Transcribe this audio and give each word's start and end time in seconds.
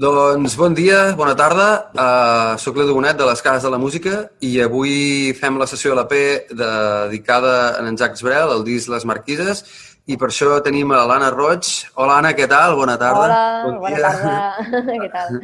Doncs 0.00 0.54
bon 0.56 0.72
dia, 0.72 1.12
bona 1.12 1.34
tarda. 1.36 1.64
Uh, 1.92 2.54
soc 2.56 2.78
l'Edu 2.80 2.94
Bonet 2.96 3.18
de 3.20 3.26
les 3.28 3.42
Cases 3.44 3.66
de 3.66 3.68
la 3.68 3.76
Música 3.76 4.22
i 4.40 4.54
avui 4.64 5.34
fem 5.36 5.58
la 5.60 5.66
sessió 5.68 5.90
de 5.92 5.98
la 5.98 6.06
P 6.08 6.20
dedicada 6.56 7.50
a 7.74 7.82
en 7.84 7.98
Jacques 8.00 8.24
Brel, 8.24 8.54
el 8.54 8.64
disc 8.64 8.88
Les 8.88 9.04
Marquises, 9.04 9.60
i 10.08 10.16
per 10.16 10.30
això 10.30 10.56
tenim 10.64 10.94
a 10.96 11.02
l'Anna 11.04 11.28
Roig. 11.34 11.68
Hola, 12.00 12.16
Anna, 12.22 12.32
què 12.32 12.48
tal? 12.48 12.78
Bona 12.80 12.96
tarda. 12.96 13.26
Hola, 13.26 13.42
bon 13.66 13.76
bona 13.82 14.00
tarda. 14.06 14.38
què 15.04 15.10
tal? 15.12 15.36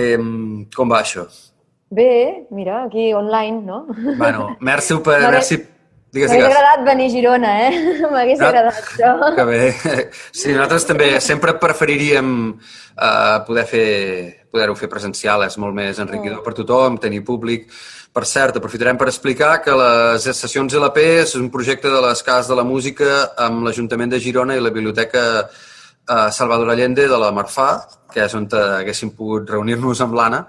Eh, 0.00 0.16
com 0.72 0.96
va 0.96 1.02
això? 1.04 1.26
Bé, 1.92 2.08
mira, 2.56 2.86
aquí 2.86 3.10
online, 3.12 3.60
no? 3.68 3.84
Bueno, 4.16 4.54
merci 4.64 4.96
per... 5.04 5.20
Merci, 5.28 5.60
Digues, 6.14 6.30
M'hagués 6.30 6.46
agradat 6.46 6.84
venir 6.86 7.08
a 7.08 7.10
Girona, 7.10 7.52
eh? 7.66 7.70
M'hagués 8.12 8.38
no? 8.38 8.46
agradat 8.46 8.76
això. 8.84 9.12
Que 9.34 9.46
bé. 9.48 9.60
Sí, 10.30 10.52
nosaltres 10.52 10.86
també 10.86 11.08
sempre 11.24 11.56
preferiríem 11.58 12.30
uh, 12.54 13.38
poder 13.48 13.64
fer 13.66 13.88
poder-ho 14.54 14.76
fer 14.78 14.86
presencial, 14.92 15.42
és 15.42 15.58
molt 15.58 15.74
més 15.74 15.98
enriquidor 15.98 16.38
mm. 16.38 16.46
per 16.46 16.54
tothom, 16.60 17.00
tenir 17.02 17.24
públic. 17.26 17.66
Per 18.14 18.22
cert, 18.30 18.60
aprofitarem 18.60 18.98
per 19.00 19.08
explicar 19.10 19.56
que 19.64 19.74
les 19.74 20.28
sessions 20.38 20.76
LP 20.78 21.02
és 21.24 21.34
un 21.40 21.48
projecte 21.50 21.90
de 21.90 22.02
les 22.04 22.22
Cases 22.22 22.52
de 22.52 22.58
la 22.60 22.66
Música 22.68 23.08
amb 23.48 23.66
l'Ajuntament 23.66 24.14
de 24.14 24.22
Girona 24.22 24.54
i 24.54 24.62
la 24.62 24.70
Biblioteca 24.70 25.24
uh, 25.42 26.28
Salvador 26.30 26.70
Allende 26.70 27.08
de 27.10 27.18
la 27.18 27.32
Marfà, 27.34 27.72
que 28.14 28.22
és 28.22 28.38
on 28.38 28.46
haguéssim 28.54 29.10
pogut 29.18 29.50
reunir-nos 29.50 30.04
amb 30.06 30.14
l'Anna, 30.14 30.44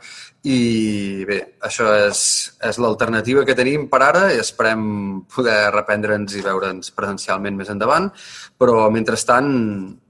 i 0.46 1.26
bé, 1.26 1.40
això 1.66 1.88
és, 2.06 2.20
és 2.62 2.78
l'alternativa 2.78 3.42
que 3.48 3.56
tenim 3.58 3.88
per 3.90 4.02
ara 4.06 4.28
i 4.30 4.38
esperem 4.38 4.84
poder 5.34 5.72
reprendre'ns 5.74 6.36
i 6.38 6.44
veure'ns 6.46 6.92
presencialment 6.94 7.58
més 7.58 7.72
endavant, 7.74 8.12
però 8.62 8.86
mentrestant 8.94 9.50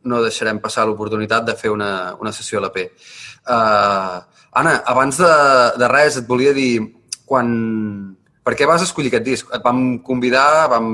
no 0.04 0.22
deixarem 0.26 0.60
passar 0.60 0.84
l'oportunitat 0.90 1.48
de 1.48 1.56
fer 1.56 1.72
una, 1.72 1.92
una 2.20 2.36
sessió 2.36 2.60
a 2.60 2.66
la. 2.66 2.72
Uh, 2.76 4.20
Anna, 4.60 4.76
abans 4.92 5.22
de, 5.24 5.32
de 5.80 5.92
res 5.92 6.20
et 6.20 6.28
volia 6.28 6.54
dir 6.56 6.84
quan... 7.26 7.48
Per 8.46 8.54
què 8.54 8.68
vas 8.70 8.84
escollir 8.84 9.10
aquest 9.10 9.26
disc? 9.26 9.56
Et 9.56 9.64
vam 9.64 10.00
convidar, 10.04 10.68
vam... 10.72 10.90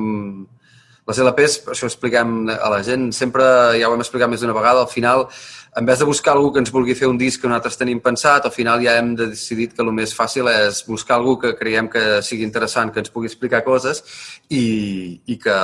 Les 1.09 1.17
LPs, 1.17 1.55
això 1.73 1.87
ho 1.87 1.89
expliquem 1.89 2.45
a 2.53 2.69
la 2.71 2.83
gent, 2.85 3.09
sempre, 3.11 3.43
ja 3.75 3.89
ho 3.89 3.95
hem 3.95 4.03
explicat 4.03 4.29
més 4.31 4.43
d'una 4.43 4.53
vegada, 4.55 4.85
al 4.85 4.87
final 4.87 5.25
en 5.75 5.85
vez 5.85 5.99
de 5.99 6.05
buscar 6.05 6.33
algú 6.35 6.51
que 6.51 6.59
ens 6.59 6.71
vulgui 6.71 6.95
fer 6.99 7.07
un 7.07 7.17
disc 7.17 7.41
que 7.41 7.47
nosaltres 7.47 7.77
tenim 7.79 8.01
pensat, 8.03 8.45
al 8.45 8.51
final 8.51 8.81
ja 8.83 8.97
hem 8.99 9.13
decidit 9.15 9.75
que 9.75 9.83
el 9.83 9.91
més 9.95 10.13
fàcil 10.15 10.49
és 10.51 10.81
buscar 10.87 11.15
algú 11.15 11.37
que 11.39 11.53
creiem 11.55 11.87
que 11.91 12.21
sigui 12.27 12.43
interessant, 12.43 12.91
que 12.91 12.99
ens 12.99 13.13
pugui 13.13 13.31
explicar 13.31 13.63
coses 13.63 14.03
i, 14.49 15.21
i 15.31 15.37
que, 15.39 15.57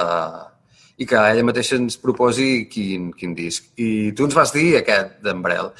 i 0.97 1.08
que 1.09 1.23
ella 1.33 1.44
mateixa 1.50 1.75
ens 1.75 2.00
proposi 2.00 2.67
quin, 2.72 3.11
quin 3.11 3.35
disc. 3.35 3.73
I 3.75 4.13
tu 4.16 4.30
ens 4.30 4.38
vas 4.38 4.55
dir 4.55 4.78
aquest 4.80 5.19
d'Embrel. 5.25 5.73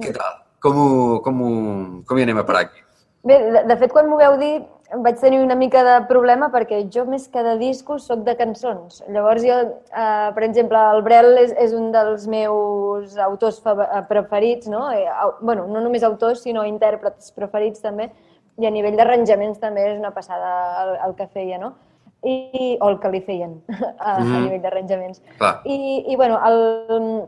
Què 0.00 0.14
tal? 0.16 0.40
Com, 0.64 0.80
ho, 0.80 1.20
com, 1.20 1.44
ho, 1.44 1.52
com 2.08 2.18
hi 2.18 2.24
anem 2.24 2.40
a 2.40 2.46
parar 2.48 2.64
aquí? 2.64 2.80
Bé, 3.28 3.36
de, 3.52 3.66
de 3.68 3.76
fet, 3.80 3.92
quan 3.92 4.08
m'ho 4.08 4.16
veu 4.20 4.38
dir, 4.40 4.54
vaig 4.92 5.18
tenir 5.20 5.40
una 5.40 5.54
mica 5.54 5.82
de 5.84 5.94
problema 6.08 6.50
perquè 6.52 6.82
jo 6.92 7.04
més 7.08 7.26
que 7.32 7.42
de 7.42 7.56
discos 7.60 8.06
sóc 8.08 8.24
de 8.26 8.34
cançons. 8.36 9.02
Llavors 9.08 9.44
jo, 9.44 9.56
eh, 9.88 10.28
per 10.36 10.44
exemple, 10.44 10.80
el 10.96 11.02
Brel 11.06 11.38
és, 11.40 11.54
és 11.60 11.72
un 11.74 11.90
dels 11.94 12.26
meus 12.30 13.16
autors 13.18 13.60
eh, 13.64 14.02
preferits, 14.08 14.68
no? 14.68 14.86
Eh, 14.92 15.08
bueno, 15.40 15.66
no 15.66 15.80
només 15.80 16.04
autors, 16.04 16.44
sinó 16.44 16.66
intèrprets 16.68 17.32
preferits 17.36 17.82
també, 17.84 18.10
i 18.60 18.68
a 18.68 18.70
nivell 18.70 18.96
d'arranjaments 18.98 19.58
també 19.58 19.88
és 19.92 19.98
una 19.98 20.12
passada 20.14 20.50
el, 20.84 20.96
el 21.08 21.16
que 21.18 21.28
feia, 21.32 21.58
no? 21.58 21.74
I, 22.24 22.76
o 22.80 22.88
el 22.88 23.00
que 23.02 23.10
li 23.12 23.20
feien 23.20 23.58
a, 23.68 24.20
mm. 24.20 24.34
a 24.36 24.44
nivell 24.46 24.62
d'arranjaments. 24.62 25.24
I, 25.64 26.04
I, 26.06 26.16
bueno, 26.16 26.38
el, 26.46 27.24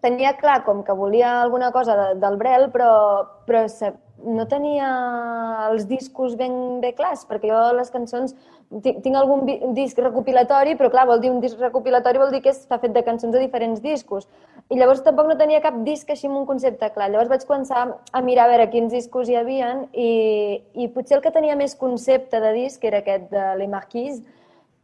tenia 0.00 0.34
clar 0.40 0.62
com 0.64 0.82
que 0.82 0.96
volia 0.96 1.40
alguna 1.42 1.70
cosa 1.72 1.96
de, 1.96 2.14
del 2.20 2.38
Brel, 2.40 2.70
però, 2.72 2.90
però 3.46 3.66
no 4.24 4.46
tenia 4.48 4.86
els 5.70 5.86
discos 5.88 6.36
ben 6.38 6.80
bé 6.82 6.94
clars, 6.96 7.26
perquè 7.28 7.52
jo 7.52 7.60
les 7.76 7.92
cançons... 7.92 8.34
Tinc 8.70 9.16
algun 9.18 9.48
disc 9.74 9.98
recopilatori, 9.98 10.76
però 10.78 10.92
clar, 10.92 11.02
vol 11.08 11.18
dir 11.18 11.32
un 11.32 11.40
disc 11.42 11.58
recopilatori 11.58 12.20
vol 12.22 12.30
dir 12.30 12.38
que 12.44 12.52
està 12.54 12.76
fet 12.78 12.92
de 12.94 13.02
cançons 13.02 13.34
de 13.34 13.40
diferents 13.42 13.80
discos. 13.82 14.28
I 14.70 14.78
llavors 14.78 15.02
tampoc 15.02 15.26
no 15.26 15.34
tenia 15.34 15.58
cap 15.64 15.80
disc 15.82 16.06
així 16.14 16.28
amb 16.28 16.38
un 16.38 16.44
concepte 16.46 16.86
clar. 16.94 17.08
Llavors 17.10 17.32
vaig 17.32 17.46
començar 17.48 17.80
a 17.90 18.20
mirar 18.22 18.44
a 18.46 18.52
veure 18.52 18.68
quins 18.70 18.94
discos 18.94 19.26
hi 19.26 19.34
havien 19.40 19.88
i, 19.90 20.12
i 20.78 20.86
potser 20.94 21.18
el 21.18 21.24
que 21.24 21.34
tenia 21.34 21.58
més 21.58 21.74
concepte 21.80 22.38
de 22.38 22.52
disc 22.60 22.86
era 22.86 23.02
aquest 23.02 23.26
de 23.34 23.48
Les 23.58 23.72
Marquises, 23.72 24.22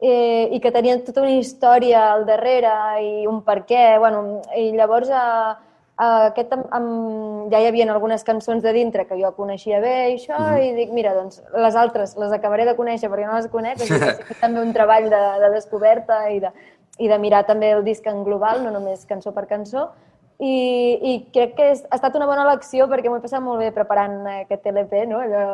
eh, 0.02 0.50
i 0.50 0.58
que 0.58 0.74
tenia 0.74 0.98
tota 1.06 1.22
una 1.22 1.38
història 1.38 2.08
al 2.16 2.26
darrere 2.26 2.74
i 3.06 3.14
un 3.30 3.38
per 3.46 3.60
què. 3.70 3.86
Bueno, 4.02 4.42
I 4.58 4.72
llavors... 4.74 5.14
Eh, 5.14 5.65
aquest, 5.96 6.52
amb, 6.52 7.50
ja 7.52 7.60
hi 7.60 7.66
havia 7.70 7.86
algunes 7.92 8.24
cançons 8.24 8.62
de 8.62 8.72
dintre 8.76 9.06
que 9.08 9.16
jo 9.16 9.30
coneixia 9.36 9.80
bé 9.80 10.10
i 10.10 10.16
això, 10.16 10.36
mm 10.36 10.54
-hmm. 10.54 10.64
i 10.64 10.74
dic, 10.74 10.90
mira, 10.92 11.14
doncs 11.14 11.42
les 11.54 11.76
altres 11.76 12.16
les 12.16 12.32
acabaré 12.32 12.66
de 12.66 12.76
conèixer 12.76 13.10
perquè 13.10 13.26
no 13.26 13.36
les 13.36 13.48
conec, 13.48 13.80
així 13.80 13.94
que 14.28 14.34
també 14.40 14.60
un 14.60 14.72
treball 14.72 15.08
de, 15.08 15.22
de 15.40 15.50
descoberta 15.50 16.30
i 16.30 16.40
de, 16.40 16.50
i 16.98 17.08
de 17.08 17.18
mirar 17.18 17.46
també 17.46 17.70
el 17.70 17.84
disc 17.84 18.06
en 18.06 18.24
global, 18.24 18.62
no 18.62 18.70
només 18.70 19.06
cançó 19.06 19.32
per 19.32 19.46
cançó, 19.46 19.90
i, 20.38 20.98
i 21.02 21.30
crec 21.32 21.54
que 21.56 21.70
és, 21.72 21.86
ha 21.90 21.96
estat 21.96 22.14
una 22.14 22.26
bona 22.26 22.44
elecció 22.44 22.88
perquè 22.88 23.08
m'ho 23.08 23.16
he 23.16 23.24
passat 23.24 23.42
molt 23.42 23.58
bé 23.58 23.72
preparant 23.72 24.26
aquest 24.42 24.66
LP, 24.66 25.06
no? 25.06 25.20
Allò, 25.24 25.44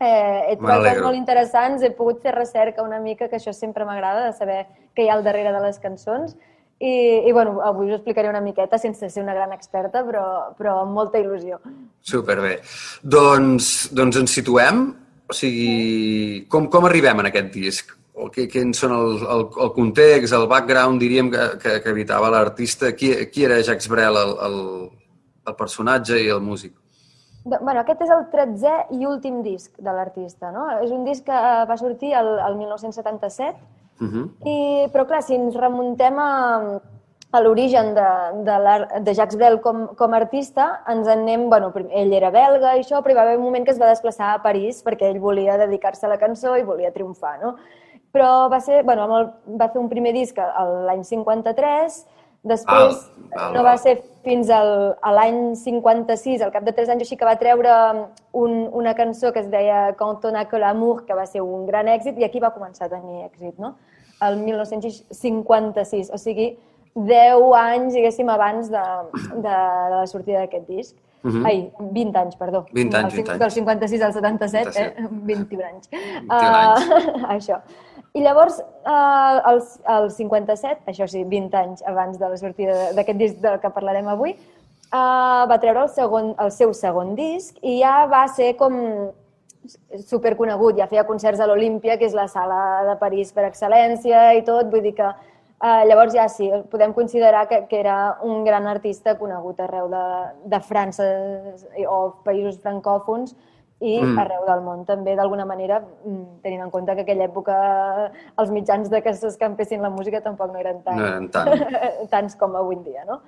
eh, 0.00 0.52
he 0.52 0.56
trobat 0.56 0.84
coses 0.84 1.02
molt 1.02 1.16
interessants, 1.16 1.82
he 1.82 1.90
pogut 1.96 2.20
fer 2.20 2.34
recerca 2.34 2.82
una 2.82 3.00
mica, 3.00 3.28
que 3.28 3.36
això 3.36 3.52
sempre 3.56 3.84
m'agrada, 3.84 4.26
de 4.26 4.32
saber 4.36 4.66
què 4.94 5.04
hi 5.04 5.08
ha 5.08 5.14
al 5.14 5.24
darrere 5.24 5.52
de 5.52 5.60
les 5.60 5.78
cançons, 5.78 6.36
i, 6.80 7.28
i 7.28 7.32
bueno, 7.32 7.60
avui 7.60 7.90
us 7.90 7.98
explicaré 7.98 8.30
una 8.30 8.40
miqueta 8.40 8.78
sense 8.80 9.10
ser 9.12 9.22
una 9.22 9.34
gran 9.36 9.52
experta, 9.52 10.00
però, 10.06 10.24
però 10.56 10.78
amb 10.80 10.96
molta 10.96 11.20
il·lusió. 11.20 11.58
Superbé. 12.00 12.54
Doncs, 13.04 13.90
doncs 13.92 14.16
ens 14.22 14.36
situem? 14.38 14.86
O 15.28 15.36
sigui, 15.36 16.46
com, 16.50 16.70
com 16.72 16.88
arribem 16.88 17.20
en 17.20 17.28
aquest 17.28 17.50
disc? 17.52 17.92
O 18.16 18.30
què, 18.32 18.46
quins 18.50 18.80
són 18.80 18.94
el, 18.96 19.20
el, 19.34 19.44
el 19.66 19.72
context, 19.76 20.32
el 20.36 20.48
background, 20.48 21.00
diríem, 21.04 21.28
que, 21.32 21.44
que, 21.60 21.74
que 21.84 21.92
evitava 21.92 22.32
l'artista? 22.32 22.94
Qui, 22.96 23.12
qui 23.32 23.44
era 23.44 23.60
Jacques 23.60 23.88
Brel, 23.92 24.16
el, 24.16 24.32
el, 24.48 24.56
el 25.52 25.58
personatge 25.60 26.16
i 26.24 26.30
el 26.32 26.40
músic? 26.44 26.74
Bueno, 27.44 27.76
aquest 27.80 28.02
és 28.04 28.10
el 28.12 28.24
13è 28.32 28.72
i 28.96 29.04
últim 29.08 29.40
disc 29.44 29.76
de 29.80 29.92
l'artista, 29.96 30.48
no? 30.52 30.66
És 30.80 30.92
un 30.92 31.04
disc 31.04 31.28
que 31.28 31.44
va 31.68 31.76
sortir 31.80 32.14
el, 32.16 32.34
el 32.48 32.56
1977 32.56 33.79
Uh 34.00 34.08
-huh. 34.08 34.26
I, 34.48 34.88
però 34.92 35.06
clar, 35.06 35.22
si 35.22 35.34
ens 35.34 35.54
remuntem 35.54 36.18
a, 36.18 36.80
a 37.30 37.40
l'origen 37.40 37.94
de, 37.94 38.08
de, 38.46 39.00
de 39.00 39.14
Jacques 39.14 39.36
Brel 39.36 39.60
com, 39.60 39.86
com 39.94 40.12
a 40.12 40.16
artista, 40.16 40.82
ens 40.88 41.06
en 41.06 41.20
anem... 41.20 41.48
Bueno, 41.48 41.72
ell 41.90 42.12
era 42.12 42.30
belga 42.30 42.74
i 42.76 42.80
això, 42.80 43.02
però 43.02 43.12
hi 43.12 43.18
va 43.18 43.22
haver 43.22 43.36
un 43.38 43.44
moment 43.44 43.64
que 43.64 43.70
es 43.70 43.78
va 43.78 43.90
desplaçar 43.90 44.32
a 44.34 44.42
París 44.42 44.82
perquè 44.82 45.10
ell 45.10 45.20
volia 45.20 45.58
dedicar-se 45.58 46.06
a 46.06 46.10
la 46.10 46.18
cançó 46.18 46.56
i 46.56 46.66
volia 46.66 46.90
triomfar, 46.90 47.38
no? 47.42 47.56
Però 48.12 48.48
va 48.50 48.58
ser... 48.60 48.82
Bueno, 48.84 49.06
va 49.46 49.68
fer 49.68 49.80
un 49.80 49.88
primer 49.88 50.12
disc 50.12 50.36
l'any 50.36 51.04
53, 51.04 52.00
després 52.42 52.96
ah, 53.36 53.50
no 53.54 53.62
va 53.62 53.76
ser 53.76 53.98
fins 54.24 54.50
al, 54.50 54.96
a 55.00 55.12
l'any 55.12 55.54
56, 55.56 56.42
al 56.42 56.50
cap 56.50 56.64
de 56.64 56.72
tres 56.72 56.88
anys 56.88 57.04
així, 57.04 57.16
que 57.20 57.28
va 57.28 57.36
treure 57.38 57.70
un, 58.32 58.56
una 58.72 58.94
cançó 58.98 59.30
que 59.32 59.44
es 59.44 59.50
deia 59.52 59.94
Quand 60.00 60.24
on 60.24 60.36
a 60.36 60.46
que 60.48 60.58
l'amour, 60.58 61.04
que 61.06 61.14
va 61.14 61.26
ser 61.26 61.44
un 61.44 61.66
gran 61.68 61.88
èxit, 61.88 62.18
i 62.18 62.26
aquí 62.26 62.40
va 62.40 62.50
començar 62.56 62.88
a 62.88 62.94
tenir 62.96 63.26
èxit, 63.28 63.54
no? 63.60 63.76
El 64.26 64.40
1956, 64.44 66.10
o 66.12 66.18
sigui, 66.18 66.52
10 66.94 67.54
anys, 67.56 67.94
diguéssim, 67.94 68.28
abans 68.28 68.70
de, 68.70 68.82
de, 69.12 69.42
de 69.44 69.54
la 69.94 70.06
sortida 70.10 70.42
d'aquest 70.44 70.66
disc. 70.68 70.96
Uh 71.22 71.28
mhm. 71.28 71.42
-huh. 71.42 71.46
Ai, 71.46 71.72
20 71.78 72.16
anys, 72.16 72.36
perdó. 72.36 72.64
20 72.72 72.96
anys, 72.96 73.14
20 73.14 73.30
anys. 73.30 73.40
Del 73.40 73.50
56 73.50 74.02
al 74.02 74.12
77, 74.12 74.72
77. 74.72 75.02
eh? 75.02 75.08
21 75.10 75.64
anys. 75.70 75.88
21 75.90 76.56
anys. 76.56 76.88
Uh, 76.88 77.30
això. 77.36 77.60
I 78.12 78.20
llavors, 78.22 78.58
uh, 78.86 79.50
el, 79.50 79.62
el 79.86 80.10
57, 80.10 80.82
això 80.86 81.06
sí, 81.06 81.22
20 81.24 81.54
anys 81.56 81.82
abans 81.86 82.18
de 82.18 82.28
la 82.28 82.36
sortida 82.36 82.92
d'aquest 82.92 83.18
disc 83.18 83.36
del 83.38 83.60
que 83.60 83.70
parlarem 83.70 84.08
avui, 84.08 84.34
uh, 84.90 85.46
va 85.46 85.58
treure 85.62 85.84
el, 85.84 85.88
segon, 85.88 86.34
el 86.38 86.50
seu 86.50 86.74
segon 86.74 87.14
disc 87.14 87.56
i 87.62 87.78
ja 87.82 88.06
va 88.10 88.26
ser 88.28 88.56
com 88.56 88.74
superconegut, 90.08 90.78
ja 90.78 90.88
feia 90.88 91.04
concerts 91.08 91.40
a 91.40 91.48
l'Olímpia, 91.48 91.98
que 92.00 92.08
és 92.08 92.16
la 92.16 92.28
sala 92.28 92.60
de 92.88 92.96
París 93.00 93.32
per 93.36 93.44
excel·lència 93.48 94.30
i 94.38 94.44
tot, 94.46 94.70
vull 94.72 94.82
dir 94.84 94.94
que 94.96 95.10
eh, 95.10 95.82
llavors 95.88 96.14
ja 96.16 96.26
sí, 96.32 96.48
podem 96.72 96.94
considerar 96.96 97.46
que, 97.48 97.66
que 97.68 97.80
era 97.80 98.18
un 98.24 98.44
gran 98.44 98.66
artista 98.66 99.16
conegut 99.18 99.60
arreu 99.60 99.90
de, 99.92 100.04
de 100.52 100.60
França 100.64 101.06
o 101.86 102.00
països 102.24 102.60
francòfons 102.64 103.36
i 103.80 103.94
mm. 103.96 104.18
arreu 104.20 104.44
del 104.48 104.60
món 104.64 104.82
també, 104.88 105.14
d'alguna 105.16 105.46
manera, 105.48 105.80
mm, 105.80 106.40
tenint 106.44 106.66
en 106.66 106.72
compte 106.72 106.94
que 106.96 107.04
aquella 107.06 107.28
època 107.30 107.54
els 108.40 108.50
mitjans 108.52 108.90
de 108.92 109.00
que 109.04 109.14
s'escampessin 109.16 109.80
la 109.80 109.92
música 109.92 110.20
tampoc 110.20 110.52
no 110.52 110.60
eren, 110.60 110.82
tan, 110.84 111.00
no 111.00 111.06
eren 111.08 111.30
tant. 111.32 111.64
tants 112.12 112.36
com 112.36 112.56
avui 112.60 112.76
en 112.76 112.84
dia, 112.84 113.06
no? 113.08 113.22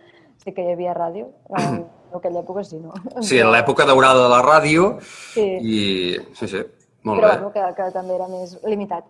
Sí 0.44 0.52
que 0.52 0.64
hi 0.64 0.75
havia 0.75 0.93
ràdio, 0.96 1.31
en 2.12 2.20
aquella 2.20 2.44
època 2.44 2.64
sí, 2.69 2.79
no? 2.79 2.94
Sí, 3.25 3.41
en 3.41 3.50
l'època 3.53 3.88
daurada 3.88 4.23
de 4.26 4.31
la 4.32 4.41
ràdio 4.44 4.97
sí. 5.03 5.49
i... 5.59 5.82
Sí, 6.38 6.49
sí, 6.49 6.64
molt 7.09 7.20
Però, 7.20 7.29
bé. 7.29 7.37
Però 7.37 7.50
bueno, 7.50 7.53
que, 7.56 7.69
que 7.79 7.91
també 7.97 8.17
era 8.19 8.29
més 8.31 8.59
limitat. 8.69 9.09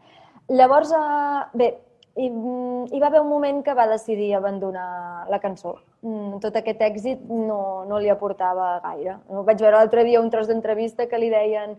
Llavors, 0.52 0.92
eh, 0.96 1.42
bé, 1.58 1.72
i 2.16 2.28
mm, 2.28 2.92
hi 2.92 3.00
va 3.00 3.08
haver 3.08 3.22
un 3.22 3.30
moment 3.30 3.62
que 3.64 3.74
va 3.74 3.88
decidir 3.88 4.34
abandonar 4.36 5.26
la 5.32 5.40
cançó. 5.40 5.78
Mm, 6.02 6.40
tot 6.44 6.56
aquest 6.58 6.82
èxit 6.84 7.24
no, 7.30 7.84
no 7.88 8.00
li 8.02 8.10
aportava 8.12 8.74
gaire. 8.84 9.16
Vaig 9.48 9.62
veure 9.62 9.78
l'altre 9.78 10.04
dia 10.08 10.20
un 10.20 10.30
tros 10.30 10.50
d'entrevista 10.50 11.08
que 11.08 11.20
li 11.20 11.30
deien 11.32 11.76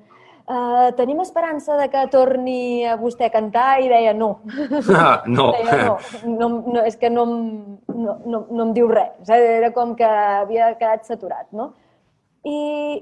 uh, 0.48 0.90
tenim 0.98 1.22
esperança 1.24 1.78
de 1.80 1.88
que 1.92 2.04
torni 2.12 2.86
a 2.86 2.96
vostè 3.00 3.30
a 3.30 3.34
cantar 3.34 3.82
i 3.84 3.90
deia 3.92 4.14
no. 4.14 4.38
Ah, 4.94 5.24
no. 5.28 5.52
deia, 5.58 5.84
no, 5.86 5.98
no, 6.38 6.50
no, 6.68 6.84
és 6.84 6.98
que 7.00 7.10
no, 7.10 7.26
no, 7.26 8.18
no, 8.26 8.46
no 8.50 8.66
em 8.68 8.74
diu 8.76 8.90
res. 8.92 9.30
Era 9.30 9.72
com 9.76 9.96
que 10.00 10.08
havia 10.08 10.74
quedat 10.80 11.08
saturat, 11.10 11.48
no? 11.52 11.72
I, 12.44 12.58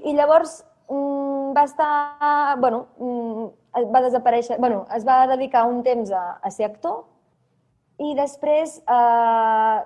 i 0.06 0.14
llavors 0.14 0.60
mm, 0.90 1.54
va 1.56 1.64
estar, 1.66 1.92
bueno, 2.62 2.86
mm, 2.98 3.48
va 3.92 4.04
desaparèixer, 4.04 4.58
bueno, 4.62 4.84
es 4.94 5.06
va 5.06 5.24
dedicar 5.30 5.64
un 5.66 5.82
temps 5.82 6.12
a, 6.12 6.38
a 6.42 6.50
ser 6.50 6.68
actor 6.68 7.02
i 8.02 8.14
després 8.18 8.78
eh, 8.80 9.78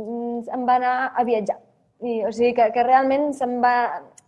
em 0.00 0.66
va 0.68 0.76
anar 0.78 0.94
a 1.14 1.24
viatjar. 1.26 1.58
I, 2.00 2.22
o 2.24 2.32
sigui 2.32 2.54
que, 2.56 2.70
que 2.72 2.84
realment 2.86 3.30
se'n 3.36 3.58
va, 3.62 3.74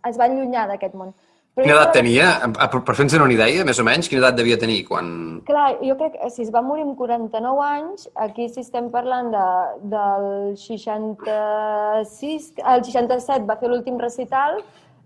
es 0.07 0.19
va 0.19 0.27
allunyar 0.29 0.67
d'aquest 0.69 0.97
món. 0.97 1.13
Però 1.53 1.67
quina 1.67 1.75
edat 1.77 1.91
tenia? 1.93 2.27
Per 2.57 2.95
fer-nos 2.97 3.13
una 3.13 3.29
idea, 3.29 3.61
més 3.67 3.77
o 3.77 3.83
menys, 3.85 4.07
quina 4.09 4.23
edat 4.23 4.39
devia 4.39 4.57
tenir 4.57 4.79
quan... 4.87 5.05
Clar, 5.45 5.75
jo 5.85 5.93
crec 5.99 6.15
que 6.15 6.29
si 6.33 6.41
es 6.47 6.49
va 6.53 6.63
morir 6.65 6.81
amb 6.87 6.95
49 6.97 7.61
anys, 7.67 8.07
aquí 8.25 8.47
si 8.49 8.63
estem 8.63 8.87
parlant 8.93 9.29
de, 9.35 9.43
del 9.91 10.25
66, 10.57 12.47
el 12.57 12.81
67 12.87 13.45
va 13.45 13.59
fer 13.61 13.69
l'últim 13.69 14.01
recital, 14.01 14.57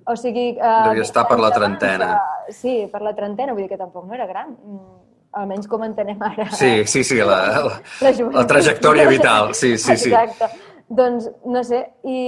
o 0.07 0.15
sigui... 0.15 0.53
Eh, 0.55 0.77
devia 0.87 1.03
estar 1.03 1.25
per 1.27 1.35
la 1.43 1.51
trentena. 1.51 2.13
De, 2.15 2.55
sí, 2.55 2.77
per 2.93 3.03
la 3.03 3.11
trentena, 3.17 3.51
vull 3.51 3.65
dir 3.65 3.73
que 3.73 3.81
tampoc 3.81 4.07
no 4.07 4.15
era 4.15 4.27
gran 4.29 4.53
mm, 4.55 4.95
almenys 5.41 5.67
com 5.67 5.83
entenem 5.83 6.23
ara. 6.29 6.47
Sí, 6.55 6.87
sí, 6.87 7.03
sí, 7.03 7.19
la, 7.27 7.41
la, 7.67 7.75
la, 8.07 8.13
la 8.39 8.45
trajectòria 8.47 9.03
vital, 9.11 9.51
sí, 9.51 9.75
sí, 9.75 9.99
sí. 9.99 10.15
Exacte. 10.15 10.47
Doncs, 10.87 11.27
no 11.43 11.59
sé, 11.67 11.83
i 12.07 12.23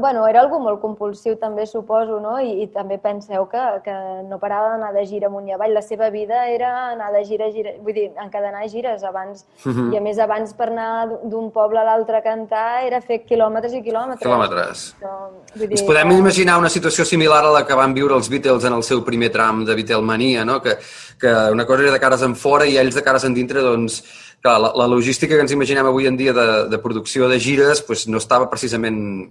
bueno, 0.00 0.26
era 0.26 0.40
algú 0.42 0.58
molt 0.58 0.80
compulsiu 0.82 1.36
també, 1.38 1.68
suposo, 1.70 2.16
no? 2.18 2.34
I, 2.42 2.64
i 2.64 2.66
també 2.74 2.96
penseu 2.98 3.44
que, 3.50 3.62
que 3.84 3.94
no 4.26 4.40
parava 4.42 4.72
d'anar 4.72 4.90
de 4.96 5.04
gira 5.06 5.28
amunt 5.30 5.46
i 5.46 5.54
avall. 5.54 5.74
La 5.76 5.84
seva 5.86 6.08
vida 6.10 6.48
era 6.50 6.70
anar 6.90 7.12
de 7.14 7.22
gira 7.28 7.46
gira, 7.54 7.76
vull 7.78 7.94
dir, 7.94 8.08
encadenar 8.18 8.64
gires 8.72 9.04
abans. 9.06 9.44
Uh 9.62 9.68
mhm. 9.68 9.76
-huh. 9.76 9.94
I 9.94 9.98
a 9.98 10.00
més, 10.00 10.18
abans 10.18 10.52
per 10.52 10.68
anar 10.70 11.06
d'un 11.22 11.50
poble 11.52 11.78
a 11.78 11.84
l'altre 11.84 12.16
a 12.16 12.22
cantar 12.22 12.84
era 12.84 13.00
fer 13.00 13.22
quilòmetres 13.24 13.72
i 13.72 13.82
quilòmetres. 13.82 14.26
Quilòmetres. 14.26 14.96
Però, 15.00 15.30
vull 15.54 15.68
dir, 15.68 15.78
Ens 15.78 15.82
podem 15.82 16.08
que... 16.08 16.18
imaginar 16.18 16.58
una 16.58 16.68
situació 16.68 17.04
similar 17.04 17.44
a 17.44 17.52
la 17.52 17.64
que 17.64 17.74
van 17.74 17.94
viure 17.94 18.14
els 18.14 18.28
Beatles 18.28 18.64
en 18.64 18.72
el 18.72 18.82
seu 18.82 19.04
primer 19.04 19.30
tram 19.30 19.64
de 19.64 19.74
Beatlemania, 19.74 20.44
no? 20.44 20.60
Que, 20.60 20.76
que 21.20 21.30
una 21.52 21.66
cosa 21.66 21.82
era 21.82 21.92
de 21.92 22.00
cares 22.00 22.22
en 22.22 22.34
fora 22.34 22.66
i 22.66 22.76
ells 22.76 22.94
de 22.94 23.02
cares 23.02 23.24
en 23.24 23.34
dintre, 23.34 23.60
doncs, 23.60 24.02
clar, 24.42 24.60
la, 24.60 24.72
la 24.74 24.86
logística 24.88 25.34
que 25.34 25.40
ens 25.40 25.52
imaginem 25.52 25.86
avui 25.86 26.06
en 26.06 26.16
dia 26.16 26.32
de, 26.32 26.68
de 26.68 26.78
producció 26.78 27.28
de 27.28 27.38
gires 27.38 27.86
doncs, 27.86 28.08
no 28.08 28.18
estava 28.18 28.50
precisament 28.50 29.30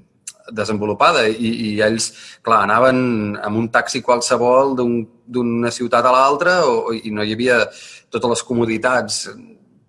desenvolupada 0.51 1.23
i, 1.27 1.49
i 1.67 1.69
ells, 1.85 2.11
clar, 2.43 2.63
anaven 2.65 3.37
amb 3.39 3.57
un 3.57 3.69
taxi 3.71 4.01
qualsevol 4.03 4.75
d'una 4.75 5.67
un, 5.69 5.71
ciutat 5.71 6.05
a 6.05 6.11
l'altra 6.11 6.59
i 6.99 7.11
no 7.11 7.23
hi 7.23 7.35
havia 7.35 7.63
totes 8.11 8.35
les 8.35 8.43
comoditats 8.47 9.21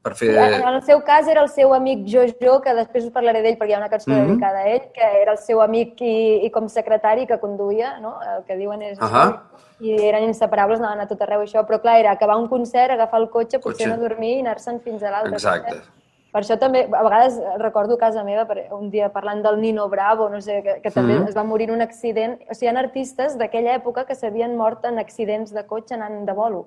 per 0.04 0.12
fer... 0.18 0.34
En 0.36 0.66
el 0.68 0.82
seu 0.84 1.00
cas 1.06 1.28
era 1.32 1.42
el 1.42 1.48
seu 1.48 1.72
amic 1.74 2.04
Jojo, 2.12 2.58
que 2.62 2.74
després 2.76 3.08
us 3.08 3.14
parlaré 3.14 3.40
d'ell 3.42 3.56
perquè 3.56 3.72
hi 3.72 3.76
ha 3.78 3.80
una 3.80 3.88
cançó 3.88 4.10
mm 4.10 4.14
-hmm. 4.14 4.28
dedicada 4.28 4.58
a 4.60 4.68
ell, 4.74 4.86
que 4.92 5.06
era 5.22 5.32
el 5.32 5.38
seu 5.38 5.62
amic 5.62 6.00
i, 6.00 6.44
i 6.46 6.50
com 6.50 6.68
secretari 6.68 7.26
que 7.26 7.40
conduïa, 7.40 7.98
no? 8.00 8.14
el 8.36 8.44
que 8.44 8.56
diuen 8.56 8.82
és... 8.82 8.98
Uh 8.98 9.10
-huh. 9.10 9.38
I 9.80 10.06
eren 10.06 10.22
inseparables, 10.22 10.78
anaven 10.78 11.00
a 11.00 11.06
tot 11.08 11.20
arreu 11.22 11.40
això, 11.42 11.66
però 11.66 11.80
clar, 11.80 11.98
era 11.98 12.12
acabar 12.12 12.36
un 12.36 12.48
concert, 12.48 12.92
agafar 12.92 13.20
el 13.20 13.28
cotxe, 13.28 13.58
potser 13.58 13.88
cotxe. 13.88 13.96
no 13.96 14.08
dormir 14.08 14.36
i 14.36 14.40
anar-se'n 14.40 14.80
fins 14.80 15.02
a 15.02 15.10
l'altre 15.10 15.34
Exacte. 15.34 15.68
Concert 15.68 16.03
per 16.34 16.40
això 16.42 16.56
també, 16.58 16.80
a 16.90 17.02
vegades 17.06 17.36
recordo 17.62 17.94
casa 17.94 18.24
meva, 18.26 18.42
un 18.74 18.88
dia 18.90 19.06
parlant 19.14 19.38
del 19.44 19.60
Nino 19.62 19.84
Bravo, 19.88 20.26
no 20.28 20.40
sé, 20.42 20.56
que, 20.64 20.72
que 20.82 20.90
també 20.90 21.14
mm. 21.14 21.28
es 21.30 21.36
va 21.36 21.44
morir 21.46 21.68
en 21.68 21.76
un 21.76 21.84
accident. 21.84 22.40
O 22.50 22.56
sigui, 22.56 22.66
hi 22.66 22.72
ha 22.72 22.80
artistes 22.80 23.36
d'aquella 23.38 23.76
època 23.78 24.02
que 24.08 24.16
s'havien 24.18 24.56
mort 24.58 24.82
en 24.90 24.98
accidents 24.98 25.54
de 25.54 25.62
cotxe 25.68 25.94
anant 25.94 26.24
de 26.26 26.34
bolo. 26.34 26.64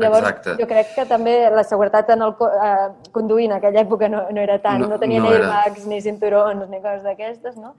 Llavors, 0.00 0.30
Exacte. 0.30 0.54
jo 0.56 0.66
crec 0.70 0.94
que 0.96 1.04
també 1.06 1.34
la 1.52 1.66
seguretat 1.68 2.14
en 2.16 2.24
el 2.24 2.32
eh, 2.48 2.88
conduint 3.12 3.52
en 3.52 3.58
aquella 3.58 3.84
època 3.84 4.08
no, 4.08 4.24
no 4.32 4.40
era 4.40 4.56
tant, 4.64 4.80
no, 4.80 4.88
no 4.94 4.98
tenien 4.98 5.22
no 5.22 5.34
airbags 5.36 5.84
ni 5.86 6.00
cinturons 6.02 6.64
ni 6.72 6.80
coses 6.80 7.04
d'aquestes, 7.04 7.60
no? 7.60 7.74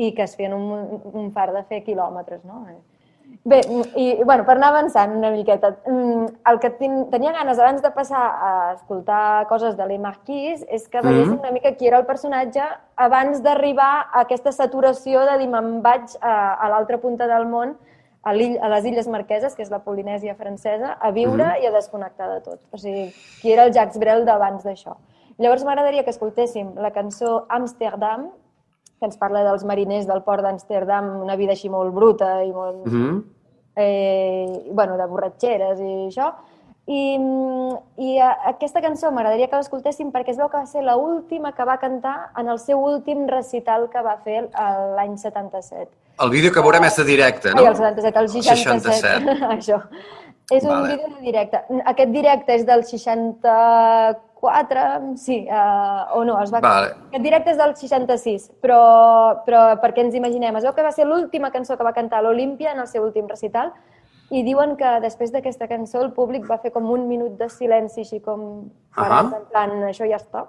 I 0.00 0.14
que 0.16 0.24
es 0.24 0.32
feien 0.38 0.56
un, 0.56 1.12
un 1.12 1.28
far 1.36 1.50
de 1.52 1.60
fer 1.68 1.84
quilòmetres, 1.84 2.40
no? 2.48 2.64
Bé, 3.42 3.60
i 3.96 4.22
bueno, 4.22 4.44
per 4.44 4.58
anar 4.58 4.68
avançant 4.68 5.14
una 5.16 5.30
miqueta, 5.32 5.70
mm, 5.88 6.26
el 6.50 6.58
que 6.60 6.70
tenia 7.10 7.32
ganes 7.32 7.58
abans 7.58 7.80
de 7.80 7.90
passar 7.90 8.20
a 8.20 8.50
escoltar 8.74 9.46
coses 9.48 9.76
de 9.78 9.86
l'Emarquís 9.86 10.64
és 10.68 10.88
que 10.88 11.00
veiéssim 11.00 11.32
mm 11.32 11.36
-hmm. 11.36 11.40
una 11.40 11.52
mica 11.52 11.72
qui 11.76 11.86
era 11.86 11.98
el 11.98 12.06
personatge 12.06 12.62
abans 12.96 13.42
d'arribar 13.42 14.08
a 14.12 14.20
aquesta 14.20 14.52
saturació 14.52 15.24
de 15.24 15.38
dir 15.38 15.48
me'n 15.48 15.80
vaig 15.80 16.04
a, 16.20 16.54
a 16.54 16.68
l'altra 16.68 16.98
punta 16.98 17.26
del 17.26 17.46
món, 17.46 17.76
a, 18.22 18.30
a 18.30 18.68
les 18.68 18.84
Illes 18.84 19.08
Marqueses, 19.08 19.54
que 19.54 19.62
és 19.62 19.70
la 19.70 19.78
Polinèsia 19.78 20.34
francesa, 20.34 20.98
a 21.00 21.10
viure 21.10 21.44
mm 21.44 21.50
-hmm. 21.50 21.62
i 21.62 21.66
a 21.66 21.70
desconnectar 21.70 22.28
de 22.34 22.40
tot. 22.40 22.60
O 22.72 22.76
sigui, 22.76 23.14
qui 23.40 23.52
era 23.52 23.64
el 23.64 23.72
Jacques 23.72 23.98
Brel 23.98 24.24
d'abans 24.24 24.64
d'això. 24.64 24.96
Llavors 25.38 25.64
m'agradaria 25.64 26.04
que 26.04 26.10
escoltéssim 26.10 26.74
la 26.76 26.90
cançó 26.90 27.46
Amsterdam, 27.48 28.28
que 29.00 29.08
ens 29.08 29.16
parla 29.18 29.42
dels 29.46 29.64
mariners 29.64 30.06
del 30.06 30.22
port 30.22 30.44
d'Amsterdam, 30.44 31.14
una 31.24 31.36
vida 31.40 31.56
així 31.56 31.72
molt 31.72 31.94
bruta 31.96 32.42
i 32.44 32.52
molt... 32.52 32.86
Mm 32.86 32.92
-hmm. 32.92 33.22
eh, 33.76 34.70
bueno, 34.72 34.96
de 34.96 35.06
borratxeres 35.06 35.80
i 35.80 35.92
això. 36.08 36.32
I, 36.86 37.18
i 38.02 38.18
aquesta 38.18 38.80
cançó 38.82 39.12
m'agradaria 39.12 39.46
que 39.48 39.56
l'escoltéssim 39.56 40.10
perquè 40.10 40.30
es 40.30 40.38
veu 40.38 40.48
que 40.48 40.58
va 40.58 40.66
ser 40.66 40.82
l'última 40.82 41.52
que 41.52 41.64
va 41.64 41.78
cantar 41.78 42.32
en 42.36 42.48
el 42.48 42.58
seu 42.58 42.80
últim 42.82 43.28
recital 43.28 43.88
que 43.90 44.02
va 44.02 44.16
fer 44.24 44.48
l'any 44.96 45.16
77. 45.16 45.88
El 46.20 46.30
vídeo 46.30 46.52
que 46.52 46.60
veurem 46.60 46.84
és 46.84 46.96
de 46.96 47.04
directe, 47.04 47.54
no? 47.54 47.62
Sí, 47.62 47.66
el 47.66 47.76
77, 47.76 48.18
el 48.18 48.28
67. 48.28 48.80
67. 48.80 49.46
això. 49.56 49.78
És 50.50 50.64
un 50.64 50.70
vale. 50.70 50.96
vídeo 50.96 51.08
de 51.14 51.20
directe. 51.20 51.62
Aquest 51.84 52.10
directe 52.10 52.54
és 52.54 52.66
del 52.66 52.82
64 52.84 54.29
4, 54.40 55.16
sí, 55.20 55.46
uh, 55.46 56.16
o 56.16 56.24
no, 56.24 56.38
es 56.40 56.52
va... 56.52 56.62
Vale. 56.64 56.94
Aquest 57.10 57.24
directe 57.24 57.52
és 57.52 57.60
del 57.60 57.76
66, 57.76 58.48
però, 58.64 58.80
però 59.44 59.62
perquè 59.82 60.00
ens 60.06 60.16
imaginem, 60.16 60.56
es 60.56 60.64
veu 60.64 60.74
que 60.76 60.86
va 60.86 60.92
ser 60.96 61.06
l'última 61.08 61.52
cançó 61.52 61.76
que 61.76 61.86
va 61.86 61.96
cantar 61.96 62.22
l'Olímpia 62.24 62.72
en 62.72 62.80
el 62.80 62.88
seu 62.88 63.04
últim 63.04 63.28
recital 63.28 63.74
i 64.30 64.44
diuen 64.46 64.76
que 64.78 64.90
després 65.02 65.32
d'aquesta 65.34 65.66
cançó 65.68 66.00
el 66.04 66.12
públic 66.14 66.46
va 66.48 66.60
fer 66.62 66.70
com 66.72 66.86
un 66.88 67.08
minut 67.08 67.34
de 67.38 67.48
silenci 67.50 68.04
així 68.04 68.20
com 68.22 68.40
uh 68.40 68.70
-huh. 68.94 69.36
en 69.36 69.46
plan, 69.50 69.70
això 69.90 70.08
ja 70.08 70.16
està. 70.16 70.46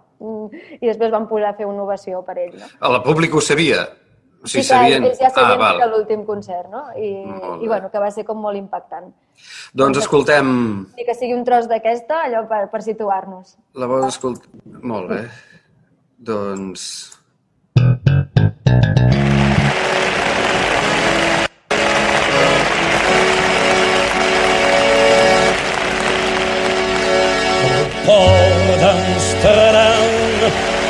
I 0.80 0.88
després 0.88 1.12
van 1.12 1.28
posar 1.28 1.50
a 1.50 1.54
fer 1.54 1.66
una 1.66 1.84
ovació 1.84 2.22
per 2.24 2.38
ell, 2.38 2.56
no? 2.60 2.96
El 2.96 3.02
públic 3.02 3.34
ho 3.36 3.42
sabia? 3.42 3.88
O 4.42 4.50
sigui, 4.50 4.64
sí, 4.64 4.70
sabien... 4.72 5.04
ells 5.06 5.20
ja 5.22 5.30
sabien 5.30 5.62
ah, 5.62 5.76
que 5.78 5.88
l'últim 5.92 6.26
concert, 6.26 6.66
no? 6.74 6.88
I, 6.98 7.12
I 7.62 7.68
bueno, 7.70 7.92
que 7.94 8.02
va 8.02 8.10
ser 8.10 8.26
com 8.26 8.42
molt 8.42 8.58
impactant. 8.58 9.12
Doncs 9.78 10.02
escoltem... 10.02 10.50
Ni 10.98 11.06
que 11.06 11.14
sigui 11.14 11.38
un 11.38 11.46
tros 11.46 11.70
d'aquesta, 11.70 12.24
allò 12.26 12.48
per, 12.50 12.64
per 12.74 12.82
situar-nos. 12.82 13.56
La 13.78 13.90
vols 13.92 14.10
escoltar... 14.16 14.50
Molt 14.82 15.14
bé. 15.14 15.24
Doncs... 16.18 16.92
port 28.02 28.82
d'Amsterdam, 28.82 30.10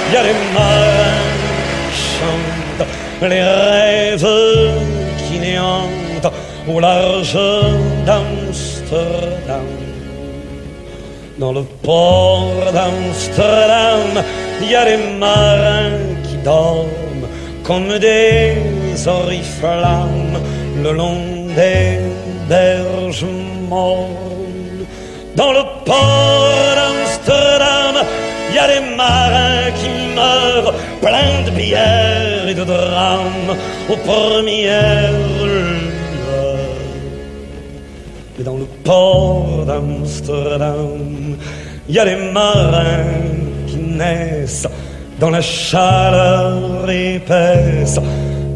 il 0.08 0.14
y 0.14 0.16
a 0.16 0.91
les 3.28 3.44
rêves 3.44 4.28
qui 5.18 5.40
néantent 5.40 6.34
au 6.68 6.80
large 6.80 7.38
d'Amsterdam. 8.06 9.66
Dans 11.38 11.54
le 11.54 11.64
port 11.84 12.72
d'Amsterdam, 12.74 14.24
il 14.62 14.72
y 14.72 14.76
a 14.76 14.86
des 14.86 14.98
marins 15.18 16.00
qui 16.24 16.36
dorment 16.44 17.28
comme 17.64 17.98
des 18.00 18.56
oriflammes 19.08 20.40
le 20.84 20.92
long 20.92 21.48
des 21.56 22.00
berges 22.50 23.26
mornes. 23.70 24.86
Dans 25.36 25.54
le 25.54 25.64
port 25.86 26.76
d'Amsterdam, 26.76 28.06
y 28.56 28.58
a 28.58 28.68
des 28.68 28.96
marins 28.96 29.72
qui 29.80 29.90
meurent 30.16 30.74
pleins 31.02 31.44
de 31.46 31.52
bière 31.52 32.48
et 32.48 32.54
de 32.54 32.64
drames 32.64 33.56
aux 33.90 33.98
premières 33.98 35.12
lueurs. 35.44 35.82
Et 38.40 38.44
dans 38.44 38.58
le 38.58 38.66
port 38.84 39.66
d'Amsterdam, 39.66 41.38
il 41.88 41.96
y 41.96 42.00
a 42.00 42.06
des 42.06 42.16
marins 42.32 43.06
qui 43.68 43.78
naissent 43.78 44.68
dans 45.20 45.30
la 45.30 45.42
chaleur 45.42 46.90
épaisse 46.90 48.00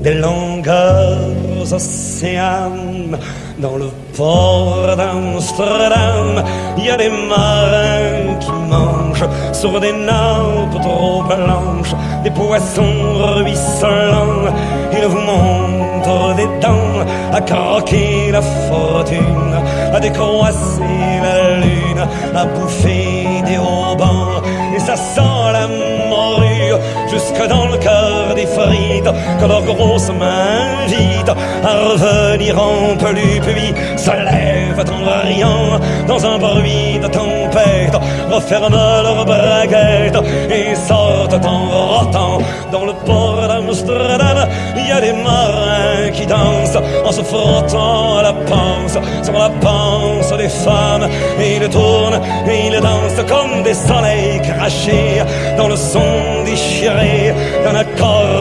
des 0.02 0.16
longueurs 0.16 1.74
océanes. 1.74 3.18
Dans 3.60 3.78
le 3.78 3.90
port 4.18 4.96
d'Amsterdam, 4.98 6.44
il 6.78 6.86
y 6.86 6.90
a 6.90 6.98
des 6.98 7.10
marins 7.10 8.38
qui 8.40 8.52
mangent 8.52 9.05
sur 9.54 9.80
des 9.80 9.94
nappes 9.94 10.82
trop 10.82 11.24
blanches, 11.24 11.96
des 12.24 12.32
poissons 12.32 12.94
ruisselants. 13.36 14.54
Il 14.92 15.06
vous 15.06 15.20
montre 15.20 16.36
des 16.36 16.48
dents 16.62 17.06
à 17.34 17.42
croquer 17.42 18.32
la 18.32 18.42
fortune, 18.42 19.56
à 19.94 20.00
décroisser 20.00 20.82
la 21.24 21.58
lune, 21.58 22.04
à 22.36 22.46
bouffer 22.46 23.42
des 23.46 23.58
haubans. 23.58 24.42
Et 24.76 24.80
ça 24.80 24.96
sent 24.96 25.52
la 25.54 25.68
morue 25.68 26.74
jusque 27.10 27.48
dans 27.48 27.68
le 27.68 27.78
cœur 27.78 28.36
des 28.36 28.46
frites 28.46 29.12
que 29.40 29.46
leurs 29.46 29.64
grosses 29.64 30.10
mains 30.10 30.86
invitent 30.86 31.36
à 31.64 31.74
revenir 31.92 32.62
en 32.62 32.96
plus 32.98 33.40
puis 33.42 33.74
se 33.98 34.12
lèvent 34.12 34.86
en 34.92 35.28
riant 35.28 35.80
dans 36.08 36.26
un 36.26 36.38
bruit 36.38 37.00
de 37.02 37.08
tempête, 37.56 37.96
referment 38.32 38.70
leurs 38.70 39.26
braguettes 39.26 40.18
et 40.50 40.76
sortent 40.76 41.46
en 41.46 41.70
rotant 41.70 42.38
dans 42.72 42.86
le 42.86 42.94
port 43.06 43.48
d'Amsterdam. 43.48 44.48
Il 44.76 44.88
y 44.88 44.92
a 44.92 45.02
des 45.02 45.14
marins 45.14 46.10
qui 46.14 46.26
dansent 46.26 46.78
en 47.06 47.12
se 47.12 47.22
frottant 47.22 48.18
à 48.18 48.24
la 48.24 48.34
panse 48.34 48.98
sur 49.24 49.34
la 49.34 49.50
panse 49.50 50.32
des 50.38 50.50
femmes 50.50 51.08
ils 51.40 51.70
tournent 51.70 52.20
et 52.48 52.68
ils 52.68 52.80
dansent 52.82 53.26
comme 53.28 53.64
des 53.64 53.74
soleils 53.74 54.42
crachés 54.42 55.22
dans 55.58 55.68
le 55.68 55.76
son 55.76 56.44
déchiré 56.46 57.34
d'un 57.64 57.76
accordéon 57.76 58.35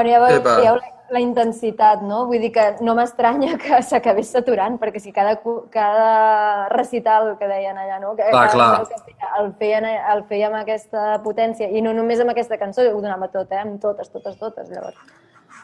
Bueno, 0.00 0.14
ja 0.16 0.20
veieu, 0.24 0.40
Epa. 0.40 0.56
veieu 0.56 0.78
la, 0.78 0.90
la 1.10 1.20
intensitat, 1.20 2.00
no? 2.06 2.22
Vull 2.30 2.40
dir 2.40 2.50
que 2.54 2.64
no 2.86 2.94
m'estranya 2.96 3.56
que 3.62 3.82
s'acabés 3.84 4.30
saturant, 4.32 4.78
perquè 4.80 5.02
si 5.02 5.12
cada, 5.12 5.34
cada 5.74 6.68
recital 6.72 7.34
que 7.38 7.48
deien 7.50 7.76
allà, 7.76 7.98
no? 8.00 8.14
Que, 8.16 8.30
Clar, 8.30 8.46
que 8.48 8.56
clar. 8.56 8.68
El, 8.80 8.88
castellà, 8.94 9.32
el, 9.42 9.52
feien, 9.60 9.88
el 10.14 10.24
feia 10.30 10.48
amb 10.48 10.60
aquesta 10.62 11.18
potència, 11.24 11.68
i 11.68 11.82
no 11.84 11.92
només 11.96 12.22
amb 12.22 12.32
aquesta 12.32 12.58
cançó, 12.60 12.86
ho 12.88 13.02
donava 13.02 13.28
tot, 13.28 13.52
eh? 13.52 13.60
Amb 13.60 13.76
totes, 13.82 14.08
totes, 14.14 14.38
totes, 14.40 14.70
llavors. 14.72 14.96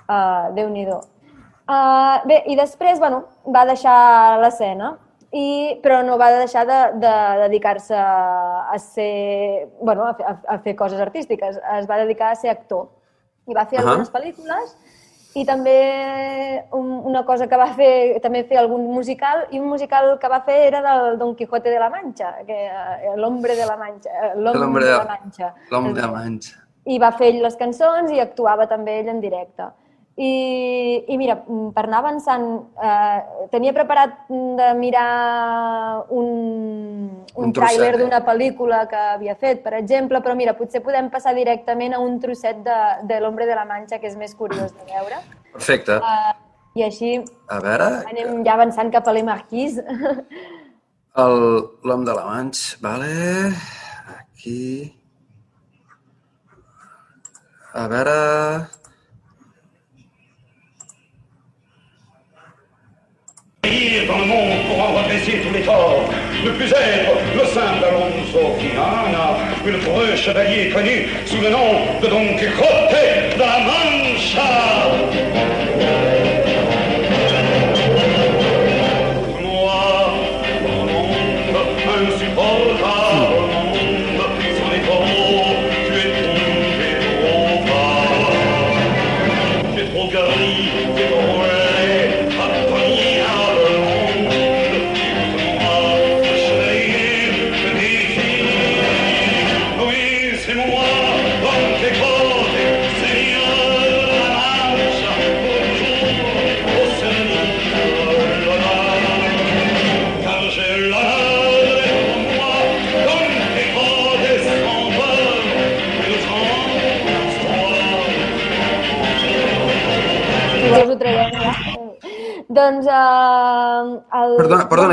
Uh, 0.06 0.52
Déu-n'hi-do. 0.58 1.00
Uh, 1.66 2.22
bé, 2.28 2.42
i 2.52 2.54
després, 2.58 3.00
bueno, 3.02 3.24
va 3.50 3.64
deixar 3.66 4.38
l'escena, 4.42 4.92
i, 5.34 5.78
però 5.82 6.02
no 6.06 6.18
va 6.20 6.28
deixar 6.36 6.66
de, 6.68 6.76
de 7.02 7.14
dedicar-se 7.46 7.96
a 7.96 8.76
ser, 8.78 9.68
bueno, 9.80 10.04
a, 10.06 10.12
a, 10.20 10.36
a 10.54 10.58
fer 10.62 10.76
coses 10.78 11.00
artístiques. 11.02 11.58
Es 11.78 11.88
va 11.90 11.98
dedicar 12.04 12.30
a 12.30 12.38
ser 12.38 12.52
actor. 12.52 12.86
I 13.46 13.54
va 13.54 13.64
fer 13.66 13.78
Ahà. 13.78 13.88
algunes 13.88 14.10
pel·lícules 14.12 14.76
i 15.36 15.44
també 15.44 15.74
un, 16.72 16.86
una 17.10 17.22
cosa 17.28 17.46
que 17.46 17.56
va 17.60 17.66
fer, 17.76 18.18
també 18.24 18.42
fer 18.48 18.56
algun 18.56 18.86
musical, 18.88 19.44
i 19.52 19.58
un 19.60 19.66
musical 19.68 20.14
que 20.18 20.28
va 20.32 20.40
fer 20.46 20.56
era 20.70 20.80
del 20.82 21.18
Don 21.18 21.34
Quijote 21.36 21.68
de 21.70 21.78
la 21.78 21.90
Mancha, 21.92 22.30
que 22.46 22.56
eh, 22.66 23.16
l'Hombre 23.16 23.54
de 23.54 23.66
la 23.66 23.76
Mancha. 23.76 24.10
eh, 24.10 24.32
L'Hombre 24.36 24.84
de, 24.86 24.92
la 24.96 25.04
Mancha. 25.04 25.54
L'home 25.70 25.92
de 25.92 26.00
la 26.00 26.08
manxa. 26.14 26.56
I 26.86 26.98
va 27.02 27.10
fer 27.12 27.28
ell 27.34 27.42
les 27.42 27.56
cançons 27.56 28.10
i 28.14 28.20
actuava 28.22 28.66
també 28.70 29.00
ell 29.00 29.08
en 29.12 29.20
directe. 29.20 29.68
I, 30.16 31.04
i 31.12 31.16
mira, 31.20 31.34
mm, 31.44 31.72
per 31.76 31.82
anar 31.84 31.98
avançant, 32.00 32.44
eh, 32.80 33.48
tenia 33.52 33.74
preparat 33.76 34.14
de 34.30 34.68
mirar 34.78 36.04
un, 36.08 36.30
un, 37.34 37.44
Un 37.44 37.52
tràiler 37.52 37.90
trosset. 37.92 38.00
d'una 38.00 38.22
pel·lícula 38.24 38.78
que 38.88 38.96
havia 38.96 39.34
fet, 39.36 39.60
per 39.62 39.74
exemple, 39.76 40.22
però 40.24 40.32
mira, 40.34 40.54
potser 40.56 40.80
podem 40.80 41.10
passar 41.12 41.34
directament 41.36 41.92
a 41.92 42.00
un 42.00 42.16
trosset 42.22 42.62
de, 42.64 42.78
de 43.10 43.20
l'Hombre 43.20 43.44
de 43.44 43.54
la 43.58 43.66
Mancha, 43.68 43.98
que 44.00 44.08
és 44.08 44.16
més 44.16 44.32
curiós 44.34 44.72
de 44.72 44.88
veure. 44.88 45.20
Perfecte. 45.52 45.98
Uh, 46.00 46.32
I 46.80 46.82
així 46.88 47.12
A 47.48 47.60
veure, 47.60 47.90
anem 48.08 48.40
ja 48.44 48.54
avançant 48.56 48.90
cap 48.92 49.06
a 49.08 49.12
l'Emarquís. 49.12 49.76
el- 51.24 51.62
l'home 51.84 52.04
de 52.08 52.14
la 52.16 52.24
manxa, 52.24 52.76
vale. 52.80 53.52
Aquí. 54.16 54.94
A 57.74 57.84
veure... 57.92 58.16
Dans 64.06 64.18
le 64.18 64.26
monde 64.26 64.64
pour 64.68 64.80
en 64.80 64.92
redresser 64.92 65.40
tous 65.42 65.52
les 65.52 65.62
torts. 65.62 66.08
Ne 66.44 66.50
plus 66.50 66.70
être 66.70 67.10
le 67.34 67.44
simple 67.46 67.84
Alonso 67.84 68.56
le 69.66 69.78
preux 69.78 70.14
chevalier 70.14 70.70
connu 70.70 71.08
sous 71.24 71.40
le 71.40 71.50
nom 71.50 71.98
de 72.00 72.06
Don 72.06 72.36
Quixote 72.36 73.34
de 73.34 73.40
la 73.40 73.58
Mancha. 73.66 75.55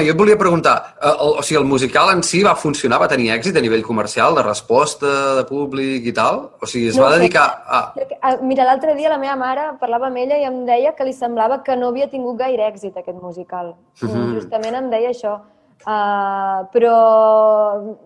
Jo 0.05 0.13
et 0.13 0.19
volia 0.19 0.37
preguntar, 0.39 0.95
eh, 1.01 1.09
el, 1.09 1.31
o 1.39 1.43
sigui, 1.43 1.59
el 1.61 1.67
musical 1.67 2.11
en 2.13 2.23
si 2.23 2.43
va 2.43 2.55
funcionar, 2.55 2.99
va 3.01 3.09
tenir 3.11 3.31
èxit 3.35 3.57
a 3.57 3.63
nivell 3.63 3.83
comercial, 3.83 4.35
de 4.35 4.43
resposta 4.45 5.13
de 5.39 5.45
públic 5.49 6.05
i 6.09 6.13
tal? 6.13 6.43
O 6.61 6.69
sigui, 6.69 6.89
es 6.91 6.99
No 6.99 7.07
va 7.07 7.15
dedicar 7.17 7.47
a... 7.65 7.81
Ah, 8.21 8.35
Mira, 8.41 8.65
l'altre 8.67 8.95
dia 8.95 9.11
la 9.11 9.19
meva 9.21 9.35
mare 9.39 9.71
parlava 9.79 10.07
amb 10.07 10.21
ella 10.21 10.37
i 10.39 10.45
em 10.47 10.63
deia 10.67 10.93
que 10.97 11.07
li 11.07 11.13
semblava 11.13 11.61
que 11.63 11.75
no 11.75 11.89
havia 11.91 12.09
tingut 12.11 12.37
gaire 12.39 12.67
èxit 12.69 12.97
aquest 12.97 13.19
musical. 13.21 13.75
Mhm. 14.01 14.33
Justament 14.39 14.79
em 14.79 14.89
deia 14.93 15.11
això. 15.15 15.39
Uh, 15.83 16.63
però 16.71 16.95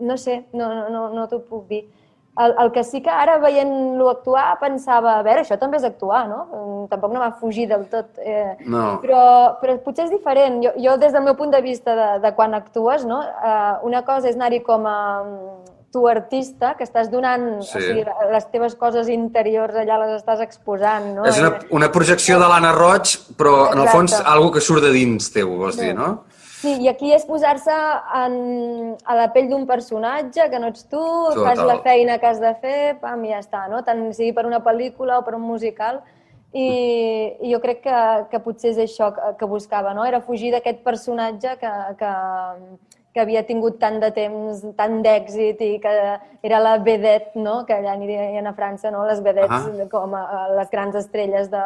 no 0.02 0.16
sé, 0.18 0.48
no, 0.54 0.68
no, 0.74 0.90
no, 0.90 1.02
no 1.14 1.28
t'ho 1.30 1.44
puc 1.46 1.68
dir. 1.70 1.84
El, 2.40 2.54
el 2.62 2.72
que 2.72 2.84
sí 2.84 3.02
que 3.02 3.10
ara 3.10 3.40
veient-lo 3.42 4.10
actuar 4.12 4.60
pensava, 4.62 5.16
a 5.18 5.24
veure, 5.26 5.42
això 5.42 5.58
també 5.58 5.78
és 5.78 5.84
actuar, 5.88 6.28
no? 6.30 6.44
Mm, 6.46 6.88
Tampoc 6.92 7.12
no 7.14 7.20
va 7.24 7.32
fugir 7.40 7.68
del 7.68 7.88
tot. 7.90 8.18
Eh, 8.22 8.58
No. 8.66 9.00
però, 9.02 9.58
però 9.62 9.78
potser 9.84 10.06
és 10.06 10.12
diferent. 10.12 10.62
Jo, 10.64 10.72
jo 10.78 10.98
des 10.98 11.12
del 11.14 11.24
meu 11.24 11.36
punt 11.36 11.50
de 11.52 11.62
vista 11.62 11.96
de, 11.96 12.20
de 12.22 12.32
quan 12.36 12.54
actues, 12.54 13.06
no? 13.06 13.24
Eh, 13.24 13.74
una 13.84 14.04
cosa 14.06 14.30
és 14.30 14.36
anar-hi 14.38 14.62
com 14.64 14.86
a 14.86 15.00
mm, 15.24 15.74
tu 15.92 16.06
artista, 16.08 16.76
que 16.78 16.84
estàs 16.84 17.10
donant 17.10 17.62
Sí. 17.64 17.78
o 17.78 17.82
sigui, 17.82 18.06
les 18.32 18.46
teves 18.52 18.76
coses 18.76 19.08
interiors 19.10 19.74
allà 19.74 19.98
les 20.06 20.22
estàs 20.22 20.40
exposant, 20.44 21.16
no? 21.16 21.26
És 21.26 21.40
una, 21.40 21.54
una 21.72 21.90
projecció 21.92 22.38
de 22.38 22.48
l'Anna 22.48 22.72
Roig, 22.76 23.16
però 23.40 23.72
en 23.72 23.80
el 23.80 23.88
fons 23.88 24.12
Exacte. 24.12 24.30
algo 24.32 24.52
que 24.52 24.62
surt 24.62 24.84
de 24.84 24.92
dins 24.92 25.32
teu, 25.34 25.56
vols 25.58 25.78
dir, 25.80 25.96
no? 25.96 26.26
Sí, 26.58 26.72
i 26.82 26.88
aquí 26.90 27.12
és 27.14 27.26
posar-se 27.30 27.70
a 27.72 29.16
la 29.16 29.28
pell 29.34 29.50
d'un 29.52 29.68
personatge, 29.70 30.48
que 30.50 30.60
no 30.60 30.72
ets 30.74 30.88
tu, 30.90 30.98
Total. 31.00 31.44
fas 31.46 31.60
la 31.70 31.76
feina 31.86 32.18
que 32.18 32.26
has 32.32 32.40
de 32.42 32.54
fer, 32.64 32.96
pam, 33.02 33.24
i 33.28 33.34
ja 33.36 33.42
està, 33.44 33.68
no? 33.70 33.84
Tant 33.86 34.02
sigui 34.18 34.34
per 34.34 34.48
una 34.50 34.60
pel·lícula 34.66 35.20
o 35.20 35.26
per 35.28 35.36
un 35.38 35.46
musical. 35.46 36.02
I, 36.58 36.68
i 37.44 37.52
jo 37.52 37.60
crec 37.62 37.84
que, 37.84 37.98
que 38.32 38.40
potser 38.42 38.72
és 38.72 38.78
això 38.88 39.12
que, 39.14 39.34
que 39.38 39.50
buscava, 39.52 39.94
no? 39.94 40.06
Era 40.08 40.22
fugir 40.24 40.50
d'aquest 40.56 40.80
personatge 40.82 41.58
que, 41.62 41.72
que, 42.00 42.12
que 43.14 43.22
havia 43.22 43.44
tingut 43.46 43.78
tant 43.84 44.00
de 44.02 44.10
temps, 44.16 44.64
tant 44.80 44.98
d'èxit 45.06 45.62
i 45.62 45.74
que 45.84 45.94
era 46.48 46.62
la 46.64 46.78
vedette, 46.82 47.36
no? 47.38 47.60
Que 47.68 47.78
allà 47.78 47.94
n'hi 48.00 48.10
deien 48.10 48.48
a 48.50 48.56
França, 48.58 48.90
no? 48.96 49.06
Les 49.06 49.22
vedettes 49.22 49.70
Ah. 49.70 49.88
com 49.92 50.16
a, 50.18 50.24
a 50.24 50.42
les 50.56 50.72
grans 50.74 50.96
estrelles 50.96 51.52
de, 51.54 51.64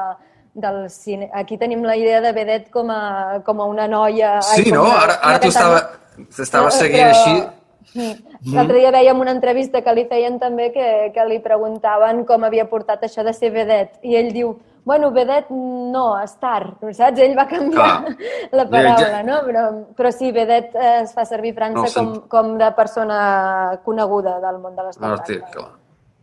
del 0.53 0.89
cine. 0.89 1.29
Aquí 1.33 1.57
tenim 1.57 1.83
la 1.83 1.95
idea 1.95 2.19
de 2.21 2.31
vedette 2.33 2.69
com 2.71 2.89
a, 2.91 3.41
com 3.45 3.61
a 3.61 3.65
una 3.65 3.87
noia... 3.87 4.37
ai, 4.39 4.63
Sí, 4.63 4.69
com 4.69 4.77
no? 4.79 4.83
una- 4.89 4.99
Ara, 5.03 5.13
ara 5.21 5.39
catalana. 5.39 5.47
estava, 5.47 6.25
t'estava 6.35 6.67
Eh, 6.67 6.71
seguint 6.71 7.07
però- 7.07 7.15
així. 7.15 7.57
Mm. 7.93 8.53
L'altre 8.55 8.77
dia 8.79 8.91
vèiem 8.91 9.19
una 9.19 9.31
entrevista 9.31 9.81
que 9.81 9.93
li 9.93 10.05
feien 10.07 10.37
també 10.39 10.71
que, 10.71 11.11
que 11.13 11.23
li 11.27 11.39
preguntaven 11.43 12.23
com 12.25 12.43
havia 12.43 12.63
portat 12.69 13.01
això 13.03 13.23
de 13.23 13.33
ser 13.33 13.49
vedet 13.51 13.97
i 14.03 14.15
ell 14.15 14.29
diu, 14.31 14.53
bueno, 14.85 15.09
vedet 15.11 15.49
no, 15.51 16.15
star, 16.25 16.75
saps? 16.93 17.19
Ell 17.19 17.35
va 17.37 17.47
canviar 17.49 18.05
Clar. 18.05 18.15
la 18.59 18.65
paraula, 18.69 19.09
Ja- 19.09 19.23
no? 19.23 19.41
Però, 19.45 19.65
però 19.97 20.11
sí, 20.11 20.31
vedet 20.31 20.73
eh, 20.75 21.01
es 21.03 21.11
fa 21.13 21.25
servir 21.25 21.51
a 21.51 21.59
França 21.59 22.01
No, 22.01 22.13
com, 22.13 22.27
com 22.29 22.57
de 22.57 22.71
persona 22.77 23.79
coneguda 23.83 24.39
del 24.39 24.59
món 24.59 24.75
de 24.75 24.83
l'espectacle. 24.87 25.41
Article. 25.43 25.67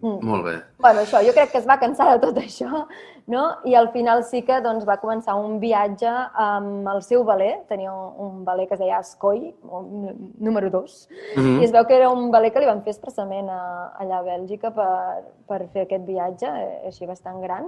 Mm. 0.00 0.18
Molt 0.22 0.44
bé. 0.46 0.52
Bueno, 0.78 1.00
això, 1.02 1.18
jo 1.26 1.32
crec 1.34 1.50
que 1.50 1.58
es 1.58 1.66
va 1.66 1.78
cansar 1.80 2.06
de 2.12 2.20
tot 2.22 2.36
això, 2.44 2.84
no? 3.26 3.40
I 3.66 3.74
al 3.74 3.88
final 3.90 4.22
sí 4.22 4.42
que 4.46 4.60
doncs, 4.62 4.84
va 4.86 4.96
començar 5.02 5.34
un 5.34 5.58
viatge 5.58 6.06
amb 6.38 6.86
el 6.92 7.02
seu 7.02 7.24
valer, 7.26 7.64
tenia 7.68 7.90
un, 7.92 8.44
valer 8.46 8.68
que 8.68 8.74
es 8.74 8.80
deia 8.80 8.98
Ascoi, 9.02 9.54
un- 9.64 10.32
número 10.38 10.70
2, 10.70 11.08
Mhm. 11.36 11.60
i 11.60 11.64
es 11.64 11.72
veu 11.74 11.84
que 11.86 11.96
era 11.96 12.10
un 12.10 12.30
valer 12.30 12.52
que 12.52 12.60
li 12.60 12.66
van 12.70 12.82
fer 12.86 12.92
expressament 12.94 13.50
a, 13.50 13.92
allà 13.98 14.20
a 14.20 14.22
Bèlgica 14.22 14.70
per, 14.70 15.24
per 15.48 15.66
fer 15.72 15.82
aquest 15.88 16.06
viatge, 16.06 16.46
eh, 16.46 16.86
així 16.86 17.04
bastant 17.06 17.40
gran. 17.42 17.66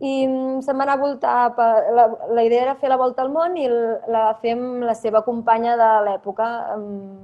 I 0.00 0.26
mm, 0.28 0.60
se'n 0.62 0.76
va 0.78 0.82
anar 0.84 0.94
a 0.98 1.00
voltar, 1.00 1.54
per, 1.56 1.70
la, 1.94 2.08
la 2.30 2.42
idea 2.44 2.62
era 2.62 2.74
fer 2.78 2.88
la 2.90 2.96
volta 2.96 3.22
al 3.22 3.30
món 3.34 3.56
i 3.56 3.66
la 3.68 4.28
va 4.28 4.34
fer 4.42 4.52
amb 4.58 4.82
la 4.86 4.94
seva 4.94 5.22
companya 5.26 5.76
de 5.76 5.88
l'època, 6.06 6.76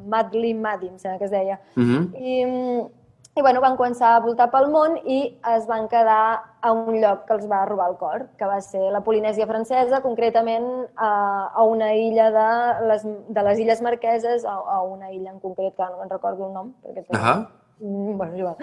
Madly 0.07 0.55
Maddy, 0.55 0.89
em 0.89 0.99
sembla 0.99 1.19
que 1.19 1.25
es 1.25 1.31
deia. 1.31 1.59
Mhm. 1.77 2.15
I, 2.19 2.45
mm, 2.45 2.89
i 3.37 3.43
bueno, 3.43 3.61
van 3.61 3.75
començar 3.76 4.12
a 4.14 4.21
voltar 4.23 4.47
pel 4.53 4.69
món 4.71 4.93
i 5.11 5.17
es 5.57 5.64
van 5.67 5.88
quedar 5.91 6.41
a 6.62 6.71
un 6.73 7.00
lloc 7.03 7.25
que 7.26 7.35
els 7.35 7.49
va 7.50 7.64
robar 7.67 7.88
el 7.91 7.97
cor, 7.99 8.29
que 8.38 8.47
va 8.47 8.61
ser 8.62 8.93
la 8.95 9.00
Polinèsia 9.03 9.47
francesa, 9.50 10.00
concretament 10.05 10.69
a, 10.97 11.11
a 11.53 11.64
una 11.67 11.93
illa 11.99 12.29
de 12.31 12.87
les, 12.87 13.03
de 13.05 13.43
les 13.49 13.59
Illes 13.59 13.83
Marqueses, 13.83 14.45
a, 14.47 14.55
a 14.55 14.83
una 14.87 15.11
illa 15.11 15.33
en 15.33 15.41
concret, 15.41 15.75
que 15.75 15.83
no 15.83 15.99
me'n 15.99 16.11
recordo 16.14 16.47
el 16.47 16.53
nom. 16.55 16.73
Perquè 16.85 17.03
té- 17.09 17.19
Ahà. 17.19 17.35
Mm, 17.81 18.17
Bueno, 18.17 18.37
igual. 18.38 18.55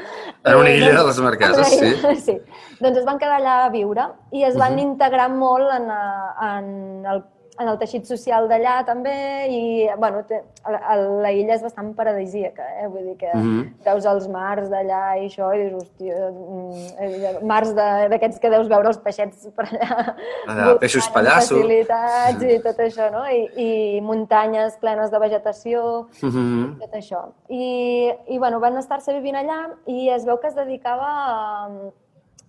Era 0.46 0.58
una 0.58 0.70
Eh, 0.70 0.78
illa 0.78 0.94
de 1.02 1.04
les 1.10 1.20
Marqueses, 1.20 1.68
sí. 1.68 2.16
sí. 2.28 2.38
Doncs 2.80 2.98
es 3.04 3.06
van 3.06 3.20
quedar 3.20 3.42
allà 3.42 3.66
a 3.66 3.70
viure 3.70 4.08
i 4.32 4.46
es 4.48 4.56
van 4.58 4.76
Mhm. 4.76 4.80
integrar 4.80 5.30
molt 5.36 5.68
en, 5.70 5.90
eh, 5.92 6.48
en, 6.48 7.06
el, 7.06 7.24
en 7.60 7.68
el 7.68 7.78
teixit 7.78 8.06
social 8.08 8.48
d'allà 8.50 8.78
també 8.88 9.12
i, 9.52 9.90
bueno, 10.00 10.24
té, 10.26 10.38
la, 10.66 10.96
la 11.22 11.32
illa 11.36 11.54
és 11.58 11.62
bastant 11.62 11.92
paradisíaca, 11.98 12.64
eh? 12.82 12.88
Vull 12.88 13.04
dir 13.10 13.18
que 13.18 13.32
Mhm. 13.36 13.74
veus 13.86 14.06
els 14.06 14.28
mars 14.32 14.70
d'allà 14.72 15.18
i 15.22 15.28
això 15.28 15.50
i 15.54 15.68
dius, 15.70 15.84
hòstia, 15.84 16.32
mm, 16.32 17.46
mars 17.46 17.74
de- 17.76 18.08
d'aquests 18.10 18.40
que 18.40 18.50
deus 18.50 18.70
veure 18.70 18.88
els 18.88 18.98
peixets 18.98 19.50
per 19.56 19.66
allà. 19.66 20.16
Allà, 20.48 20.64
voltant 20.64 20.80
peixos 20.80 21.06
amb 21.08 21.14
pallasso. 21.14 21.56
Facilitats 21.60 22.42
i 22.44 22.60
tot 22.64 22.78
això, 22.80 23.12
no? 23.12 23.26
I, 23.30 23.50
i 23.98 24.02
muntanyes 24.02 24.78
plenes 24.78 25.12
de 25.12 25.20
vegetació 25.20 26.08
Mhm. 26.24 26.80
tot 26.80 26.94
això. 26.94 27.26
I, 27.50 28.12
i 28.28 28.38
bueno, 28.40 28.60
van 28.60 28.78
estar-se 28.78 29.14
vivint 29.14 29.36
allà 29.36 29.76
i 29.88 30.10
es 30.10 30.26
veu 30.26 30.40
que 30.40 30.48
es 30.48 30.56
dedicava 30.56 31.06
a, 31.06 31.70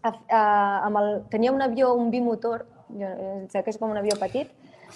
a, 0.05 0.13
a, 0.31 0.87
amb 0.87 0.97
el, 0.99 1.23
tenia 1.29 1.53
un 1.53 1.61
avió, 1.63 1.93
un 1.95 2.11
bimotor, 2.11 2.67
jo, 2.89 3.07
sembla 3.49 3.63
que 3.65 3.71
és 3.71 3.79
com 3.79 3.91
un 3.91 3.97
avió 3.99 4.17
petit, 4.19 4.49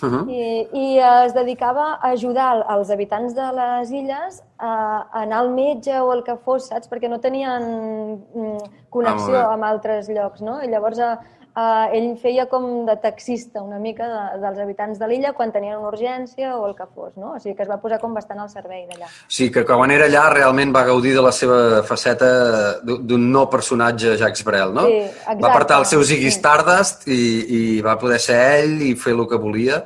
Mhm. 0.02 0.28
i, 0.28 0.68
i 0.72 0.98
es 0.98 1.32
dedicava 1.32 1.94
a 1.94 2.10
ajudar 2.10 2.64
els 2.74 2.90
habitants 2.90 3.34
de 3.34 3.46
les 3.52 3.90
illes 3.90 4.42
a, 4.58 4.68
a 4.68 5.22
anar 5.22 5.38
al 5.38 5.50
metge 5.50 5.98
o 6.00 6.12
el 6.12 6.22
que 6.24 6.36
fos, 6.36 6.68
saps? 6.68 6.88
Perquè 6.88 7.08
no 7.08 7.18
tenien 7.18 7.62
mm, 8.34 8.58
connexió 8.90 9.36
Ah, 9.36 9.40
molt 9.40 9.48
bé. 9.48 9.54
amb 9.54 9.64
altres 9.64 10.08
llocs, 10.08 10.40
no? 10.42 10.60
I 10.62 10.68
llavors 10.68 10.98
eh, 10.98 11.16
eh, 11.56 11.96
ell 11.96 12.08
feia 12.20 12.46
com 12.50 12.84
de 12.86 12.96
taxista 13.00 13.62
una 13.62 13.78
mica 13.82 14.06
de, 14.10 14.40
dels 14.42 14.58
habitants 14.62 14.98
de 15.00 15.08
l'illa 15.08 15.32
quan 15.36 15.52
tenien 15.54 15.78
una 15.78 15.90
urgència 15.90 16.54
o 16.58 16.66
el 16.68 16.74
que 16.76 16.86
fos, 16.94 17.14
no? 17.16 17.34
O 17.36 17.40
sigui 17.40 17.56
que 17.56 17.64
es 17.64 17.70
va 17.70 17.78
posar 17.82 17.98
com 18.02 18.14
bastant 18.16 18.42
al 18.42 18.50
servei 18.52 18.84
d'allà. 18.90 19.08
Sí, 19.28 19.48
que 19.52 19.64
quan 19.68 19.90
era 19.94 20.08
allà 20.10 20.26
realment 20.34 20.74
va 20.74 20.84
gaudir 20.88 21.14
de 21.16 21.24
la 21.24 21.32
seva 21.32 21.82
faceta 21.86 22.28
d'un 22.84 23.30
no 23.32 23.46
personatge 23.52 24.16
Jacques 24.20 24.44
Brel, 24.44 24.74
no? 24.74 24.84
Sí, 24.90 25.00
exacte. 25.06 25.40
Va 25.42 25.54
apartar 25.54 25.80
el 25.80 25.88
seu 25.88 26.04
Ziggy 26.04 26.30
Sí. 26.30 26.36
Stardust 26.38 27.08
i, 27.08 27.22
i 27.58 27.62
va 27.80 27.96
poder 27.98 28.20
ser 28.20 28.36
ell 28.60 28.82
i 28.82 28.94
fer 28.94 29.16
el 29.16 29.24
que 29.28 29.40
volia. 29.40 29.84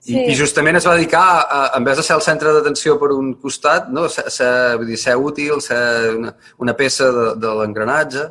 I, 0.00 0.14
Sí. 0.14 0.20
I 0.32 0.34
justament 0.34 0.78
es 0.78 0.86
va 0.88 0.94
dedicar, 0.96 1.22
a, 1.44 1.58
en 1.76 1.84
vez 1.84 1.98
de 1.98 2.02
ser 2.02 2.14
el 2.16 2.22
centre 2.24 2.54
d'atenció 2.56 2.94
per 2.98 3.10
un 3.12 3.34
costat, 3.34 3.90
no? 3.92 4.06
ser, 4.08 4.30
ser, 4.32 4.76
vull 4.80 4.88
dir, 4.88 4.96
ser 4.96 5.16
útil, 5.16 5.60
ser 5.60 6.16
una, 6.16 6.32
una 6.58 6.74
peça 6.74 7.10
de, 7.12 7.26
de 7.36 7.52
l'engranatge. 7.58 8.24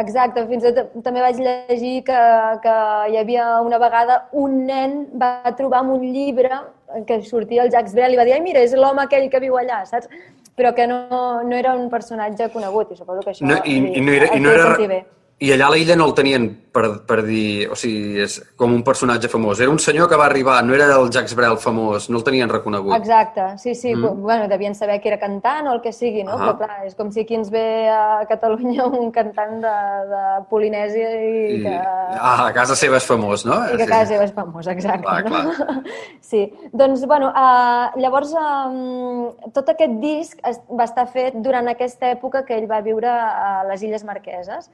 Exacte, 0.00 0.42
fins 0.50 0.64
i 0.66 0.72
tot 0.74 0.94
també 1.06 1.20
vaig 1.22 1.36
llegir 1.38 2.00
que, 2.08 2.20
que 2.64 2.74
hi 3.12 3.18
havia 3.20 3.44
una 3.62 3.78
vegada 3.78 4.24
un 4.44 4.64
nen 4.66 4.96
va 5.20 5.52
trobar 5.54 5.84
amb 5.84 5.94
un 5.94 6.02
llibre 6.02 6.58
que 7.06 7.20
sortia 7.22 7.62
el 7.62 7.70
Jacques 7.70 7.94
Brel 7.94 8.16
i 8.16 8.18
va 8.18 8.24
dir, 8.26 8.34
ai 8.34 8.42
mira, 8.42 8.64
és 8.66 8.74
l'home 8.74 9.04
aquell 9.04 9.28
que 9.30 9.42
viu 9.44 9.54
allà, 9.60 9.84
saps? 9.86 10.10
Però 10.58 10.72
que 10.74 10.86
no, 10.90 10.98
no 11.46 11.54
era 11.56 11.74
un 11.78 11.86
personatge 11.90 12.50
conegut 12.50 12.90
i 12.90 12.98
suposo 12.98 13.22
que 13.22 13.34
això 13.34 13.46
No, 13.46 13.60
i, 13.62 13.78
i, 13.94 14.02
no 14.02 14.18
era, 14.18 14.32
i, 14.34 14.42
no 14.42 14.50
era. 14.54 15.00
I 15.42 15.50
allà 15.50 15.66
a 15.66 15.72
la 15.74 15.78
illa 15.82 15.96
no 15.98 16.06
el 16.06 16.14
tenien 16.14 16.44
per, 16.74 16.84
per 17.08 17.16
dir... 17.26 17.66
O 17.70 17.76
sigui, 17.78 18.20
és 18.22 18.36
com 18.58 18.70
un 18.70 18.84
personatge 18.86 19.26
famós. 19.30 19.58
Era 19.62 19.72
un 19.72 19.80
senyor 19.82 20.06
que 20.10 20.18
va 20.18 20.28
arribar, 20.28 20.60
no 20.62 20.76
era 20.76 20.86
el 20.94 21.10
Jacques 21.10 21.34
Brel 21.34 21.56
famós, 21.58 22.06
no 22.10 22.20
el 22.20 22.24
tenien 22.26 22.50
reconegut. 22.50 22.94
Exacte, 22.96 23.46
sí, 23.58 23.74
sí. 23.74 23.96
Mm. 23.96 24.22
Bueno, 24.22 24.46
devien 24.48 24.76
saber 24.78 25.00
que 25.02 25.10
era 25.10 25.18
cantant 25.18 25.66
o 25.66 25.74
el 25.74 25.82
que 25.82 25.92
sigui, 25.92 26.22
no? 26.22 26.36
Ah. 26.38 26.44
Però 26.44 26.54
clar, 26.62 26.78
és 26.86 26.94
com 26.94 27.10
si 27.14 27.24
aquí 27.24 27.34
ens 27.38 27.50
ve 27.50 27.64
a 27.90 28.22
Catalunya 28.30 28.86
un 29.02 29.10
cantant 29.14 29.58
de, 29.64 29.74
de 30.12 30.22
Polinèsia 30.52 31.10
i, 31.18 31.34
I, 31.56 31.60
que... 31.66 31.74
ah, 31.82 32.46
a 32.46 32.54
casa 32.54 32.78
seva 32.78 33.02
és 33.02 33.10
famós, 33.10 33.46
no? 33.48 33.58
I 33.74 33.82
que 33.82 33.88
a 33.88 33.90
casa 33.90 34.12
seva 34.14 34.30
és 34.30 34.34
famós, 34.38 34.70
exacte. 34.70 35.18
Clar, 35.28 35.44
no? 35.44 35.82
Sí, 36.34 36.46
doncs, 36.72 37.04
bueno, 37.06 37.28
uh, 37.36 37.92
llavors 38.00 38.32
uh, 38.38 39.50
tot 39.54 39.68
aquest 39.70 40.00
disc 40.02 40.40
va 40.72 40.86
estar 40.86 41.04
fet 41.10 41.36
durant 41.44 41.68
aquesta 41.70 42.14
època 42.14 42.42
que 42.46 42.56
ell 42.56 42.66
va 42.70 42.80
viure 42.86 43.10
a 43.10 43.62
les 43.68 43.84
Illes 43.84 44.06
Marqueses. 44.08 44.70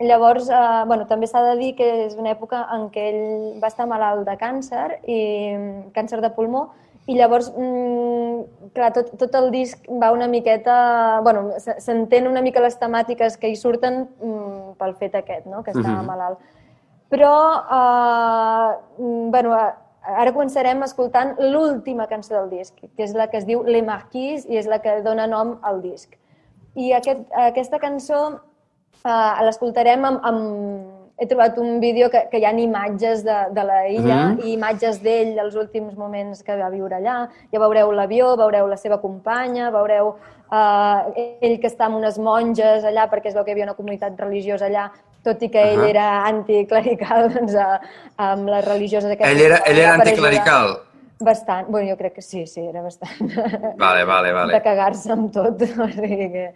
Llavors, 0.00 0.48
uh, 0.50 0.84
bueno, 0.86 1.06
també 1.06 1.28
s'ha 1.30 1.40
de 1.52 1.56
dir 1.60 1.74
que 1.78 1.86
és 2.08 2.16
una 2.18 2.32
època 2.34 2.64
en 2.74 2.88
què 2.90 3.04
ell 3.12 3.60
va 3.62 3.68
estar 3.70 3.86
malalt 3.86 4.24
de 4.26 4.34
càncer, 4.40 4.98
i 5.06 5.18
càncer 5.94 6.18
de 6.20 6.30
pulmó, 6.34 6.72
i 7.06 7.14
llavors, 7.18 7.50
mm, 7.52 8.70
clar, 8.74 8.88
tot, 8.96 9.12
tot 9.20 9.34
el 9.36 9.50
disc 9.52 9.84
va 10.00 10.10
una 10.10 10.26
miqueta... 10.26 11.20
Bueno, 11.22 11.50
s'entén 11.60 12.26
una 12.26 12.40
mica 12.42 12.62
les 12.64 12.78
temàtiques 12.80 13.36
que 13.38 13.50
hi 13.52 13.56
surten 13.60 14.08
mm, 14.08 14.74
pel 14.80 14.94
fet 14.98 15.14
aquest, 15.20 15.46
no?, 15.46 15.62
que 15.62 15.70
estava 15.70 16.00
Mhm. 16.00 16.06
malalt. 16.06 16.38
Però, 17.12 17.34
eh, 17.76 18.78
mm, 18.98 19.30
bueno, 19.30 19.54
eh, 19.54 19.72
ara 20.02 20.32
començarem 20.32 20.82
escoltant 20.82 21.36
l'última 21.38 22.08
cançó 22.08 22.34
del 22.34 22.50
disc, 22.50 22.74
que 22.96 23.04
és 23.04 23.14
la 23.14 23.28
que 23.28 23.36
es 23.36 23.46
diu 23.46 23.62
Le 23.62 23.82
Marquise 23.82 24.48
i 24.48 24.56
és 24.56 24.66
la 24.66 24.80
que 24.80 25.02
dona 25.02 25.26
nom 25.26 25.58
al 25.62 25.82
disc. 25.82 26.16
I 26.74 26.92
aquest, 26.92 27.20
aquesta 27.30 27.78
cançó 27.78 28.40
eh, 29.04 29.44
l'escoltarem 29.44 30.04
amb, 30.04 30.20
amb... 30.24 30.90
He 31.16 31.28
trobat 31.30 31.54
un 31.62 31.76
vídeo 31.78 32.08
que, 32.10 32.24
que 32.26 32.40
hi 32.40 32.44
ha 32.44 32.50
imatges 32.58 33.20
de, 33.22 33.34
de 33.54 33.62
la 33.62 33.84
illa 33.86 34.16
Mhm. 34.32 34.40
i 34.42 34.52
imatges 34.56 34.96
d'ell 35.00 35.38
els 35.38 35.54
últims 35.54 35.94
moments 35.96 36.42
que 36.42 36.56
va 36.58 36.68
viure 36.72 36.96
allà. 36.96 37.28
Ja 37.52 37.60
veureu 37.62 37.92
l'avió, 37.92 38.32
veureu 38.36 38.66
la 38.66 38.76
seva 38.76 38.98
companya, 39.00 39.70
veureu 39.70 40.16
eh, 40.50 41.36
ell 41.40 41.60
que 41.60 41.68
està 41.70 41.86
amb 41.86 42.00
unes 42.00 42.18
monges 42.18 42.82
allà 42.84 43.06
perquè 43.08 43.28
es 43.30 43.34
veu 43.34 43.44
que 43.44 43.52
hi 43.52 43.54
havia 43.54 43.68
una 43.70 43.76
comunitat 43.78 44.18
religiosa 44.18 44.66
allà, 44.66 44.88
tot 45.22 45.40
i 45.40 45.48
que 45.48 45.62
ell 45.62 45.84
Ahà. 45.84 45.88
era 45.88 46.08
anticlerical 46.26 47.28
doncs, 47.36 47.54
a, 47.54 47.78
amb 48.16 48.48
les 48.48 48.64
religioses. 48.66 49.14
Ell 49.20 49.40
era, 49.40 49.62
ell 49.66 49.78
era 49.78 49.94
ajudar. 49.94 50.80
Bastant, 51.20 51.68
bueno, 51.70 51.88
jo 51.92 51.96
crec 51.96 52.14
que 52.16 52.22
sí, 52.22 52.44
sí, 52.46 52.60
era 52.66 52.82
bastant 52.82 53.20
Vale, 53.78 54.04
vale, 54.04 54.28
de 54.28 54.34
vale. 54.34 54.62
cagar-se 54.62 55.12
amb 55.14 55.30
tot. 55.32 55.62
O 55.84 55.86
sigui 55.88 56.26
que... 56.32 56.46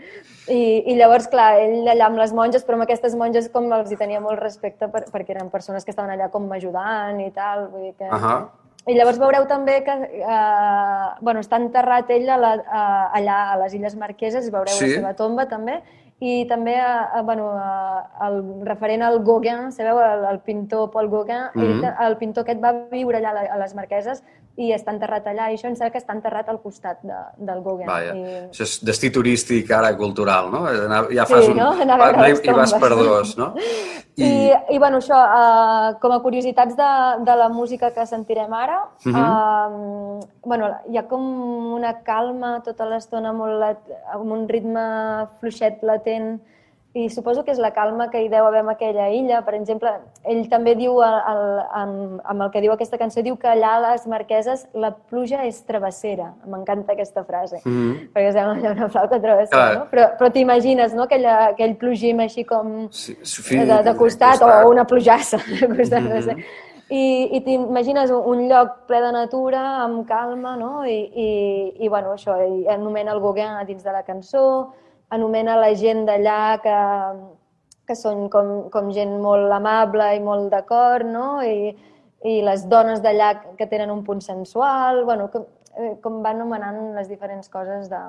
I, 0.50 0.60
I 0.90 0.96
llavors, 0.98 1.28
clar, 1.30 1.60
ell 1.62 1.86
allà 1.92 2.08
amb 2.08 2.18
les 2.18 2.32
monges, 2.34 2.64
però 2.66 2.74
amb 2.78 2.82
aquestes 2.88 3.14
monges 3.14 3.48
com 3.54 3.70
els 3.72 3.92
hi 3.92 3.96
tenia 4.00 4.20
molt 4.20 4.40
respecte 4.42 4.88
per, 4.90 5.04
perquè 5.12 5.36
eren 5.36 5.50
persones 5.52 5.84
que 5.86 5.92
estaven 5.94 6.10
allà 6.16 6.26
com 6.32 6.50
ajudant 6.52 7.20
i 7.22 7.30
tal. 7.36 7.68
Vull 7.70 7.86
dir 7.90 7.94
que... 8.00 8.08
Ahà. 8.10 8.48
I 8.88 8.94
llavors 8.96 9.18
veureu 9.20 9.44
també 9.46 9.82
que 9.84 9.92
eh, 9.92 11.06
bueno, 11.20 11.42
està 11.44 11.58
enterrat 11.60 12.08
ell 12.14 12.28
a 12.32 12.38
la, 12.40 12.52
a, 12.64 12.82
allà 13.18 13.38
a 13.52 13.56
les 13.62 13.74
Illes 13.76 13.94
Marqueses, 14.00 14.48
veureu 14.50 14.72
Sí. 14.74 14.86
la 14.88 14.94
seva 14.94 15.10
tomba 15.18 15.44
també, 15.50 15.74
i 16.24 16.46
també 16.48 16.74
a, 16.80 16.94
a, 17.18 17.22
bueno, 17.22 17.50
a, 17.52 18.06
el 18.26 18.40
referent 18.66 19.04
al 19.04 19.20
Gauguin, 19.26 19.68
sabeu, 19.76 20.00
el, 20.02 20.24
el 20.32 20.40
pintor 20.40 20.88
Paul 20.90 21.10
Gauguin, 21.12 21.50
ell, 21.54 21.74
Mhm. 21.76 21.82
ta- 21.84 21.94
el 22.08 22.16
pintor 22.16 22.42
aquest 22.46 22.64
va 22.64 22.72
viure 22.90 23.20
allà 23.20 23.44
a 23.52 23.58
les 23.60 23.74
Marqueses 23.76 24.24
i 24.58 24.72
està 24.74 24.90
enterrat 24.90 25.26
allà, 25.30 25.44
i 25.52 25.54
això 25.54 25.68
em 25.70 25.76
sembla 25.78 25.92
que 25.94 26.00
està 26.02 26.14
enterrat 26.16 26.48
al 26.50 26.56
costat 26.58 26.98
de, 27.06 27.14
del 27.46 27.60
Gauguin. 27.62 27.86
Vaja, 27.86 28.14
I... 28.18 28.32
això 28.50 28.64
és 28.66 28.72
destí 28.82 29.10
turístic 29.14 29.70
ara 29.70 29.92
cultural, 29.96 30.48
no? 30.50 30.64
Anar- 30.66 31.04
Ja 31.14 31.26
fas 31.30 31.44
Sí, 31.46 31.52
un... 31.52 31.60
no? 31.62 31.68
Anar 31.84 31.94
a 32.00 32.08
veure 32.10 32.32
i- 32.34 32.50
I 32.50 32.56
vas 32.56 32.74
per 32.74 32.90
dos, 32.98 33.36
no? 33.38 33.52
I, 34.18 34.50
i 34.74 34.78
bueno, 34.82 34.98
això, 34.98 35.14
uh, 35.14 35.92
com 36.02 36.10
a 36.10 36.18
curiositats 36.24 36.74
de, 36.74 36.88
de 37.22 37.36
la 37.38 37.46
música 37.54 37.92
que 37.94 38.06
sentirem 38.10 38.52
ara, 38.52 38.80
uh 39.06 39.12
Mhm. 39.14 40.20
bueno, 40.44 40.72
hi 40.90 40.96
ha 40.98 41.04
com 41.06 41.22
una 41.78 41.92
calma 42.02 42.60
tota 42.64 42.84
l'estona 42.90 43.32
molt 43.32 43.60
lat, 43.60 43.78
amb 44.12 44.32
un 44.32 44.48
ritme 44.48 44.82
fluixet, 45.40 45.82
latent, 45.86 46.40
i 46.98 47.08
suposo 47.12 47.44
que 47.44 47.52
és 47.54 47.58
la 47.62 47.70
calma 47.76 48.08
que 48.10 48.20
hi 48.24 48.28
deu 48.32 48.46
haver 48.48 48.60
en 48.64 48.68
aquella 48.72 49.04
illa. 49.14 49.42
Per 49.46 49.54
exemple, 49.54 49.90
ell 50.24 50.48
també 50.50 50.74
diu, 50.74 50.96
el, 51.04 51.16
el, 51.32 51.42
amb, 51.80 52.20
amb 52.32 52.42
el 52.46 52.50
que 52.54 52.62
diu 52.64 52.72
aquesta 52.74 52.98
cançó, 52.98 53.22
diu 53.22 53.36
que 53.38 53.46
allà 53.50 53.74
a 53.76 53.82
les 53.84 54.06
Marqueses 54.10 54.64
la 54.74 54.90
pluja 55.10 55.44
és 55.46 55.60
travessera. 55.68 56.32
M'encanta 56.46 56.92
aquesta 56.96 57.22
frase, 57.28 57.60
Mhm. 57.64 58.08
perquè 58.14 58.32
sembla 58.32 58.54
allò 58.56 58.72
una 58.72 58.88
flauta 58.88 59.20
travessera, 59.20 59.60
Clar. 59.66 59.76
no? 59.78 59.84
Però, 59.92 60.08
però 60.18 60.32
t'imagines, 60.32 60.94
no?, 60.94 61.02
aquella, 61.04 61.36
aquell 61.52 61.76
plogim 61.76 62.20
així 62.20 62.44
com 62.44 62.88
Sí, 62.90 63.16
sí, 63.22 63.58
de, 63.58 63.82
de 63.82 63.94
costat, 63.96 64.42
o 64.42 64.68
una 64.70 64.84
plujassa 64.84 65.38
de 65.60 65.68
costat, 65.76 66.02
no 66.02 66.16
Mhm. 66.16 66.22
sé. 66.22 66.36
I, 66.90 67.36
i 67.36 67.40
t'imagines 67.44 68.10
un, 68.10 68.46
lloc 68.48 68.86
ple 68.88 69.00
de 69.04 69.12
natura, 69.12 69.60
amb 69.84 70.06
calma, 70.08 70.56
no? 70.56 70.86
I, 70.86 70.98
i, 71.14 71.84
i 71.84 71.88
bueno, 71.88 72.14
això, 72.14 72.38
i 72.40 72.66
anomena 72.66 73.12
el 73.12 73.20
Gauguin 73.20 73.58
dins 73.66 73.84
de 73.84 73.92
la 73.92 74.02
cançó, 74.02 74.72
anomena 75.14 75.56
la 75.56 75.72
gent 75.74 76.04
d'allà 76.08 76.58
que, 76.62 76.78
que 77.88 77.96
són 77.96 78.26
com, 78.32 78.68
com 78.72 78.90
gent 78.92 79.14
molt 79.22 79.52
amable 79.52 80.10
i 80.16 80.20
molt 80.24 80.50
d'acord, 80.52 81.06
no? 81.08 81.40
I, 81.42 81.72
i 82.28 82.40
les 82.44 82.66
dones 82.68 83.00
d'allà 83.04 83.32
que 83.56 83.68
tenen 83.70 83.90
un 83.94 84.02
punt 84.04 84.20
sensual, 84.24 85.04
bueno, 85.08 85.28
com, 85.32 85.46
eh, 85.78 85.94
com 86.02 86.20
va 86.24 86.34
anomenant 86.34 86.94
les 86.98 87.08
diferents 87.08 87.48
coses 87.48 87.88
de, 87.92 88.00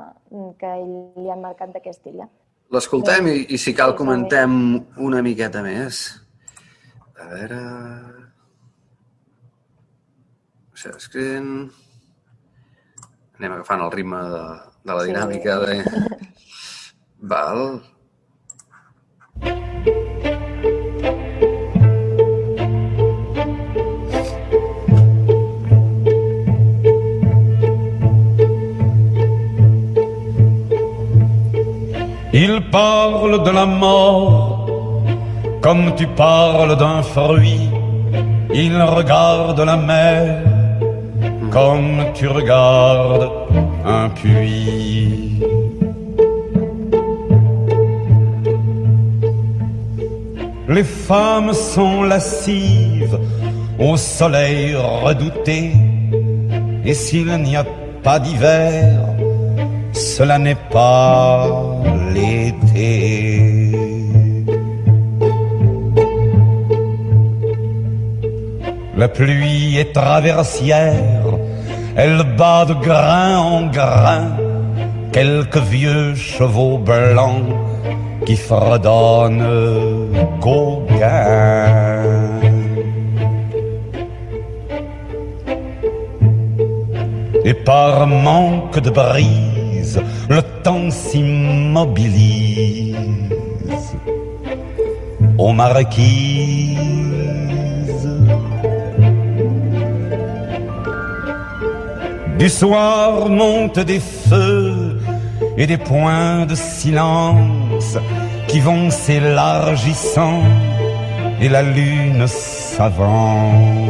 que 0.59 0.75
ell 0.81 0.95
li 1.15 1.29
han 1.31 1.41
marcat 1.45 1.71
d'aquesta 1.75 2.09
illa. 2.11 2.27
L'escoltem 2.69 3.27
i, 3.31 3.37
i 3.55 3.57
si 3.57 3.73
cal 3.73 3.95
Sí, 3.95 3.97
comentem 3.97 4.51
una 5.01 5.21
miqueta 5.25 5.63
més. 5.65 6.03
A 7.19 7.29
veure... 7.33 7.61
Escrivint... 10.79 11.69
Anem 13.39 13.53
agafant 13.55 13.81
el 13.83 13.91
ritme 13.91 14.19
de, 14.31 14.43
de 14.87 14.93
la 14.95 15.03
Sí. 15.03 15.11
dinàmica 15.13 15.57
de... 15.63 15.79
Il 17.21 17.27
parle 32.71 33.43
de 33.43 33.51
la 33.51 33.65
mort 33.65 34.69
comme 35.61 35.93
tu 35.95 36.07
parles 36.07 36.77
d'un 36.77 37.03
fruit. 37.03 37.69
Il 38.53 38.81
regarde 38.81 39.59
la 39.59 39.75
mer 39.75 40.41
comme 41.51 42.13
tu 42.13 42.27
regardes 42.27 43.29
un 43.85 44.07
puits. 44.09 45.58
Les 50.69 50.83
femmes 50.83 51.51
sont 51.53 52.03
lascives 52.03 53.17
au 53.79 53.97
soleil 53.97 54.75
redouté. 54.75 55.71
Et 56.85 56.93
s'il 56.93 57.35
n'y 57.37 57.55
a 57.55 57.65
pas 58.03 58.19
d'hiver, 58.19 58.99
cela 59.93 60.37
n'est 60.37 60.63
pas 60.71 61.47
l'été. 62.13 63.71
La 68.95 69.07
pluie 69.07 69.77
est 69.77 69.91
traversière, 69.93 71.25
elle 71.95 72.21
bat 72.37 72.65
de 72.65 72.75
grain 72.75 73.37
en 73.37 73.67
grain 73.67 74.37
quelques 75.11 75.57
vieux 75.57 76.13
chevaux 76.13 76.77
blancs 76.77 77.68
qui 78.29 78.35
fredonnent 78.35 79.43
Gauguin. 80.39 81.65
Et 87.43 87.55
par 87.55 88.05
manque 88.05 88.79
de 88.81 88.91
brise, 88.91 89.99
le 90.29 90.43
temps 90.63 90.91
s'immobilise 90.91 92.95
aux 95.39 95.51
marquises. 95.51 96.77
Du 102.37 102.47
soir 102.47 103.27
montent 103.27 103.79
des 103.79 103.99
feux 103.99 105.01
et 105.57 105.65
des 105.65 105.77
points 105.77 106.45
de 106.45 106.53
silence 106.53 107.58
qui 108.49 108.59
vont 108.59 108.89
s'élargissant 108.89 110.41
et 111.41 111.49
la 111.49 111.61
lune 111.61 112.27
s'avance. 112.27 113.89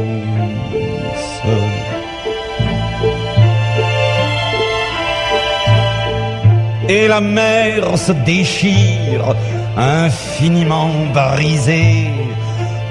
et 6.89 7.07
la 7.07 7.21
mer 7.21 7.97
se 7.97 8.11
déchire, 8.11 9.35
infiniment 9.77 10.91
brisée 11.13 12.09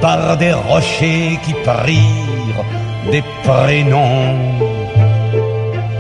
par 0.00 0.36
des 0.36 0.52
rochers 0.52 1.38
qui 1.44 1.52
prirent 1.52 2.64
des 3.10 3.24
prénoms 3.42 4.36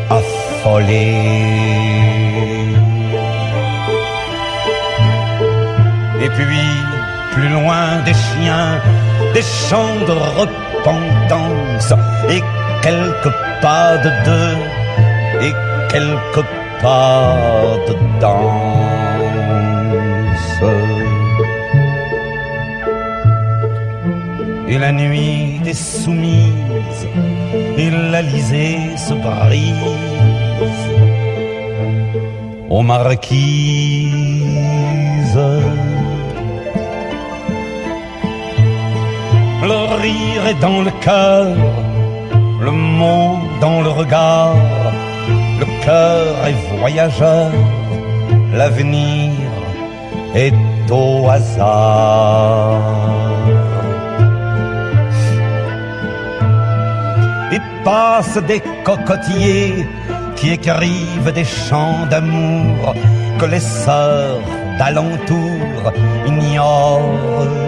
affolés. 0.08 1.97
Puis, 6.38 6.70
plus 7.34 7.48
loin 7.48 7.84
des 8.06 8.14
chiens, 8.14 8.80
des 9.34 9.46
chants 9.66 10.00
de 10.10 10.14
repentance, 10.40 11.92
et 12.34 12.42
quelques 12.86 13.34
pas 13.60 13.90
de 14.04 14.10
deux, 14.28 14.56
et 15.46 15.52
quelques 15.92 16.46
pas 16.80 17.34
de 17.88 17.94
danse. 18.20 18.58
Et 24.68 24.78
la 24.78 24.92
nuit 24.92 25.60
est 25.66 25.82
soumise, 26.02 27.06
et 27.76 27.90
l'Alizé 27.90 28.96
se 28.96 29.14
brise 29.14 29.96
aux 32.70 32.82
marquises. 32.82 33.87
Le 39.68 39.80
rire 40.00 40.46
est 40.48 40.60
dans 40.60 40.80
le 40.80 40.90
cœur, 41.02 41.54
le 42.58 42.70
mot 42.70 43.36
dans 43.60 43.82
le 43.82 43.90
regard, 43.90 44.56
le 45.60 45.66
cœur 45.84 46.46
est 46.48 46.78
voyageur, 46.78 47.50
l'avenir 48.54 49.32
est 50.34 50.54
au 50.90 51.28
hasard. 51.28 52.80
Et 57.52 57.60
passent 57.84 58.42
des 58.52 58.62
cocotiers 58.84 59.86
qui 60.36 60.52
écrivent 60.52 61.32
des 61.34 61.44
chants 61.44 62.06
d'amour 62.08 62.94
que 63.38 63.44
les 63.44 63.60
sœurs 63.84 64.40
d'alentour 64.78 65.92
ignorent. 66.26 67.67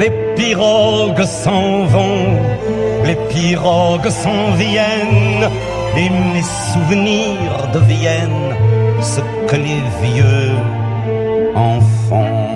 Les 0.00 0.12
pirogues 0.36 1.24
s'en 1.24 1.84
vont, 1.84 2.38
les 3.04 3.16
pirogues 3.30 4.08
s'en 4.08 4.52
viennent, 4.56 5.48
et 5.96 6.08
mes 6.08 6.46
souvenirs 6.72 7.68
deviennent 7.72 8.54
ce 9.00 9.20
que 9.48 9.56
les 9.56 9.82
vieux 10.02 10.52
en 11.54 11.80
font. 12.08 12.52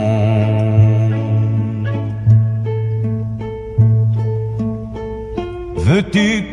Veux-tu 5.77 6.47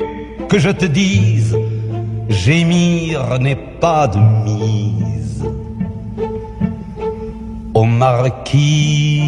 que 0.47 0.59
je 0.59 0.69
te 0.69 0.85
dise, 0.85 1.57
gémir 2.45 3.39
n'est 3.39 3.63
pas 3.79 4.05
de 4.07 4.19
mise. 4.45 5.43
Au 7.73 7.79
aux 7.79 7.85
marquises. 7.85 9.23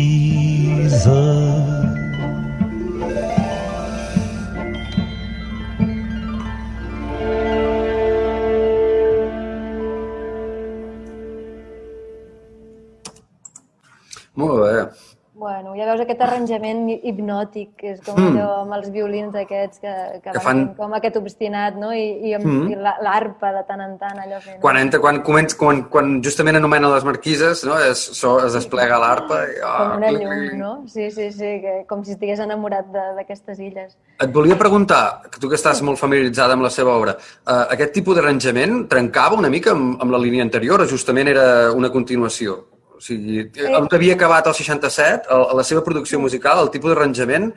Hipnòtic, 17.26 17.72
que 17.80 17.92
és 17.96 18.02
com 18.06 18.18
allò 18.22 18.62
amb 18.62 18.76
els 18.78 18.90
violins 18.94 19.36
aquests 19.36 19.82
que, 19.82 19.94
que. 20.24 20.32
Que 20.36 20.42
fan- 20.44 20.76
com 20.78 20.94
aquest 20.94 21.18
obstinat, 21.18 21.76
no? 21.80 21.92
I, 21.94 22.30
i, 22.30 22.34
amb, 22.38 22.70
i 22.72 22.76
la- 22.76 22.98
l'arpa 23.04 23.52
de 23.56 23.64
tant 23.68 23.82
en 23.82 23.98
tant, 23.98 24.20
allò 24.22 24.40
fent... 24.44 24.60
Quan, 24.62 24.78
entra, 24.78 25.00
quan, 25.04 25.22
començ, 25.26 25.56
quan, 25.60 25.84
quan 25.92 26.20
justament 26.26 26.60
anomena 26.60 26.92
les 26.94 27.04
marquises, 27.08 27.64
no? 27.66 27.78
es, 27.80 28.00
so, 28.18 28.38
es 28.46 28.54
desplega 28.54 29.00
l'arpa. 29.02 29.42
i, 29.50 29.58
Com 29.62 29.94
ah, 29.96 29.98
una 29.98 30.12
llum, 30.12 30.46
no? 30.60 30.74
Sí, 30.92 31.10
sí, 31.12 31.32
sí, 31.32 31.56
que, 31.64 31.76
com 31.90 32.04
si 32.06 32.16
estigués 32.16 32.40
enamorat 32.44 32.92
d'aquestes 32.94 33.60
illes. 33.60 33.98
Et 34.22 34.32
volia 34.32 34.58
preguntar, 34.60 35.24
que 35.32 35.42
tu 35.42 35.50
que 35.52 35.58
estàs 35.60 35.82
molt 35.84 36.00
familiaritzada 36.00 36.56
amb 36.56 36.64
la 36.66 36.72
seva 36.74 36.94
obra, 36.96 37.18
eh, 37.18 37.66
aquest 37.76 37.94
tipus 37.98 38.16
d'arranjament 38.16 38.86
trencava 38.92 39.36
una 39.40 39.50
mica 39.52 39.74
amb, 39.76 39.98
amb 40.02 40.14
la 40.16 40.22
línia 40.22 40.46
anterior 40.46 40.82
o 40.82 40.88
justament 40.90 41.28
era 41.32 41.72
una 41.76 41.90
continuació? 41.92 42.62
O 42.96 43.02
sigui, 43.04 43.42
on 43.76 43.90
havia 43.92 44.16
acabat 44.16 44.48
el 44.48 44.56
67, 44.56 45.28
el, 45.36 45.44
la 45.60 45.66
seva 45.68 45.84
producció 45.84 46.20
musical, 46.24 46.62
el 46.64 46.72
tipus 46.74 46.94
d'arranjament, 46.94 47.50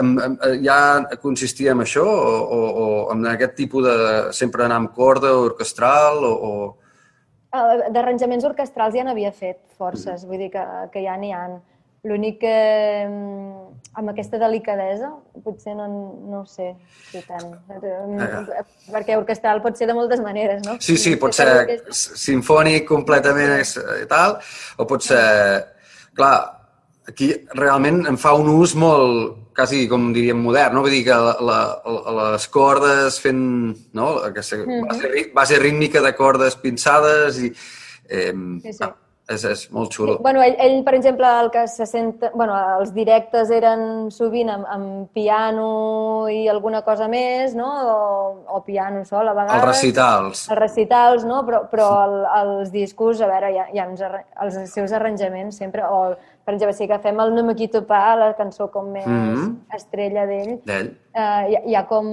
eh, 0.00 0.54
ja 0.64 0.78
consistia 1.22 1.74
en 1.76 1.84
això? 1.84 2.06
O, 2.06 2.40
o, 2.56 2.60
o 2.82 2.88
en 3.12 3.26
aquest 3.34 3.56
tipus 3.60 3.84
de 3.86 3.96
sempre 4.36 4.64
anar 4.64 4.80
amb 4.82 4.92
corda 4.96 5.34
orquestral 5.44 6.24
o... 6.24 6.32
o... 6.32 6.52
Eh, 7.52 7.92
D'arranjaments 7.92 8.48
orquestrals 8.48 8.96
ja 8.96 9.04
n'havia 9.06 9.32
fet 9.36 9.60
forces, 9.76 10.24
vull 10.28 10.46
dir 10.46 10.52
que, 10.54 10.64
que 10.92 11.04
ja 11.04 11.16
n'hi 11.20 11.32
ha. 11.36 11.46
L'únic 12.04 12.36
que 12.40 13.06
mm, 13.08 13.62
amb 13.98 14.10
aquesta 14.12 14.38
delicadesa 14.38 15.08
potser 15.42 15.72
no, 15.74 15.86
no 16.30 16.42
ho 16.42 16.46
sé 16.46 16.74
si 17.10 17.22
tant. 17.26 17.54
Eh, 17.72 18.60
Perquè 18.92 19.16
orquestral 19.18 19.62
pot 19.64 19.74
ser 19.80 19.88
de 19.88 19.94
moltes 19.96 20.20
maneres, 20.22 20.60
no? 20.66 20.76
Sí, 20.80 20.96
sí, 21.00 21.16
pot 21.18 21.34
ser 21.34 21.80
sinfònic 21.90 22.84
completament 22.88 23.56
i 23.62 24.06
tal, 24.10 24.36
o 24.78 24.86
pot 24.86 25.02
ser... 25.02 25.64
Clar, 26.16 26.36
aquí 27.10 27.32
realment 27.58 28.06
en 28.08 28.16
fa 28.20 28.32
un 28.38 28.48
ús 28.54 28.72
molt, 28.78 29.50
quasi 29.56 29.82
com 29.90 30.12
diríem 30.14 30.38
modern, 30.40 30.76
no? 30.78 30.84
Vull 30.86 30.94
dir 30.94 31.02
que 31.08 31.16
la, 31.16 31.34
la, 31.44 31.58
les 32.36 32.46
cordes 32.52 33.18
fent, 33.20 33.42
no? 33.98 34.12
Aquesta 34.30 34.60
base, 34.86 35.10
rí- 35.12 35.26
base 35.34 35.58
rítmica 35.60 36.00
de 36.04 36.14
cordes 36.16 36.56
pinçades 36.62 37.42
i... 37.42 37.50
Eh, 38.08 38.30
Sí, 38.62 38.72
sí. 38.72 38.78
ah, 38.86 38.94
és, 39.28 39.42
és 39.44 39.62
molt 39.74 39.90
xulo. 39.94 40.16
Sí, 40.16 40.22
bueno, 40.22 40.42
ell, 40.42 40.54
ell, 40.62 40.76
per 40.86 40.94
exemple, 40.94 41.26
el 41.42 41.50
que 41.50 41.66
se 41.68 41.86
sent... 41.86 42.22
Bueno, 42.34 42.54
els 42.78 42.92
directes 42.94 43.50
eren 43.50 44.10
sovint 44.14 44.52
amb, 44.52 44.68
amb 44.70 45.10
piano 45.16 46.28
i 46.30 46.46
alguna 46.48 46.82
cosa 46.86 47.08
més, 47.10 47.56
no? 47.58 47.66
O, 47.66 47.98
o 48.56 48.62
piano 48.66 49.02
sol, 49.04 49.26
a 49.28 49.34
vegades. 49.34 49.56
Els 49.58 49.66
recitals. 49.66 50.44
Els 50.50 50.60
recitals, 50.60 51.26
no? 51.26 51.42
Però, 51.48 51.64
però 51.72 51.90
el, 52.06 52.16
els 52.40 52.72
discos, 52.74 53.20
a 53.20 53.30
veure, 53.32 53.50
hi 53.52 53.58
ha, 53.58 53.68
hi 53.74 53.82
ha 53.82 53.88
uns, 53.90 54.06
els 54.46 54.62
seus 54.72 54.94
arranjaments 54.94 55.58
sempre, 55.58 55.82
o, 55.90 56.14
per 56.46 56.54
exemple, 56.54 56.76
si 56.78 56.86
agafem 56.86 57.18
el 57.26 57.34
No 57.34 57.42
me 57.42 57.56
quito 57.58 57.82
pa, 57.86 58.14
la 58.16 58.32
cançó 58.38 58.70
com 58.70 58.92
més 58.94 59.06
Mhm. 59.06 59.54
estrella 59.74 60.26
d'ell, 60.30 60.60
eh, 60.70 61.46
hi, 61.50 61.62
hi 61.72 61.74
ha 61.74 61.86
com... 61.90 62.06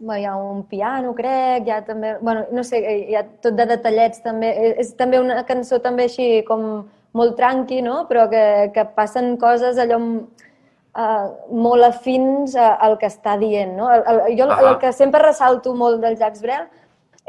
Hi 0.00 0.24
ha 0.24 0.34
un 0.36 0.62
piano, 0.64 1.12
crec, 1.14 1.66
hi 1.66 1.70
ha 1.74 1.82
també... 1.84 2.14
Bueno, 2.24 2.46
no 2.56 2.62
sé, 2.64 2.78
hi 3.10 3.14
ha 3.18 3.24
tot 3.44 3.52
de 3.58 3.66
detallets 3.68 4.22
també. 4.24 4.48
És, 4.56 4.78
és 4.86 4.94
també 4.96 5.20
una 5.20 5.42
cançó 5.44 5.78
també 5.84 6.06
així 6.08 6.42
com 6.48 6.86
molt 7.12 7.36
tranqui, 7.36 7.82
no? 7.84 8.06
Però 8.08 8.24
que, 8.32 8.70
que 8.72 8.84
passen 8.96 9.34
coses 9.36 9.76
allò 9.82 9.98
uh, 10.00 11.26
molt 11.52 11.84
afins 11.90 12.56
a- 12.56 12.76
al 12.80 12.96
que 12.98 13.10
està 13.10 13.36
dient, 13.38 13.76
no? 13.76 13.90
El, 13.92 14.04
el, 14.08 14.20
jo 14.38 14.46
el, 14.48 14.54
Ahà. 14.56 14.68
el 14.72 14.78
que 14.80 14.92
sempre 14.96 15.20
ressalto 15.22 15.74
molt 15.76 16.00
del 16.00 16.16
Jacques 16.16 16.40
Brel 16.42 16.64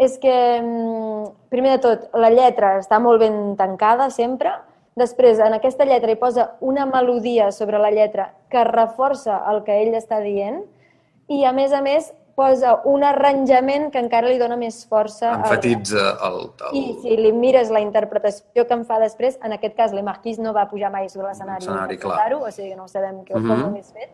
és 0.02 0.16
que, 0.18 0.34
mm, 0.64 1.26
primer 1.52 1.76
de 1.76 1.82
tot, 1.84 2.08
la 2.16 2.30
lletra 2.32 2.78
està 2.80 3.02
molt 3.04 3.20
ben 3.22 3.56
tancada 3.60 4.08
sempre, 4.10 4.54
després 4.96 5.40
en 5.44 5.54
aquesta 5.54 5.86
lletra 5.86 6.12
hi 6.12 6.18
posa 6.20 6.54
una 6.62 6.86
melodia 6.88 7.52
sobre 7.52 7.78
la 7.80 7.92
lletra 7.92 8.32
que 8.50 8.64
reforça 8.64 9.42
el 9.52 9.62
que 9.68 9.76
ell 9.84 9.94
està 9.96 10.22
dient 10.24 10.64
i, 11.28 11.44
a 11.46 11.52
més 11.56 11.72
a 11.72 11.82
més, 11.82 12.14
posa 12.36 12.82
un 12.86 13.04
arranjament 13.04 13.90
que 13.92 14.00
encara 14.00 14.28
li 14.32 14.38
dona 14.40 14.56
més 14.58 14.82
força. 14.90 15.34
Enfatitza 15.38 16.04
el... 16.28 16.40
el... 16.70 16.78
I 16.80 16.84
si 17.02 17.18
li 17.20 17.32
mires 17.36 17.70
la 17.74 17.82
interpretació 17.84 18.66
que 18.68 18.74
en 18.78 18.86
fa 18.86 19.00
després, 19.04 19.38
en 19.44 19.54
aquest 19.58 19.76
cas, 19.78 19.94
Le 19.94 20.04
Marquis 20.04 20.40
no 20.40 20.54
va 20.54 20.68
pujar 20.72 20.92
mai 20.92 21.10
sobre 21.10 21.28
l'escenari 21.30 21.66
L'escenari, 21.66 21.98
clar. 21.98 22.34
o 22.40 22.52
sigui 22.52 22.76
no 22.76 22.88
sabem 22.88 23.24
què, 23.26 23.36
Mhm. 23.36 23.48
com 23.48 23.64
ho 23.64 23.68
hagués 23.72 23.92
fet, 23.94 24.10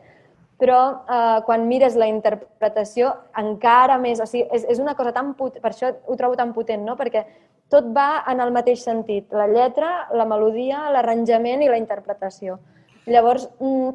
però 0.58 0.80
eh, 1.08 1.42
quan 1.46 1.68
mires 1.68 1.96
la 1.96 2.08
interpretació 2.10 3.14
encara 3.38 3.98
més, 4.02 4.20
o 4.20 4.26
sigui, 4.26 4.48
és, 4.52 4.64
és 4.70 4.80
una 4.80 4.96
cosa 4.96 5.12
tan 5.14 5.34
potent, 5.36 5.62
per 5.62 5.72
això 5.72 5.94
ho 6.06 6.16
trobo 6.18 6.36
tan 6.36 6.54
potent, 6.54 6.84
no? 6.84 6.96
perquè 6.98 7.26
tot 7.70 7.86
va 7.94 8.24
en 8.32 8.40
el 8.42 8.52
mateix 8.52 8.82
sentit, 8.84 9.32
la 9.32 9.46
lletra, 9.48 10.08
la 10.16 10.26
melodia, 10.26 10.90
l'arranjament 10.90 11.62
i 11.62 11.68
la 11.70 11.78
interpretació. 11.78 12.58
Llavors, 13.06 13.50
mm, 13.60 13.90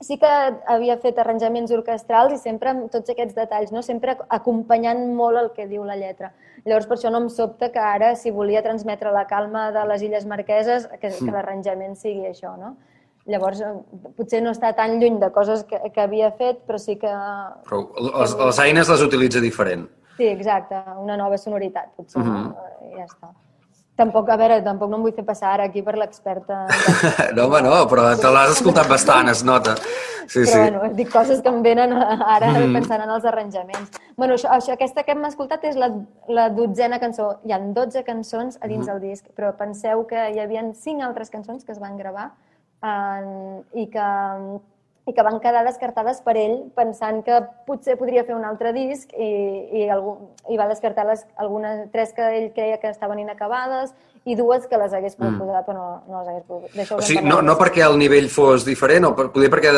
sí 0.00 0.18
que 0.18 0.28
havia 0.66 0.96
fet 1.00 1.18
arranjaments 1.18 1.72
orquestrals 1.72 2.34
i 2.34 2.38
sempre 2.38 2.70
amb 2.70 2.90
tots 2.92 3.10
aquests 3.10 3.34
detalls, 3.34 3.72
no? 3.72 3.82
sempre 3.82 4.16
acompanyant 4.28 5.14
molt 5.16 5.38
el 5.40 5.50
que 5.56 5.66
diu 5.66 5.84
la 5.84 5.96
lletra. 5.96 6.32
Llavors, 6.64 6.86
per 6.86 6.96
això 6.98 7.10
no 7.10 7.22
em 7.24 7.28
sobta 7.32 7.70
que 7.72 7.78
ara, 7.80 8.14
si 8.16 8.30
volia 8.30 8.62
transmetre 8.62 9.12
la 9.14 9.26
calma 9.26 9.70
de 9.72 9.84
les 9.88 10.02
Illes 10.02 10.26
Marqueses, 10.26 10.88
que, 11.00 11.08
que 11.10 11.30
l'arranjament 11.32 11.96
sigui 11.96 12.26
això, 12.28 12.56
no? 12.60 12.74
Llavors, 13.26 13.62
potser 14.16 14.40
no 14.42 14.52
està 14.54 14.72
tan 14.76 15.00
lluny 15.00 15.16
de 15.18 15.30
coses 15.34 15.64
que, 15.66 15.80
que 15.90 16.00
havia 16.04 16.30
fet, 16.38 16.60
però 16.66 16.78
sí 16.78 16.94
que... 17.00 17.10
Però 17.66 17.80
les, 17.98 18.36
les 18.38 18.60
eines 18.62 18.88
les 18.92 19.02
utilitza 19.02 19.40
diferent. 19.42 19.88
Sí, 20.16 20.28
exacte, 20.28 20.78
una 21.02 21.16
nova 21.16 21.36
sonoritat, 21.38 21.90
potser, 21.96 22.22
Mhm. 22.22 22.44
no? 22.44 22.54
I 22.86 22.94
ja 23.00 23.04
està. 23.08 23.32
Tampoc, 23.96 24.28
a 24.28 24.36
veure, 24.36 24.58
tampoc 24.60 24.90
no 24.92 24.98
em 24.98 25.06
vull 25.06 25.14
fer 25.16 25.24
passar 25.24 25.54
ara 25.54 25.70
aquí 25.70 25.80
per 25.84 25.96
l'experta. 25.96 26.66
No, 27.36 27.46
home, 27.46 27.62
no, 27.64 27.78
però 27.88 28.10
te 28.20 28.28
l'has 28.32 28.58
escoltat 28.58 28.88
bastant, 28.90 29.30
es 29.32 29.42
nota. 29.44 29.76
Sí, 30.26 30.40
Però 30.40 30.50
sí. 30.50 30.58
bueno, 30.58 30.88
dic 30.98 31.10
coses 31.12 31.40
que 31.40 31.48
em 31.52 31.60
venen 31.62 31.92
ara 31.94 32.50
mm. 32.50 32.74
pensant 32.74 33.04
en 33.04 33.12
els 33.14 33.24
arranjaments. 33.30 34.00
Bueno, 34.18 34.34
això, 34.34 34.50
això, 34.52 34.74
aquesta 34.74 35.04
que 35.06 35.14
hem 35.14 35.24
escoltat 35.28 35.64
és 35.68 35.78
la, 35.78 35.90
la 36.28 36.48
dotzena 36.52 36.98
cançó. 37.02 37.28
Hi 37.46 37.54
han 37.54 37.70
12 37.76 38.02
cançons 38.04 38.58
a 38.60 38.70
dins 38.70 38.88
del 38.90 39.00
disc, 39.04 39.28
però 39.38 39.52
penseu 39.56 40.02
que 40.10 40.28
hi 40.34 40.40
havia 40.42 40.64
cinc 40.74 41.04
altres 41.06 41.30
cançons 41.30 41.64
que 41.64 41.72
es 41.76 41.80
van 41.82 41.96
gravar 42.00 42.32
en, 42.82 43.62
i, 43.72 43.86
que, 43.92 44.08
i 45.06 45.14
que 45.14 45.22
van 45.22 45.38
quedar 45.40 45.62
descartades 45.66 46.18
per 46.26 46.34
ell 46.40 46.56
pensant 46.74 47.22
que 47.26 47.38
potser 47.68 47.94
podria 47.98 48.24
fer 48.26 48.34
un 48.34 48.44
altre 48.44 48.72
disc 48.74 49.12
i, 49.14 49.30
i, 49.78 49.86
algú, 49.92 50.16
i 50.50 50.58
va 50.58 50.66
descartar 50.70 51.06
les, 51.06 51.22
algunes, 51.38 51.86
tres 51.94 52.12
que 52.16 52.26
ell 52.40 52.48
creia 52.56 52.80
que 52.82 52.90
estaven 52.90 53.22
inacabades 53.22 53.94
i 54.26 54.34
dues 54.34 54.64
que 54.66 54.76
les 54.76 54.92
hagués 54.92 55.14
pogut 55.14 55.36
posar, 55.38 55.60
però 55.64 55.74
no, 55.78 56.02
no 56.10 56.18
les 56.20 56.28
hagués 56.32 56.44
pogut. 56.48 56.70
D'això 56.74 56.96
O 56.98 57.02
sigui, 57.06 57.22
no, 57.22 57.36
no 57.46 57.54
perquè 57.56 57.84
el 57.86 57.94
nivell 57.98 58.26
fos 58.28 58.64
diferent, 58.66 59.04
o 59.06 59.12
per, 59.14 59.28
poder 59.30 59.48
perquè 59.52 59.70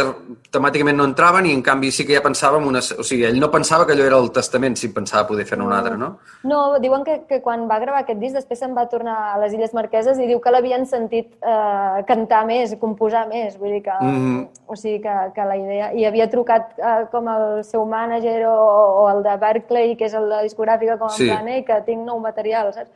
temàticament 0.55 0.97
no 0.97 1.05
entraven 1.05 1.45
i 1.47 1.53
en 1.53 1.61
canvi 1.63 1.91
sí 1.93 2.07
que 2.09 2.15
ja 2.17 2.23
pensava 2.25 2.57
en 2.57 2.65
una... 2.71 2.81
O 2.81 3.05
sigui, 3.05 3.27
ell 3.29 3.39
no 3.41 3.51
pensava 3.53 3.85
que 3.87 3.93
allò 3.93 4.07
era 4.07 4.17
el 4.23 4.31
testament 4.33 4.79
si 4.81 4.89
pensava 4.95 5.27
poder 5.29 5.45
fer-ne 5.49 5.67
un 5.67 5.73
altre, 5.77 5.99
no? 6.01 6.15
No, 6.49 6.63
diuen 6.81 7.05
que, 7.05 7.19
que 7.29 7.41
quan 7.45 7.67
va 7.69 7.79
gravar 7.83 8.01
aquest 8.07 8.21
disc 8.23 8.39
després 8.39 8.59
se'n 8.63 8.73
va 8.77 8.87
tornar 8.89 9.17
a 9.35 9.39
les 9.43 9.53
Illes 9.53 9.75
Marqueses 9.77 10.19
i 10.19 10.29
diu 10.31 10.41
que 10.41 10.51
l'havien 10.55 10.87
sentit 10.89 11.35
eh, 11.43 12.05
cantar 12.09 12.45
més, 12.49 12.73
composar 12.81 13.27
més, 13.29 13.59
vull 13.61 13.77
dir 13.77 13.83
que, 13.85 13.97
Mhm. 14.01 14.49
o 14.67 14.77
sigui 14.77 15.03
que, 15.03 15.17
que 15.35 15.45
la 15.45 15.57
idea... 15.61 15.93
I 15.93 16.07
havia 16.09 16.31
trucat 16.31 16.73
eh, 16.79 17.05
com 17.13 17.29
el 17.29 17.65
seu 17.65 17.85
mànager 17.85 18.47
o, 18.49 18.55
o 19.03 19.05
el 19.11 19.23
de 19.23 19.37
Berkeley, 19.37 19.97
que 19.97 20.07
és 20.09 20.15
el 20.15 20.29
de 20.31 20.41
discogràfica, 20.49 20.97
com 20.99 21.09
en 21.13 21.17
Sí. 21.19 21.27
plan, 21.29 21.49
"Ei, 21.49 21.65
que 21.65 21.81
tinc 21.85 22.01
nou 22.07 22.19
material, 22.21 22.73
saps? 22.73 22.91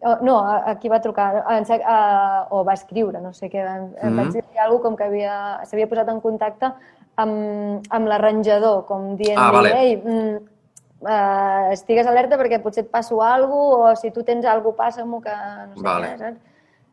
O, 0.00 0.16
no, 0.22 0.36
a, 0.46 0.58
a 0.70 0.74
qui 0.78 0.88
va 0.88 1.00
trucar? 1.02 1.42
Sec, 1.66 1.82
a, 1.84 2.46
o 2.54 2.62
va 2.64 2.74
escriure, 2.78 3.18
no 3.20 3.32
sé 3.34 3.48
què. 3.50 3.64
Em, 3.66 3.88
em 3.98 4.12
Mhm. 4.12 4.16
vaig 4.16 4.30
dir 4.32 4.58
alguna 4.62 4.82
com 4.82 4.96
que 4.96 5.04
havia- 5.04 5.64
s'havia 5.66 5.88
posat 5.90 6.08
en 6.08 6.20
contacte 6.20 6.70
amb, 7.16 7.82
amb 7.90 8.06
l'arranjador, 8.06 8.84
com 8.86 9.16
dient-li, 9.16 9.42
Ah, 9.42 9.50
vale. 9.50 9.72
ei, 9.74 9.96
mm, 9.96 10.36
uh, 11.02 11.72
estigues 11.72 12.06
alerta 12.06 12.36
perquè 12.38 12.60
potser 12.62 12.84
et 12.84 12.90
passo 12.90 13.20
alguna 13.22 13.50
cosa, 13.50 13.92
o 13.92 13.96
si 13.96 14.10
tu 14.12 14.22
tens 14.22 14.44
alguna 14.44 14.76
cosa, 14.76 14.84
passa-m'ho 14.84 15.20
que 15.20 15.30
no 15.34 15.74
sé 15.76 15.82
Vale. 15.82 16.06
què, 16.06 16.18
saps? 16.18 16.38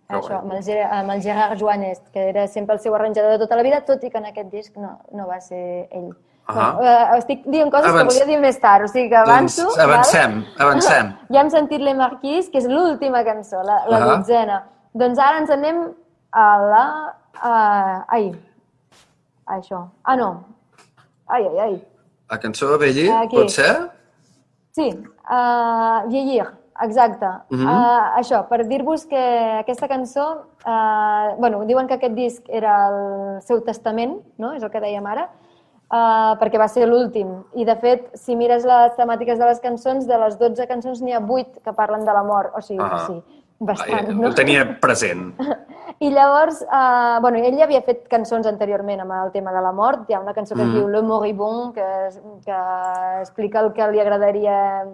Que 0.07 0.15
Això, 0.15 0.39
amb 0.39 0.51
el, 0.53 0.61
Ger- 0.63 0.87
amb 0.91 1.11
el 1.11 1.21
Gerard 1.21 1.57
Joanest, 1.59 2.09
que 2.11 2.29
era 2.29 2.47
sempre 2.47 2.73
el 2.75 2.79
seu 2.79 2.93
arranjador 2.95 3.31
de 3.31 3.39
tota 3.39 3.55
la 3.55 3.63
vida, 3.63 3.81
tot 3.85 4.03
i 4.03 4.09
que 4.11 4.17
en 4.19 4.25
aquest 4.25 4.49
disc 4.51 4.75
no, 4.77 4.99
no 5.11 5.25
va 5.27 5.39
ser 5.41 5.87
ell. 5.91 6.11
Ahà. 6.47 6.65
Bueno, 6.77 7.11
uh, 7.11 7.17
estic 7.17 7.43
dient 7.49 7.71
coses 7.73 7.89
Avanç- 7.89 8.07
que 8.07 8.13
volia 8.13 8.25
dir 8.29 8.37
més 8.41 8.59
tard, 8.61 8.83
o 8.85 8.87
sigui 8.87 9.09
que 9.09 9.17
avanço. 9.17 9.63
Doncs 9.63 9.79
avancem, 9.81 10.35
avancem. 10.61 11.13
Ja 11.33 11.41
hem 11.41 11.49
sentit 11.49 11.81
Le 11.81 11.93
Marquis, 11.97 12.49
que 12.53 12.59
és 12.61 12.67
l'última 12.69 13.23
cançó, 13.25 13.63
la, 13.65 13.79
la 13.89 13.97
Ahà. 13.97 14.09
dotzena. 14.17 14.59
Doncs 14.93 15.19
ara 15.19 15.39
ens 15.41 15.49
anem 15.49 15.79
a 16.31 16.45
la... 16.61 16.83
A, 17.41 17.53
ai, 18.15 18.29
a 19.45 19.57
això. 19.57 19.81
Ah, 20.05 20.15
no. 20.15 20.29
Ai, 21.27 21.41
ai, 21.47 21.57
ai. 21.65 21.73
La 22.31 22.37
cançó 22.39 22.69
de 22.71 22.77
Belli, 22.77 23.07
Aquí. 23.11 23.35
pot 23.35 23.49
ser? 23.51 23.73
Sí, 24.71 24.87
uh, 25.29 26.05
Vieillir. 26.11 26.45
exacte. 26.83 27.25
Mhm. 27.49 27.65
uh, 27.65 28.19
això, 28.19 28.43
per 28.47 28.65
dir-vos 28.67 29.05
que 29.05 29.19
aquesta 29.59 29.87
cançó, 29.87 30.45
uh, 30.67 31.35
bueno, 31.39 31.65
diuen 31.65 31.87
que 31.87 31.95
aquest 31.95 32.13
disc 32.13 32.43
era 32.49 32.75
el 32.89 33.41
seu 33.41 33.61
testament, 33.63 34.17
no? 34.37 34.53
és 34.53 34.63
el 34.63 34.69
que 34.71 34.79
dèiem 34.83 35.05
ara, 35.07 35.23
uh, 35.29 35.44
perquè 35.89 36.57
va 36.57 36.67
ser 36.67 36.87
l'últim. 36.87 37.43
I, 37.53 37.65
de 37.65 37.75
fet, 37.77 38.09
si 38.17 38.35
mires 38.35 38.65
les 38.65 38.95
temàtiques 38.97 39.37
de 39.39 39.45
les 39.45 39.59
cançons, 39.59 40.07
de 40.07 40.17
les 40.17 40.37
12 40.39 40.65
cançons 40.67 41.01
n'hi 41.01 41.13
ha 41.13 41.19
8 41.21 41.61
que 41.63 41.73
parlen 41.73 42.05
de 42.05 42.13
la 42.13 42.23
mort. 42.23 42.51
O 42.57 42.61
sigui, 42.61 42.81
Ah. 42.83 43.05
sí, 43.07 43.23
bastant, 43.59 44.09
Eh, 44.09 44.13
no? 44.13 44.29
Ho 44.29 44.33
tenia 44.33 44.79
present. 44.81 45.35
I 45.99 46.09
llavors, 46.11 46.61
uh, 46.63 47.21
bueno, 47.21 47.37
ell 47.37 47.55
ja 47.57 47.63
havia 47.63 47.81
fet 47.81 48.07
cançons 48.09 48.45
anteriorment 48.47 48.99
amb 49.01 49.11
el 49.13 49.31
tema 49.31 49.53
de 49.53 49.61
la 49.61 49.71
mort. 49.71 50.09
Hi 50.09 50.13
ha 50.15 50.19
una 50.19 50.33
cançó 50.33 50.55
que 50.55 50.61
es 50.61 50.67
Mhm. 50.67 50.73
diu 50.75 50.87
Le 50.89 51.01
Moribond, 51.01 51.73
que, 51.73 52.09
que 52.43 52.57
explica 53.21 53.59
el 53.61 53.71
que 53.71 53.87
li 53.91 53.99
agradaria 54.01 54.85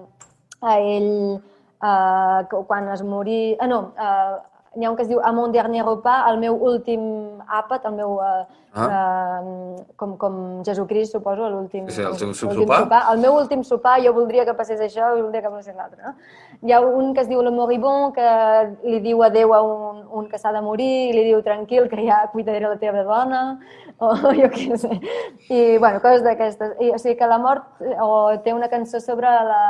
a 0.62 0.78
ell 0.80 1.42
uh, 1.82 2.64
quan 2.68 2.90
es 2.90 3.02
morí... 3.02 3.58
Ah, 3.60 3.66
no, 3.66 3.94
uh, 3.98 4.38
n'hi 4.76 4.86
ha 4.86 4.92
un 4.92 4.96
que 4.96 5.04
es 5.04 5.10
diu 5.10 5.20
A 5.24 5.32
mon 5.36 5.52
dernier 5.52 5.84
repas, 5.86 6.30
el 6.32 6.40
meu 6.40 6.56
últim 6.56 7.02
àpat, 7.48 7.86
el 7.86 7.96
meu... 8.00 8.18
Uh, 8.20 8.62
Ah. 8.74 9.42
uh, 9.44 9.84
com, 9.98 10.16
com 10.16 10.64
Jesucrist, 10.64 11.12
suposo, 11.12 11.44
l'últim 11.50 11.90
Sí, 11.92 12.02
el 12.02 12.16
seu 12.16 12.30
l'últim 12.32 12.70
sopar. 12.70 13.02
El 13.12 13.20
meu 13.20 13.36
últim 13.36 13.66
sopar, 13.68 13.98
jo 14.00 14.14
voldria 14.16 14.46
que 14.48 14.54
passés 14.56 14.80
això 14.80 15.10
i 15.18 15.22
voldria 15.22 15.42
que 15.44 15.52
passés 15.52 15.76
l'altre. 15.76 16.00
No? 16.00 16.14
Hi 16.64 16.72
ha 16.72 16.80
un 16.80 17.12
que 17.14 17.26
es 17.26 17.28
diu 17.28 17.42
Le 17.44 17.52
Moribond, 17.52 18.16
que 18.16 18.30
li 18.88 19.02
diu 19.04 19.24
adeu 19.28 19.52
a 19.54 19.60
un, 19.66 20.06
un 20.08 20.30
que 20.32 20.40
s'ha 20.40 20.54
de 20.56 20.62
morir, 20.64 21.10
i 21.10 21.18
li 21.18 21.26
diu 21.28 21.44
tranquil, 21.44 21.90
que 21.92 22.00
ja 22.08 22.22
cuidaré 22.32 22.64
la 22.64 22.78
teva 22.80 23.04
dona, 23.04 23.42
o 24.00 24.14
jo 24.40 24.48
què 24.56 24.80
sé. 24.80 25.02
I, 25.50 25.78
bueno, 25.78 26.00
coses 26.00 26.24
d'aquestes. 26.24 26.78
O 26.80 26.98
sigui 26.98 27.18
que 27.20 27.28
la 27.28 27.42
mort 27.44 27.84
eh, 27.84 27.98
o 28.00 28.38
té 28.46 28.56
una 28.56 28.72
cançó 28.72 29.04
sobre 29.04 29.28
la, 29.52 29.64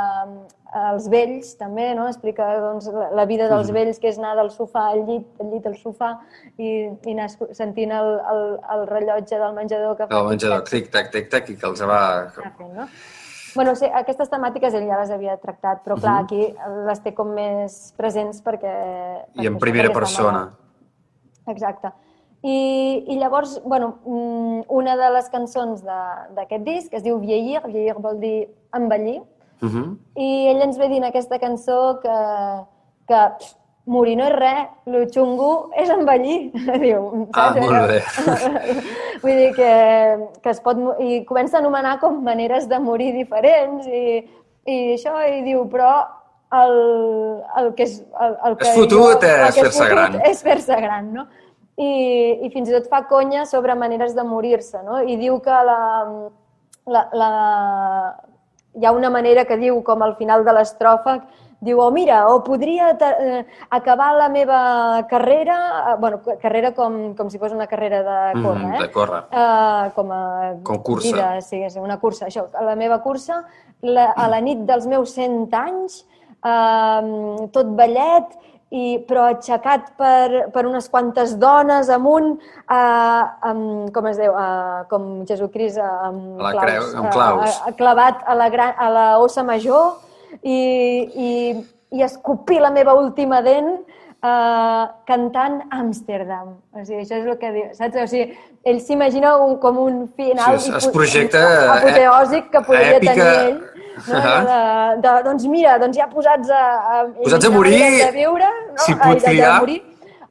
els 0.72 1.08
vells, 1.12 1.56
també, 1.60 1.90
no? 1.94 2.06
Explica 2.08 2.46
doncs, 2.60 2.86
la, 2.88 3.24
vida 3.28 3.48
dels 3.48 3.68
Mhm. 3.68 3.74
vells, 3.76 3.98
que 4.00 4.08
és 4.08 4.18
anar 4.18 4.34
del 4.36 4.50
sofà 4.50 4.90
al 4.92 5.04
llit, 5.06 5.26
al 5.40 5.50
llit 5.52 5.66
al 5.66 5.74
sofà, 5.76 6.18
i, 6.56 6.88
i 7.04 7.12
anar 7.12 7.28
sentint 7.52 7.92
el, 7.92 8.20
el, 8.32 8.44
el 8.74 8.86
rellotge 8.88 9.38
del 9.38 9.52
menjador 9.54 9.96
que 9.96 10.06
fa 10.06 10.20
El 10.20 10.28
menjador, 10.28 10.62
tic-tac, 10.64 11.10
tic-tac, 11.12 11.50
i 11.50 11.56
que 11.56 11.66
els 11.66 11.82
va... 11.82 12.30
fent, 12.32 12.72
no? 12.74 12.88
Bueno, 13.54 13.74
sí, 13.76 13.84
aquestes 13.84 14.30
temàtiques 14.32 14.72
ell 14.72 14.86
ja 14.88 14.96
les 15.02 15.10
havia 15.12 15.36
tractat, 15.36 15.82
però 15.84 15.98
clar, 16.00 16.22
aquí 16.22 16.54
les 16.86 17.02
té 17.04 17.12
com 17.12 17.34
més 17.36 17.92
presents 17.98 18.40
perquè... 18.40 18.72
I 19.36 19.46
en 19.46 19.58
perquè 19.58 19.60
primera 19.60 19.90
perquè 19.90 19.98
persona. 19.98 20.54
Exacte. 21.52 21.92
I, 22.42 23.04
I 23.12 23.18
llavors, 23.20 23.60
bueno, 23.62 23.98
mm, 24.06 24.64
una 24.72 24.96
de 24.96 25.10
les 25.14 25.28
cançons 25.28 25.84
d'aquest 25.84 26.64
disc 26.64 26.94
es 26.94 27.04
diu 27.04 27.20
Vieillir, 27.20 27.60
Vieillir 27.66 27.94
vol 28.00 28.18
dir 28.18 28.48
envellir, 28.74 29.20
Uh 29.62 29.68
-huh. 29.70 29.96
i 30.16 30.48
ell 30.50 30.62
ens 30.62 30.78
ve 30.78 30.88
dir 30.88 30.96
en 30.98 31.04
aquesta 31.04 31.38
cançó 31.38 32.00
que, 32.02 32.16
que 33.08 33.20
pff, 33.38 33.54
morir 33.86 34.16
no 34.16 34.24
és 34.24 34.32
res, 34.34 34.68
lo 34.86 35.04
xungo 35.10 35.70
és 35.76 35.88
envellir. 35.90 36.52
Diu, 36.80 37.28
Ah, 37.32 37.52
saps? 37.54 37.60
molt 37.60 37.72
Allò- 37.72 37.88
bé. 37.88 38.02
Vull 39.22 39.36
dir 39.36 39.52
que, 39.54 39.72
que 40.42 40.50
es 40.50 40.60
pot... 40.60 40.76
I 41.00 41.24
comença 41.24 41.56
a 41.56 41.60
anomenar 41.60 41.98
com 42.00 42.22
maneres 42.22 42.68
de 42.68 42.78
morir 42.78 43.12
diferents 43.12 43.86
i, 43.86 44.28
i 44.66 44.76
això, 44.94 45.14
i 45.30 45.42
diu, 45.42 45.64
però 45.70 46.06
el, 46.52 46.74
el 47.56 47.74
que 47.74 47.84
és... 47.84 48.02
El, 48.20 48.36
el 48.44 48.56
que 48.56 48.68
És 48.68 48.74
fotut, 48.74 49.22
el 49.22 49.48
és 49.48 49.54
fer-se 49.60 49.88
gran. 49.88 50.20
És 50.26 50.42
fer-se 50.42 50.80
gran, 50.80 51.12
no? 51.14 51.26
I, 51.76 52.38
I 52.46 52.50
fins 52.50 52.68
i 52.68 52.72
tot 52.72 52.88
fa 52.88 53.06
conya 53.08 53.44
sobre 53.46 53.74
maneres 53.74 54.14
de 54.14 54.22
morir-se, 54.22 54.82
no? 54.84 55.00
I 55.02 55.16
diu 55.16 55.40
que 55.40 55.50
la, 55.50 55.78
la, 56.86 57.08
la, 57.12 57.30
hi 58.74 58.86
ha 58.86 58.92
una 58.92 59.10
manera 59.10 59.44
que 59.44 59.56
diu, 59.56 59.82
com 59.84 60.02
al 60.02 60.16
final 60.16 60.44
de 60.44 60.52
l'estrofa, 60.52 61.18
diu, 61.62 61.78
oh, 61.78 61.90
mira, 61.94 62.24
o 62.26 62.40
podria 62.42 62.90
eh, 62.98 63.44
acabar 63.70 64.16
la 64.18 64.28
meva 64.28 65.06
carrera, 65.08 65.92
eh, 65.92 65.96
bueno, 66.00 66.20
carrera 66.40 66.72
com, 66.74 67.14
com 67.14 67.30
si 67.30 67.38
fos 67.38 67.52
una 67.52 67.68
carrera 67.70 68.00
de 68.02 68.42
córrer, 68.42 68.64
Mhm, 68.66 68.74
eh? 68.74 68.78
de 68.82 68.90
córrer. 68.90 69.22
Uh, 69.30 69.90
com 69.94 70.10
a 70.12 70.54
Com 70.64 70.82
cursa. 70.82 71.08
vida, 71.12 71.40
sí, 71.40 71.62
una 71.78 72.00
cursa, 72.00 72.26
això, 72.26 72.48
a 72.52 72.64
la 72.64 72.74
meva 72.74 73.00
cursa, 73.02 73.44
la, 73.82 74.10
a 74.10 74.28
la 74.28 74.40
nit 74.40 74.58
dels 74.66 74.86
meus 74.86 75.14
100 75.14 75.54
anys, 75.54 76.04
uh, 76.42 77.46
tot 77.52 77.66
ballet, 77.78 78.34
i, 78.72 78.96
però 79.04 79.26
aixecat 79.28 79.90
per, 80.00 80.46
per 80.54 80.62
unes 80.64 80.86
quantes 80.88 81.34
dones 81.36 81.90
amunt, 81.92 82.38
uh, 82.72 83.22
amb, 83.50 83.90
com 83.92 84.08
es 84.08 84.16
diu, 84.16 84.32
uh, 84.32 84.82
com 84.88 85.10
Jesucrist 85.28 85.76
uh, 85.76 85.90
amb, 86.08 86.40
A 86.40 86.46
la 86.46 86.52
claus, 86.56 86.64
creu- 86.64 86.96
amb 87.02 87.10
eh, 87.10 87.12
claus. 87.12 87.58
uh, 87.66 87.74
clavat 87.76 88.24
a 88.24 88.36
la, 88.38 88.48
gran, 88.54 88.72
a 88.80 88.88
la 88.94 89.06
ossa 89.20 89.44
major 89.44 89.98
i, 90.40 90.56
i, 91.12 91.32
i 91.92 92.06
escopir 92.06 92.62
la 92.64 92.72
meva 92.72 92.96
última 92.96 93.42
dent 93.44 93.74
uh, 94.22 94.86
cantant 95.08 95.60
Amsterdam. 95.70 96.56
O 96.72 96.84
sigui, 96.84 97.02
això 97.04 97.18
és 97.20 97.26
el 97.26 97.38
que 97.38 97.50
diu, 97.54 97.68
saps? 97.76 97.96
O 98.02 98.06
sigui, 98.10 98.36
ell 98.64 98.80
s'imagina 98.80 99.36
un, 99.42 99.56
com 99.62 99.78
un 99.82 100.02
final 100.16 100.58
Sí, 100.58 100.70
es- 100.70 100.84
es 100.84 100.90
projecta, 100.94 101.38
eh, 101.42 101.68
apoteòsic 101.76 102.50
que 102.50 102.60
podria 102.66 102.98
èpica. 102.98 103.14
tenir 103.14 103.46
ell. 103.46 103.62
No? 104.08 104.16
Ahà. 104.18 104.34
De, 104.96 105.00
de, 105.04 105.22
doncs 105.28 105.44
mira, 105.46 105.78
doncs 105.78 105.96
ja 105.98 106.06
posats 106.08 106.48
a... 106.50 106.60
a 106.80 107.06
Posats 107.22 107.44
a 107.46 107.50
morir, 107.50 107.78
de 108.04 108.10
viure, 108.14 108.46
no? 108.70 108.76
si 108.78 108.92
Ai, 108.92 108.98
pot 109.02 109.18
de 109.20 109.26
triar. 109.26 109.58
morir. 109.60 109.80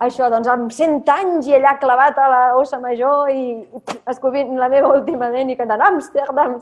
Això, 0.02 0.32
doncs 0.34 0.48
amb 0.50 0.72
100 0.74 1.04
anys 1.14 1.46
i 1.46 1.54
allà 1.54 1.76
clavat 1.78 2.18
a 2.18 2.28
la 2.28 2.40
ossa 2.58 2.80
major 2.82 3.30
i, 3.30 3.62
escopint 4.10 4.56
la 4.58 4.68
meva 4.68 4.90
última 4.96 5.28
dent 5.30 5.52
i 5.54 5.56
cantant 5.60 5.84
Amsterdam. 5.92 6.56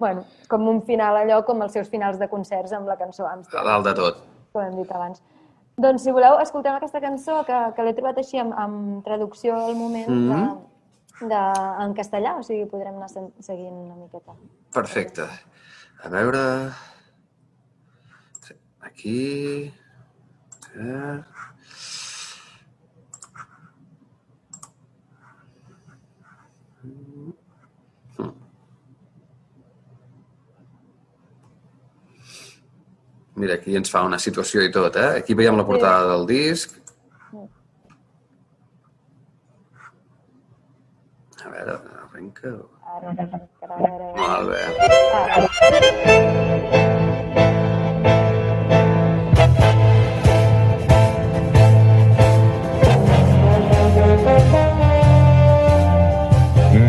Bueno, 0.00 0.24
com 0.50 0.66
un 0.66 0.80
final 0.82 1.14
allò, 1.20 1.44
com 1.46 1.62
els 1.62 1.72
seus 1.78 1.88
finals 1.88 2.18
de 2.18 2.26
concerts 2.28 2.72
amb 2.74 2.88
la 2.90 2.96
cançó 2.98 3.24
A 3.24 3.34
Amsterdam, 3.36 3.68
dalt 3.70 3.86
de 3.86 3.94
tot. 3.94 4.18
com 4.52 4.62
hem 4.64 4.74
dit 4.82 4.90
abans. 4.90 5.22
Doncs 5.76 6.02
si 6.06 6.12
voleu, 6.14 6.38
escoltem 6.40 6.72
aquesta 6.74 7.00
cançó 7.04 7.42
que, 7.44 7.56
que 7.76 7.84
l'he 7.84 7.92
trobat 7.98 8.16
així 8.22 8.38
amb, 8.40 8.54
amb 8.56 9.04
traducció 9.04 9.54
al 9.58 9.74
moment 9.76 10.08
Mhm. 10.08 10.54
de, 11.20 11.26
de, 11.32 11.40
en 11.84 11.92
castellà, 11.94 12.36
o 12.38 12.42
sigui, 12.42 12.64
podrem 12.70 12.96
anar 12.96 13.08
seguint 13.10 13.74
una 13.74 13.94
miqueta. 13.96 14.32
Perfecte. 14.72 15.28
A 16.04 16.08
veure... 16.08 16.42
Aquí... 18.80 19.72
Eh, 20.76 21.18
Mira, 33.36 33.54
aquí 33.60 33.76
ens 33.76 33.90
fa 33.92 34.00
una 34.08 34.16
situació 34.16 34.62
i 34.64 34.70
tot, 34.72 34.96
eh? 34.96 35.20
Aquí 35.20 35.34
veiem 35.36 35.58
la 35.60 35.64
portada 35.68 36.06
del 36.08 36.24
disc. 36.30 36.72
A 41.44 41.48
veure, 41.52 41.74
arrenca... 42.06 42.48
Molt 44.16 44.48
bé. 44.48 44.62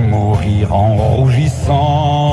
Mourir 0.07 0.63
en 0.63 0.91
rougissant, 0.99 2.26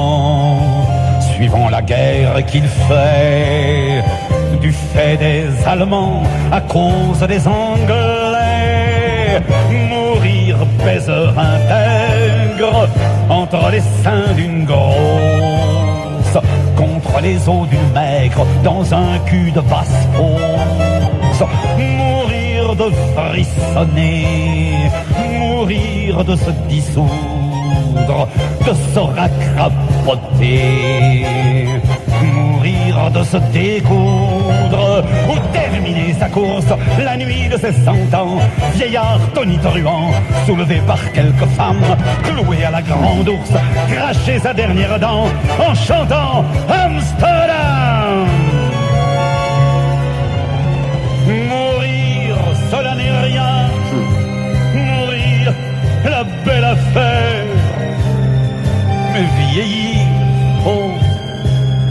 la 1.75 1.83
guerre 1.83 2.47
qu'il 2.47 2.69
fait, 2.89 4.05
du 4.61 4.71
fait 4.71 5.17
des 5.17 5.47
Allemands 5.67 6.23
à 6.53 6.61
cause 6.61 7.21
des 7.33 7.43
Anglais, 7.49 9.43
mourir 9.91 10.57
baiser 10.85 11.27
intègre 11.53 12.89
entre 13.29 13.71
les 13.73 13.85
seins 14.03 14.33
d'une 14.37 14.65
grosse, 14.65 16.39
contre 16.77 17.15
les 17.27 17.39
os 17.49 17.67
du 17.75 17.81
maigre 17.99 18.47
dans 18.63 18.85
un 18.95 19.19
cul 19.27 19.51
de 19.51 19.63
basse 19.73 20.01
fosse, 20.17 21.43
mourir 21.77 22.77
de 22.83 22.89
frissonner, 23.17 24.91
mourir 25.41 26.25
de 26.25 26.37
se 26.37 26.53
dissoudre, 26.69 27.54
de 28.67 28.75
se 28.93 28.99
racrapoter, 28.99 29.67
mourir 32.23 33.11
de 33.11 33.23
se 33.25 33.37
découdre, 33.53 35.05
ou 35.29 35.39
terminer 35.53 36.15
sa 36.19 36.29
course 36.29 36.73
la 37.03 37.17
nuit 37.17 37.49
de 37.49 37.57
ses 37.57 37.73
cent 37.73 38.15
ans, 38.15 38.39
vieillard 38.75 39.21
tonitruant, 39.35 40.11
soulevé 40.47 40.81
par 40.87 41.13
quelques 41.13 41.49
femmes, 41.57 41.85
cloué 42.23 42.65
à 42.65 42.71
la 42.71 42.83
grande 42.83 43.29
ours, 43.29 43.53
cracher 43.89 44.39
sa 44.39 44.55
dernière 44.55 44.99
dent 44.99 45.27
en 45.59 45.75
chantant 45.75 46.45
Amsterdam. 46.69 47.84
vieillir, 59.23 60.07
pauvre, 60.65 61.01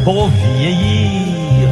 pauvre 0.04 0.32
vieillir. 0.58 1.70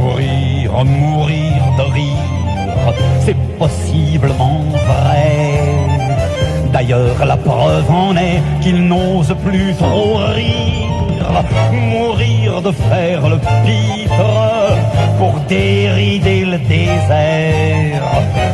Mourir, 0.00 0.84
mourir 0.84 1.62
de 1.78 1.92
rire, 1.92 2.94
c'est 3.20 3.36
possiblement 3.58 4.64
vrai. 4.72 5.60
D'ailleurs, 6.72 7.24
la 7.24 7.36
preuve 7.36 7.90
en 7.90 8.16
est 8.16 8.42
qu'ils 8.60 8.84
n'osent 8.84 9.36
plus 9.44 9.74
trop 9.74 10.16
rire 10.34 10.93
mourir 11.72 12.62
de 12.62 12.72
faire 12.72 13.28
le 13.28 13.38
pitre 13.64 14.24
pour 15.18 15.34
dérider 15.48 16.44
le 16.44 16.58
désert, 16.58 18.02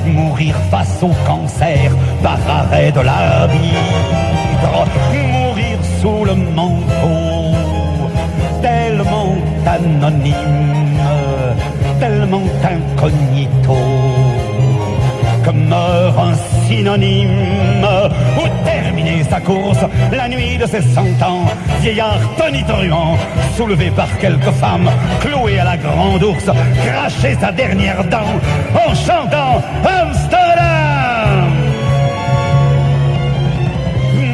mourir 0.07 0.55
face 0.71 1.03
au 1.03 1.13
cancer 1.27 1.93
par 2.23 2.39
arrêt 2.49 2.93
de 2.93 3.01
l'arbitre, 3.01 4.75
mourir 5.33 5.79
sous 6.01 6.25
le 6.25 6.35
manteau, 6.35 7.57
tellement 8.63 9.35
anonyme, 9.67 11.01
tellement 11.99 12.49
incognito 12.65 13.77
que 15.45 15.51
meurt 15.51 16.19
un 16.19 16.35
synonyme. 16.71 17.85
Ou 18.39 18.47
terminer 18.65 19.25
sa 19.25 19.41
course 19.41 19.85
la 20.13 20.29
nuit 20.29 20.57
de 20.57 20.67
ses 20.67 20.83
cent 20.83 21.15
ans 21.23 21.45
vieillard 21.81 22.21
tonitruant 22.39 23.17
soulevé 23.57 23.91
par 23.91 24.11
quelques 24.19 24.55
femmes 24.63 24.91
cloué 25.21 25.59
à 25.59 25.65
la 25.65 25.77
grande 25.77 26.23
ours 26.23 26.49
cracher 26.85 27.37
sa 27.41 27.51
dernière 27.51 28.05
dent 28.05 28.33
en 28.87 28.95
chantant 28.95 29.57
Amsterdam. 29.85 31.51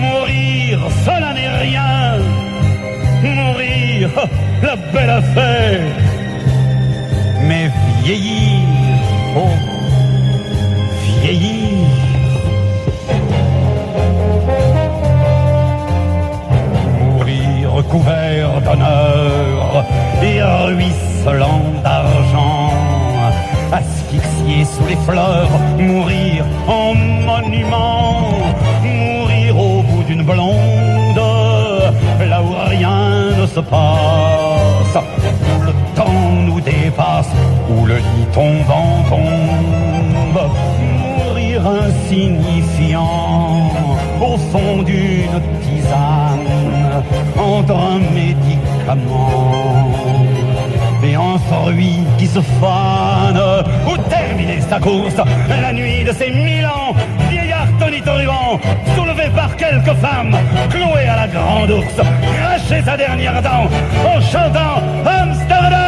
Mourir 0.02 0.78
cela 1.06 1.32
n'est 1.32 1.54
rien. 1.66 2.18
Mourir 3.22 4.10
la 4.62 4.76
belle 4.92 5.10
affaire. 5.10 5.80
Mais 7.48 7.70
vieillir 8.02 8.60
oh 9.36 9.65
et 20.36 20.42
ruisselant 20.42 21.62
d'argent. 21.82 22.72
Asphyxié 23.72 24.64
sous 24.64 24.86
les 24.86 24.96
fleurs, 25.06 25.48
mourir 25.78 26.44
en 26.68 26.94
monument. 27.30 28.30
Mourir 28.82 29.58
au 29.58 29.82
bout 29.82 30.04
d'une 30.08 30.22
blonde, 30.22 31.22
là 32.30 32.42
où 32.42 32.52
rien 32.70 33.30
ne 33.40 33.46
se 33.46 33.60
passe. 33.60 34.96
Où 35.50 35.62
le 35.68 35.72
temps 35.94 36.32
nous 36.46 36.60
dépasse, 36.60 37.32
où 37.70 37.86
le 37.86 37.96
lit 37.96 38.28
tombant 38.32 39.02
tombe. 39.10 40.40
Mourir 41.18 41.60
insignifiant 41.66 43.70
au 44.20 44.36
fond 44.50 44.82
d'une 44.82 45.40
tisane 45.62 46.50
entre 47.36 47.74
un 47.74 47.98
médicament 48.14 48.75
et 51.02 51.14
un 51.14 51.38
fruit 51.38 52.04
qui 52.18 52.26
se 52.26 52.40
fane 52.40 53.40
ou 53.86 53.96
terminer 54.08 54.60
sa 54.60 54.78
course 54.78 55.16
la 55.60 55.72
nuit 55.72 56.04
de 56.04 56.12
ses 56.12 56.30
mille 56.30 56.66
ans 56.66 56.94
vieillard 57.28 57.66
tonitruant 57.80 58.60
soulevé 58.94 59.28
par 59.34 59.56
quelques 59.56 59.94
femmes 59.94 60.36
cloué 60.70 61.06
à 61.08 61.16
la 61.16 61.28
grande 61.28 61.70
ours 61.70 61.96
cracher 61.96 62.82
sa 62.84 62.96
dernière 62.96 63.42
dent 63.42 63.68
en 64.06 64.20
chantant 64.20 64.80
Amsterdam 65.04 65.85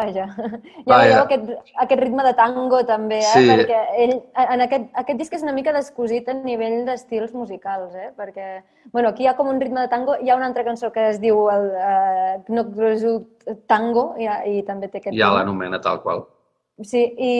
Vaja. 0.00 0.26
Ja 0.86 0.96
Vaja. 0.96 1.02
veieu 1.04 1.20
aquest, 1.20 1.72
aquest 1.84 2.02
ritme 2.02 2.24
de 2.24 2.32
tango 2.38 2.80
també, 2.88 3.20
eh? 3.20 3.34
Sí. 3.34 3.46
Perquè 3.50 3.80
ell, 4.04 4.14
en 4.44 4.64
aquest, 4.66 4.88
aquest 5.02 5.20
disc 5.20 5.36
és 5.36 5.44
una 5.46 5.54
mica 5.56 5.74
descosit 5.76 6.28
a 6.32 6.36
nivell 6.38 6.82
d'estils 6.88 7.34
musicals, 7.36 7.94
eh? 7.94 8.10
Perquè, 8.16 8.48
bueno, 8.94 9.12
aquí 9.12 9.26
hi 9.26 9.30
ha 9.30 9.36
com 9.38 9.52
un 9.52 9.60
ritme 9.62 9.84
de 9.84 9.92
tango, 9.92 10.16
hi 10.20 10.32
ha 10.32 10.38
una 10.40 10.48
altra 10.50 10.64
cançó 10.66 10.92
que 10.94 11.10
es 11.12 11.20
diu 11.22 11.46
el 11.52 11.70
uh, 11.70 12.34
Knockgrosut 12.48 13.56
Tango 13.70 14.12
i, 14.20 14.28
i 14.56 14.62
també 14.66 14.88
té 14.88 15.02
aquest 15.02 15.16
Ja 15.16 15.32
l'anomena 15.36 15.80
tal 15.84 16.00
qual. 16.04 16.26
Sí, 16.82 17.00
i 17.20 17.32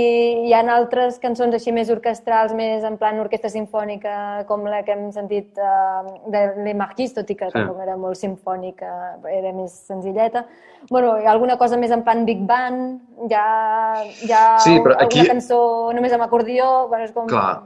hi 0.49 0.53
ha 0.53 0.61
altres 0.75 1.17
cançons 1.19 1.55
així 1.57 1.73
més 1.73 1.89
orquestrals, 1.89 2.53
més 2.53 2.83
en 2.85 2.99
plan 3.01 3.17
orquestra 3.23 3.49
sinfònica, 3.49 4.45
com 4.49 4.67
la 4.69 4.83
que 4.85 4.93
hem 4.93 5.07
sentit 5.15 5.57
uh, 5.57 6.05
de 6.29 6.43
Le 6.67 6.75
Marquis, 6.77 7.15
tot 7.17 7.31
i 7.33 7.37
que 7.39 7.49
Sí. 7.49 7.55
tampoc 7.55 7.81
era 7.81 7.97
molt 7.97 8.19
sinfònica, 8.21 8.91
era 9.33 9.53
més 9.57 9.73
senzilleta. 9.89 10.45
bueno, 10.91 11.19
hi 11.21 11.25
ha 11.27 11.33
alguna 11.33 11.57
cosa 11.57 11.77
més 11.77 11.91
en 11.91 12.03
plan 12.05 12.25
Big 12.27 12.45
Band, 12.47 13.01
hi 13.31 13.35
ha, 13.35 14.05
hi 14.25 14.31
ha 14.33 14.59
Sí, 14.61 14.77
però 14.81 14.93
alguna 14.99 15.07
aquí- 15.07 15.27
cançó 15.29 15.91
només 15.95 16.13
amb 16.13 16.23
acordió, 16.23 16.89
bueno, 16.89 17.05
és 17.05 17.13
com... 17.13 17.27
Clar. 17.27 17.63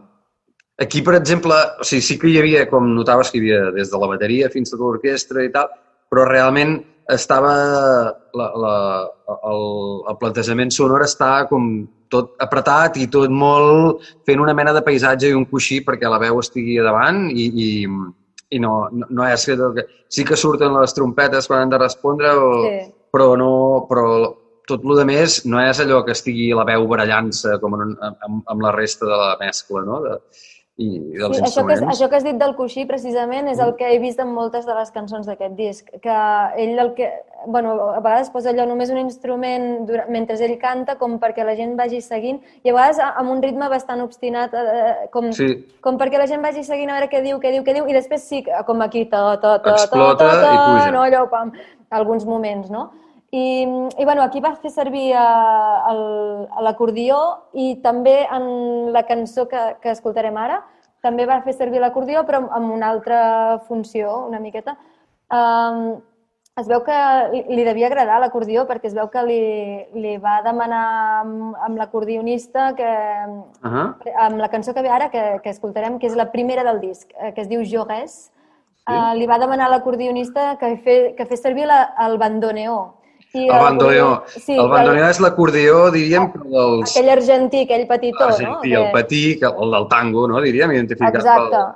Aquí, 0.79 1.03
per 1.03 1.15
exemple, 1.15 1.55
o 1.81 1.85
sigui, 1.87 2.03
sí 2.03 2.19
que 2.19 2.29
hi 2.29 2.39
havia, 2.39 2.69
com 2.71 2.95
notaves, 2.95 3.31
que 3.31 3.39
hi 3.39 3.41
havia 3.51 3.71
des 3.73 3.91
de 3.91 3.99
la 3.99 4.07
bateria 4.11 4.49
fins 4.51 4.73
a 4.75 4.77
l'orquestra 4.77 5.43
i 5.45 5.51
tal, 5.51 5.69
però 6.11 6.25
realment 6.27 6.81
estava... 7.13 7.55
La, 8.35 8.47
la, 8.59 8.75
el, 9.51 9.61
el 10.11 10.17
plantejament 10.19 10.73
sonor 10.75 11.05
està 11.07 11.45
com 11.51 11.87
tot 12.11 12.35
apretat 12.43 12.99
i 12.99 13.07
tot 13.11 13.31
molt 13.31 14.03
fent 14.27 14.43
una 14.43 14.55
mena 14.55 14.73
de 14.75 14.83
paisatge 14.87 15.31
i 15.31 15.37
un 15.39 15.47
coixí 15.51 15.81
perquè 15.87 16.11
la 16.11 16.19
veu 16.23 16.41
estigui 16.43 16.77
davant 16.83 17.29
i, 17.31 17.47
i, 17.47 17.69
i 18.55 18.61
no, 18.63 18.75
no, 18.93 19.09
no 19.11 19.29
és 19.29 19.47
que... 19.47 19.87
Sí 20.15 20.23
que 20.23 20.37
surten 20.39 20.75
les 20.79 20.95
trompetes 20.95 21.49
quan 21.51 21.65
han 21.65 21.73
de 21.73 21.79
respondre, 21.81 22.31
o, 22.39 22.51
Sí. 22.65 22.93
però, 23.15 23.33
no, 23.39 23.87
però 23.89 24.05
tot 24.69 24.85
el 24.85 24.97
de 25.01 25.05
més 25.09 25.41
no 25.47 25.59
és 25.61 25.81
allò 25.83 26.03
que 26.07 26.15
estigui 26.15 26.53
la 26.57 26.65
veu 26.69 26.87
barallant-se 26.91 27.59
com 27.63 27.75
en, 27.81 27.97
amb, 28.01 28.43
amb 28.51 28.63
la 28.63 28.73
resta 28.73 29.07
de 29.11 29.19
la 29.19 29.35
mescla, 29.41 29.83
no? 29.87 30.01
De, 30.05 30.15
i, 30.77 30.89
dels 31.15 31.37
Sí, 31.37 31.43
això, 31.45 31.63
que, 31.67 31.73
instruments. 31.77 31.83
això 31.95 32.09
que 32.11 32.17
has 32.17 32.25
dit 32.27 32.35
del 32.41 32.57
coixí, 32.59 32.83
precisament, 32.85 33.47
és 33.47 33.61
el 33.63 33.77
que 33.79 33.93
he 33.95 33.99
vist 34.03 34.19
en 34.19 34.33
moltes 34.35 34.67
de 34.67 34.75
les 34.75 34.91
cançons 34.91 35.27
d'aquest 35.27 35.55
disc, 35.55 35.91
que 36.03 36.17
ell 36.59 36.79
el 36.79 36.95
que... 36.97 37.13
Bueno, 37.47 37.75
a 37.93 38.01
vegades 38.01 38.31
posa 38.33 38.51
allò 38.51 38.65
només 38.67 38.89
un 38.91 38.97
instrument 38.99 39.85
dura- 39.87 40.07
mentre 40.09 40.35
ell 40.43 40.57
canta 40.59 40.97
com 40.97 41.19
perquè 41.21 41.45
la 41.45 41.55
gent 41.55 41.77
vagi 41.77 42.01
seguint 42.01 42.39
i 42.65 42.71
a 42.71 42.73
vegades 42.73 42.99
amb 43.05 43.31
un 43.31 43.43
ritme 43.43 43.69
bastant 43.69 44.01
obstinat 44.01 44.55
eh, 44.57 45.09
com, 45.13 45.31
Sí. 45.31 45.51
com 45.85 45.99
perquè 46.01 46.17
la 46.19 46.27
gent 46.27 46.41
vagi 46.43 46.65
seguint 46.65 46.89
a 46.91 46.95
veure 46.99 47.11
què 47.13 47.21
diu, 47.23 47.39
què 47.39 47.53
diu, 47.53 47.63
què 47.63 47.75
diu 47.77 47.87
i 47.87 47.93
després 47.93 48.23
sí, 48.27 48.43
com 48.67 48.81
aquí 48.81 49.05
ta, 49.05 49.37
ta, 49.37 49.59
ta, 49.61 49.75
Explota 49.77 50.25
ta, 50.25 50.41
ta, 50.41 50.53
i 50.55 50.57
puja. 50.57 50.91
no, 50.91 51.03
allò, 51.05 51.29
pam, 51.29 51.53
alguns 51.91 52.25
moments, 52.25 52.71
no? 52.71 52.91
I, 53.35 53.45
i 53.99 54.05
bueno, 54.07 54.23
aquí 54.23 54.39
va 54.41 54.53
fer 54.63 54.71
servir 54.71 55.09
eh, 55.11 56.63
l'acordió 56.63 57.19
i 57.53 57.75
també 57.83 58.21
en 58.31 58.93
la 58.95 59.03
cançó 59.09 59.49
que, 59.51 59.63
que 59.83 59.91
escoltarem 59.95 60.37
ara 60.39 60.61
també 61.05 61.27
va 61.29 61.41
fer 61.45 61.53
servir 61.53 61.83
l'acordió, 61.83 62.23
però 62.25 62.39
amb- 62.49 62.71
una 62.73 62.89
altra 62.95 63.59
funció, 63.69 64.23
una 64.29 64.39
miqueta. 64.41 64.73
Um, 65.29 65.99
es 66.57 66.69
veu 66.71 66.81
que 66.87 66.97
li, 67.33 67.43
li 67.59 67.65
devia 67.67 67.89
agradar 67.91 68.21
l'acordió 68.23 68.63
perquè 68.69 68.87
es 68.89 68.95
veu 68.97 69.11
que 69.13 69.21
li, 69.27 69.41
li 70.01 70.15
va 70.23 70.39
demanar 70.47 70.85
amb, 71.25 71.57
amb 71.67 71.77
l'acordionista 71.81 72.71
que, 72.79 72.89
Uh 73.65 73.71
-huh. 73.71 73.95
amb 74.29 74.39
la 74.39 74.49
cançó 74.49 74.73
que 74.73 74.83
ve 74.83 74.89
ara, 74.89 75.11
que, 75.11 75.41
que 75.43 75.51
escoltarem, 75.51 75.99
que 75.99 76.07
és 76.07 76.15
la 76.17 76.31
primera 76.31 76.63
del 76.65 76.81
disc, 76.81 77.11
eh, 77.21 77.33
que 77.35 77.41
es 77.43 77.49
diu 77.49 77.61
Jaurès, 77.65 78.31
eh, 78.89 79.15
li 79.19 79.27
va 79.27 79.39
demanar 79.39 79.67
a 79.67 79.71
l'acordionista 79.71 80.57
que, 80.57 80.77
fe, 80.77 81.15
que 81.17 81.27
fes 81.27 81.43
servir 81.43 81.67
la, 81.67 81.95
el 82.07 82.17
bandoneó. 82.19 82.95
I 83.35 83.49
El 83.49 83.59
bandoneó. 83.59 84.11
Sí, 84.31 84.55
el 84.55 84.69
bandoneó 84.71 85.09
és 85.11 85.19
l'acordió, 85.21 85.79
diríem, 85.91 86.29
però 86.33 86.45
dels... 86.51 86.93
aquell 86.95 87.11
argentí, 87.17 87.65
aquell 87.67 87.87
petitó, 87.89 88.29
no? 88.29 88.35
argentí, 88.35 88.75
el 88.79 88.91
patí, 88.93 89.23
el 89.43 89.73
del 89.79 89.89
tango, 89.91 90.29
no? 90.31 90.41
Diríem, 90.45 90.71
identificat 90.77 91.17
Exacte. 91.23 91.51
pel... 91.51 91.73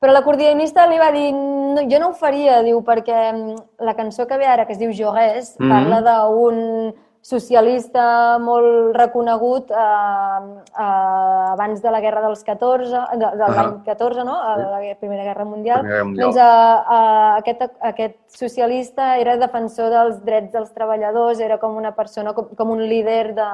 Però 0.00 0.12
l'acordionista 0.16 0.86
li 0.88 0.96
va 1.00 1.10
dir, 1.12 1.26
no, 1.36 1.82
jo 1.88 1.98
no 2.00 2.08
ho 2.08 2.14
faria, 2.16 2.62
diu, 2.64 2.78
perquè 2.84 3.18
mm, 3.34 3.56
la 3.84 3.92
cançó 3.98 4.26
que 4.26 4.38
ve 4.40 4.46
ara, 4.48 4.64
que 4.66 4.72
es 4.72 4.78
diu 4.80 4.92
Jaurès, 4.96 5.56
Mhm. 5.58 5.68
parla 5.68 6.00
d'un 6.06 6.94
socialista 7.22 8.38
molt 8.40 8.96
reconegut 8.96 9.70
eh, 9.70 9.76
eh, 9.76 11.52
abans 11.52 11.82
de 11.82 11.90
la 11.92 12.00
Guerra 12.00 12.22
dels 12.24 12.42
14, 12.44 13.02
de, 13.20 13.30
de 13.36 13.44
Ah. 13.44 13.50
l'any 13.50 13.74
14, 13.84 14.24
no? 14.24 14.38
A 14.40 14.56
la 14.56 14.94
Primera 15.00 15.24
Guerra 15.24 15.44
Mundial. 15.44 15.80
Primera 15.80 15.96
Guerra 15.96 16.04
Mundial. 16.04 16.26
Doncs 16.26 16.36
eh, 16.36 16.94
eh, 16.96 17.36
aquest, 17.42 17.76
aquest 17.80 18.16
socialista 18.40 19.18
era 19.18 19.36
defensor 19.36 19.90
dels 19.90 20.24
drets 20.24 20.52
dels 20.52 20.72
treballadors, 20.72 21.40
era 21.40 21.58
com 21.58 21.76
una 21.76 21.92
persona, 21.94 22.32
com, 22.32 22.48
com 22.56 22.70
un 22.70 22.82
líder 22.88 23.34
de, 23.34 23.50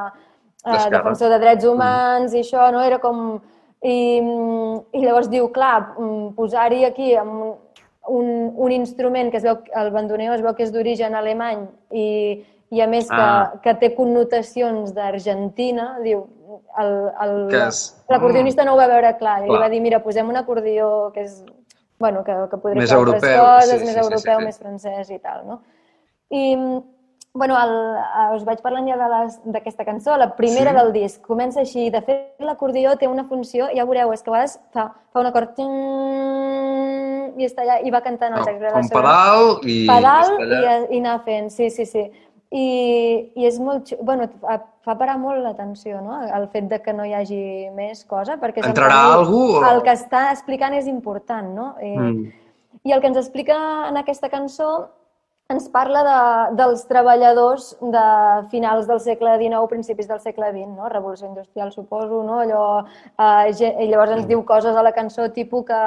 eh, 0.64 0.88
defensor 0.90 1.30
de 1.30 1.38
drets 1.42 1.64
humans 1.64 2.34
i 2.34 2.40
això, 2.46 2.70
no? 2.72 2.80
Era 2.82 2.98
com... 2.98 3.40
I, 3.86 4.18
i 4.18 5.00
llavors 5.04 5.28
diu, 5.30 5.50
clar, 5.52 5.92
mm, 5.98 6.30
posar-hi 6.34 6.84
aquí 6.86 7.14
amb 7.14 7.34
un, 7.34 7.54
un, 8.08 8.28
un 8.56 8.72
instrument 8.72 9.30
que 9.30 9.36
es 9.36 9.44
veu, 9.44 9.58
el 9.76 9.90
bandoneó 9.92 10.32
es 10.34 10.42
veu 10.42 10.54
que 10.56 10.64
és 10.64 10.72
d'origen 10.72 11.14
alemany 11.14 11.66
i, 11.92 12.06
i 12.70 12.80
a 12.80 12.86
més 12.86 13.08
que, 13.08 13.14
Ah. 13.14 13.52
que 13.62 13.74
té 13.74 13.94
connotacions 13.94 14.92
d'Argentina, 14.94 15.98
diu, 16.02 16.26
l'acordionista 18.08 18.64
no 18.64 18.74
ho 18.74 18.76
va 18.80 18.88
veure 18.88 19.16
clar, 19.18 19.44
i 19.44 19.48
Clar. 19.48 19.60
va 19.60 19.68
dir, 19.68 19.80
mira, 19.80 20.02
posem 20.02 20.28
un 20.28 20.36
acordió 20.36 21.10
que 21.14 21.22
és, 21.22 21.44
bueno, 21.98 22.24
que, 22.24 22.34
que 22.50 22.56
podria 22.58 22.80
Més 22.82 22.90
fer 22.90 22.98
altres 22.98 23.22
coses, 23.22 23.80
sí, 23.80 23.86
més 23.86 23.94
sí, 23.94 24.00
europeu, 24.00 24.36
sí, 24.36 24.40
sí. 24.40 24.44
més 24.44 24.58
francès 24.58 25.10
i 25.10 25.18
tal, 25.18 25.46
no? 25.46 25.60
I, 26.30 26.56
bueno, 27.36 27.54
el, 27.62 27.72
eh, 27.96 28.34
us 28.36 28.44
vaig 28.44 28.60
parlant 28.64 28.88
ja 28.88 28.96
d'aquesta 29.44 29.84
cançó, 29.84 30.16
la 30.16 30.34
primera 30.36 30.70
Sí. 30.72 30.76
del 30.76 30.92
disc. 30.92 31.20
Comença 31.26 31.60
així. 31.60 31.90
De 31.90 32.00
fet, 32.00 32.34
l'acordió 32.40 32.96
té 32.96 33.06
una 33.06 33.24
funció, 33.28 33.68
ja 33.74 33.84
veureu, 33.84 34.12
és 34.12 34.22
que 34.22 34.30
a 34.30 34.32
vegades 34.32 34.58
fa, 34.72 34.94
fa 35.12 35.20
un 35.20 35.26
acord 35.26 35.54
ting, 35.54 35.68
i 37.38 37.44
està 37.44 37.62
allà, 37.62 37.80
i 37.84 37.90
va 37.90 38.00
cantant 38.00 38.32
el 38.32 38.38
No, 38.40 38.44
fa 38.44 38.78
un 38.80 38.88
pedal 38.88 39.60
i... 39.68 39.86
Pedal 39.86 40.24
i, 40.40 40.96
i 40.96 40.98
anar 41.02 41.22
fent, 41.24 41.50
sí, 41.50 41.68
sí, 41.70 41.84
sí. 41.84 42.10
I, 42.50 43.32
i 43.34 43.46
és 43.46 43.58
molt... 43.58 43.88
xu- 43.90 43.98
Bueno, 44.06 44.28
fa, 44.40 44.60
fa 44.86 44.94
parar 44.98 45.16
molt 45.18 45.42
l'atenció, 45.42 46.00
no?, 46.00 46.20
el 46.22 46.48
fet 46.52 46.68
de 46.70 46.78
que 46.82 46.92
no 46.94 47.04
hi 47.04 47.14
hagi 47.18 47.40
més 47.74 48.04
cosa, 48.06 48.36
perquè... 48.38 48.62
Entrarà 48.64 49.00
canvi 49.00 49.16
algú 49.18 49.40
o- 49.58 49.64
El 49.66 49.82
que 49.82 49.90
està 49.96 50.28
explicant 50.32 50.74
és 50.78 50.86
important, 50.86 51.48
no? 51.54 51.72
I, 51.82 51.96
Mm. 51.98 52.28
i 52.84 52.92
el 52.94 53.00
que 53.00 53.08
ens 53.10 53.18
explica 53.18 53.56
en 53.88 53.96
aquesta 53.98 54.28
cançó 54.30 54.88
ens 55.50 55.68
parla 55.70 56.00
de, 56.02 56.56
dels 56.58 56.84
treballadors 56.86 57.76
de 57.80 58.04
finals 58.50 58.86
del 58.88 58.98
segle 59.00 59.36
XIX, 59.38 59.66
principis 59.70 60.08
del 60.08 60.18
segle 60.20 60.48
XX, 60.52 60.68
no? 60.74 60.88
Revolució 60.90 61.26
industrial, 61.28 61.70
suposo, 61.72 62.22
no? 62.26 62.40
Allò, 62.42 62.84
eh, 63.18 63.50
i 63.82 63.86
llavors 63.90 64.10
ens 64.16 64.26
diu 64.26 64.44
coses 64.44 64.74
a 64.76 64.82
la 64.82 64.92
cançó 64.92 65.28
tipus 65.32 65.64
que, 65.66 65.82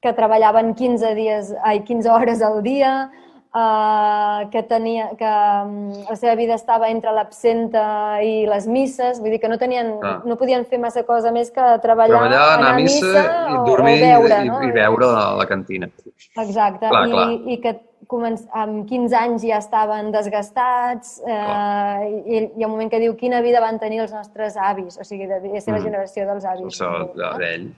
que 0.00 0.12
treballaven 0.12 0.74
15, 0.74 1.14
dies, 1.14 1.54
ai, 1.62 1.80
15 1.84 2.08
hores 2.10 2.40
al 2.42 2.62
dia, 2.62 3.10
eh, 3.54 4.48
que, 4.50 4.62
tenia, 4.62 5.10
que 5.18 5.24
mm, 5.24 6.04
la 6.10 6.16
seva 6.16 6.34
vida 6.34 6.54
estava 6.54 6.88
entre 6.90 7.12
l'absenta 7.12 8.20
i 8.22 8.46
les 8.46 8.66
misses, 8.66 9.20
vull 9.20 9.30
dir 9.30 9.40
que 9.40 9.48
no, 9.48 9.58
tenien, 9.58 9.94
Ah. 10.02 10.20
no 10.24 10.36
podien 10.36 10.64
fer 10.66 10.78
massa 10.78 11.02
cosa 11.04 11.32
més 11.32 11.50
que 11.50 11.64
treballar, 11.82 12.18
Treballar, 12.20 12.58
anar 12.58 12.72
a 12.72 12.76
missa, 12.76 13.24
i 13.50 13.56
o- 13.56 13.64
dormir 13.64 13.96
o 13.98 14.06
beure, 14.06 14.44
i, 14.44 14.48
no? 14.48 14.62
i 14.62 14.72
beure 14.72 15.06
a 15.16 15.34
la 15.36 15.46
cantina. 15.46 15.88
Exacte, 16.36 16.88
Clar, 16.88 17.06
I, 17.06 17.10
clar. 17.10 17.28
i 17.46 17.60
que 17.60 17.74
començ, 18.08 18.46
amb 18.56 18.86
15 18.88 19.14
anys 19.16 19.42
ja 19.44 19.58
estaven 19.58 20.12
desgastats 20.12 21.18
eh, 21.26 22.22
i 22.24 22.38
hi 22.56 22.62
ha 22.62 22.66
un 22.66 22.72
moment 22.72 22.90
que 22.90 23.00
diu 23.02 23.16
quina 23.16 23.40
vida 23.44 23.60
van 23.60 23.78
tenir 23.78 24.00
els 24.00 24.12
nostres 24.12 24.56
avis, 24.56 24.96
o 24.98 25.04
sigui, 25.04 25.26
de 25.26 25.60
ser 25.60 25.72
la 25.74 25.80
Mm. 25.80 25.84
generació 25.84 26.24
dels 26.26 26.44
avis. 26.44 26.66
Això 26.80 26.90
no? 26.98 27.10
de- 27.14 27.38
d'ell. 27.38 27.68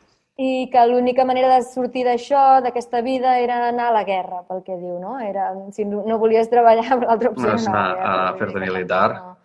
I 0.41 0.71
que 0.73 0.83
l'única 0.89 1.27
manera 1.29 1.51
de 1.53 1.63
sortir 1.67 2.07
d'això, 2.07 2.63
d'aquesta 2.65 3.03
vida, 3.05 3.35
era 3.39 3.59
anar 3.69 3.91
a 3.91 3.97
la 3.99 4.05
guerra, 4.09 4.41
pel 4.49 4.63
que 4.65 4.79
diu, 4.81 4.95
no? 5.03 5.19
Era, 5.21 5.51
si 5.77 5.85
no 5.85 6.17
volies 6.23 6.49
treballar, 6.49 6.97
l'altra 7.03 7.35
opció 7.35 7.51
No, 7.51 7.59
és 7.59 7.67
anar 7.69 7.83
a 7.83 7.95
guerra. 7.99 8.15
a 8.31 8.35
fer-te 8.39 8.63
militar. 8.65 9.09
no. 9.19 9.37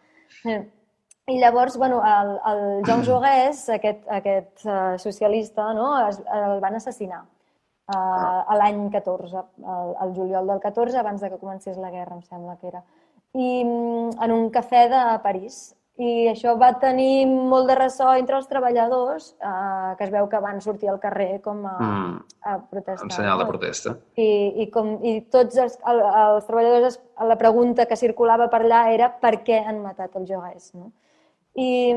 Eh. 0.54 0.62
I 1.28 1.40
llavors, 1.42 1.76
bueno, 1.82 2.04
el, 2.06 2.32
el 2.52 2.84
Jean 2.86 3.04
Jaurès, 3.08 3.64
aquest, 3.76 4.04
aquest 4.08 4.66
uh, 4.66 4.96
socialista, 5.02 5.72
no, 5.74 5.88
es, 6.08 6.20
el 6.32 6.60
van 6.62 6.76
assassinar 6.78 7.24
uh, 7.24 8.44
a 8.46 8.58
l'any 8.62 8.86
14, 8.94 9.42
el, 9.66 9.96
el 10.06 10.14
juliol 10.16 10.48
del 10.54 10.62
14, 10.62 11.00
abans 11.02 11.22
de 11.22 11.32
que 11.34 11.42
comencés 11.42 11.80
la 11.82 11.90
guerra, 11.90 12.16
em 12.16 12.22
sembla 12.22 12.56
que 12.62 12.70
era. 12.70 12.84
I 13.34 13.66
mm, 13.66 14.22
en 14.22 14.32
un 14.32 14.52
cafè 14.54 14.86
de 14.94 15.02
París. 15.26 15.74
I 15.98 16.28
això 16.28 16.58
va 16.60 16.74
tenir 16.76 17.24
molt 17.26 17.70
de 17.70 17.76
ressò 17.80 18.10
entre 18.20 18.36
els 18.36 18.50
treballadors, 18.52 19.30
eh, 19.40 19.94
que 19.98 20.04
es 20.04 20.12
veu 20.12 20.28
que 20.28 20.42
van 20.44 20.60
sortir 20.62 20.90
al 20.92 21.00
carrer 21.00 21.40
com 21.42 21.62
a, 21.66 21.76
Mm. 21.80 22.18
a 22.44 22.58
protestar. 22.70 23.06
En 23.06 23.12
senyal 23.12 23.40
de 23.40 23.46
protesta. 23.46 23.96
I, 24.18 24.28
i, 24.64 24.70
com, 24.72 24.98
i 25.08 25.22
tots 25.32 25.56
els, 25.58 25.78
el, 25.88 26.02
els 26.02 26.46
treballadors, 26.50 27.00
la 27.24 27.38
pregunta 27.40 27.86
que 27.86 27.96
circulava 27.96 28.50
per 28.50 28.62
allà 28.66 28.82
era 28.94 29.08
per 29.22 29.38
què 29.48 29.62
han 29.66 29.80
matat 29.82 30.16
el 30.20 30.28
Joguès, 30.28 30.74
no? 30.76 30.92
I, 31.56 31.96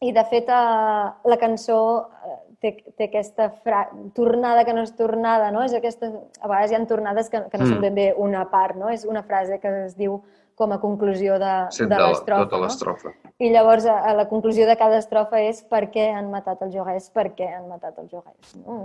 i 0.00 0.12
de 0.16 0.24
fet, 0.24 0.48
eh, 0.48 1.08
la 1.30 1.36
cançó 1.38 1.78
eh, 2.26 2.36
té, 2.60 2.72
té 2.96 3.04
aquesta 3.06 3.50
fra... 3.62 3.84
tornada 4.16 4.64
que 4.64 4.72
no 4.74 4.82
és 4.82 4.94
tornada, 4.96 5.52
no? 5.54 5.62
És 5.62 5.74
aquesta... 5.76 6.10
A 6.40 6.48
vegades 6.48 6.72
hi 6.72 6.74
ha 6.74 6.84
tornades 6.90 7.28
que, 7.30 7.44
que 7.52 7.58
no 7.60 7.66
Mm. 7.66 7.70
són 7.70 7.80
ben 7.86 7.94
bé 7.94 8.14
una 8.18 8.46
part, 8.50 8.74
no? 8.76 8.88
És 8.90 9.04
una 9.04 9.22
frase 9.22 9.60
que 9.60 9.68
es 9.86 9.94
diu 9.96 10.22
com 10.60 10.74
a 10.76 10.80
conclusió 10.82 11.38
de, 11.40 11.54
Sí, 11.72 11.84
de 11.84 11.88
de 11.88 11.96
la- 11.96 12.10
l'estrofa. 12.10 12.44
tota 12.44 12.56
no? 12.60 12.62
l'estrofa. 12.66 13.14
I 13.40 13.48
llavors 13.54 13.86
a, 13.88 13.96
a 14.10 14.12
la 14.18 14.28
conclusió 14.28 14.66
de 14.68 14.76
cada 14.76 14.98
estrofa 15.00 15.40
és 15.40 15.62
per 15.64 15.86
què 15.94 16.10
han 16.12 16.28
matat 16.30 16.60
el 16.66 16.70
Joguès, 16.74 17.08
per 17.16 17.30
què 17.34 17.48
han 17.54 17.66
matat 17.72 17.96
el 18.02 18.10
Joguès. 18.12 18.54
No? 18.60 18.82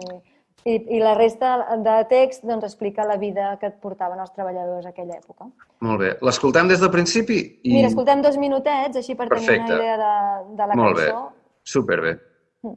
I, 0.66 0.80
I 0.96 1.00
la 1.04 1.12
resta 1.14 1.50
de 1.84 1.96
text 2.10 2.42
doncs, 2.48 2.64
explica 2.66 3.04
la 3.06 3.18
vida 3.22 3.52
que 3.62 3.68
et 3.70 3.76
portaven 3.84 4.18
els 4.24 4.32
treballadors 4.34 4.88
a 4.88 4.94
aquella 4.96 5.20
època. 5.20 5.46
Molt 5.86 6.00
bé. 6.02 6.14
L'escoltem 6.26 6.72
des 6.72 6.80
del 6.82 6.90
principi? 6.90 7.38
I... 7.62 7.74
Mira, 7.76 7.92
escoltem 7.92 8.24
dos 8.24 8.40
minutets, 8.42 8.98
així 8.98 9.14
per 9.20 9.28
tenir 9.30 9.46
Perfecte. 9.46 9.74
una 9.76 9.84
idea 9.84 9.98
de, 10.02 10.56
de 10.58 10.68
la 10.72 10.76
Molt 10.80 10.98
bé. 10.98 11.10
cançó. 11.12 11.28
Superbé. 11.76 12.16
Mm. 12.64 12.74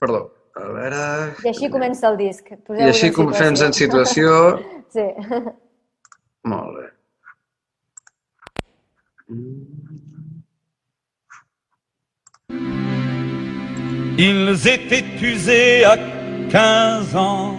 Perdó. 0.00 0.22
A 0.56 0.68
veure... 0.72 1.00
I 1.44 1.50
així 1.50 1.68
comença 1.72 2.06
el 2.08 2.16
disc. 2.20 2.46
I 2.52 2.56
Poseu-vos 2.56 2.92
així 2.94 3.10
com 3.16 3.32
fem 3.36 3.56
en 3.66 3.74
situació... 3.76 4.30
Sí. 4.96 5.02
Molt 6.48 6.76
bé. 6.78 6.85
Ils 14.18 14.68
étaient 14.68 15.04
usés 15.20 15.84
à 15.84 15.96
15 16.48 17.16
ans. 17.16 17.56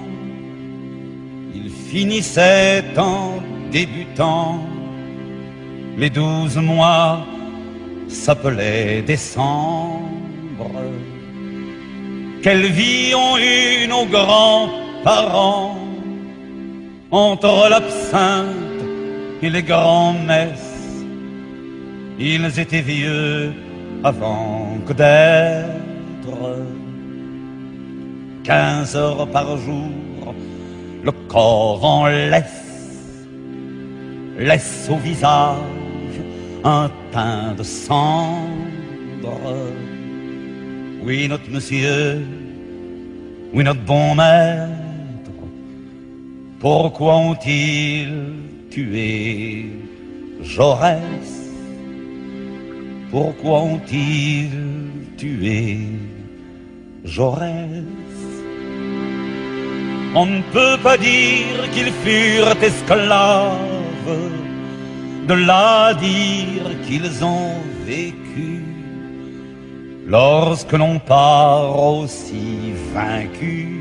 Ils 1.53 1.69
finissaient 1.69 2.85
en 2.97 3.43
débutant. 3.69 4.65
Les 5.97 6.09
douze 6.09 6.57
mois 6.57 7.25
s'appelaient 8.07 9.01
décembre. 9.01 10.71
Quelle 12.41 12.67
vie 12.67 13.13
ont 13.13 13.37
eu 13.37 13.87
nos 13.87 14.05
grands-parents? 14.05 15.77
Entre 17.11 17.69
l'absinthe 17.69 18.55
et 19.41 19.49
les 19.49 19.63
grands-messes. 19.63 20.66
Ils 22.19 22.59
étaient 22.59 22.81
vieux 22.81 23.53
avant 24.03 24.77
que 24.87 24.93
d'être. 24.93 26.65
Quinze 28.43 28.95
heures 28.95 29.27
par 29.27 29.57
jour, 29.57 30.33
le 31.03 31.11
corps 31.27 31.83
en 31.83 32.07
laisse, 32.07 33.25
laisse 34.39 34.89
au 34.89 34.95
visage 34.97 35.57
un 36.63 36.89
teint 37.11 37.53
de 37.55 37.63
cendre. 37.63 39.37
Oui, 41.03 41.27
notre 41.27 41.49
monsieur, 41.51 42.25
oui, 43.53 43.63
notre 43.63 43.81
bon 43.81 44.15
maître, 44.15 45.31
pourquoi 46.59 47.17
ont-ils 47.17 48.33
tué 48.71 49.67
Jaurès? 50.41 51.36
Pourquoi 53.11 53.61
ont-ils 53.61 54.49
tué 55.17 55.77
Jaurès? 57.05 57.85
On 60.13 60.25
ne 60.25 60.41
peut 60.51 60.77
pas 60.83 60.97
dire 60.97 61.69
qu'ils 61.73 61.93
furent 62.03 62.61
esclaves, 62.61 63.55
de 65.27 65.33
là 65.33 65.93
dire 65.93 66.65
qu'ils 66.85 67.23
ont 67.23 67.61
vécu. 67.85 68.63
Lorsque 70.05 70.73
l'on 70.73 70.99
part 70.99 71.81
aussi 71.81 72.73
vaincu, 72.93 73.77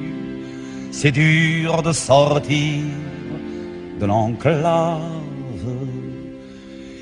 c'est 0.91 1.13
dur 1.13 1.83
de 1.83 1.93
sortir 1.93 2.83
de 4.01 4.07
l'enclave. 4.07 5.01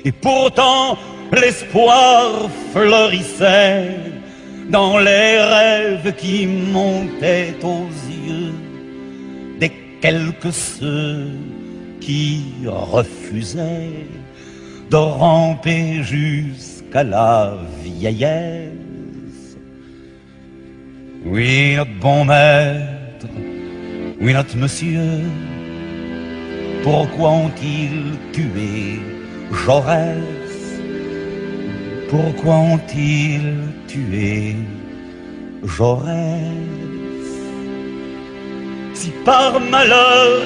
Et 0.05 0.11
pourtant, 0.11 0.97
l'espoir 1.31 2.49
fleurissait 2.73 3.95
dans 4.69 4.97
les 4.99 5.39
rêves 5.39 6.13
qui 6.17 6.47
montaient 6.47 7.55
aux 7.63 7.89
yeux 8.27 8.53
des 9.59 9.71
quelques-ceux 10.01 11.27
qui 11.99 12.43
refusaient 12.65 14.07
de 14.89 14.95
ramper 14.95 16.03
jusqu'à 16.03 17.03
la 17.03 17.57
vieillesse. 17.83 18.71
Oui, 21.25 21.75
notre 21.75 21.99
bon 21.99 22.25
maître, 22.25 23.27
oui, 24.21 24.33
notre 24.33 24.55
monsieur, 24.57 25.21
pourquoi 26.83 27.31
ont-ils 27.31 28.13
tué 28.31 28.99
Jaurès? 29.65 30.44
Pourquoi 32.15 32.55
ont-ils 32.55 33.59
tué 33.91 34.55
Jaurès 35.65 37.25
Si 38.93 39.11
par 39.25 39.59
malheur 39.59 40.45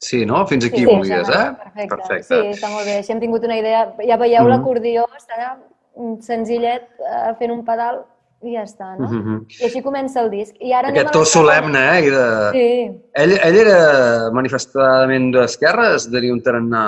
Sí, 0.00 0.24
no? 0.24 0.46
Fins 0.46 0.64
aquí 0.64 0.78
Sí, 0.80 0.86
volies, 0.86 1.28
està 1.28 1.40
eh? 1.42 1.50
Perfecte. 1.60 1.88
Perfecte. 1.92 2.38
Sí, 2.40 2.54
està 2.54 2.70
molt 2.72 2.86
bé. 2.88 2.94
Així 3.02 3.12
hem 3.12 3.20
tingut 3.20 3.44
una 3.44 3.58
idea. 3.60 3.82
Ja 4.08 4.16
veieu 4.16 4.44
Mhm. 4.46 4.50
l'acordió, 4.54 5.04
està 5.18 5.58
mm, 5.98 6.20
senzillet, 6.24 6.88
eh, 7.04 7.34
fent 7.38 7.52
un 7.52 7.64
pedal 7.66 8.00
i 8.46 8.54
ja 8.54 8.62
està, 8.64 8.94
no? 8.96 9.08
Mhm. 9.10 9.44
I 9.60 9.64
així 9.68 9.82
comença 9.82 10.22
el 10.22 10.30
disc. 10.30 10.54
I 10.62 10.72
ara 10.72 10.88
Aquest 10.88 11.10
to 11.12 11.24
solemne, 11.26 11.84
eh? 11.98 12.06
I 12.06 12.10
de... 12.16 12.26
Sí. 12.56 12.68
Ell, 13.12 13.36
ell 13.44 13.56
era 13.66 14.30
manifestadament 14.32 15.32
d'esquerres, 15.34 16.08
tenia 16.10 16.32
un 16.32 16.40
tarannà... 16.40 16.84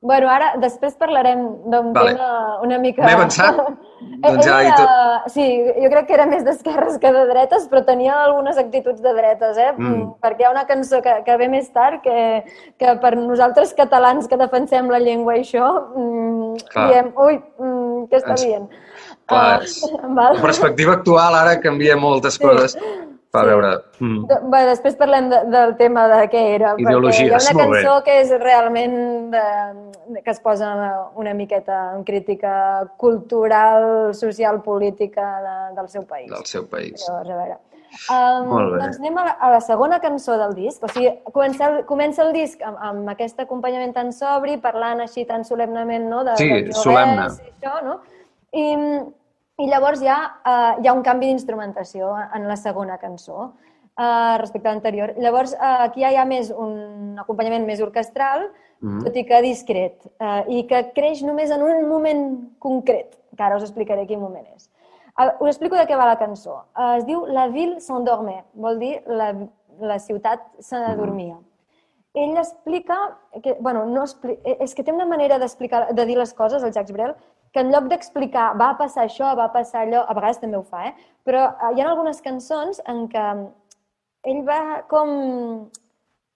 Bueno, 0.00 0.28
ara, 0.30 0.52
després 0.62 0.94
parlarem 0.94 1.40
d'un 1.66 1.88
Vale. 1.92 2.12
tema 2.14 2.58
una 2.62 2.76
mica... 2.78 3.02
M'he 3.02 3.16
avançat? 3.16 3.56
Doncs 4.22 4.46
ja, 4.46 4.60
i 4.62 4.68
era... 4.70 5.24
Sí, 5.26 5.46
jo 5.74 5.88
crec 5.90 6.06
que 6.06 6.14
era 6.14 6.26
més 6.30 6.44
d'esquerres 6.46 7.00
que 7.02 7.10
de 7.16 7.24
dretes, 7.26 7.64
però 7.70 7.82
tenia 7.86 8.14
algunes 8.28 8.60
actituds 8.62 9.02
de 9.02 9.14
dretes, 9.16 9.58
eh? 9.58 9.72
Mm. 9.74 10.04
Perquè 10.22 10.44
hi 10.44 10.46
ha 10.46 10.52
una 10.54 10.62
cançó 10.70 11.00
que, 11.02 11.16
que 11.26 11.36
ve 11.42 11.48
més 11.50 11.66
tard 11.74 11.98
que, 12.04 12.44
que 12.78 12.94
per 13.02 13.16
nosaltres 13.18 13.74
catalans 13.74 14.30
que 14.30 14.38
defensem 14.38 14.86
la 14.94 15.02
llengua 15.02 15.34
i 15.34 15.42
això, 15.42 15.66
mm, 15.90 16.62
Clar. 16.70 16.86
diem, 16.92 17.10
ui, 17.18 17.40
mm, 17.58 18.06
què 18.12 18.22
està 18.22 18.36
Ens- 18.36 18.46
dient? 18.46 18.70
Clar, 19.26 19.62
és- 19.66 19.82
val? 20.20 20.38
La 20.38 20.46
perspectiva 20.46 20.94
actual 21.00 21.40
ara 21.42 21.58
canvia 21.58 21.98
moltes 21.98 22.38
coses. 22.38 22.78
Va, 23.34 23.42
Sí. 23.42 23.46
veure... 23.50 23.70
Mm. 24.00 24.20
De- 24.26 24.38
Bé, 24.48 24.60
després 24.70 24.96
parlem 24.96 25.28
de, 25.28 25.38
del 25.52 25.76
tema 25.76 26.06
de 26.08 26.22
què 26.32 26.40
era. 26.54 26.70
perquè 26.74 26.86
Ideologies, 26.86 27.28
Hi 27.28 27.50
ha 27.52 27.54
una 27.56 27.64
cançó 27.66 27.96
que 28.04 28.14
és 28.22 28.30
realment 28.40 28.94
de, 29.34 29.42
de, 30.14 30.22
que 30.24 30.30
es 30.32 30.40
posa 30.40 30.70
una 31.14 31.34
miqueta 31.34 31.94
en 31.96 32.04
crítica 32.08 32.86
cultural, 32.96 34.14
social, 34.14 34.62
política 34.62 35.26
de, 35.44 35.56
del 35.76 35.88
seu 35.88 36.04
país. 36.06 36.30
Del 36.30 36.44
seu 36.46 36.66
país. 36.66 37.04
Llavors, 37.08 37.30
a 37.30 37.36
veure. 37.36 37.58
Um, 38.12 38.48
Molt 38.52 38.72
bé. 38.74 38.78
doncs 38.82 38.98
anem 39.00 39.16
a 39.18 39.22
la, 39.24 39.30
a 39.40 39.50
la 39.54 39.60
segona 39.64 39.98
cançó 40.00 40.36
del 40.38 40.52
disc. 40.54 40.82
O 40.84 40.88
sigui, 40.92 41.10
comença 41.32 41.68
el, 41.70 41.78
comença 41.88 42.22
el 42.24 42.32
disc 42.36 42.60
amb, 42.62 42.76
amb 42.84 43.08
aquest 43.14 43.40
acompanyament 43.40 43.94
tan 43.96 44.12
sobri, 44.12 44.58
parlant 44.60 45.00
així 45.04 45.24
tan 45.28 45.44
solemnement 45.44 46.04
no, 46.08 46.20
de, 46.24 46.36
Sí, 46.36 46.48
joguets 46.48 46.82
solemne. 46.84 47.28
i 47.44 47.52
això, 47.54 47.78
no? 47.84 48.00
I, 48.52 48.66
i 49.58 49.66
llavors 49.66 50.02
hi 50.02 50.08
ha, 50.10 50.18
uh, 50.46 50.78
hi 50.82 50.86
ha 50.88 50.94
un 50.94 51.02
canvi 51.02 51.26
d'instrumentació 51.32 52.12
en 52.34 52.46
la 52.46 52.56
segona 52.56 52.98
cançó 53.02 53.38
uh, 53.48 54.38
respecte 54.38 54.68
a 54.68 54.72
l'anterior. 54.72 55.14
Llavors, 55.18 55.54
uh, 55.58 55.88
aquí 55.88 56.04
ja 56.04 56.12
hi 56.14 56.18
ha 56.20 56.24
més 56.28 56.52
un 56.54 57.18
acompanyament 57.18 57.66
més 57.66 57.82
orquestral, 57.82 58.50
Mhm. 58.80 59.00
tot 59.02 59.16
i 59.16 59.24
que 59.26 59.40
discret, 59.42 60.04
uh, 60.22 60.44
i 60.46 60.62
que 60.70 60.92
creix 60.94 61.24
només 61.26 61.50
en 61.50 61.62
un 61.66 61.88
moment 61.88 62.20
concret, 62.62 63.16
que 63.36 63.42
ara 63.42 63.56
us 63.56 63.64
explicaré 63.64 64.06
quin 64.06 64.20
moment 64.20 64.46
és. 64.54 64.68
Uh, 65.18 65.32
us 65.42 65.48
explico 65.48 65.74
de 65.74 65.82
què 65.82 65.96
va 65.98 66.06
la 66.06 66.18
cançó. 66.18 66.60
Uh, 66.78 66.94
es 66.98 67.04
diu 67.04 67.26
La 67.26 67.48
ville 67.48 67.80
s'endormait, 67.80 68.44
vol 68.54 68.78
dir 68.78 69.02
la, 69.06 69.32
la 69.80 69.98
ciutat 69.98 70.46
s'adormia. 70.60 71.40
Ell 72.14 72.36
explica, 72.38 73.18
que, 73.42 73.56
bueno, 73.60 73.84
no 73.84 74.02
expli 74.02 74.38
és 74.44 74.74
que 74.74 74.84
té 74.84 74.92
una 74.92 75.06
manera 75.06 75.38
d'explicar, 75.38 75.92
de 75.92 76.06
dir 76.06 76.16
les 76.16 76.32
coses, 76.32 76.62
el 76.62 76.72
Jacques 76.72 76.94
Brel, 76.94 77.16
que 77.52 77.60
en 77.64 77.70
lloc 77.72 77.88
d'explicar 77.88 78.50
va 78.60 78.74
passar 78.78 79.06
això, 79.06 79.30
va 79.38 79.48
passar 79.52 79.86
allò, 79.86 80.04
a 80.06 80.14
vegades 80.14 80.38
també 80.42 80.58
ho 80.58 80.62
fa, 80.62 80.86
eh? 80.90 80.94
però 81.24 81.46
eh, 81.54 81.72
hi 81.76 81.80
ha 81.80 81.88
algunes 81.90 82.20
cançons 82.24 82.80
en 82.86 83.06
què 83.08 83.24
ell 84.28 84.42
va 84.46 84.82
com 84.90 85.10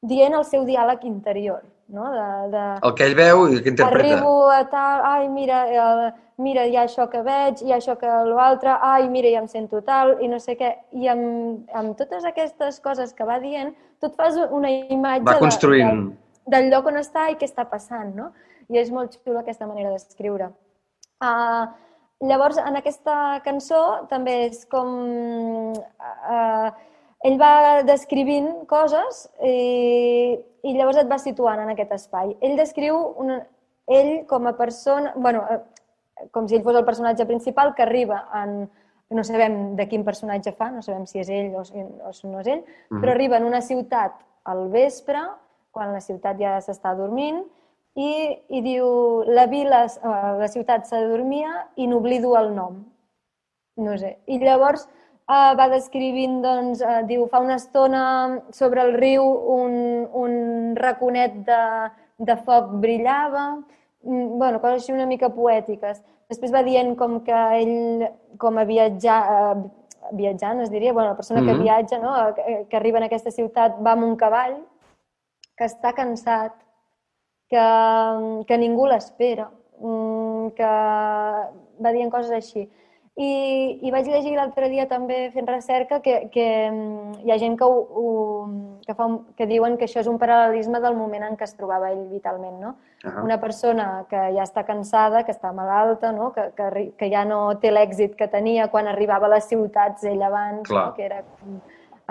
dient 0.02 0.34
el 0.34 0.44
seu 0.48 0.64
diàleg 0.66 1.04
interior, 1.06 1.60
no? 1.92 2.08
De, 2.14 2.26
de, 2.54 2.64
El 2.88 2.94
que 2.98 3.06
ell 3.06 3.14
veu 3.18 3.44
i 3.48 3.56
el 3.58 3.62
que 3.62 3.72
interpreta. 3.74 4.16
Arribo 4.16 4.48
a 4.50 4.62
tal, 4.70 5.02
ai, 5.06 5.28
mira, 5.28 5.60
eh, 5.68 6.08
mira, 6.42 6.64
hi 6.66 6.76
ha 6.76 6.86
això 6.88 7.06
que 7.12 7.20
veig, 7.26 7.60
hi 7.62 7.70
ha 7.74 7.78
això 7.78 7.94
que 8.00 8.08
l'altre, 8.32 8.74
ai, 8.80 9.06
mira, 9.12 9.30
ja 9.30 9.42
em 9.44 9.48
sento 9.52 9.82
tal, 9.86 10.16
i 10.24 10.30
no 10.32 10.40
sé 10.42 10.56
què. 10.58 10.72
I 10.98 11.06
amb, 11.12 11.68
amb 11.78 11.94
totes 11.98 12.24
aquestes 12.26 12.80
coses 12.82 13.12
que 13.14 13.28
va 13.28 13.38
dient, 13.42 13.74
tu 14.00 14.08
et 14.10 14.16
fas 14.18 14.40
una 14.50 14.70
imatge 14.72 15.26
Va 15.28 15.36
de- 15.36 15.44
construint. 15.44 16.02
De, 16.08 16.56
del 16.56 16.72
lloc 16.72 16.88
on 16.90 16.98
està 16.98 17.28
i 17.30 17.36
què 17.38 17.46
està 17.46 17.68
passant, 17.70 18.10
no? 18.16 18.32
I 18.72 18.78
és 18.80 18.90
molt 18.90 19.20
xulo 19.20 19.38
aquesta 19.42 19.68
manera 19.68 19.92
d'escriure. 19.92 20.50
Uh, 21.22 21.68
llavors, 22.26 22.58
en 22.58 22.78
aquesta 22.78 23.40
cançó 23.44 23.82
també 24.10 24.48
és 24.48 24.64
com... 24.70 24.88
Uh, 25.72 26.70
ell 27.22 27.36
va 27.38 27.82
descrivint 27.86 28.64
coses 28.66 29.28
i, 29.46 30.34
i 30.66 30.72
llavors 30.74 30.98
et 30.98 31.10
va 31.10 31.20
situant 31.22 31.60
en 31.62 31.70
aquest 31.70 31.92
espai. 31.94 32.32
Ell 32.42 32.56
descriu 32.58 32.96
una, 33.22 33.36
ell 33.86 34.24
com 34.26 34.48
a 34.50 34.56
persona... 34.58 35.12
bueno, 35.14 35.44
eh, 35.50 35.60
com 36.34 36.48
si 36.50 36.56
ell 36.58 36.64
fos 36.66 36.74
el 36.80 36.84
personatge 36.88 37.26
principal 37.30 37.74
que 37.78 37.86
arriba 37.86 38.24
en... 38.42 38.64
No 39.12 39.20
sabem 39.28 39.76
de 39.76 39.84
quin 39.90 40.06
personatge 40.06 40.54
fa, 40.56 40.70
no 40.72 40.80
sabem 40.80 41.02
si 41.06 41.18
és 41.20 41.28
ell 41.28 41.50
o 41.60 41.62
si, 41.68 41.82
o 41.84 42.12
si 42.16 42.26
no 42.32 42.40
és 42.40 42.46
ell, 42.48 42.62
Mhm. 42.88 43.00
però 43.02 43.12
arriba 43.12 43.36
en 43.36 43.44
una 43.44 43.60
ciutat 43.60 44.14
al 44.48 44.70
vespre, 44.72 45.20
quan 45.70 45.92
la 45.92 46.00
ciutat 46.00 46.40
ja 46.40 46.54
s'està 46.64 46.94
dormint, 46.96 47.42
i, 47.94 48.38
i 48.48 48.62
diu 48.64 48.86
la 49.28 49.46
vila, 49.50 49.84
eh, 49.86 50.32
la 50.40 50.48
ciutat 50.48 50.86
s'adormia 50.88 51.68
i 51.76 51.86
n'oblido 51.86 52.36
el 52.38 52.54
nom. 52.54 52.84
No 53.76 53.96
sé. 53.98 54.18
I 54.26 54.38
llavors 54.38 54.86
eh, 54.86 55.52
va 55.58 55.68
descrivint, 55.72 56.40
doncs, 56.44 56.80
eh, 56.80 57.02
diu, 57.08 57.26
fa 57.28 57.40
una 57.44 57.56
estona 57.60 58.04
sobre 58.52 58.82
el 58.84 58.94
riu 58.96 59.24
un, 59.56 59.76
un 60.12 60.74
raconet 60.76 61.42
de, 61.46 61.60
de 62.18 62.36
foc 62.46 62.72
brillava, 62.80 63.46
mm, 64.04 64.26
bueno, 64.38 64.60
coses 64.60 64.82
així 64.82 64.96
una 64.96 65.06
mica 65.06 65.32
poètiques. 65.32 66.02
Després 66.32 66.52
va 66.52 66.64
dient 66.64 66.94
com 66.96 67.20
que 67.26 67.38
ell, 67.60 68.08
com 68.40 68.56
a 68.58 68.64
viatjar, 68.64 69.20
eh, 69.36 69.62
viatjant, 70.16 70.60
es 70.64 70.70
diria, 70.72 70.92
bueno, 70.92 71.10
la 71.10 71.16
persona 71.16 71.40
que 71.44 71.52
Mhm. 71.52 71.62
viatja, 71.62 71.98
no? 71.98 72.34
que, 72.34 72.66
que 72.68 72.76
arriba 72.76 72.98
en 72.98 73.04
aquesta 73.04 73.30
ciutat, 73.30 73.76
va 73.84 73.92
amb 73.92 74.04
un 74.04 74.16
cavall, 74.16 74.56
que 75.56 75.64
està 75.68 75.92
cansat, 75.94 76.52
que, 77.52 78.44
que 78.48 78.60
ningú 78.60 78.86
l'espera, 78.88 79.50
mm, 79.80 80.54
que 80.56 80.70
va 81.82 81.92
dient 81.92 82.12
coses 82.12 82.32
així. 82.38 82.68
I, 83.12 83.32
i 83.84 83.90
vaig 83.92 84.06
llegir 84.08 84.30
l'altre 84.38 84.70
dia 84.72 84.86
també 84.88 85.26
fent 85.34 85.44
recerca 85.44 85.98
que, 86.00 86.30
que 86.32 86.46
mm, 86.70 87.18
hi 87.26 87.32
ha 87.34 87.36
gent 87.42 87.58
que, 87.60 87.66
ho, 87.68 87.82
ho, 87.92 88.12
que, 88.86 88.94
fa 88.96 89.04
un, 89.04 89.18
que 89.36 89.44
diuen 89.50 89.76
que 89.76 89.84
això 89.84 90.00
és 90.00 90.08
un 90.08 90.16
paral·lelisme 90.22 90.80
del 90.80 90.96
moment 90.96 91.26
en 91.26 91.36
què 91.36 91.44
es 91.44 91.52
trobava 91.58 91.90
ell 91.92 92.06
vitalment, 92.08 92.56
no? 92.62 92.72
Ah. 93.04 93.18
Una 93.20 93.36
persona 93.42 94.06
que 94.08 94.22
ja 94.32 94.46
està 94.46 94.64
cansada, 94.64 95.26
que 95.26 95.34
està 95.36 95.52
malalta, 95.52 96.14
no? 96.16 96.30
que, 96.32 96.48
que, 96.56 96.86
que 96.96 97.10
ja 97.12 97.26
no 97.28 97.42
té 97.60 97.74
l'èxit 97.74 98.16
que 98.16 98.30
tenia 98.32 98.70
quan 98.72 98.88
arribava 98.88 99.28
a 99.28 99.34
les 99.34 99.50
ciutats 99.50 100.08
ell 100.08 100.22
abans, 100.24 100.64
Clar. 100.70 100.86
no? 100.86 100.96
que 100.96 101.04
era 101.10 101.20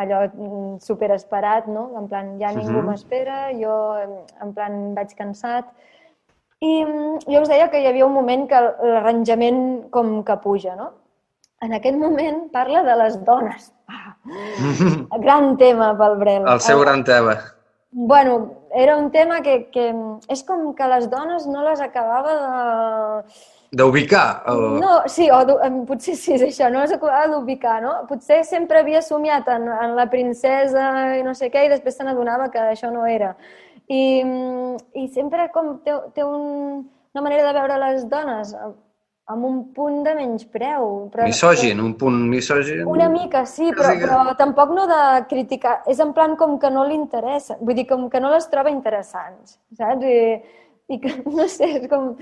allò 0.02 0.24
mm, 0.28 0.80
superesperat, 0.84 1.68
no? 1.68 1.92
en 2.00 2.08
plan, 2.10 2.34
ja 2.42 2.52
ningú 2.56 2.80
Mhm. 2.82 2.90
m'espera, 2.90 3.40
jo 3.54 3.76
en 4.42 4.54
plan 4.54 4.94
vaig 4.96 5.14
cansat. 5.18 5.66
I 6.62 6.84
mm, 6.86 7.20
jo 7.28 7.42
us 7.42 7.50
deia 7.50 7.70
que 7.72 7.80
hi 7.82 7.88
havia 7.88 8.06
un 8.06 8.14
moment 8.14 8.48
que 8.50 8.60
l'arranjament 8.62 9.90
com 9.90 10.24
que 10.24 10.38
puja, 10.44 10.76
no? 10.76 10.92
En 11.62 11.74
aquest 11.74 11.98
moment 11.98 12.52
parla 12.52 12.82
de 12.84 12.96
les 13.04 13.24
dones. 13.26 13.72
Ah, 13.88 14.16
gran 15.26 15.58
tema 15.58 15.92
pel 15.98 16.16
Brel. 16.18 16.48
El 16.48 16.60
seu 16.60 16.80
Ah, 16.80 16.86
gran 16.86 17.04
tema. 17.04 17.36
Bueno, 17.92 18.54
era 18.74 18.96
un 18.98 19.12
tema 19.12 19.42
que, 19.42 19.70
que 19.70 19.94
és 20.30 20.44
com 20.48 20.74
que 20.74 20.88
les 20.88 21.10
dones 21.10 21.46
no 21.48 21.62
les 21.64 21.82
acabava 21.82 22.34
de... 22.34 23.24
D'ubicar. 23.72 24.44
O... 24.52 24.56
No, 24.84 24.96
sí, 25.08 25.30
o 25.32 25.40
potser 25.88 26.18
sí, 26.20 26.34
és 26.36 26.42
això, 26.44 26.68
no 26.74 26.82
les 26.84 26.92
acabava 26.92 27.30
d'ubicar, 27.32 27.78
no? 27.84 27.94
Potser 28.10 28.42
sempre 28.44 28.82
havia 28.82 29.00
somiat 29.06 29.48
en, 29.48 29.70
en 29.72 29.96
la 29.96 30.10
princesa 30.12 31.16
i 31.16 31.24
no 31.24 31.32
sé 31.38 31.48
què, 31.54 31.64
i 31.66 31.72
després 31.72 31.96
se 31.96 32.04
n'adonava 32.04 32.50
que 32.52 32.60
això 32.60 32.92
no 32.92 33.06
era. 33.08 33.32
I, 33.88 34.22
i 35.00 35.08
sempre 35.16 35.48
com 35.56 35.78
té, 35.86 35.96
té 36.16 36.24
un, 36.28 36.84
una 37.16 37.24
manera 37.24 37.48
de 37.48 37.56
veure 37.62 37.80
les 37.88 38.06
dones 38.12 38.52
amb- 38.60 39.46
un 39.48 39.62
punt 39.72 40.02
de 40.04 40.18
menyspreu. 40.20 41.08
Però, 41.14 41.24
Misògin, 41.32 41.80
un 41.80 41.94
punt 41.96 42.18
misògin. 42.28 42.84
una 42.92 43.08
mica, 43.08 43.46
sí, 43.48 43.72
però, 43.72 43.94
però 44.02 44.36
tampoc 44.36 44.74
no 44.76 44.84
de 44.92 45.02
criticar. 45.32 45.78
És 45.88 46.04
en 46.04 46.12
plan 46.12 46.36
com 46.36 46.58
que 46.60 46.70
no 46.70 46.84
li 46.84 46.98
interessa. 47.00 47.56
Vull 47.62 47.78
dir, 47.80 47.88
com 47.88 48.10
que 48.12 48.20
no 48.20 48.34
les 48.36 48.50
troba 48.52 48.74
interessants, 48.74 49.62
saps? 49.80 50.04
I, 50.04 50.60
i 50.92 51.00
que, 51.04 51.16
no 51.40 51.48
sé, 51.52 51.70
és 51.82 51.90
com... 51.92 52.14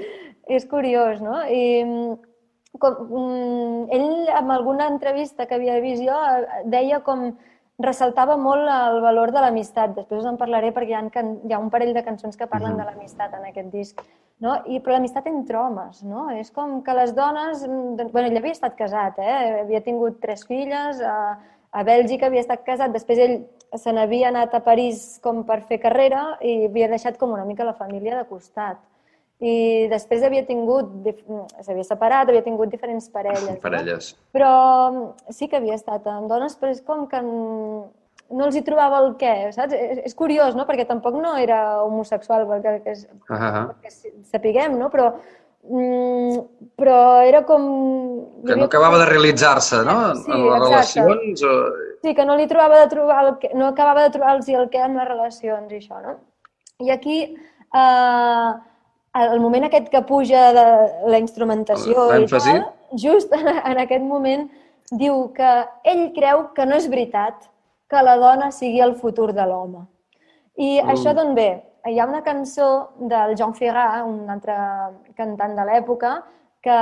És 0.50 0.64
curiós, 0.66 1.20
no? 1.22 1.36
I 1.46 1.84
mm, 1.84 2.14
com, 2.82 2.96
mm, 3.06 3.84
ell, 3.94 4.30
en 4.40 4.52
alguna 4.56 4.88
entrevista 4.90 5.46
que 5.46 5.60
havia 5.60 5.76
vist 5.84 6.02
jo, 6.06 6.16
eh, 6.16 6.64
deia 6.66 7.04
com 7.06 7.28
ressaltava 7.80 8.36
molt 8.36 8.66
el 8.68 8.98
valor 9.04 9.32
de 9.32 9.44
l'amistat. 9.44 9.94
Després 9.96 10.24
us 10.24 10.30
en 10.32 10.40
parlaré 10.42 10.74
perquè 10.76 10.96
hi 10.96 10.98
ha, 10.98 11.04
can- 11.14 11.38
hi 11.48 11.54
ha 11.56 11.60
un 11.62 11.70
parell 11.72 11.94
de 11.96 12.04
cançons 12.04 12.36
que 12.36 12.48
parlen 12.52 12.76
de 12.80 12.88
l'amistat 12.88 13.38
en 13.38 13.46
aquest 13.52 13.70
disc. 13.72 14.02
No? 14.44 14.56
I, 14.72 14.80
però 14.80 14.96
l'amistat 14.98 15.26
entre 15.28 15.58
homes, 15.60 16.02
no? 16.08 16.26
És 16.32 16.50
com 16.56 16.80
que 16.84 16.94
les 16.98 17.14
dones... 17.16 17.62
mm, 17.68 17.96
doncs, 18.00 18.12
bueno, 18.16 18.32
ell 18.32 18.42
havia 18.42 18.56
estat 18.58 18.76
casat, 18.80 19.20
eh? 19.20 19.62
Havia 19.66 19.84
tingut 19.86 20.20
tres 20.24 20.46
filles, 20.48 21.00
a, 21.04 21.38
a 21.72 21.84
Bèlgica 21.86 22.28
havia 22.28 22.42
estat 22.42 22.64
casat, 22.66 22.92
després 22.96 23.20
ell 23.22 23.36
se 23.78 23.92
n'havia 23.94 24.30
anat 24.32 24.54
a 24.58 24.64
París 24.66 25.20
com 25.22 25.44
per 25.46 25.62
fer 25.70 25.78
carrera 25.80 26.38
i 26.42 26.66
havia 26.66 26.88
deixat 26.90 27.18
com 27.22 27.32
una 27.36 27.46
mica 27.46 27.64
la 27.68 27.76
família 27.78 28.18
de 28.18 28.26
costat. 28.30 28.80
I 29.40 29.88
després 29.88 30.24
havia 30.26 30.42
tingut, 30.44 30.90
s'havia 31.64 31.86
separat, 31.88 32.28
havia 32.28 32.42
tingut 32.44 32.68
diferents 32.74 33.08
parelles. 33.14 33.46
No? 33.48 33.60
Parelles. 33.62 34.10
Però 34.36 34.50
mm, 34.92 35.32
sí 35.32 35.48
que 35.48 35.62
havia 35.62 35.78
estat 35.80 36.08
amb 36.12 36.28
dones, 36.28 36.58
però 36.60 36.74
és 36.74 36.82
com 36.84 37.06
que 37.08 37.22
no 37.22 38.46
els 38.46 38.58
hi 38.60 38.64
trobava 38.68 39.00
el 39.06 39.14
què, 39.22 39.52
saps? 39.56 39.72
És, 39.78 40.02
és 40.10 40.16
curiós, 40.18 40.58
no? 40.60 40.66
Perquè 40.68 40.84
tampoc 40.90 41.16
no 41.22 41.38
era 41.40 41.84
homosexual, 41.86 42.44
perquè 42.50 42.92
és- 42.92 43.08
Ah, 43.30 43.40
ah. 43.40 43.64
perquè 43.72 43.90
si- 43.94 44.12
sapiguem, 44.34 44.76
no? 44.78 44.90
Però, 44.90 45.14
mm, 45.64 46.40
però 46.80 47.00
era 47.26 47.44
com... 47.48 47.68
Que 48.46 48.56
no 48.56 48.70
acabava 48.70 49.00
de 49.02 49.10
realitzar-se, 49.10 49.84
no? 49.88 50.00
Sí, 50.16 50.32
en 50.32 50.46
les 50.46 50.56
exacte. 50.56 51.04
relacions. 51.04 51.44
O... 51.44 51.54
Sí, 52.04 52.16
que 52.16 52.26
no 52.26 52.38
li 52.40 52.48
trobava 52.48 52.80
de 52.84 52.90
trobar 52.94 53.20
el 53.26 53.38
que, 53.42 53.52
no 53.56 53.68
acabava 53.68 54.08
de 54.08 54.14
trobar-los 54.16 54.50
el 54.50 54.70
què 54.72 54.86
en 54.86 54.98
les 55.00 55.10
relacions 55.10 55.72
i 55.74 55.82
això, 55.82 56.00
no? 56.06 56.16
I 56.80 56.94
aquí, 56.96 57.20
eh, 57.76 58.50
el 59.20 59.40
moment 59.44 59.68
aquest 59.68 59.90
que 59.92 60.02
puja 60.08 60.50
de 60.56 60.66
la 61.12 61.20
instrumentació 61.20 62.08
i 62.16 62.28
tal, 62.32 62.66
just 62.96 63.34
en, 63.36 63.48
en 63.74 63.84
aquest 63.84 64.06
moment 64.06 64.48
diu 64.92 65.28
que 65.36 65.54
ell 65.86 66.10
creu 66.16 66.48
que 66.56 66.66
no 66.66 66.78
és 66.80 66.88
veritat 66.90 67.50
que 67.90 68.02
la 68.06 68.16
dona 68.22 68.52
sigui 68.54 68.82
el 68.86 68.96
futur 68.96 69.32
de 69.34 69.46
l'home. 69.50 69.84
I 70.60 70.82
Mm. 70.84 70.90
això 70.92 71.14
d'on 71.16 71.34
ve? 71.36 71.50
Hi 71.88 71.98
ha 72.00 72.06
una 72.06 72.22
cançó 72.22 72.90
del 73.00 73.36
Jean 73.40 73.54
Ferrat, 73.56 74.04
un 74.06 74.30
altre 74.30 74.56
cantant 75.16 75.56
de 75.56 75.64
l'època, 75.66 76.18
que, 76.62 76.76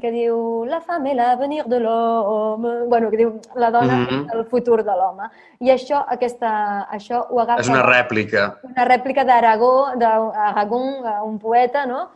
que 0.00 0.10
diu 0.14 0.64
La 0.70 0.78
femme 0.80 1.08
est 1.10 1.14
l'avenir 1.18 1.64
de 1.66 1.80
l'homme. 1.80 2.86
Bueno, 2.86 3.10
que 3.10 3.16
diu 3.16 3.32
la 3.56 3.70
dona 3.72 3.96
Mhm. 3.96 4.26
és 4.28 4.34
el 4.34 4.44
futur 4.44 4.84
de 4.84 4.92
l'home. 4.94 5.26
I 5.58 5.70
això, 5.74 6.04
aquesta, 6.06 6.86
això 6.92 7.26
ho 7.28 7.40
agafa... 7.40 7.60
És 7.60 7.68
una 7.68 7.82
rèplica. 7.82 8.54
Una 8.62 8.84
rèplica 8.84 9.24
d'Aragó, 9.24 9.96
d'Aragon, 9.96 11.02
un 11.24 11.38
poeta, 11.40 11.86
no? 11.86 12.10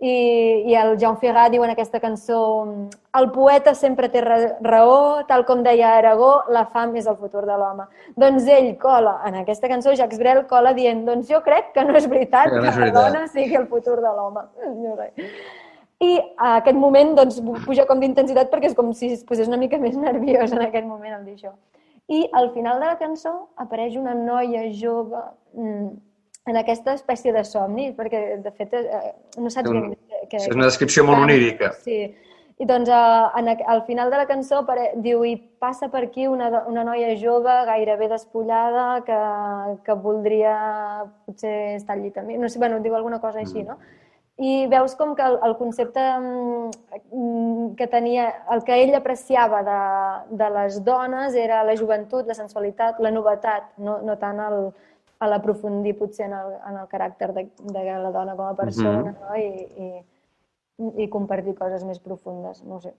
I, 0.00 0.12
I 0.72 0.74
el 0.80 0.94
Jean 0.96 1.18
Ferrat 1.20 1.52
diu 1.52 1.60
en 1.66 1.70
aquesta 1.74 2.00
cançó 2.00 2.38
el 3.18 3.26
poeta 3.34 3.74
sempre 3.76 4.08
té 4.08 4.22
ra- 4.24 4.56
raó, 4.64 5.26
tal 5.28 5.44
com 5.44 5.60
deia 5.62 5.90
Aragó, 5.98 6.44
la 6.48 6.62
fam 6.72 6.94
és 6.96 7.06
el 7.10 7.18
futur 7.20 7.42
de 7.44 7.56
l'home. 7.60 7.84
Doncs 8.16 8.46
ell 8.48 8.70
cola, 8.80 9.18
en 9.28 9.34
aquesta 9.42 9.68
cançó, 9.68 9.92
Jacques 9.92 10.18
Brel 10.18 10.46
cola 10.48 10.72
dient 10.72 11.04
doncs 11.04 11.28
jo 11.28 11.42
crec 11.44 11.74
que 11.74 11.84
no 11.84 11.96
és 12.00 12.08
veritat 12.08 12.48
Que 12.48 12.54
que, 12.56 12.62
no 12.62 12.68
és 12.70 12.76
la 12.78 12.86
veritat. 12.86 13.12
dona 13.12 13.26
sigui 13.28 13.56
el 13.60 13.66
futur 13.68 13.98
de 14.00 14.14
l'home. 14.16 14.46
No. 14.80 14.96
I 16.00 16.14
a 16.40 16.54
aquest 16.62 16.78
moment 16.80 17.10
doncs, 17.18 17.42
puja 17.66 17.84
com 17.84 18.00
d'intensitat 18.00 18.48
perquè 18.48 18.70
és 18.70 18.74
com 18.74 18.94
si 18.96 19.10
es 19.12 19.24
posés 19.28 19.48
una 19.52 19.58
mica 19.60 19.76
més 19.76 19.98
nerviós 20.08 20.52
en 20.56 20.62
aquest 20.64 20.86
moment 20.88 21.12
al 21.18 21.26
dir 21.26 21.34
això. 21.36 21.52
I 22.08 22.22
al 22.32 22.48
final 22.54 22.80
de 22.80 22.86
la 22.86 22.96
cançó 22.98 23.50
apareix 23.60 23.98
una 24.00 24.14
noia 24.16 24.62
jove 24.72 25.20
mm, 25.52 25.90
en 26.50 26.58
aquesta 26.58 26.96
espècie 26.98 27.32
de 27.36 27.44
somni, 27.46 27.90
perquè 27.96 28.40
de 28.42 28.50
fet 28.56 28.74
eh, 28.80 29.12
no 29.38 29.52
saps 29.52 29.70
ben 29.70 29.92
bé 29.92 30.26
què... 30.30 30.42
És 30.42 30.50
una 30.54 30.66
descripció 30.68 31.06
molt 31.06 31.22
onírica. 31.22 31.72
Sí. 31.84 32.02
I 32.60 32.66
doncs 32.68 32.90
eh, 32.92 33.38
en, 33.40 33.48
al 33.72 33.84
final 33.86 34.10
de 34.12 34.18
la 34.20 34.26
cançó 34.28 34.58
apare- 34.60 34.90
diu 35.00 35.22
i 35.24 35.36
passa 35.62 35.88
per 35.92 36.02
aquí 36.08 36.26
una, 36.28 36.50
una 36.68 36.84
noia 36.84 37.14
jove 37.16 37.54
gairebé 37.70 38.10
despullada 38.10 39.00
que, 39.06 39.20
que 39.86 39.96
voldria 39.96 40.58
potser 41.24 41.54
estar 41.78 41.96
al 41.96 42.04
llit 42.04 42.20
amb 42.20 42.28
mi. 42.28 42.36
No 42.40 42.50
sé, 42.52 42.60
bueno, 42.60 42.82
diu 42.84 42.98
alguna 42.98 43.20
cosa 43.22 43.40
així, 43.40 43.64
no? 43.64 43.78
I 44.40 44.66
veus 44.72 44.94
com 44.96 45.10
que 45.16 45.24
el, 45.24 45.34
el 45.44 45.54
concepte 45.58 46.00
mm, 46.00 47.74
que 47.76 47.86
tenia, 47.92 48.28
el 48.52 48.62
que 48.64 48.76
ell 48.82 48.94
apreciava 48.96 49.60
de, 49.66 49.80
de 50.40 50.48
les 50.54 50.78
dones 50.84 51.36
era 51.36 51.60
la 51.64 51.74
joventut, 51.76 52.28
la 52.28 52.36
sensualitat, 52.38 53.00
la 53.04 53.12
novetat, 53.12 53.74
no, 53.84 53.98
no 54.04 54.16
tant 54.20 54.40
el, 54.40 54.70
a 55.20 55.28
l'aprofundir 55.28 55.98
potser 55.98 56.26
en 56.26 56.34
el, 56.38 56.56
en 56.70 56.80
el 56.80 56.88
caràcter 56.88 57.30
de, 57.36 57.46
de 57.60 57.84
la 57.84 58.10
dona 58.14 58.34
com 58.38 58.48
a 58.48 58.56
persona 58.56 59.12
no? 59.12 59.36
I, 59.36 59.50
i, 59.84 59.90
i 61.04 61.08
compartir 61.12 61.54
coses 61.58 61.84
més 61.84 62.00
profundes, 62.00 62.64
no 62.64 62.80
sé. 62.80 62.94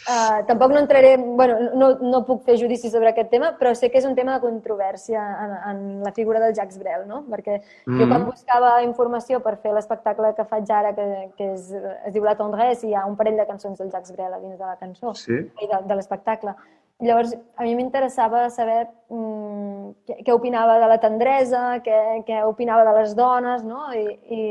Uh, 0.00 0.46
tampoc 0.46 0.70
no 0.72 0.78
entraré, 0.78 1.16
bueno, 1.18 1.56
no, 1.76 1.88
no 2.00 2.20
puc 2.24 2.44
fer 2.46 2.54
judici 2.56 2.88
sobre 2.88 3.10
aquest 3.10 3.28
tema, 3.28 3.50
però 3.58 3.72
sé 3.76 3.90
que 3.90 3.98
és 4.00 4.06
un 4.08 4.14
tema 4.16 4.36
de 4.36 4.44
controvèrsia 4.46 5.20
en, 5.44 5.52
en 5.70 5.80
la 6.06 6.12
figura 6.16 6.40
del 6.40 6.54
Jacques 6.56 6.78
Brel, 6.80 7.02
no? 7.08 7.24
Perquè 7.28 7.58
mm 7.58 7.62
-hmm. 7.84 7.98
jo 8.00 8.08
quan 8.08 8.24
buscava 8.24 8.70
informació 8.86 9.42
per 9.44 9.56
fer 9.58 9.74
l'espectacle 9.74 10.32
que 10.36 10.44
faig 10.44 10.70
ara, 10.70 10.94
que, 10.94 11.32
que 11.36 11.52
és, 11.52 11.72
es 12.06 12.14
diu 12.14 12.24
La 12.24 12.36
Tendresse, 12.36 12.86
i 12.86 12.90
hi 12.90 12.94
ha 12.94 13.04
un 13.04 13.16
parell 13.16 13.36
de 13.36 13.46
cançons 13.46 13.78
del 13.78 13.90
Jacques 13.90 14.12
Brel 14.12 14.32
a 14.32 14.40
dins 14.40 14.58
de 14.58 14.64
la 14.64 14.76
cançó, 14.76 15.14
Sí? 15.14 15.34
i 15.34 15.66
de, 15.66 15.82
de 15.84 15.94
l'espectacle. 15.94 16.54
Llavors, 17.00 17.30
a 17.56 17.62
mi 17.64 17.74
m'interessava 17.78 18.42
saber 18.52 18.82
mm, 19.08 19.92
què, 20.06 20.18
què 20.26 20.34
opinava 20.36 20.74
de 20.82 20.88
la 20.90 20.98
tendresa, 21.00 21.62
què, 21.84 21.96
què 22.26 22.42
opinava 22.44 22.84
de 22.84 22.92
les 22.98 23.14
dones, 23.16 23.64
no? 23.64 23.86
I, 23.96 24.04
i, 24.28 24.42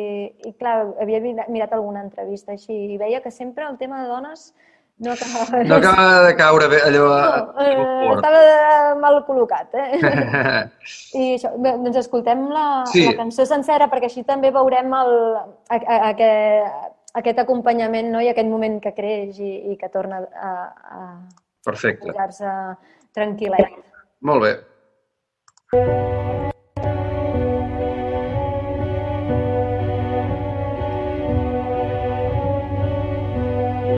i 0.49 0.53
clar, 0.57 0.79
havia 1.01 1.19
mira- 1.21 1.45
mirat 1.49 1.75
alguna 1.77 2.01
entrevista 2.07 2.55
així 2.55 2.73
i 2.95 2.97
veia 2.97 3.21
que 3.21 3.29
sempre 3.31 3.67
el 3.69 3.77
tema 3.77 4.01
de 4.01 4.09
dones 4.09 4.49
no 4.99 5.13
acabava... 5.13 5.61
No 5.63 5.75
acaba 5.77 6.07
de 6.25 6.31
caure 6.35 6.67
bé 6.73 6.79
allò... 6.83 7.05
No, 7.07 7.63
eh, 7.63 8.13
estava 8.17 8.95
mal 8.99 9.21
col·locat, 9.27 9.77
eh? 9.79 9.99
I 11.21 11.27
això, 11.37 11.53
bé, 11.55 11.75
doncs 11.85 12.01
escoltem 12.01 12.47
la, 12.51 12.65
Sí. 12.91 13.05
la 13.05 13.13
cançó 13.21 13.45
sencera 13.47 13.87
perquè 13.93 14.09
així 14.09 14.25
també 14.27 14.51
veurem 14.51 14.91
el, 15.03 15.13
a, 15.69 15.77
a, 15.77 15.99
a, 16.09 16.13
que, 16.19 16.31
aquest 17.21 17.39
acompanyament 17.45 18.11
no? 18.11 18.19
i 18.25 18.27
aquest 18.33 18.49
moment 18.49 18.81
que 18.83 18.91
creix 18.97 19.39
i, 19.39 19.53
i 19.71 19.77
que 19.79 19.87
torna 19.93 20.19
a, 20.35 20.51
a 20.97 21.05
Perfecte. 21.69 22.07
posar-se 22.07 22.51
tranquil·let. 23.13 23.69
Molt 24.21 24.41
bé. 24.41 24.53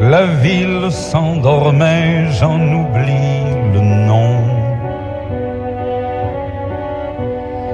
La 0.02 0.26
ville 0.42 0.92
s'endormait, 0.92 2.28
j'en 2.32 2.60
oublie 2.60 3.46
le 3.74 3.82
nom. 4.10 4.34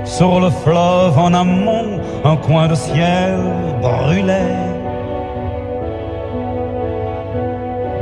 Sur 0.03 0.39
le 0.41 0.49
fleuve 0.49 1.17
en 1.17 1.33
amont, 1.33 2.01
un 2.23 2.37
coin 2.37 2.67
de 2.67 2.75
ciel 2.75 3.39
brûlait. 3.81 4.76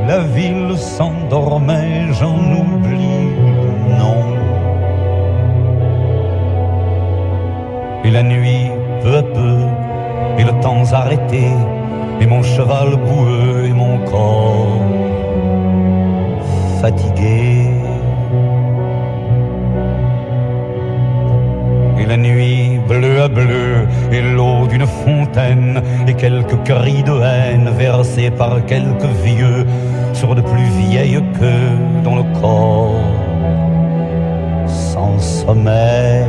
La 0.08 0.20
ville 0.20 0.78
s'endormait, 0.78 2.14
j'en 2.14 2.38
oublie 2.38 3.26
le 3.50 3.98
nom. 3.98 4.22
Et 8.04 8.12
la 8.12 8.22
nuit, 8.22 8.70
peu 9.02 9.18
à 9.18 9.24
peu, 9.24 9.58
et 10.38 10.44
le 10.44 10.60
temps 10.62 10.84
arrêté, 10.94 11.48
et 12.22 12.28
mon 12.28 12.44
cheval 12.44 12.98
boueux 12.98 13.66
et 13.68 13.74
mon 13.74 13.98
corps 14.06 14.68
fatigué. 16.82 17.72
Et 22.00 22.06
la 22.06 22.18
nuit, 22.18 22.80
bleu 22.88 23.24
à 23.24 23.28
bleu, 23.28 23.88
et 24.12 24.22
l'eau 24.22 24.68
d'une 24.68 24.86
fontaine, 24.86 25.82
et 26.08 26.14
quelques 26.14 26.62
cris 26.64 27.02
de 27.02 27.20
haine 27.24 27.70
versés 27.76 28.30
par 28.30 28.64
quelques 28.68 29.14
vieux 29.24 29.66
sur 30.16 30.34
de 30.34 30.42
plus 30.42 30.70
vieilles 30.82 31.22
queues 31.38 32.02
dont 32.04 32.16
le 32.16 32.40
corps 32.40 32.96
sans 34.68 35.20
sommeil. 35.20 36.26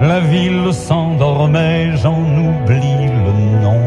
La 0.00 0.20
ville 0.20 0.72
s'endormait, 0.72 1.96
j'en 2.02 2.22
oublie 2.46 3.06
le 3.26 3.32
nom. 3.64 3.84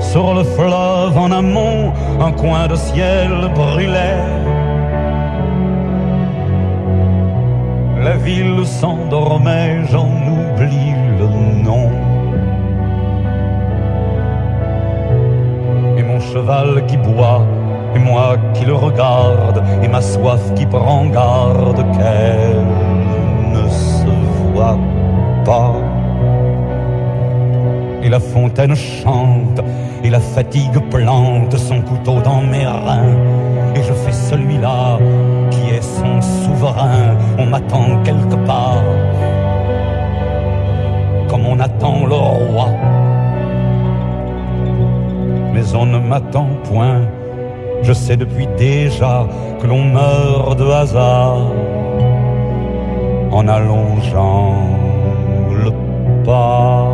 Sur 0.00 0.34
le 0.34 0.44
fleuve 0.44 1.16
en 1.18 1.30
amont, 1.30 1.92
un 2.20 2.32
coin 2.32 2.66
de 2.68 2.76
ciel 2.76 3.30
brûlait. 3.54 4.24
La 8.02 8.16
ville 8.16 8.64
s'endormait, 8.64 9.80
j'en 9.90 10.08
oublie 10.36 10.94
le 11.18 11.28
nom. 11.62 11.97
Cheval 16.32 16.84
qui 16.86 16.96
boit, 16.96 17.42
et 17.94 17.98
moi 17.98 18.36
qui 18.54 18.64
le 18.64 18.74
regarde, 18.74 19.62
et 19.82 19.88
ma 19.88 20.00
soif 20.00 20.40
qui 20.54 20.66
prend 20.66 21.06
garde 21.06 21.84
qu'elle 21.94 22.66
ne 23.52 23.68
se 23.68 24.12
voit 24.52 24.78
pas. 25.44 25.74
Et 28.02 28.08
la 28.08 28.20
fontaine 28.20 28.74
chante, 28.74 29.60
et 30.04 30.10
la 30.10 30.20
fatigue 30.20 30.78
plante 30.90 31.56
son 31.56 31.80
couteau 31.80 32.20
dans 32.22 32.42
mes 32.42 32.66
reins. 32.66 33.16
Et 33.74 33.82
je 33.82 33.92
fais 33.92 34.12
celui-là 34.12 34.98
qui 35.50 35.74
est 35.74 35.82
son 35.82 36.20
souverain. 36.20 37.16
On 37.38 37.46
m'attend 37.46 38.02
quelque 38.04 38.36
part, 38.46 38.82
comme 41.28 41.46
on 41.46 41.58
attend 41.58 42.06
le 42.06 42.14
roi. 42.14 42.68
On 45.74 45.86
ne 45.86 45.98
m'attend 45.98 46.48
point. 46.64 47.02
Je 47.82 47.92
sais 47.92 48.16
depuis 48.16 48.48
déjà 48.56 49.26
que 49.60 49.66
l'on 49.66 49.84
meurt 49.84 50.58
de 50.58 50.64
hasard 50.64 51.38
en 53.30 53.46
allongeant 53.46 54.54
le 55.62 55.70
pas. 56.24 56.88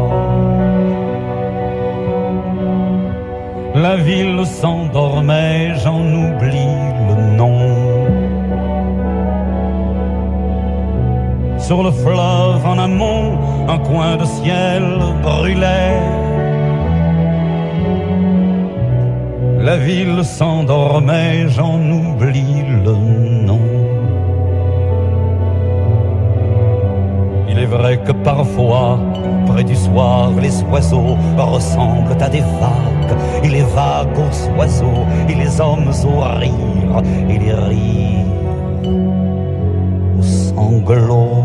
La 3.75 3.97
ville 3.97 4.45
s'endormait, 4.45 5.75
j'en 5.83 6.01
oublie 6.01 6.77
le 7.09 7.37
nom. 7.37 7.61
Sur 11.59 11.83
le 11.83 11.91
fleuve 11.91 12.67
en 12.67 12.79
amont, 12.79 13.39
un 13.69 13.79
coin 13.79 14.17
de 14.17 14.25
ciel 14.25 14.85
brûlait. 15.23 16.34
La 19.65 19.79
ville 19.79 20.23
s'endormait, 20.23 21.49
j'en 21.49 21.81
oublie 21.81 22.63
le 22.85 22.93
nom. 23.47 23.63
Il 27.49 27.59
est 27.59 27.65
vrai 27.65 27.99
que 28.05 28.13
parfois, 28.13 28.99
près 29.47 29.65
du 29.65 29.75
soir, 29.75 30.33
les 30.39 30.63
oiseaux 30.65 31.17
ressemblent 31.39 32.13
à 32.21 32.29
des 32.29 32.45
vagues, 32.61 33.17
et 33.43 33.49
les 33.49 33.63
vagues 33.63 34.19
aux 34.19 34.59
oiseaux, 34.59 35.07
et 35.31 35.35
les 35.35 35.59
hommes 35.59 35.91
au 36.13 36.21
rire, 36.21 37.03
et 37.31 37.39
les 37.39 37.55
rires 37.55 38.27
aux 40.19 40.23
sanglots. 40.23 41.44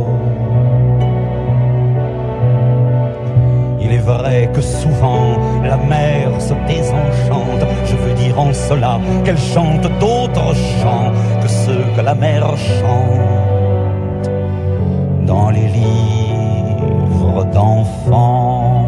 Vrai 4.09 4.49
que 4.53 4.61
souvent 4.61 5.37
la 5.63 5.77
mer 5.77 6.29
se 6.39 6.53
désenchante, 6.67 7.63
je 7.85 7.95
veux 7.95 8.13
dire 8.13 8.39
en 8.39 8.53
cela 8.53 8.99
qu'elle 9.23 9.37
chante 9.37 9.87
d'autres 9.99 10.53
chants 10.79 11.11
que 11.41 11.47
ceux 11.47 11.83
que 11.95 12.01
la 12.01 12.15
mer 12.15 12.41
chante 12.77 14.29
dans 15.25 15.49
les 15.51 15.67
livres 15.67 17.43
d'enfants. 17.53 18.85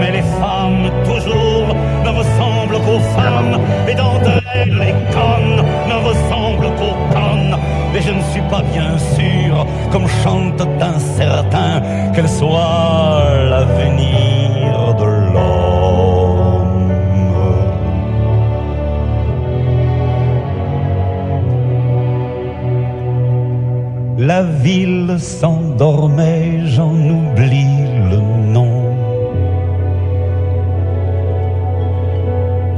Mais 0.00 0.10
les 0.18 0.26
femmes 0.40 0.86
toujours 1.10 1.68
ne 2.06 2.10
ressemblent 2.20 2.80
qu'aux 2.84 3.04
femmes, 3.18 3.56
et 3.88 3.96
elles 4.56 4.76
les 4.84 4.94
connes 5.16 5.60
ne 5.90 5.96
ressemblent 6.08 6.72
qu'aux 6.78 6.98
Et 7.96 8.02
je 8.02 8.10
ne 8.10 8.20
suis 8.32 8.42
pas 8.50 8.62
bien 8.72 8.98
sûr, 8.98 9.64
comme 9.92 10.08
chante 10.24 10.60
un 10.80 10.98
certain, 10.98 11.80
qu'elle 12.12 12.28
soit 12.28 13.22
l'avenir 13.50 14.94
de 14.98 15.04
l'homme. 15.04 15.74
La 24.18 24.42
ville 24.42 25.16
s'endormait, 25.18 26.62
j'en 26.64 26.94
oublie 26.94 27.86
le 28.10 28.20
nom. 28.52 28.72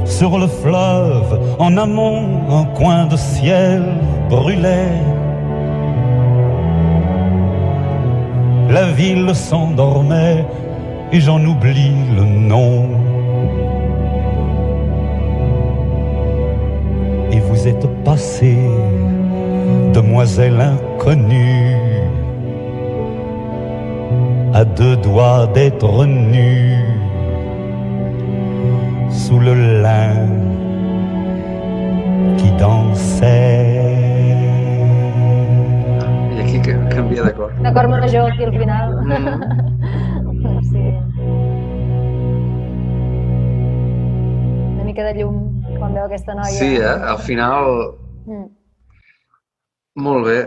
Sur 0.05 0.37
le 0.37 0.45
fleuve, 0.45 1.39
en 1.57 1.75
amont, 1.77 2.21
un 2.51 2.65
coin 2.65 3.07
de 3.07 3.17
ciel 3.17 3.81
brûlait. 4.29 5.01
La 8.69 8.85
ville 8.91 9.33
s'endormait 9.33 10.45
et 11.11 11.19
j'en 11.19 11.43
oublie 11.43 11.95
le 12.15 12.23
nom. 12.23 12.89
Et 17.31 17.39
vous 17.39 17.67
êtes 17.67 17.87
passée, 18.03 18.69
demoiselle 19.93 20.59
inconnue, 20.59 21.75
à 24.53 24.65
deux 24.65 24.97
doigts 24.97 25.47
d'être 25.53 26.05
nue 26.05 26.83
sous 29.09 29.39
le 29.39 29.81
lin 29.81 30.27
qui 32.37 32.51
dansait. 32.59 33.46
D'acord. 37.63 37.89
D'acord 37.89 37.89
major 37.89 38.31
aquí 38.31 38.43
al 38.43 38.53
final. 38.57 38.85
Sí. 40.67 40.85
Una 44.73 44.83
mica 44.83 45.03
de 45.03 45.13
llum 45.19 45.41
quan 45.77 45.93
veu 45.93 46.05
aquesta 46.05 46.33
noia. 46.37 46.59
Sí, 46.59 46.75
eh? 46.75 46.95
Al 47.13 47.19
final... 47.19 47.97
Mm. 48.25 48.47
Molt 49.97 50.25
bé. 50.27 50.39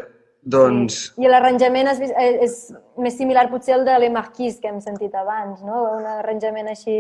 Doncs... 0.50 1.12
I 1.20 1.28
l'arranjament 1.28 1.90
és, 1.90 1.98
és, 2.00 2.36
és 2.46 2.52
més 2.96 3.16
similar 3.18 3.50
potser 3.50 3.74
al 3.76 3.84
de 3.84 3.96
Le 4.00 4.08
Marquis 4.14 4.56
que 4.60 4.70
hem 4.70 4.78
sentit 4.80 5.14
abans, 5.18 5.60
no? 5.66 5.82
Un 5.98 6.06
arranjament 6.14 6.70
així 6.72 6.94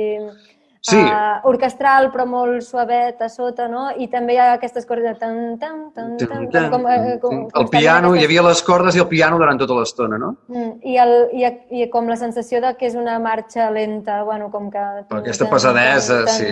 Sí. 0.82 0.96
eh, 0.96 1.40
orquestral 1.44 2.06
però 2.10 2.24
molt 2.24 2.62
suavet 2.64 3.20
a 3.20 3.28
sota, 3.28 3.66
no? 3.68 3.90
I 4.00 4.06
també 4.08 4.32
hi 4.32 4.38
ha 4.40 4.46
aquestes 4.54 4.86
cordes 4.88 5.04
de 5.12 5.18
tan, 5.20 5.58
tan, 5.60 5.90
tan, 5.92 6.14
tan, 6.16 6.46
tan, 6.48 6.70
com, 6.72 6.86
eh, 6.88 7.18
com, 7.20 7.42
com 7.50 7.60
El 7.62 7.68
piano, 7.68 8.14
hi 8.14 8.22
aquestes- 8.22 8.24
havia 8.30 8.44
les 8.48 8.62
cordes 8.62 8.96
i 8.96 9.02
el 9.04 9.08
piano 9.10 9.36
durant 9.36 9.60
tota 9.60 9.76
l'estona, 9.76 10.16
no? 10.16 10.30
Mm, 10.48 10.70
I, 10.82 10.96
el, 11.04 11.12
i, 11.36 11.44
I 11.82 11.90
com 11.92 12.08
la 12.08 12.16
sensació 12.16 12.62
de 12.64 12.72
que 12.80 12.86
és 12.88 12.96
una 12.96 13.18
marxa 13.20 13.68
lenta, 13.70 14.22
bueno, 14.24 14.48
com 14.50 14.70
que... 14.72 14.86
Per 15.10 15.18
aquesta 15.20 15.50
pesadesa, 15.50 16.22
sí, 16.32 16.48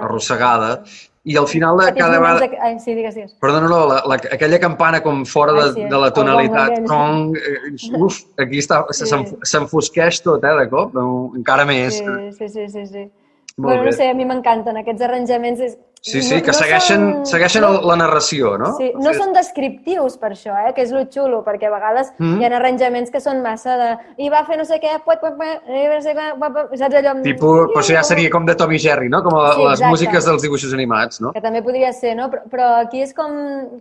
arrossegada. 0.00 0.82
I 1.24 1.36
al 1.38 1.46
final 1.46 1.78
de 1.78 1.92
cada 1.94 2.18
vegada... 2.18 2.40
De... 2.40 2.58
Ai, 2.60 2.80
sí, 2.80 2.94
digues, 2.98 3.14
digues. 3.14 3.32
Perdona, 3.38 3.68
no, 3.70 3.86
la, 3.86 4.02
la, 4.10 4.16
aquella 4.34 4.58
campana 4.58 5.00
com 5.04 5.22
fora 5.24 5.52
de, 5.52 5.62
Ai, 5.68 5.72
sí, 5.76 5.84
de 5.92 5.98
la 6.02 6.10
tonalitat. 6.12 6.80
Gong, 6.88 7.36
eh, 7.38 7.98
uf, 8.02 8.24
aquí 8.42 8.58
està, 8.58 8.82
Sí. 8.90 9.06
s'enfosqueix 9.46 10.18
tot, 10.26 10.42
eh, 10.42 10.56
de 10.58 10.68
cop, 10.72 10.96
encara 11.38 11.64
més. 11.64 12.00
Sí, 12.02 12.32
sí, 12.38 12.48
sí, 12.48 12.68
sí. 12.68 12.86
sí. 12.86 13.10
Molt 13.56 13.68
bueno, 13.68 13.82
bé. 13.82 13.90
no 13.90 13.96
sé, 13.96 14.08
a 14.08 14.14
mi 14.14 14.24
m'encanten 14.28 14.78
aquests 14.80 15.02
arranjaments. 15.08 15.60
És... 15.60 15.78
Sí, 16.04 16.20
sí, 16.20 16.40
que 16.42 16.50
segueixen, 16.52 17.02
són- 17.22 17.26
segueixen 17.30 17.62
la 17.62 17.94
narració, 17.94 18.56
no? 18.58 18.72
Sí, 18.74 18.88
no 18.98 19.12
són 19.14 19.30
descriptius 19.32 20.16
per 20.18 20.32
això, 20.34 20.50
eh, 20.66 20.72
que 20.74 20.82
és 20.82 20.90
lo 20.90 21.04
xulo, 21.06 21.44
perquè 21.46 21.68
a 21.68 21.70
vegades 21.70 22.10
Mm. 22.18 22.40
hi 22.40 22.44
ha 22.44 22.56
arranjaments 22.56 23.10
que 23.12 23.20
són 23.20 23.40
massa 23.40 23.76
de... 23.78 23.90
I 24.18 24.28
va 24.28 24.40
fer 24.44 24.58
no 24.58 24.64
sé 24.64 24.80
què, 24.82 24.96
puet, 25.04 25.20
puet, 25.20 25.36
puet, 25.38 25.62
no 25.68 26.00
sé 26.02 26.14
què, 26.18 26.26
puet, 26.40 26.52
puet", 26.56 26.78
saps 26.80 26.94
allò? 26.98 27.10
amb- 27.12 27.22
Tipus, 27.22 27.70
però 27.70 27.78
això 27.84 27.94
ja 27.94 28.02
seria 28.02 28.30
com 28.30 28.44
de 28.44 28.56
Tom 28.56 28.72
i 28.72 28.78
Jerry, 28.82 29.08
no? 29.08 29.22
Com 29.22 29.36
a, 29.38 29.52
Sí, 29.54 29.60
les 29.62 29.72
exacte. 29.78 29.90
músiques 29.92 30.24
dels 30.26 30.42
dibuixos 30.42 30.74
animats, 30.74 31.20
no? 31.20 31.32
Que 31.32 31.40
també 31.40 31.62
podria 31.62 31.92
ser, 31.92 32.16
no? 32.16 32.28
Però, 32.32 32.42
però 32.50 32.80
aquí 32.82 33.00
és 33.00 33.14
com, 33.14 33.30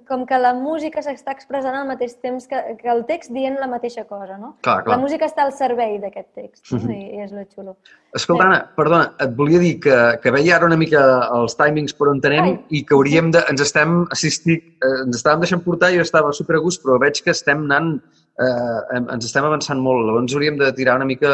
com 0.07 0.23
que 0.27 0.37
la 0.37 0.53
música 0.53 1.01
s'està 1.01 1.31
expressant 1.33 1.73
al 1.75 1.87
mateix 1.87 2.13
temps 2.21 2.45
que, 2.45 2.77
que 2.77 2.87
el 2.87 3.03
text 3.05 3.31
dient 3.33 3.57
la 3.59 3.65
mateixa 3.65 4.05
cosa, 4.05 4.37
no? 4.37 4.57
Clar, 4.61 4.83
clar. 4.83 4.95
La 4.95 5.01
música 5.01 5.25
està 5.25 5.41
al 5.41 5.53
servei 5.53 5.97
d'aquest 5.97 6.29
text, 6.35 6.71
no? 6.71 6.91
I, 6.93 7.15
i 7.17 7.21
és 7.25 7.31
lo 7.31 7.41
xulo. 7.55 7.77
Escolta, 8.13 8.43
Anna, 8.43 8.61
perdona, 8.75 9.13
et 9.23 9.33
volia 9.35 9.57
dir 9.57 9.79
que, 9.79 10.19
que 10.21 10.31
veia 10.31 10.57
ara 10.57 10.65
una 10.67 10.75
mica 10.77 10.99
els 11.33 11.55
timings 11.55 11.93
per 11.95 12.09
Ai. 12.43 12.59
i 12.69 12.83
que 12.85 12.93
hauríem 12.95 13.31
de... 13.31 13.39
Ens 13.49 13.61
estem 13.61 14.05
assistint, 14.11 14.61
eh, 14.83 15.03
ens 15.05 15.15
estàvem 15.17 15.39
deixant 15.39 15.63
portar 15.63 15.91
i 15.93 15.97
jo 15.97 16.01
estava 16.01 16.31
super 16.33 16.55
a 16.57 16.59
gust, 16.59 16.83
però 16.83 16.99
veig 16.99 17.21
que 17.23 17.31
estem 17.31 17.63
anant... 17.69 18.01
Eh, 18.41 18.97
ens 18.99 19.25
estem 19.25 19.45
avançant 19.45 19.79
molt, 19.79 20.05
llavors 20.07 20.33
hauríem 20.33 20.57
de 20.57 20.71
tirar 20.73 20.95
una 20.97 21.05
mica 21.05 21.29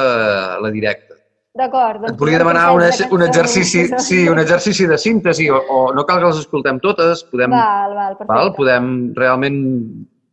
la 0.62 0.72
directa. 0.72 1.16
D'acord. 1.58 2.02
doncs 2.02 2.14
Et 2.14 2.20
volia 2.20 2.38
demanar 2.38 2.68
un, 2.76 2.84
un 3.16 3.22
exercici, 3.26 3.88
sí, 4.04 4.28
un 4.30 4.38
exercici 4.40 4.86
de 4.86 4.98
síntesi, 4.98 5.50
o, 5.50 5.58
o 5.58 5.94
no 5.94 6.04
cal 6.06 6.20
que 6.20 6.28
les 6.28 6.38
escoltem 6.44 6.80
totes, 6.80 7.24
podem, 7.32 7.50
Val, 7.50 7.96
val, 7.96 8.18
perfecte. 8.18 8.34
val, 8.34 8.54
podem 8.54 9.14
realment 9.18 9.60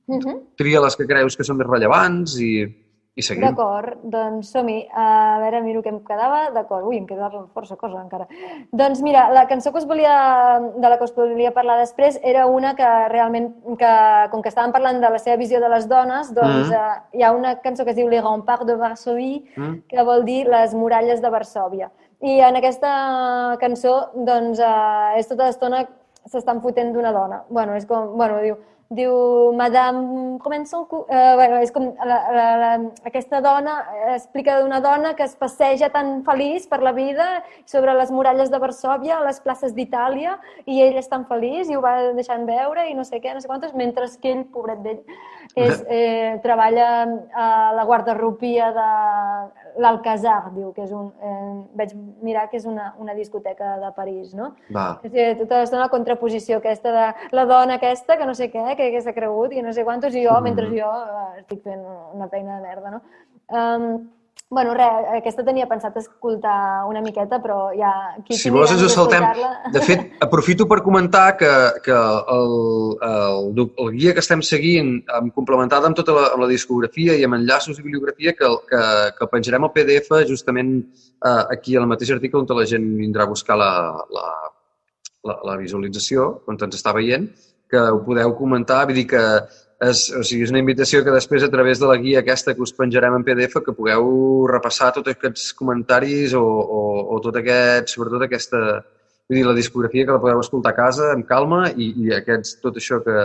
Uh 0.06 0.18
-huh. 0.20 0.34
triar 0.58 0.82
les 0.82 0.96
que 0.96 1.06
creus 1.06 1.34
que 1.34 1.44
són 1.44 1.56
més 1.56 1.66
rellevants 1.66 2.36
i, 2.38 2.66
i 3.16 3.22
seguim. 3.22 3.44
D'acord, 3.46 4.00
doncs 4.10 4.48
som-hi. 4.50 4.88
A 4.90 5.38
veure, 5.38 5.60
miro 5.62 5.82
què 5.84 5.90
em 5.92 6.00
quedava. 6.02 6.48
D'acord, 6.54 6.86
ui, 6.88 6.96
em 6.98 7.04
quedava 7.06 7.44
força 7.54 7.76
cosa 7.78 8.00
encara. 8.02 8.26
Doncs 8.74 9.02
mira, 9.06 9.28
la 9.30 9.44
cançó 9.46 9.70
que 9.70 9.78
us 9.78 9.86
volia, 9.86 10.14
de 10.74 10.88
la 10.90 10.98
que 10.98 11.06
us 11.06 11.14
volia 11.14 11.52
parlar 11.54 11.76
després 11.78 12.18
era 12.26 12.46
una 12.50 12.74
que 12.74 12.88
realment, 13.12 13.52
que, 13.78 13.92
com 14.32 14.42
que 14.42 14.50
estàvem 14.50 14.74
parlant 14.74 14.98
de 15.00 15.12
la 15.14 15.20
seva 15.22 15.38
visió 15.38 15.60
de 15.62 15.70
les 15.70 15.86
dones, 15.88 16.34
doncs 16.34 16.68
Mhm. 16.68 16.74
eh, 16.74 17.18
hi 17.18 17.22
ha 17.22 17.30
una 17.32 17.60
cançó 17.62 17.84
que 17.84 17.90
es 17.90 17.96
diu 17.96 18.08
Les 18.08 18.22
Remparts 18.24 18.66
de 18.66 18.74
Varsovie, 18.74 19.44
Mm. 19.56 19.82
que 19.88 20.02
vol 20.02 20.24
dir 20.24 20.48
les 20.48 20.74
muralles 20.74 21.22
de 21.22 21.30
Varsòvia. 21.30 21.90
I 22.20 22.40
en 22.40 22.56
aquesta 22.56 23.56
cançó, 23.60 24.10
doncs, 24.14 24.58
eh, 24.58 25.18
és 25.18 25.28
tota 25.28 25.44
l'estona 25.44 25.86
s'estan 26.26 26.60
fotent 26.62 26.92
d'una 26.92 27.12
dona. 27.12 27.44
Bueno, 27.50 27.74
és 27.76 27.84
com, 27.86 28.16
bueno, 28.16 28.40
diu, 28.40 28.56
diu, 28.96 29.52
Madame, 29.56 30.38
son 30.66 30.86
cou... 30.86 31.04
Eh, 31.08 31.34
bueno, 31.36 31.60
és 31.62 31.72
com 31.74 31.90
la, 31.98 32.18
la, 32.34 32.46
la, 32.60 32.70
aquesta 33.04 33.40
dona 33.44 33.76
eh, 33.92 34.14
explica 34.14 34.60
d'una 34.60 34.80
dona 34.80 35.14
que 35.18 35.26
es 35.26 35.36
passeja 35.36 35.90
tan 35.94 36.22
feliç 36.24 36.68
per 36.70 36.80
la 36.82 36.92
vida 36.92 37.42
sobre 37.66 37.94
les 37.94 38.10
muralles 38.10 38.50
de 38.50 38.60
Varsòvia, 38.62 39.18
a 39.18 39.24
les 39.26 39.40
places 39.40 39.74
d'Itàlia, 39.74 40.38
i 40.66 40.80
ell 40.82 40.98
és 41.00 41.10
tan 41.10 41.26
feliç 41.28 41.70
i 41.70 41.76
ho 41.76 41.82
va 41.84 42.12
deixant 42.16 42.46
veure 42.46 42.88
i 42.88 42.94
no 42.94 43.04
sé 43.04 43.20
què, 43.20 43.34
no 43.34 43.42
sé 43.42 43.50
quantes, 43.50 43.74
mentre 43.74 44.08
que 44.20 44.32
ell, 44.32 44.44
pobret 44.54 44.82
d'ell, 44.84 45.02
és, 45.54 45.84
eh, 45.88 46.40
treballa 46.42 46.86
a 47.32 47.72
la 47.74 47.84
guardarropia 47.84 48.72
de 48.74 48.86
l'Alcazar, 49.82 50.50
diu, 50.54 50.72
que 50.74 50.82
és 50.82 50.92
un... 50.92 51.12
Eh, 51.22 51.62
vaig 51.74 51.94
mirar 52.22 52.48
que 52.50 52.56
és 52.58 52.66
una, 52.66 52.94
una 52.98 53.14
discoteca 53.14 53.76
de 53.82 53.92
París, 53.96 54.34
no? 54.34 54.52
Va. 54.74 55.00
És 55.02 55.12
dir, 55.12 55.28
tota 55.38 55.60
l'estona 55.60 55.86
la 55.86 55.92
contraposició 55.92 56.58
aquesta 56.58 56.92
de 56.94 57.06
la 57.36 57.44
dona 57.46 57.74
aquesta, 57.80 58.16
que 58.18 58.26
no 58.26 58.34
sé 58.34 58.50
què, 58.52 58.76
que, 58.78 59.00
s'ha 59.02 59.14
cregut 59.16 59.52
i 59.52 59.62
no 59.62 59.72
sé 59.72 59.84
quantos, 59.84 60.14
i 60.14 60.24
jo, 60.26 60.34
Mhm. 60.34 60.42
mentre 60.42 60.66
jo 60.70 60.90
eh, 60.90 61.40
estic 61.40 61.62
fent 61.62 61.84
una 62.14 62.28
feina 62.28 62.56
de 62.56 62.62
merda, 62.62 62.90
no? 62.90 63.02
Um, 63.50 64.08
bueno, 64.50 64.74
res, 64.76 65.06
aquesta 65.16 65.42
tenia 65.42 65.66
pensat 65.66 65.96
escoltar 65.98 66.84
una 66.86 67.00
miqueta, 67.02 67.40
però 67.42 67.72
ja... 67.74 67.90
Qui 68.26 68.36
Si 68.38 68.52
vols 68.54 68.70
ens 68.74 68.84
ho 68.86 68.90
saltem. 68.92 69.24
De 69.74 69.82
fet, 69.82 70.04
aprofito 70.24 70.66
per 70.70 70.78
comentar 70.84 71.24
que, 71.40 71.50
que 71.84 71.96
el, 72.36 72.54
el, 73.08 73.64
el 73.64 73.90
guia 73.96 74.14
que 74.14 74.22
estem 74.22 74.44
seguint, 74.46 74.92
complementada 75.34 75.90
amb 75.90 75.98
tota 75.98 76.14
la, 76.14 76.26
amb 76.36 76.44
la 76.44 76.50
discografia 76.52 77.16
i 77.18 77.24
amb 77.26 77.40
enllaços 77.40 77.80
i 77.80 77.86
bibliografia, 77.86 78.36
que, 78.38 78.52
que, 78.70 78.84
que 79.18 79.30
penjarem 79.32 79.66
el 79.66 79.74
PDF 79.74 80.22
justament 80.28 80.76
eh, 80.84 81.42
aquí 81.56 81.74
al 81.74 81.88
mateix 81.90 82.14
article 82.14 82.44
on 82.44 82.54
la 82.54 82.68
gent 82.68 82.86
vindrà 83.00 83.26
a 83.26 83.32
buscar 83.32 83.58
la, 83.58 83.72
la, 84.14 84.28
la, 85.24 85.40
la 85.50 85.58
visualització, 85.58 86.30
on 86.46 86.60
ens 86.60 86.78
està 86.78 86.94
veient, 86.94 87.26
que 87.70 87.80
ho 87.90 88.00
podeu 88.06 88.36
comentar, 88.38 88.84
vull 88.86 89.00
dir 89.00 89.08
que 89.10 89.22
és, 89.90 90.04
o 90.14 90.22
sigui, 90.26 90.44
és 90.46 90.52
una 90.52 90.60
invitació 90.62 91.02
que 91.04 91.12
després 91.14 91.44
a 91.46 91.50
través 91.52 91.80
de 91.80 91.88
la 91.90 91.96
guia 92.00 92.20
aquesta 92.22 92.54
que 92.54 92.62
us 92.64 92.72
penjarem 92.76 93.16
en 93.18 93.24
PDF 93.26 93.62
que 93.64 93.74
pugueu 93.76 94.46
repassar 94.50 94.92
tots 94.96 95.12
aquests 95.12 95.52
comentaris 95.58 96.34
o, 96.38 96.42
o, 96.44 96.82
o 97.16 97.20
tot 97.24 97.38
aquest, 97.40 97.92
sobretot 97.94 98.26
aquesta, 98.26 98.60
vull 99.28 99.38
dir, 99.40 99.44
la 99.48 99.56
discografia 99.56 100.06
que 100.06 100.14
la 100.16 100.20
podeu 100.22 100.42
escoltar 100.42 100.74
a 100.74 100.78
casa 100.78 101.12
amb 101.14 101.26
calma 101.28 101.68
i, 101.74 101.90
i 102.04 102.12
aquests, 102.18 102.58
tot 102.64 102.76
això 102.80 103.00
que, 103.04 103.16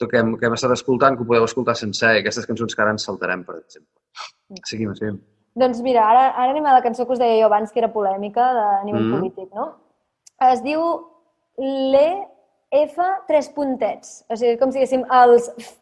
tot 0.00 0.10
que, 0.10 0.18
hem, 0.20 0.34
que 0.38 0.48
hem 0.48 0.56
estat 0.58 0.74
escoltant, 0.76 1.16
que 1.16 1.24
ho 1.24 1.28
podeu 1.28 1.46
escoltar 1.48 1.76
sencer 1.78 2.16
i 2.16 2.22
aquestes 2.24 2.48
cançons 2.48 2.74
que 2.74 2.82
ara 2.82 2.96
ens 2.96 3.06
saltarem, 3.08 3.44
per 3.46 3.60
exemple. 3.60 4.64
Seguim, 4.68 4.92
seguim. 4.98 5.20
Doncs 5.58 5.82
mira, 5.84 6.04
ara, 6.08 6.28
ara 6.32 6.50
anem 6.50 6.64
a 6.66 6.72
la 6.78 6.82
cançó 6.84 7.04
que 7.06 7.12
us 7.12 7.20
deia 7.20 7.38
jo 7.42 7.48
abans, 7.50 7.72
que 7.72 7.80
era 7.82 7.92
polèmica 7.92 8.52
de, 8.56 8.68
nivell 8.88 9.08
Mm. 9.08 9.16
polític, 9.18 9.50
no? 9.54 9.66
Es 10.48 10.62
diu 10.64 10.80
l'E 11.60 12.06
F 12.72 13.06
tres 13.28 13.52
puntets. 13.52 14.22
O 14.30 14.38
sigui, 14.38 14.58
com 14.60 14.72
si 14.72 14.80
diguéssim 14.80 15.06
els 15.22 15.48
F 15.56 15.72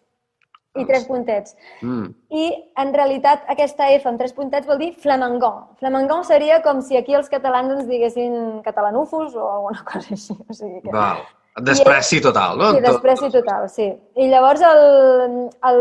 i 0.79 0.85
tres 0.87 1.07
puntets. 1.09 1.57
Mm. 1.83 2.13
I, 2.31 2.47
en 2.79 2.93
realitat, 2.95 3.43
aquesta 3.51 3.89
F 3.97 4.07
amb 4.11 4.21
tres 4.21 4.35
puntets 4.37 4.69
vol 4.71 4.79
dir 4.83 4.93
flamangon. 5.03 5.75
Flamangon 5.83 6.23
seria 6.29 6.61
com 6.63 6.83
si 6.85 6.99
aquí 6.99 7.17
els 7.19 7.31
catalans 7.33 7.75
ens 7.75 7.91
diguessin 7.91 8.63
catalanúfos 8.67 9.35
o 9.35 9.51
alguna 9.57 9.85
cosa 9.93 10.15
així. 10.15 10.39
O 10.47 10.55
sigui 10.55 10.81
que... 10.85 10.95
Val. 10.95 11.27
Despreci 11.61 12.21
total, 12.23 12.57
no? 12.57 12.69
Sí, 12.73 12.81
despreci 12.85 13.29
total, 13.35 13.65
sí. 13.69 13.89
I 14.23 14.29
llavors 14.31 14.63
el, 14.65 14.83
el, 15.67 15.81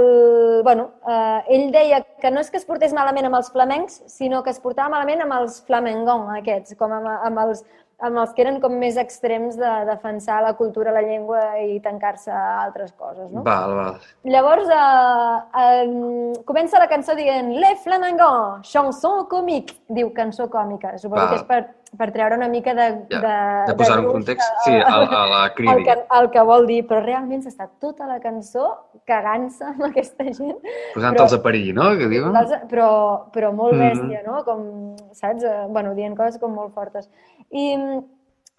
bueno, 0.65 0.87
eh, 1.07 1.55
ell 1.55 1.67
deia 1.71 2.01
que 2.19 2.31
no 2.33 2.41
és 2.41 2.49
que 2.49 2.57
es 2.57 2.65
portés 2.67 2.95
malament 2.97 3.29
amb 3.29 3.37
els 3.37 3.51
flamencs, 3.53 3.99
sinó 4.09 4.41
que 4.43 4.49
es 4.49 4.59
portava 4.63 4.89
malament 4.95 5.21
amb 5.23 5.37
els 5.37 5.59
flamengon 5.69 6.25
aquests, 6.39 6.73
com 6.79 6.97
amb, 6.97 7.07
amb, 7.13 7.43
els, 7.45 7.61
amb 8.01 8.17
els 8.21 8.31
que 8.35 8.41
eren 8.45 8.59
com 8.63 8.75
més 8.79 8.95
extrems 9.01 9.57
de 9.59 9.69
defensar 9.89 10.37
la 10.45 10.53
cultura, 10.55 10.91
la 10.95 11.01
llengua 11.03 11.41
i 11.59 11.79
tancar-se 11.83 12.31
a 12.31 12.61
altres 12.63 12.93
coses, 12.95 13.27
no? 13.31 13.43
Val, 13.43 13.73
val. 13.75 13.97
Llavors, 14.23 14.69
eh, 14.71 15.63
eh, 15.63 16.43
comença 16.47 16.79
la 16.79 16.87
cançó 16.87 17.15
dient 17.17 17.51
Le 17.59 17.73
Flamengon, 17.83 18.61
chanson 18.63 19.25
comique, 19.27 19.75
diu 19.89 20.13
cançó 20.15 20.47
còmica. 20.49 20.97
Suposo 20.97 21.19
Val. 21.25 21.29
que 21.29 21.35
és 21.41 21.43
per, 21.49 21.59
per 21.99 22.11
treure 22.15 22.37
una 22.37 22.47
mica 22.47 22.73
de... 22.77 22.87
Ja, 23.11 23.19
de, 23.25 23.35
de 23.71 23.75
posar 23.81 23.97
en 23.99 24.05
gruix 24.05 24.13
context, 24.19 24.47
a- 24.47 24.63
sí, 24.63 24.75
a, 24.79 24.95
a 25.03 25.25
la 25.27 25.43
el 25.47 25.53
cridi. 25.57 25.83
que, 25.83 25.97
el 26.21 26.29
que 26.31 26.41
vol 26.53 26.67
dir, 26.69 26.79
però 26.87 27.01
realment 27.03 27.43
s'està 27.43 27.67
tota 27.81 28.07
la 28.07 28.19
cançó 28.23 28.69
cagant-se 29.09 29.65
amb 29.73 29.83
aquesta 29.89 30.23
gent. 30.23 30.55
Posant-los 30.93 31.33
a 31.35 31.41
parir, 31.43 31.73
no? 31.75 31.89
Que 31.99 32.07
diuen? 32.07 32.31
Però, 32.69 32.89
però, 33.33 33.51
molt 33.51 33.73
Mhm. 33.75 33.83
bèstia, 33.89 34.23
no? 34.25 34.43
Com, 34.45 34.95
saps? 35.11 35.43
Eh, 35.43 35.65
Bueno, 35.69 35.93
dient 35.95 36.15
coses 36.15 36.39
com 36.39 36.53
molt 36.55 36.73
fortes. 36.73 37.09
I, 37.51 37.65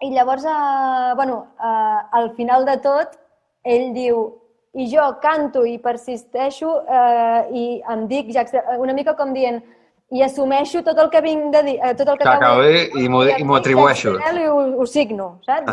i 0.01 0.09
llavors, 0.13 0.43
eh, 0.45 1.13
bueno, 1.15 1.47
eh, 1.59 1.99
al 2.11 2.31
final 2.35 2.65
de 2.65 2.77
tot, 2.83 3.17
ell 3.63 3.91
diu 3.93 4.23
i 4.73 4.87
jo 4.87 5.03
canto 5.21 5.65
i 5.67 5.77
persisteixo 5.83 6.81
eh, 6.87 7.47
i 7.51 7.63
em 7.91 8.07
dic, 8.07 8.31
ja, 8.31 8.45
una 8.79 8.93
mica 8.93 9.13
com 9.15 9.33
dient 9.35 9.61
i 10.11 10.21
assumeixo 10.23 10.81
tot 10.83 10.97
el 10.99 11.09
que 11.09 11.21
vinc 11.23 11.53
de 11.53 11.63
dir, 11.63 11.77
eh, 11.83 11.93
tot 11.95 12.07
el 12.09 12.17
que 12.17 12.27
acabo 12.27 12.61
de 12.61 12.83
acabo 12.85 12.99
i 12.99 13.07
m'ho- 13.09 13.37
i 13.39 13.43
m'ho 13.43 13.55
atribueixo. 13.55 14.17
I 14.19 14.47
ho, 14.47 14.57
ho 14.81 14.85
signo, 14.85 15.39
saps? 15.45 15.71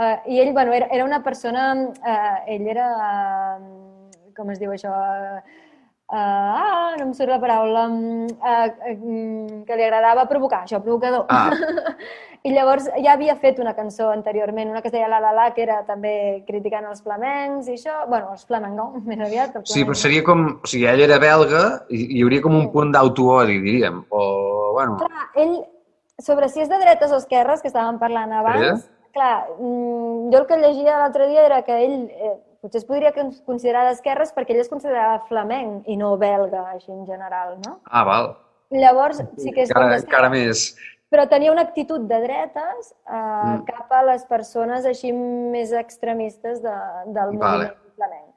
Uh, 0.00 0.16
I 0.32 0.38
ell, 0.40 0.52
bueno, 0.54 0.72
era, 0.72 0.86
era 0.90 1.04
una 1.04 1.22
persona... 1.22 1.74
Uh, 1.74 2.36
ell 2.46 2.66
era... 2.72 2.86
Com 4.36 4.48
es 4.50 4.58
diu 4.62 4.70
això? 4.72 4.88
Uh, 4.88 5.40
ah, 6.16 6.96
no 6.98 7.06
em 7.06 7.12
surt 7.14 7.30
la 7.30 7.38
paraula. 7.42 7.86
Uh, 7.90 8.32
uh, 8.40 9.62
que 9.66 9.78
li 9.78 9.86
agradava 9.86 10.26
provocar, 10.30 10.64
això, 10.66 10.80
provocador. 10.82 11.26
Ah. 11.28 11.50
I 12.46 12.54
llavors 12.54 12.86
ja 13.04 13.12
havia 13.12 13.34
fet 13.36 13.58
una 13.60 13.74
cançó 13.76 14.08
anteriorment, 14.14 14.70
una 14.72 14.80
que 14.80 14.88
es 14.88 14.94
deia 14.94 15.10
La 15.12 15.18
La 15.20 15.32
La, 15.36 15.50
que 15.52 15.60
era 15.66 15.82
també 15.88 16.42
criticant 16.46 16.86
els 16.88 17.02
flamencs 17.04 17.68
i 17.68 17.76
això. 17.76 17.98
Bueno, 18.08 18.32
els 18.32 18.46
flamencons, 18.48 19.04
més 19.10 19.20
aviat. 19.26 19.58
els 19.60 19.74
Sí, 19.74 19.84
però 19.84 19.98
seria 19.98 20.24
com... 20.26 20.46
O 20.56 20.70
sigui, 20.70 20.86
ell 20.88 21.04
era 21.04 21.20
belga 21.20 21.64
i 21.92 22.06
hi 22.16 22.22
hauria 22.24 22.44
com 22.46 22.56
un 22.56 22.70
punt 22.72 22.94
d'autoodi, 22.96 23.60
diríem. 23.66 24.00
O, 24.08 24.22
bueno... 24.78 24.96
Clar, 25.02 25.28
ell, 25.42 25.58
sobre 26.24 26.48
si 26.48 26.64
és 26.64 26.72
de 26.72 26.80
dretes 26.80 27.12
o 27.12 27.20
esquerres, 27.20 27.60
que 27.60 27.68
estàvem 27.68 28.00
parlant 28.00 28.32
abans, 28.40 28.88
clar, 29.12 29.50
mm, 29.58 30.30
jo 30.32 30.40
el 30.40 30.46
que 30.48 30.60
llegia 30.60 30.98
l'altre 31.00 31.28
dia 31.28 31.44
era 31.44 31.60
que 31.66 31.76
ell 31.84 31.96
eh, 32.08 32.36
potser 32.60 32.78
es 32.82 32.86
podria 32.88 33.12
con- 33.16 33.32
considerar 33.46 33.86
d'esquerres 33.88 34.32
perquè 34.36 34.54
ell 34.54 34.60
es 34.60 34.68
considerava 34.68 35.22
flamenc 35.28 35.88
i 35.88 35.96
no 35.96 36.16
belga, 36.20 36.66
així 36.74 36.92
en 36.92 37.06
general, 37.06 37.58
no? 37.66 37.78
Ah, 37.86 38.04
val. 38.04 38.32
Llavors, 38.70 39.18
sí 39.36 39.50
que 39.50 39.64
és 39.64 39.70
Encara, 39.72 39.96
encara 39.98 40.28
més... 40.30 40.76
però 41.10 41.24
tenia 41.28 41.50
una 41.50 41.62
actitud 41.66 42.04
de 42.06 42.20
dretes 42.22 42.92
eh, 42.92 43.14
Mm. 43.50 43.64
cap 43.66 43.90
a 43.92 44.02
les 44.06 44.24
persones 44.30 44.84
així 44.86 45.10
més 45.12 45.72
extremistes 45.72 46.60
de, 46.62 46.74
del 47.06 47.36
Vale. 47.36 47.40
moviment 47.40 47.96
flamenc. 47.96 48.29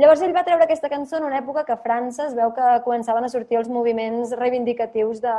Llavors 0.00 0.22
ell 0.24 0.30
va 0.32 0.40
treure 0.40 0.64
aquesta 0.64 0.88
cançó 0.88 1.18
en 1.18 1.26
una 1.28 1.36
època 1.42 1.66
que 1.68 1.74
a 1.74 1.80
França 1.84 2.24
es 2.30 2.32
veu 2.32 2.48
que 2.56 2.68
començaven 2.86 3.26
a 3.26 3.28
sortir 3.28 3.58
els 3.58 3.66
moviments 3.68 4.30
reivindicatius 4.38 5.18
de, 5.20 5.32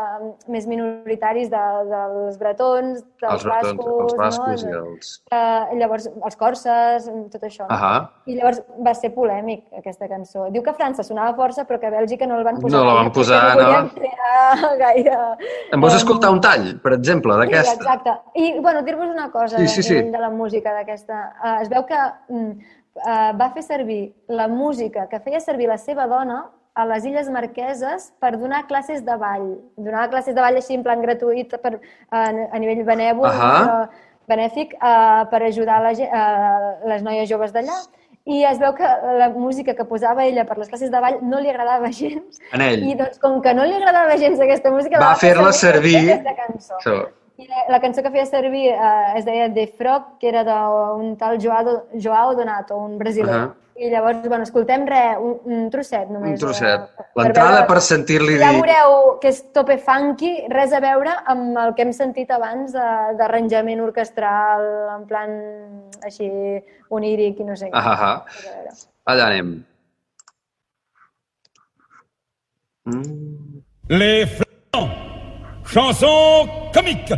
més 0.53 0.67
minoritaris 0.69 1.49
de, 1.49 1.61
dels 1.89 2.37
bretons, 2.37 2.99
dels 3.23 3.31
Els 3.33 3.47
bretons, 3.47 3.79
bascos, 3.79 4.03
els 4.03 4.19
bascos 4.19 4.65
i 4.67 4.69
no? 4.69 4.81
els... 4.91 5.09
Eh, 5.33 5.79
llavors, 5.79 6.05
els 6.29 6.37
corses, 6.37 7.07
tot 7.33 7.47
això. 7.49 7.65
No? 7.65 7.71
Ahà. 7.73 7.95
I 8.29 8.37
llavors 8.37 8.61
va 8.85 8.93
ser 8.99 9.09
polèmic, 9.15 9.63
aquesta 9.79 10.11
cançó. 10.11 10.45
Diu 10.53 10.61
que 10.61 10.69
a 10.69 10.77
França 10.77 11.07
sonava 11.07 11.33
força, 11.39 11.65
però 11.65 11.81
que 11.81 11.89
a 11.89 11.95
Bèlgica 11.95 12.29
no 12.29 12.37
el 12.37 12.45
van 12.45 12.61
posar 12.61 12.77
No 12.77 12.85
la 12.91 12.93
van 12.99 13.11
posar, 13.17 13.41
no. 13.57 13.71
no? 13.73 14.71
gaire... 14.83 15.17
Em 15.73 15.81
vols 15.81 15.97
em, 15.97 16.03
escoltar 16.03 16.29
un 16.29 16.43
tall, 16.45 16.75
per 16.85 16.93
exemple, 16.99 17.33
Sí, 17.33 17.41
d'aquesta? 17.41 17.73
exacte. 17.81 18.15
I, 18.37 18.53
bueno, 18.61 18.85
dir-vos 18.85 19.09
una 19.09 19.31
cosa 19.33 19.57
Sí, 19.57 19.67
sí, 19.79 19.81
sí. 19.89 19.97
de, 19.97 20.13
de 20.13 20.21
la 20.21 20.29
música 20.29 20.77
d'aquesta. 20.77 21.25
Uh, 21.41 21.57
es 21.65 21.73
veu 21.73 21.89
que 21.89 21.97
mm, 22.29 22.81
uh, 22.95 23.31
va 23.39 23.51
fer 23.53 23.63
servir 23.63 24.01
la 24.27 24.47
música 24.47 25.07
que 25.09 25.19
feia 25.19 25.39
servir 25.39 25.67
la 25.67 25.77
seva 25.77 26.07
dona 26.07 26.43
a 26.73 26.85
les 26.89 27.05
Illes 27.05 27.29
Marqueses 27.29 28.11
per 28.19 28.31
donar 28.37 28.63
classes 28.67 29.03
de 29.05 29.15
ball. 29.21 29.59
Donava 29.77 30.09
classes 30.09 30.33
de 30.33 30.41
ball 30.41 30.57
així 30.57 30.73
en 30.73 30.83
plan 30.85 31.01
gratuït 31.05 31.53
per, 31.61 31.75
a, 32.09 32.23
a 32.49 32.59
nivell 32.61 32.81
benèvol, 32.87 33.29
Ahà. 33.29 33.51
però 33.59 33.75
benèfic, 34.33 34.73
uh, 34.79 35.25
per 35.29 35.43
ajudar 35.43 35.81
la, 35.83 35.91
uh, 35.93 36.87
les 36.89 37.03
noies 37.05 37.29
joves 37.29 37.53
d'allà. 37.53 37.75
I 38.25 38.45
es 38.47 38.57
veu 38.57 38.71
que 38.73 38.87
la 39.19 39.27
música 39.35 39.73
que 39.75 39.83
posava 39.85 40.23
ella 40.25 40.45
per 40.47 40.55
les 40.57 40.69
classes 40.71 40.89
de 40.89 40.99
ball 41.03 41.17
no 41.27 41.41
li 41.43 41.49
agradava 41.51 41.91
gens. 41.91 42.39
En 42.55 42.61
ell. 42.63 42.85
I 42.87 42.95
doncs, 42.95 43.19
com 43.19 43.41
que 43.43 43.53
no 43.53 43.65
li 43.67 43.75
agradava 43.75 44.15
gens 44.17 44.39
aquesta 44.39 44.71
música, 44.71 44.97
Va 45.03 45.13
fer 45.19 45.33
fer-la 45.35 45.51
servir. 45.51 45.97
aquesta 45.99 46.33
cançó. 46.39 46.79
So, 46.85 46.95
I 47.41 47.47
la, 47.49 47.63
la 47.73 47.79
cançó 47.81 48.03
que 48.05 48.11
feia 48.13 48.25
servir 48.29 48.67
eh, 48.69 49.17
es 49.17 49.25
deia 49.25 49.47
The 49.53 49.65
Frog, 49.77 50.17
que 50.21 50.29
era 50.29 50.43
d'un 50.45 51.15
tal 51.17 51.39
Joao, 51.41 51.87
Joao 51.97 52.35
Donato, 52.37 52.77
un 52.77 52.97
brasiler. 52.99 53.33
Ahà. 53.33 53.51
I 53.75 53.87
llavors, 53.89 54.19
bueno, 54.29 54.43
escoltem 54.45 54.83
res, 54.85 55.15
un, 55.17 55.39
un 55.49 55.63
trosset 55.73 56.05
només. 56.13 56.35
un 56.35 56.43
trosset. 56.43 56.83
eh, 56.93 57.05
L'entrada 57.17 57.55
veure- 57.55 57.67
per 57.71 57.79
sentir-li 57.81 58.35
Ja 58.37 58.51
dir... 58.53 58.59
veureu 58.61 59.17
que 59.19 59.31
és 59.33 59.39
tope 59.51 59.79
funky, 59.81 60.45
res 60.53 60.75
a 60.77 60.79
veure 60.83 61.15
amb 61.33 61.57
el 61.57 61.73
que 61.73 61.81
hem 61.87 61.91
sentit 61.97 62.29
abans 62.37 62.71
de- 62.71 63.15
d'arranjament 63.17 63.81
orquestral, 63.81 64.61
en 64.99 65.07
plan 65.09 65.33
així 66.05 66.29
oníric 66.93 67.39
i 67.41 67.47
no 67.49 67.55
sé 67.57 67.71
què. 67.71 67.73
Veure. 67.73 68.69
ah. 68.69 68.77
Allà 69.09 69.25
anem. 69.31 69.55
Mm. 72.85 73.61
Les 73.89 74.29
flamands, 74.37 75.12
chanson 75.65 76.47
comique. 76.73 77.13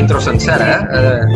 Intro 0.00 0.18
sencera, 0.18 0.88
eh? 0.94 1.26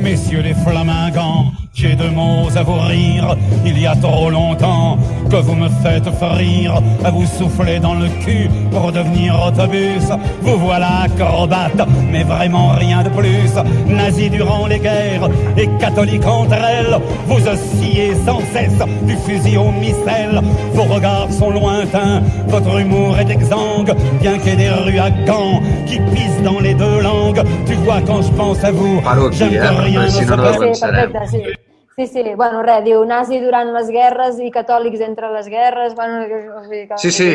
Messieurs 0.00 0.42
les 0.42 0.54
flamingants, 0.54 1.52
j'ai 1.74 1.94
deux 1.94 2.10
mots 2.10 2.48
à 2.56 2.62
vous 2.62 2.80
rire. 2.80 3.36
Il 3.64 3.78
y 3.78 3.86
a 3.86 3.94
trop 3.96 4.30
longtemps 4.30 4.98
que 5.32 5.36
vous 5.36 5.54
me 5.54 5.68
faites 5.82 6.08
rire, 6.20 6.74
à 7.02 7.10
vous 7.10 7.24
souffler 7.24 7.80
dans 7.80 7.94
le 7.94 8.06
cul 8.22 8.50
pour 8.70 8.92
devenir 8.92 9.34
autobus. 9.46 10.06
Vous 10.42 10.58
voilà 10.58 11.04
acrobate, 11.04 11.88
mais 12.10 12.22
vraiment 12.22 12.72
rien 12.72 13.02
de 13.02 13.08
plus. 13.08 13.50
Nazi 13.86 14.28
durant 14.28 14.66
les 14.66 14.78
guerres 14.78 15.30
et 15.56 15.68
catholique 15.80 16.26
entre 16.26 16.52
elles, 16.52 16.98
vous 17.26 17.48
oscillez 17.48 18.14
sans 18.26 18.40
cesse 18.52 18.86
du 19.04 19.16
fusil 19.16 19.56
au 19.56 19.70
missel. 19.70 20.42
Vos 20.74 20.82
regards 20.94 21.32
sont 21.32 21.50
lointains, 21.50 22.22
votre 22.48 22.78
humour 22.78 23.18
est 23.18 23.30
exsangue, 23.30 23.94
bien 24.20 24.36
qu'il 24.38 24.50
y 24.50 24.52
ait 24.52 24.56
des 24.56 24.70
rues 24.70 24.98
à 24.98 25.10
Gand 25.10 25.62
qui 25.86 25.98
pissent 26.14 26.42
dans 26.44 26.60
les 26.60 26.74
deux 26.74 27.00
langues. 27.00 27.42
Tu 27.66 27.72
vois 27.76 28.02
quand 28.06 28.20
je 28.20 28.32
pense 28.32 28.62
à 28.62 28.70
vous, 28.70 29.00
j'aime 29.32 29.52
que 29.52 29.82
rien 29.82 30.02
ne 30.02 30.08
se. 30.08 31.61
Sí, 31.96 32.06
sí. 32.06 32.22
Bueno, 32.34 32.62
res, 32.64 32.82
diu 32.86 33.02
nazi 33.04 33.38
durant 33.42 33.68
les 33.74 33.90
guerres 33.92 34.38
i 34.40 34.50
catòlics 34.50 35.00
entre 35.04 35.28
les 35.34 35.48
guerres, 35.52 35.94
bueno, 35.94 36.22
o 36.56 36.62
sigui 36.64 36.86
que... 36.88 36.98
Sí, 36.98 37.10
sí, 37.12 37.30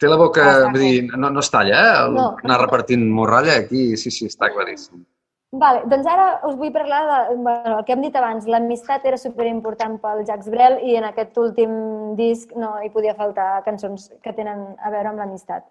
té 0.00 0.08
la 0.10 0.16
boca, 0.18 0.42
Ah, 0.42 0.70
vull 0.72 0.80
dir, 0.82 1.04
no, 1.16 1.30
no 1.30 1.40
es 1.40 1.50
talla, 1.50 1.76
eh? 1.82 1.92
El, 2.06 2.14
No. 2.18 2.24
Anar 2.42 2.60
repartint 2.64 3.04
morralla 3.14 3.54
aquí, 3.60 3.96
sí, 3.96 4.10
sí, 4.10 4.26
està 4.26 4.50
claríssim. 4.52 5.04
Vale, 5.56 5.84
doncs 5.88 6.06
ara 6.10 6.40
us 6.48 6.56
vull 6.58 6.72
parlar 6.74 7.04
de 7.30 7.36
bueno, 7.36 7.78
el 7.78 7.84
que 7.86 7.92
hem 7.94 8.02
dit 8.02 8.16
abans. 8.18 8.44
L'amistat 8.50 9.06
era 9.06 9.16
superimportant 9.16 9.94
pel 10.02 10.24
Jacques 10.26 10.50
Brel 10.52 10.80
i 10.84 10.96
en 10.98 11.04
aquest 11.06 11.38
últim 11.38 11.70
disc 12.18 12.50
no 12.58 12.74
hi 12.82 12.90
podia 12.90 13.14
faltar 13.14 13.62
cançons 13.64 14.10
que 14.20 14.34
tenen 14.36 14.74
a 14.82 14.90
veure 14.90 15.08
amb 15.14 15.22
l'amistat. 15.22 15.62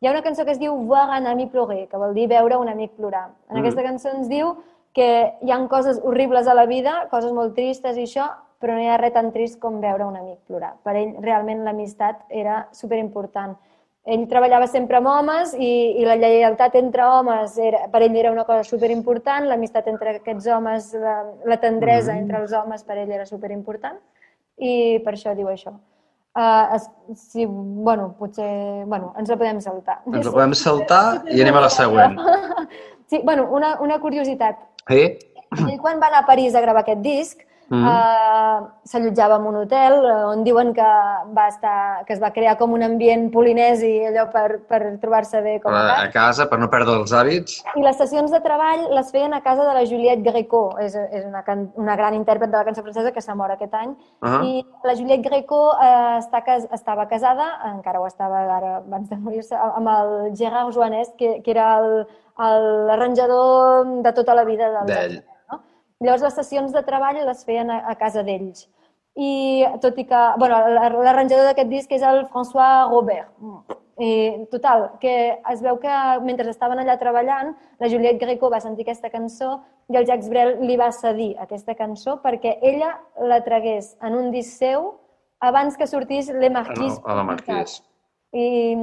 Hi 0.00 0.06
ha 0.06 0.12
una 0.14 0.22
cançó 0.22 0.44
que 0.46 0.52
es 0.54 0.58
diu 0.62 0.72
Voir 0.86 1.08
un 1.18 1.26
ami 1.26 1.46
pleurer, 1.50 1.88
que 1.90 1.96
vol 1.98 2.14
dir 2.14 2.28
veure 2.30 2.56
un 2.56 2.68
amic 2.70 2.92
plorar. 2.96 3.32
En 3.50 3.56
Mm. 3.56 3.60
aquesta 3.64 3.82
cançó 3.82 4.14
ens 4.14 4.28
diu 4.28 4.54
que 4.94 5.10
hi 5.42 5.50
han 5.50 5.66
coses 5.68 6.00
horribles 6.02 6.46
a 6.46 6.54
la 6.54 6.66
vida, 6.70 7.08
coses 7.10 7.32
molt 7.34 7.54
tristes 7.56 7.96
i 7.98 8.06
això, 8.06 8.28
però 8.62 8.76
no 8.76 8.82
hi 8.84 8.88
ha 8.88 8.96
res 9.00 9.12
tan 9.12 9.32
trist 9.34 9.58
com 9.60 9.80
veure 9.82 10.06
un 10.06 10.16
amic 10.16 10.38
plorar. 10.46 10.76
Per 10.86 10.94
ell, 10.96 11.14
realment, 11.20 11.64
l'amistat 11.66 12.22
era 12.30 12.68
superimportant. 12.72 13.56
Ell 14.04 14.26
treballava 14.28 14.66
sempre 14.68 14.98
amb 15.00 15.08
homes 15.08 15.54
i, 15.56 15.70
i 16.00 16.04
la 16.04 16.14
lleialtat 16.20 16.74
entre 16.76 17.06
homes 17.08 17.56
era, 17.58 17.86
per 17.88 18.02
ell 18.04 18.16
era 18.20 18.30
una 18.32 18.44
cosa 18.44 18.62
superimportant, 18.68 19.48
l'amistat 19.48 19.88
entre 19.88 20.18
aquests 20.18 20.46
homes, 20.52 20.92
la, 21.00 21.16
la 21.48 21.56
tendresa 21.60 22.12
Mm. 22.12 22.18
entre 22.18 22.42
els 22.42 22.52
homes 22.52 22.84
per 22.84 22.98
ell 23.00 23.10
era 23.10 23.24
superimportant 23.26 23.96
i 24.60 25.00
per 25.04 25.14
això 25.16 25.34
diu 25.34 25.48
això. 25.48 25.72
Uh, 26.34 26.74
es, 26.76 26.90
si, 27.30 27.46
bueno, 27.46 28.14
potser... 28.18 28.84
Bueno, 28.90 29.12
ens 29.18 29.30
la 29.30 29.36
podem 29.38 29.60
saltar. 29.62 30.00
Ens 30.10 30.26
la 30.26 30.32
podem 30.34 30.54
saltar 30.58 31.22
i 31.30 31.40
anem 31.42 31.56
a 31.56 31.64
la 31.66 31.70
següent. 31.70 32.18
Sí, 33.06 33.20
bueno, 33.22 33.44
una, 33.52 33.78
una 33.84 33.98
curiositat. 34.00 34.56
Eh? 34.90 35.18
Ell 35.54 35.78
quan 35.80 36.00
va 36.02 36.08
anar 36.10 36.24
a 36.24 36.26
París 36.26 36.54
a 36.54 36.60
gravar 36.60 36.82
aquest 36.82 36.98
disc, 37.04 37.42
mm. 37.70 37.84
uh, 37.86 38.64
s'allotjava 38.90 39.36
en 39.38 39.44
un 39.46 39.56
hotel 39.62 39.94
eh, 40.04 40.14
on 40.26 40.42
diuen 40.44 40.72
que, 40.74 40.86
va 41.36 41.44
estar, 41.48 42.04
que 42.08 42.12
es 42.12 42.20
va 42.20 42.32
crear 42.34 42.56
com 42.58 42.72
un 42.74 42.82
ambient 42.82 43.28
polinesi, 43.32 43.92
allò 44.08 44.24
per, 44.32 44.58
per 44.68 44.80
trobar-se 45.00 45.40
bé 45.46 45.54
com 45.62 45.72
a 45.72 45.78
A 45.78 45.94
casa. 45.94 46.10
casa, 46.12 46.46
per 46.50 46.58
no 46.58 46.68
perdre 46.72 46.96
els 46.98 47.12
hàbits. 47.14 47.60
I 47.78 47.84
les 47.86 47.96
sessions 48.02 48.34
de 48.34 48.40
treball 48.44 48.88
les 48.96 49.12
feien 49.14 49.32
a 49.32 49.40
casa 49.46 49.62
de 49.64 49.76
la 49.78 49.84
Juliette 49.86 50.26
Gréco, 50.26 50.64
és, 50.82 50.96
és 50.96 51.24
una, 51.24 51.44
can, 51.46 51.68
una 51.80 51.94
gran 51.96 52.18
intèrpret 52.18 52.50
de 52.50 52.58
la 52.58 52.64
cançó 52.66 52.82
francesa 52.82 53.12
que 53.14 53.22
s'ha 53.22 53.34
mort 53.38 53.54
aquest 53.54 53.74
any. 53.78 53.94
Ah. 54.26 54.42
I 54.42 54.64
la 54.84 54.96
Juliette 54.98 55.22
Gréco 55.28 55.62
eh, 55.78 56.18
està, 56.18 56.42
cas, 56.44 56.66
estava 56.74 57.06
casada, 57.08 57.46
encara 57.70 58.02
ho 58.02 58.10
estava 58.10 58.42
ara 58.58 58.76
abans 58.82 59.08
de 59.08 59.16
morir-se, 59.22 59.54
amb 59.54 59.88
el 59.88 60.34
Gérard 60.34 60.74
Joanès, 60.74 61.14
que, 61.16 61.38
que 61.46 61.54
era 61.54 61.78
el- 61.78 62.04
l'arranjador 62.38 64.02
de 64.02 64.12
tota 64.12 64.34
la 64.34 64.44
vida 64.44 64.70
del 64.72 64.86
D'ell. 64.90 65.18
No? 65.50 65.60
Llavors 66.00 66.22
les 66.26 66.34
sessions 66.40 66.72
de 66.72 66.82
treball 66.82 67.20
les 67.26 67.44
feien 67.44 67.70
a, 67.70 67.84
a 67.90 67.94
casa 68.00 68.24
d'ells. 68.26 68.66
I 69.14 69.62
tot 69.80 69.98
i 69.98 70.04
que, 70.08 70.20
bueno, 70.42 70.58
l'arranjador 70.74 71.46
d'aquest 71.46 71.70
disc 71.70 71.92
és 71.94 72.02
el 72.02 72.24
François 72.32 72.88
Robert. 72.90 73.30
I, 74.02 74.46
total, 74.50 74.88
que 74.98 75.38
es 75.52 75.62
veu 75.62 75.78
que 75.78 75.94
mentre 76.26 76.50
estaven 76.50 76.80
allà 76.82 76.96
treballant, 76.98 77.52
la 77.78 77.90
Juliette 77.92 78.18
Greco 78.18 78.50
va 78.50 78.58
sentir 78.58 78.82
aquesta 78.82 79.10
cançó 79.12 79.60
i 79.92 80.00
el 80.00 80.08
Jacques 80.08 80.26
Brel 80.32 80.56
li 80.66 80.74
va 80.80 80.90
cedir 80.90 81.36
aquesta 81.38 81.76
cançó 81.78 82.16
perquè 82.24 82.56
ella 82.62 82.90
la 83.22 83.38
tragués 83.46 83.92
en 84.02 84.18
un 84.18 84.32
disc 84.34 84.58
seu 84.58 84.96
abans 85.38 85.76
que 85.78 85.86
sortís 85.86 86.32
Le 86.32 86.50
Marquis. 86.50 86.98
A 87.04 87.14
la 87.14 87.26
Marquès. 87.28 87.78
I, 88.34 88.74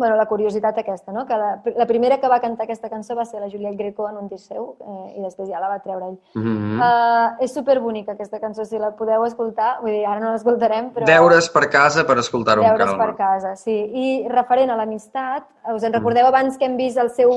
bueno, 0.00 0.16
la 0.16 0.24
curiositat 0.26 0.78
aquesta, 0.80 1.12
no? 1.12 1.26
que 1.28 1.36
la, 1.36 1.50
la 1.76 1.86
primera 1.86 2.16
que 2.18 2.28
va 2.32 2.38
cantar 2.40 2.64
aquesta 2.64 2.88
cançó 2.88 3.14
va 3.14 3.26
ser 3.28 3.38
la 3.42 3.50
Juliette 3.52 3.76
Greco 3.76 4.06
en 4.08 4.16
un 4.16 4.28
disc 4.30 4.48
seu 4.48 4.74
eh, 4.80 5.18
i 5.18 5.20
després 5.20 5.50
ja 5.50 5.60
la 5.60 5.68
va 5.68 5.78
treure 5.84 6.08
ell. 6.10 6.18
Mm 6.34 6.80
Uh, 6.80 7.36
és 7.44 7.52
superbonica 7.52 8.14
aquesta 8.14 8.38
cançó, 8.40 8.64
si 8.64 8.78
la 8.80 8.88
podeu 8.96 9.20
escoltar, 9.26 9.82
vull 9.82 9.92
dir, 9.92 10.06
ara 10.08 10.18
no 10.22 10.30
l'escoltarem, 10.32 10.86
però... 10.94 11.04
Deures 11.04 11.50
per 11.52 11.66
casa 11.68 12.06
per 12.08 12.16
escoltar-ho 12.22 12.62
amb 12.64 12.78
Deures 12.78 12.94
per 12.96 13.10
calma. 13.10 13.16
casa, 13.18 13.50
sí. 13.60 13.74
I 13.76 14.06
referent 14.32 14.70
a 14.72 14.76
l'amistat, 14.78 15.44
us 15.74 15.84
en 15.84 15.92
recordeu 15.92 16.26
abans 16.30 16.56
que 16.56 16.64
hem 16.64 16.78
vist 16.80 16.96
el 16.96 17.10
seu, 17.12 17.34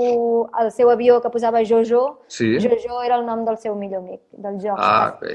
el 0.62 0.72
seu 0.72 0.90
avió 0.94 1.20
que 1.22 1.30
posava 1.34 1.60
Jojo? 1.68 2.22
Sí. 2.32 2.54
Jojo 2.64 3.02
era 3.04 3.18
el 3.20 3.26
nom 3.28 3.44
del 3.44 3.58
seu 3.60 3.76
millor 3.76 4.00
amic, 4.06 4.22
del 4.32 4.62
joc. 4.64 4.80
Ah, 4.80 5.18
ok. 5.18 5.28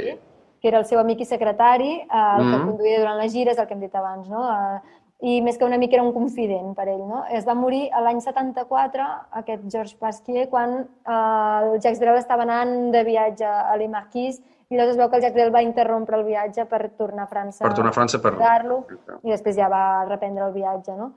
que 0.58 0.66
era 0.66 0.78
el 0.80 0.86
seu 0.88 0.98
amic 0.98 1.20
i 1.22 1.24
secretari, 1.24 1.90
eh, 2.00 2.06
el 2.10 2.40
que 2.42 2.56
Mhm. 2.56 2.64
conduïa 2.66 2.96
durant 2.98 3.20
les 3.20 3.32
gires, 3.32 3.56
el 3.58 3.66
que 3.68 3.74
hem 3.74 3.80
dit 3.80 3.94
abans, 3.94 4.28
no? 4.28 4.40
Eh, 4.50 4.80
I 5.20 5.40
més 5.42 5.56
que 5.58 5.66
un 5.66 5.72
amic 5.74 5.92
era 5.96 6.04
un 6.06 6.12
confident 6.14 6.76
per 6.78 6.84
ell, 6.92 7.00
no? 7.02 7.24
Es 7.34 7.42
va 7.46 7.54
morir 7.58 7.88
a 7.90 8.00
l'any 8.04 8.20
74, 8.22 9.06
aquest 9.40 9.64
Georges 9.72 9.96
Pasquier, 9.98 10.44
quan 10.52 10.76
eh, 10.78 11.10
el 11.10 11.80
Jacques 11.80 11.98
Brel 11.98 12.20
estava 12.20 12.44
anant 12.46 12.92
de 12.94 13.02
viatge 13.08 13.44
a 13.48 13.74
Les 13.80 13.90
Marquis 13.90 14.38
i 14.70 14.76
llavors 14.76 14.92
es 14.94 15.00
veu 15.00 15.08
que 15.10 15.16
el 15.18 15.22
Jacques 15.24 15.34
Brel 15.34 15.50
va 15.54 15.62
interrompre 15.64 16.16
el 16.20 16.22
viatge 16.28 16.66
per 16.70 16.84
tornar 16.96 17.24
a 17.24 17.30
França 17.32 17.64
Per 17.64 17.72
tornar 17.74 17.90
a 17.90 17.96
França 17.96 18.20
per- 18.22 18.36
lo 18.68 18.84
i 19.24 19.32
després 19.32 19.56
ja 19.56 19.66
va 19.72 20.04
reprendre 20.06 20.46
el 20.46 20.52
viatge, 20.54 20.94
no? 20.94 21.10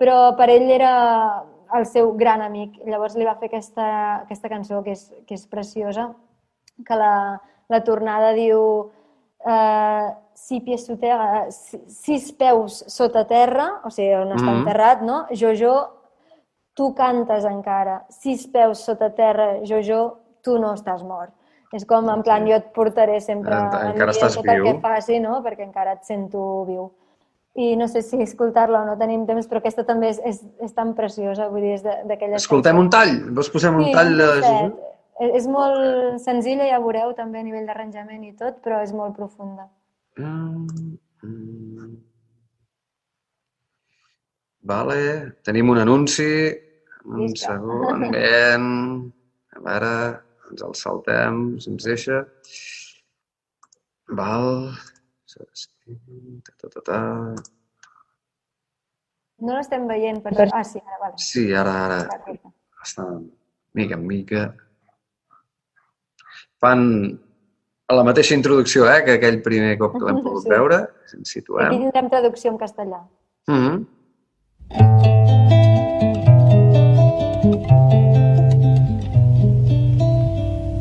Però 0.00 0.34
per 0.38 0.48
ell 0.48 0.70
era 0.72 0.94
el 1.76 1.84
seu 1.86 2.14
gran 2.16 2.40
amic. 2.42 2.78
Llavors 2.88 3.14
li 3.16 3.24
va 3.28 3.36
fer 3.40 3.50
aquesta, 3.50 3.84
aquesta 4.24 4.48
cançó 4.48 4.80
que 4.82 4.92
és, 4.96 5.12
que 5.28 5.34
és 5.36 5.44
preciosa, 5.46 6.08
que 6.86 6.96
la, 6.96 7.38
la 7.68 7.80
tornada 7.84 8.32
diu 8.32 8.90
eh, 9.44 10.08
sis 10.34 10.62
pieds 10.64 10.86
sous 10.86 10.98
terre, 11.00 11.46
eh, 11.46 11.50
si- 11.50 11.80
sis 11.88 12.32
peus 12.32 12.84
sota 12.88 13.24
terra, 13.26 13.80
o 13.84 13.90
sigui, 13.90 14.14
on 14.14 14.28
està 14.36 14.50
Mhm. 14.50 14.58
enterrat, 14.62 15.02
no? 15.02 15.26
Jojo, 15.30 15.74
tu 16.74 16.94
cantes 16.94 17.44
encara. 17.44 18.04
Sis 18.08 18.46
peus 18.48 18.78
sota 18.84 19.10
terra, 19.14 19.58
Jojo, 19.64 20.18
tu 20.42 20.58
no 20.58 20.72
estàs 20.74 21.02
mort. 21.04 21.32
És 21.72 21.86
com, 21.86 22.08
en 22.10 22.22
plan, 22.22 22.44
jo 22.46 22.54
et 22.54 22.72
portaré 22.72 23.20
sempre 23.20 23.54
En- 23.54 23.66
en 23.72 23.92
encara 23.92 24.10
estàs 24.12 24.34
tot 24.34 24.46
el 24.46 24.60
viu. 24.62 24.64
que 24.74 24.80
faci, 24.80 25.20
no? 25.20 25.42
Perquè 25.42 25.62
encara 25.64 25.92
et 25.92 26.04
sento 26.04 26.64
viu. 26.66 26.90
I 27.54 27.76
no 27.76 27.86
sé 27.88 28.00
si 28.02 28.20
escoltar-la 28.22 28.82
o 28.82 28.84
no 28.86 28.96
tenim 28.96 29.26
temps, 29.26 29.46
però 29.48 29.58
aquesta 29.58 29.84
també 29.84 30.08
és, 30.08 30.18
és, 30.24 30.42
és 30.60 30.74
tan 30.74 30.94
preciosa, 30.94 31.48
vull 31.48 31.60
dir, 31.60 31.72
és 31.74 31.82
d'aquelles... 31.82 32.40
Escoltem 32.42 32.78
un 32.78 32.88
tall? 32.90 33.30
Vols 33.34 33.50
posem 33.50 33.74
un 33.76 33.90
tall 33.92 34.16
de... 34.16 34.24
trosset. 34.40 34.74
És, 35.20 35.34
és 35.34 35.46
molt 35.46 36.18
senzilla, 36.20 36.64
ja 36.66 36.78
veureu, 36.80 37.12
també 37.14 37.38
a 37.40 37.42
nivell 37.42 37.66
d'arranjament 37.66 38.24
i 38.24 38.32
tot, 38.32 38.62
però 38.64 38.82
és 38.82 38.92
molt 38.92 39.14
profunda. 39.14 39.68
Mm, 40.18 40.98
mm. 41.22 41.92
Vale, 44.62 44.98
tenim 45.42 45.70
un 45.72 45.78
anunci. 45.78 46.28
Un 47.04 47.26
Llista. 47.26 47.56
segon, 47.56 48.06
ben. 48.14 48.66
A 49.56 49.62
veure, 49.64 49.94
ens 50.50 50.62
el 50.68 50.76
saltem, 50.78 51.42
si 51.60 51.72
ens 51.72 51.88
deixa. 51.88 52.22
Val. 54.20 54.70
Ta, 55.32 56.52
ta, 56.60 56.68
ta, 56.68 56.80
ta. 56.86 57.00
No 59.42 59.56
l'estem 59.56 59.88
veient, 59.90 60.20
però... 60.22 60.44
Ah, 60.54 60.62
sí, 60.62 60.78
ara, 60.78 60.98
vale. 61.00 61.18
Sí, 61.18 61.46
ara, 61.56 61.72
ara. 61.86 62.00
Perfecte. 62.12 62.52
Està 62.84 63.06
mica 63.78 63.96
en 63.98 64.04
mica. 64.06 64.44
Fan 66.62 66.84
a 67.88 67.94
la 67.94 68.04
mateixa 68.04 68.34
introducció 68.34 68.86
eh, 68.90 69.02
que 69.04 69.16
aquell 69.18 69.40
primer 69.42 69.76
cop 69.80 69.96
que 69.98 70.04
l'hem 70.06 70.22
pogut 70.26 70.44
Sí. 70.46 70.50
veure. 70.54 70.78
Si 71.06 71.16
ens 71.18 71.28
Aquí 71.30 71.40
situem. 71.40 71.70
tindrem 71.70 72.08
traducció 72.10 72.50
en 72.52 72.58
castellà. 72.58 73.00
Mm 73.48 73.58
-hmm. 73.58 73.86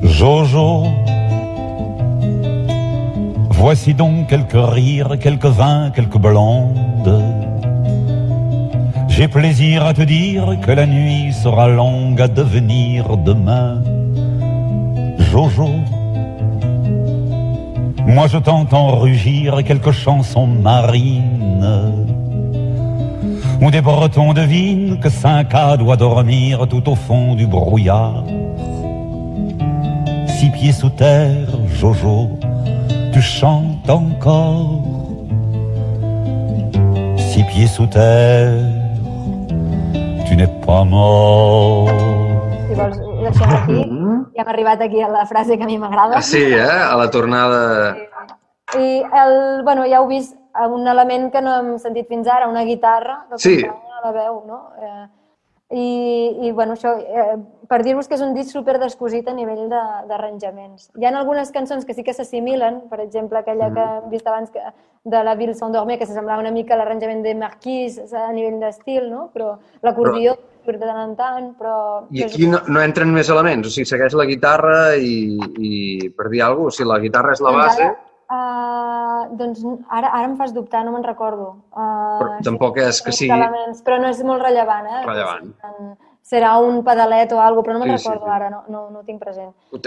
Jojo, 0.04 0.84
voici 3.52 3.94
donc 3.94 4.28
quelques 4.28 4.54
rires, 4.74 5.18
quelques 5.20 5.46
vins, 5.52 5.92
quelques 5.92 6.18
blondes. 6.20 7.10
J'ai 9.10 9.28
plaisir 9.28 9.86
à 9.86 9.94
te 9.94 10.04
dire 10.04 10.58
que 10.66 10.72
la 10.72 10.86
nuit 10.86 11.32
sera 11.34 11.68
longue 11.68 12.22
à 12.22 12.28
devenir 12.28 13.18
demain. 13.18 13.82
Jojo, 15.32 15.70
moi 18.12 18.28
je 18.28 18.38
t'entends 18.38 18.98
rugir 18.98 19.64
quelques 19.64 19.92
chansons 19.92 20.48
marines. 20.48 21.94
où 23.62 23.70
des 23.70 23.82
Bretons 23.82 24.34
devinent 24.34 25.00
que 25.00 25.08
5A 25.08 25.78
doit 25.78 25.96
dormir 25.96 26.68
tout 26.68 26.90
au 26.90 26.96
fond 26.96 27.36
du 27.36 27.46
brouillard. 27.46 28.24
Six 30.28 30.50
pieds 30.50 30.72
sous 30.72 30.90
terre, 30.90 31.48
Jojo, 31.80 32.40
tu 33.14 33.22
chantes 33.22 33.90
encore. 33.90 34.82
Six 37.18 37.44
pieds 37.44 37.68
sous 37.68 37.86
terre, 37.86 38.54
tu 40.28 40.36
n'es 40.36 40.52
pas 40.66 40.84
mort. 40.84 41.88
Deixem 43.32 43.50
aquí. 43.56 43.80
Ja 44.36 44.44
hem 44.44 44.50
arribat 44.54 44.82
aquí 44.82 45.02
a 45.02 45.10
la 45.10 45.26
frase 45.26 45.58
que 45.58 45.64
a 45.64 45.68
mi 45.70 45.78
m'agrada. 45.80 46.18
Ah, 46.18 46.22
sí, 46.22 46.42
eh? 46.44 46.62
A 46.62 46.96
la 46.98 47.10
tornada... 47.10 47.96
I 48.78 49.02
el, 49.04 49.64
bueno, 49.68 49.84
ja 49.84 49.98
heu 50.00 50.06
vist 50.08 50.38
un 50.72 50.86
element 50.88 51.26
que 51.34 51.42
no 51.44 51.58
hem 51.60 51.72
sentit 51.80 52.08
fins 52.08 52.28
ara, 52.32 52.48
una 52.48 52.64
guitarra 52.64 53.26
que 53.30 53.38
Sí. 53.44 53.56
acompanya 53.66 54.00
la 54.06 54.12
veu, 54.16 54.38
no? 54.48 54.60
Eh, 54.80 55.08
i, 55.76 56.48
I, 56.48 56.52
bueno, 56.56 56.74
això, 56.78 56.94
eh, 57.00 57.36
per 57.68 57.82
dir-vos 57.84 58.08
que 58.08 58.16
és 58.16 58.22
un 58.24 58.34
disc 58.34 58.52
super 58.52 58.78
descosit 58.80 59.28
a 59.28 59.34
nivell 59.36 59.68
de- 59.72 60.08
d'arranjaments. 60.08 60.90
Hi 60.96 61.06
ha 61.06 61.12
algunes 61.20 61.52
cançons 61.52 61.84
que 61.86 61.94
sí 61.94 62.04
que 62.04 62.14
s'assimilen, 62.14 62.82
per 62.90 63.02
exemple, 63.02 63.40
aquella 63.40 63.68
que 63.74 63.80
Mm. 63.80 64.04
hem 64.06 64.10
vist 64.10 64.28
abans 64.28 64.50
que, 64.52 64.60
de 65.04 65.24
la 65.24 65.36
Ville 65.36 65.54
Saint-Dormé, 65.54 65.98
que 65.98 66.06
s'assemblava 66.06 66.40
una 66.40 66.52
mica 66.52 66.74
a 66.74 66.78
l'arranjament 66.78 67.24
de 67.24 67.36
Marquis 67.36 68.00
a 68.14 68.32
nivell 68.32 68.60
d'estil, 68.62 69.10
no? 69.12 69.30
Però 69.34 69.58
l'acordió 69.82 70.38
surt 70.66 70.80
de 70.80 70.86
tant 70.88 71.02
en 71.04 71.16
tant, 71.20 71.50
però... 71.60 71.76
I 72.12 72.24
aquí 72.28 72.48
no, 72.50 72.60
no 72.68 72.84
entren 72.84 73.12
més 73.14 73.30
elements, 73.34 73.68
o 73.68 73.74
sigui, 73.74 73.88
segueix 73.90 74.16
la 74.18 74.28
guitarra 74.30 74.78
i, 74.96 75.38
i 75.58 75.74
per 76.16 76.30
dir 76.34 76.44
alguna 76.46 76.70
cosa, 76.70 76.78
si 76.82 76.88
la 76.90 77.00
guitarra 77.04 77.34
és 77.38 77.42
la 77.44 77.52
Doncs 77.56 77.66
base, 77.66 77.90
Ara, 77.90 77.98
uh, 78.32 79.24
doncs 79.40 79.64
ara, 79.90 80.08
ara 80.12 80.24
em 80.30 80.38
fas 80.40 80.54
dubtar, 80.56 80.86
no 80.88 80.94
me'n 80.96 81.04
recordo. 81.08 81.50
Uh, 81.74 82.20
Però 82.22 82.38
tampoc 82.48 82.78
és 82.84 83.02
que 83.04 83.12
sigui- 83.16 83.34
Elements, 83.36 83.82
però 83.84 84.00
no 84.04 84.14
és 84.14 84.22
molt 84.24 84.46
rellevant, 84.46 84.88
eh? 84.88 85.04
Rellevant. 85.08 85.52
Serà 86.22 86.52
un 86.62 86.84
pedalet 86.86 87.32
o 87.34 87.40
alguna 87.42 87.66
però 87.66 87.74
no 87.74 87.80
me'n 87.82 87.98
Sí, 87.98 88.04
sí, 88.04 88.10
recordo 88.10 88.28
sí. 88.30 88.32
ara, 88.32 88.50
no, 88.50 88.60
no, 88.70 88.82
no 88.92 89.00
ho 89.00 89.04
tinc 89.04 89.20
present. 89.20 89.50
ho, 89.74 89.78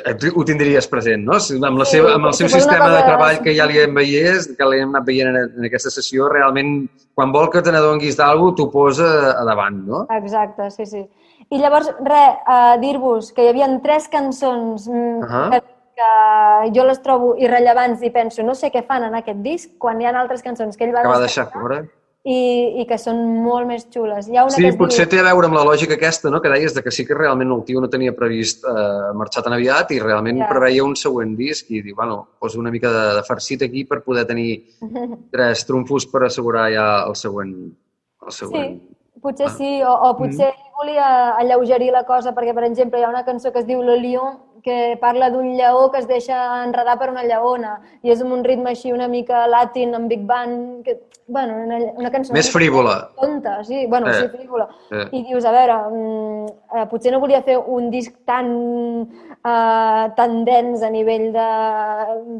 ho 0.41 0.45
tindries 0.45 0.89
present, 0.91 1.23
no? 1.25 1.39
Si 1.41 1.55
Amb, 1.57 1.79
la 1.79 1.85
Sí, 1.87 1.97
seva, 1.97 2.15
amb 2.17 2.27
el 2.27 2.35
seu 2.35 2.49
sistema 2.49 2.91
de 2.91 3.03
treball 3.07 3.39
que 3.45 3.55
ja 3.57 3.67
li 3.71 3.79
hem 3.79 3.95
veiés, 3.95 4.49
que 4.59 4.69
li 4.69 4.81
hem 4.83 4.91
anat 4.95 5.07
veient 5.07 5.31
en, 5.31 5.39
en 5.57 5.65
aquesta 5.71 5.91
sessió, 5.95 6.29
realment, 6.29 6.89
quan 7.15 7.33
vol 7.33 7.49
que 7.51 7.63
te 7.63 7.73
n'adonguis 7.73 8.17
d'algú, 8.19 8.51
t'ho 8.59 8.67
posa 8.71 9.09
a 9.39 9.45
davant, 9.47 9.79
no? 9.87 10.07
Exacte, 10.11 10.71
sí, 10.75 10.85
sí. 10.91 11.05
I 11.51 11.59
llavors, 11.61 11.91
res, 12.03 12.37
uh, 12.49 12.75
dir-vos 12.83 13.31
que 13.33 13.45
hi 13.45 13.49
havia 13.53 13.69
tres 13.85 14.09
cançons 14.09 14.89
mm, 14.91 15.23
Ahà. 15.23 15.43
que, 15.55 15.63
que 15.95 16.71
jo 16.77 16.85
les 16.89 17.01
trobo 17.05 17.35
irrellevants 17.39 18.03
i 18.03 18.11
penso, 18.11 18.43
no 18.43 18.55
sé 18.59 18.73
què 18.75 18.83
fan 18.87 19.05
en 19.05 19.15
aquest 19.21 19.39
disc, 19.45 19.71
quan 19.79 20.01
hi 20.01 20.07
ha 20.09 20.15
altres 20.19 20.43
cançons 20.43 20.77
que 20.77 20.85
ell 20.89 20.95
va 20.97 21.03
Que 21.07 21.13
va 21.15 21.21
deixar 21.23 21.47
fora. 21.53 21.85
I, 22.25 22.81
i 22.81 22.85
que 22.89 22.97
són 22.97 23.19
molt 23.45 23.67
més 23.69 23.83
xules. 23.93 24.31
Hi 24.33 24.39
ha 24.39 24.47
una 24.47 24.55
Sí, 24.55 24.63
que 24.65 24.71
es 24.73 24.79
potser 24.81 25.05
diu... 25.05 25.11
té 25.13 25.21
a 25.21 25.27
veure 25.29 25.51
amb 25.51 25.59
la 25.59 25.65
lògica 25.69 25.99
aquesta, 25.99 26.31
no?, 26.33 26.41
que 26.41 26.49
deies 26.49 26.73
de 26.75 26.81
que 26.83 26.91
sí 26.95 27.05
que 27.05 27.13
realment 27.19 27.53
el 27.53 27.61
tio 27.69 27.83
no 27.85 27.91
tenia 27.93 28.15
previst 28.17 28.65
eh, 28.65 29.13
marxar 29.15 29.43
tan 29.45 29.53
aviat 29.59 29.93
i 29.93 30.01
realment 30.01 30.41
Ja. 30.41 30.49
preveia 30.49 30.85
un 30.87 30.97
següent 30.97 31.37
disc 31.37 31.69
i 31.71 31.83
diu, 31.85 31.95
bueno, 31.99 32.23
poso 32.41 32.59
una 32.61 32.71
mica 32.73 32.89
de, 32.91 33.05
de 33.19 33.23
farcit 33.29 33.63
aquí 33.69 33.85
per 33.85 34.01
poder 34.03 34.25
tenir 34.27 34.65
tres 35.35 35.67
trumfos 35.69 36.07
per 36.09 36.25
assegurar 36.31 36.71
ja 36.73 36.87
el 37.07 37.15
següent. 37.15 37.55
El 38.25 38.33
següent. 38.33 38.81
Sí, 38.81 39.21
potser 39.21 39.47
Ah. 39.51 39.55
sí, 39.59 39.71
o, 39.85 39.93
o 40.09 40.17
potser 40.17 40.49
ell 40.49 40.73
volia 40.81 41.35
alleugerir 41.37 41.93
la 41.93 42.05
cosa, 42.09 42.33
perquè, 42.35 42.55
per 42.57 42.65
exemple, 42.65 42.99
hi 43.01 43.05
ha 43.05 43.09
una 43.13 43.25
cançó 43.25 43.53
que 43.53 43.61
es 43.61 43.67
diu 43.69 43.83
Le 43.85 43.99
Lion, 44.01 44.41
que 44.65 44.97
parla 45.01 45.29
d'un 45.31 45.51
lleó 45.59 45.91
que 45.93 45.99
es 46.01 46.07
deixa 46.09 46.39
enredar 46.65 46.97
per 46.99 47.11
una 47.13 47.23
lleona, 47.29 47.75
i 48.03 48.11
és 48.15 48.23
amb 48.25 48.33
un 48.33 48.45
ritme 48.47 48.71
així 48.73 48.93
una 48.95 49.09
mica 49.13 49.43
latin, 49.47 49.93
amb 49.95 50.09
big 50.09 50.23
band, 50.25 50.81
que, 50.87 50.95
bueno, 51.29 51.59
una, 51.67 51.77
una 52.01 52.11
cançó... 52.11 52.33
Més 52.33 52.49
frívola. 52.53 52.95
Tonta, 53.21 53.59
sí, 53.65 53.85
bueno, 53.87 54.09
Eh, 54.09 54.15
sí, 54.23 54.29
frívola. 54.33 54.69
eh. 54.91 55.05
I 55.13 55.23
dius, 55.29 55.45
a 55.45 55.53
veure, 55.53 55.77
mm, 55.91 56.47
eh, 56.79 56.87
potser 56.91 57.13
no 57.13 57.21
volia 57.21 57.43
fer 57.45 57.59
un 57.59 57.91
disc 57.93 58.17
tan, 58.25 58.49
eh, 59.45 60.07
tan 60.17 60.45
dens 60.49 60.83
a 60.83 60.91
nivell 60.91 61.29
de, 61.37 61.49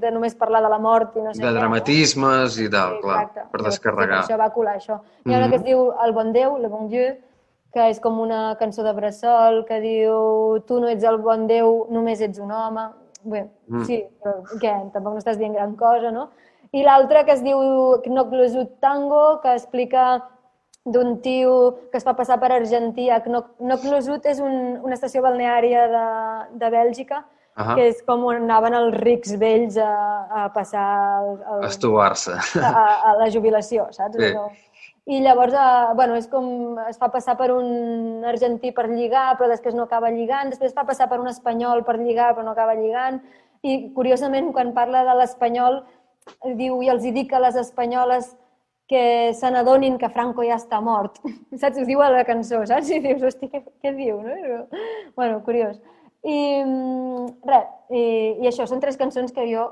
de 0.01 0.11
només 0.17 0.35
parlar 0.35 0.63
de 0.65 0.73
la 0.73 0.79
mort 0.81 1.17
i 1.17 1.21
no 1.25 1.35
sé 1.35 1.43
De 1.43 1.47
què, 1.47 1.53
no? 1.53 1.61
dramatismes 1.61 2.59
i 2.61 2.71
tal, 2.73 2.99
clar, 3.05 3.21
Exacte. 3.27 3.47
per 3.53 3.63
descarregar. 3.69 4.23
Sí, 4.25 4.33
això 4.33 4.41
va 4.41 4.51
colar 4.57 4.77
això. 4.81 4.99
Hi 5.27 5.35
ha 5.35 5.39
una 5.43 5.51
que 5.53 5.61
es 5.61 5.65
diu 5.69 5.91
El 6.05 6.13
bon 6.17 6.33
Déu, 6.33 6.57
Le 6.59 6.69
bon 6.73 6.89
Dieu, 6.89 7.15
que 7.75 7.89
és 7.91 7.99
com 8.01 8.21
una 8.23 8.55
cançó 8.61 8.85
de 8.87 8.93
bressol 8.95 9.65
que 9.69 9.81
diu 9.83 10.61
tu 10.69 10.79
no 10.81 10.89
ets 10.93 11.05
el 11.05 11.19
bon 11.19 11.47
Déu, 11.51 11.87
només 11.91 12.21
ets 12.23 12.39
un 12.39 12.53
home. 12.55 12.89
Bé, 13.25 13.47
Mm. 13.69 13.85
sí, 13.89 14.03
però 14.23 14.35
què? 14.61 14.73
Tampoc 14.93 15.15
no 15.15 15.19
estàs 15.23 15.39
dient 15.41 15.55
gran 15.57 15.75
cosa, 15.81 16.11
no? 16.13 16.29
I 16.73 16.83
l'altra 16.85 17.25
que 17.25 17.33
es 17.33 17.43
diu 17.43 17.59
Knocklesut 18.05 18.79
Tango, 18.81 19.41
que 19.41 19.53
explica 19.55 20.23
d'un 20.85 21.21
tio 21.23 21.79
que 21.91 21.97
es 21.97 22.05
fa 22.05 22.13
passar 22.15 22.37
per 22.41 22.51
argentí. 22.53 23.07
Knocklesut 23.59 24.27
és 24.27 24.41
un, 24.45 24.81
una 24.85 24.95
estació 24.95 25.23
balneària 25.25 25.87
de, 25.89 26.03
de 26.61 26.71
Bèlgica, 26.75 27.23
Ahà. 27.57 27.77
que 27.79 27.87
és 27.89 28.03
com 28.05 28.25
on 28.27 28.43
anaven 28.43 28.75
els 28.75 28.97
rics 29.01 29.37
vells 29.41 29.77
a, 29.79 29.89
a 30.45 30.49
passar 30.53 30.85
el, 31.23 31.31
el, 31.55 31.65
Estuvar-se. 31.71 32.35
a, 32.61 32.85
a 33.11 33.17
la 33.21 33.31
jubilació, 33.31 33.87
saps? 33.95 34.19
Sí. 34.19 34.33
Allò. 34.33 34.49
I 35.07 35.21
llavors, 35.21 35.53
eh, 35.53 35.95
bueno, 35.95 36.17
és 36.17 36.27
com 36.33 36.79
es 36.89 36.97
fa 36.97 37.11
passar 37.13 37.35
per 37.37 37.51
un 37.53 38.25
argentí 38.25 38.71
per 38.73 38.87
lligar, 38.89 39.35
però 39.37 39.51
després 39.51 39.75
no 39.77 39.85
acaba 39.85 40.11
lligant, 40.11 40.49
després 40.49 40.73
es 40.73 40.77
fa 40.77 40.87
passar 40.89 41.11
per 41.11 41.21
un 41.21 41.29
espanyol 41.29 41.85
per 41.85 41.99
lligar, 41.99 42.31
però 42.33 42.45
no 42.47 42.55
acaba 42.55 42.77
lligant, 42.79 43.21
i 43.65 43.91
curiosament, 43.97 44.51
quan 44.53 44.73
parla 44.73 45.05
de 45.05 45.19
l'espanyol, 45.19 45.83
diu, 46.57 46.81
i 46.83 46.89
els 46.89 47.05
hi 47.05 47.13
dic 47.13 47.33
a 47.33 47.43
les 47.45 47.57
espanyoles 47.61 48.33
que 48.89 49.33
se 49.37 49.51
n'adonin 49.51 49.97
que 50.01 50.11
Franco 50.13 50.45
ja 50.45 50.57
està 50.57 50.81
mort. 50.85 51.21
Saps? 51.61 51.81
Ho 51.81 51.85
diu 51.89 52.01
a 52.05 52.11
la 52.13 52.25
cançó, 52.29 52.63
saps? 52.69 52.91
I 52.93 53.01
dius, 53.05 53.23
hosti, 53.29 53.49
què, 53.53 53.63
què 53.81 53.93
diu, 53.97 54.21
no? 54.25 54.65
Bueno, 55.17 55.41
curiós. 55.45 55.81
I 56.25 56.39
mm, 56.65 57.27
res, 57.49 57.73
i, 57.93 58.05
i 58.45 58.49
això, 58.49 58.69
són 58.69 58.81
tres 58.81 58.97
cançons 59.01 59.33
que 59.33 59.45
jo 59.51 59.69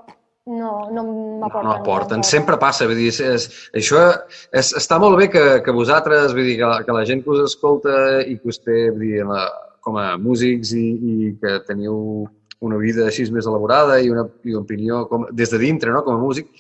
no, 0.47 0.91
no 0.91 1.03
m'aporten. 1.41 1.69
No 1.69 1.73
aporten, 1.77 2.23
res. 2.25 2.31
sempre 2.35 2.59
passa, 2.59 2.87
vull 2.91 2.99
dir, 2.99 3.11
és, 3.13 3.21
és, 3.23 3.49
això 3.79 4.03
és, 4.51 4.73
està 4.81 4.99
molt 5.03 5.19
bé 5.21 5.29
que, 5.31 5.43
que 5.63 5.75
vosaltres, 5.77 6.35
vull 6.35 6.49
dir, 6.49 6.57
que, 6.59 6.67
la- 6.67 6.83
que 6.87 6.97
la 6.97 7.05
gent 7.09 7.23
que 7.25 7.31
us 7.37 7.45
escolta 7.53 7.95
i 8.27 8.39
que 8.39 8.51
us 8.51 8.59
té, 8.63 8.89
vull 8.91 9.07
dir, 9.07 9.25
la, 9.29 9.47
com 9.83 9.99
a 9.99 10.17
músics 10.19 10.75
i, 10.79 10.85
i 11.15 11.33
que 11.43 11.61
teniu 11.69 12.27
una 12.63 12.79
vida 12.79 13.09
així 13.09 13.25
més 13.35 13.47
elaborada 13.51 13.97
i 14.03 14.11
una, 14.11 14.27
i 14.47 14.53
una 14.55 14.63
opinió 14.63 15.05
com, 15.11 15.27
des 15.35 15.51
de 15.51 15.59
dintre, 15.59 15.91
no?, 15.95 16.05
com 16.07 16.15
a 16.15 16.21
músic, 16.23 16.51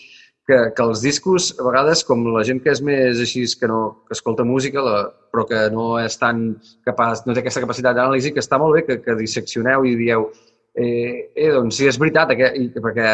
que, 0.47 0.57
que 0.75 0.83
els 0.83 1.03
discos, 1.05 1.53
a 1.59 1.63
vegades, 1.69 2.03
com 2.07 2.25
la 2.35 2.43
gent 2.47 2.59
que 2.65 2.73
és 2.73 2.81
més 2.83 3.21
així, 3.23 3.45
que, 3.59 3.69
no, 3.71 4.03
que 4.09 4.17
escolta 4.17 4.43
música, 4.47 4.83
la, 4.83 4.97
però 5.31 5.45
que 5.47 5.61
no 5.71 5.93
és 6.03 6.19
tan 6.19 6.49
capaç, 6.87 7.23
no 7.27 7.35
té 7.37 7.45
aquesta 7.45 7.63
capacitat 7.63 7.95
d'anàlisi, 7.95 8.33
que 8.35 8.43
està 8.43 8.59
molt 8.59 8.75
bé 8.75 8.83
que, 8.89 8.99
que 9.05 9.15
disseccioneu 9.21 9.87
i 9.87 9.95
dieu, 10.01 10.27
eh, 10.75 11.31
eh, 11.37 11.51
doncs 11.55 11.79
sí, 11.79 11.87
és 11.87 11.99
veritat, 12.03 12.35
aquest, 12.35 12.59
i, 12.59 12.67
perquè 12.83 13.07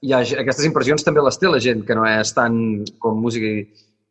hi 0.00 0.12
ha, 0.16 0.20
aquestes 0.42 0.64
impressions 0.68 1.04
també 1.04 1.22
les 1.24 1.38
té 1.40 1.48
la 1.50 1.60
gent 1.62 1.84
que 1.86 1.96
no 1.98 2.06
és 2.08 2.32
tan 2.36 2.56
com 3.02 3.20
música 3.20 3.46
i, 3.46 3.66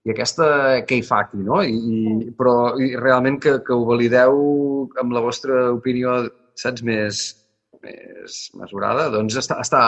i 0.05 0.13
aquesta 0.13 0.45
què 0.87 0.99
hi 0.99 1.05
fa 1.05 1.23
aquí, 1.25 1.41
no? 1.43 1.61
I, 1.65 1.75
i, 1.75 2.29
però 2.37 2.75
i 2.79 2.93
realment 2.99 3.39
que, 3.41 3.57
que 3.65 3.75
ho 3.75 3.85
valideu 3.89 4.39
amb 5.01 5.15
la 5.15 5.23
vostra 5.25 5.69
opinió, 5.73 6.21
saps, 6.59 6.83
més, 6.85 7.21
més 7.83 8.37
mesurada, 8.59 9.07
doncs 9.13 9.37
està, 9.39 9.57
està, 9.63 9.81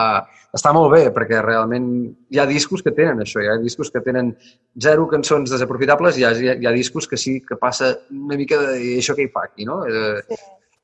està 0.55 0.71
molt 0.75 0.93
bé, 0.93 1.03
perquè 1.15 1.41
realment 1.43 1.89
hi 2.31 2.39
ha 2.39 2.47
discos 2.49 2.83
que 2.85 2.93
tenen 2.95 3.19
això, 3.23 3.43
hi 3.43 3.49
ha 3.51 3.57
discos 3.61 3.91
que 3.91 4.01
tenen 4.05 4.33
zero 4.79 5.05
cançons 5.11 5.51
desaprofitables 5.51 6.17
hi 6.17 6.25
ha, 6.25 6.31
hi 6.39 6.65
ha, 6.65 6.73
discos 6.75 7.07
que 7.11 7.19
sí 7.19 7.39
que 7.45 7.59
passa 7.59 7.93
una 8.09 8.39
mica 8.39 8.59
de 8.63 8.79
"I 8.79 8.97
això 9.01 9.15
què 9.17 9.27
hi 9.27 9.33
fa 9.33 9.45
aquí, 9.49 9.67
no? 9.69 9.83
Eh, 9.85 10.23
Sí. 10.29 10.41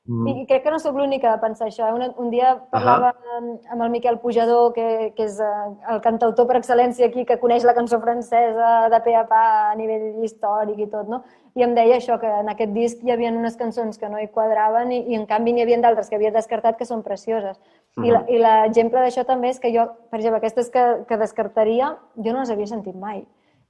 Mm, 0.08 0.26
I 0.28 0.46
crec 0.48 0.62
que 0.64 0.70
no 0.70 0.78
sóc 0.80 0.96
l'única 0.96 1.30
de 1.34 1.38
pensar 1.42 1.68
això. 1.68 1.86
eh? 1.86 1.92
Un, 1.92 2.14
un 2.24 2.30
dia 2.30 2.54
parlava 2.72 3.12
amb, 3.36 3.60
amb 3.70 3.82
el 3.82 3.90
Miquel 3.90 4.18
Pujador, 4.18 4.72
que, 4.72 5.12
que 5.14 5.24
és 5.28 5.38
eh, 5.38 5.46
el 5.92 6.00
cantautor 6.00 6.46
per 6.48 6.56
excel·lència 6.58 7.06
aquí, 7.06 7.24
que 7.28 7.38
coneix 7.38 7.64
la 7.64 7.74
cançó 7.74 8.00
francesa 8.00 8.88
de 8.88 9.00
pe 9.04 9.14
a 9.14 9.24
pa 9.28 9.70
a 9.70 9.74
nivell 9.76 10.24
històric 10.24 10.78
i 10.80 10.86
tot, 10.90 11.08
no? 11.08 11.22
I 11.54 11.62
em 11.64 11.74
deia 11.74 11.96
això, 11.96 12.18
que 12.20 12.26
en 12.40 12.48
aquest 12.48 12.72
disc 12.72 13.00
hi 13.04 13.10
havia 13.10 13.30
unes 13.34 13.56
cançons 13.56 13.98
que 13.98 14.08
no 14.08 14.18
hi 14.20 14.28
quadraven 14.28 14.92
i, 14.92 15.00
i 15.12 15.14
en 15.18 15.26
canvi 15.26 15.52
n'hi 15.52 15.62
havia 15.62 15.78
d'altres 15.82 16.08
que 16.08 16.16
havia 16.16 16.30
descartat 16.30 16.76
que 16.78 16.84
són 16.86 17.02
precioses. 17.02 17.58
I 17.98 18.10
la- 18.12 18.24
I 18.28 18.38
l'exemple 18.38 19.00
d'això 19.00 19.24
també 19.26 19.48
és 19.50 19.58
que 19.58 19.72
jo, 19.74 19.86
per 20.10 20.20
exemple, 20.20 20.38
aquestes 20.38 20.70
que, 20.70 21.04
que 21.08 21.16
descartaria, 21.18 21.96
jo 22.16 22.32
no 22.32 22.40
les 22.44 22.50
havia 22.50 22.66
sentit 22.66 22.94
mai. 22.94 23.24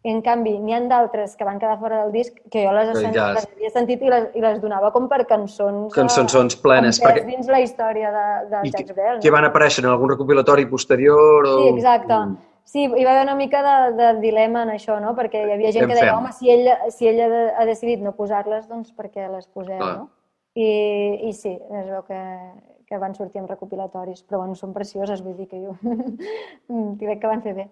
I 0.06 0.12
en 0.14 0.20
canvi, 0.22 0.52
n'hi 0.62 0.72
han 0.76 0.84
d'altres 0.88 1.32
que 1.36 1.44
van 1.44 1.58
quedar 1.58 1.74
fora 1.80 2.04
del 2.04 2.12
disc 2.14 2.36
que 2.52 2.60
jo 2.64 2.70
les, 2.72 2.92
Que 2.94 3.00
sen- 3.02 3.14
ja- 3.16 3.32
les 3.34 3.48
havia 3.50 3.70
sentit 3.74 4.02
i 4.06 4.10
les, 4.12 4.28
i 4.38 4.40
les 4.44 4.60
donava 4.62 4.92
com 4.94 5.08
per 5.10 5.24
cançons... 5.26 5.88
eh, 5.90 5.94
Cançons 5.96 6.54
plenes, 6.62 7.00
amb 7.00 7.08
pes 7.08 7.22
perquè- 7.22 7.26
dins 7.26 7.48
la 7.50 7.58
història 7.60 8.12
de, 8.14 8.26
de 8.52 8.60
I 8.68 8.70
Jacques 8.70 8.86
que, 8.86 8.94
Brel. 8.94 9.18
que 9.24 9.30
van 9.34 9.44
aparèixer 9.48 9.82
en 9.84 9.90
algun 9.90 10.12
recopilatori 10.14 10.66
posterior 10.70 11.44
o... 11.50 11.56
Sí, 11.64 11.68
exacte. 11.74 12.14
Mm. 12.14 12.36
Sí, 12.68 12.84
hi 12.84 13.04
va 13.04 13.10
haver 13.16 13.24
una 13.24 13.34
mica 13.34 13.62
de, 13.64 13.74
de 13.96 14.20
dilema 14.20 14.62
en 14.62 14.70
això, 14.76 15.00
no? 15.00 15.14
Perquè 15.16 15.40
hi 15.46 15.52
havia 15.56 15.72
gent 15.72 15.88
que 15.88 15.96
deia, 15.98 16.14
home, 16.18 16.30
si 16.36 16.50
ell, 16.52 16.68
si 16.94 17.08
ell 17.08 17.18
ha, 17.24 17.28
de- 17.32 17.52
ha 17.58 17.64
decidit 17.66 18.00
no 18.04 18.12
posar-les, 18.14 18.68
doncs 18.68 18.92
per 18.92 19.08
què 19.10 19.26
les 19.32 19.46
poseu, 19.48 19.78
Clar. 19.80 19.94
no? 19.98 20.10
I, 20.54 20.68
I 21.28 21.32
sí, 21.32 21.54
es 21.58 21.86
veu 21.90 22.02
que, 22.06 22.20
que 22.86 22.98
van 23.02 23.14
sortir 23.16 23.40
en 23.40 23.48
recopilatoris, 23.48 24.22
però 24.28 24.42
bueno, 24.44 24.54
són 24.54 24.72
precioses, 24.76 25.22
vull 25.24 25.34
dir 25.40 25.48
que 25.48 25.58
jo 25.64 25.74
crec 27.00 27.20
que 27.22 27.26
van 27.34 27.42
fer 27.42 27.54
bé. 27.56 27.68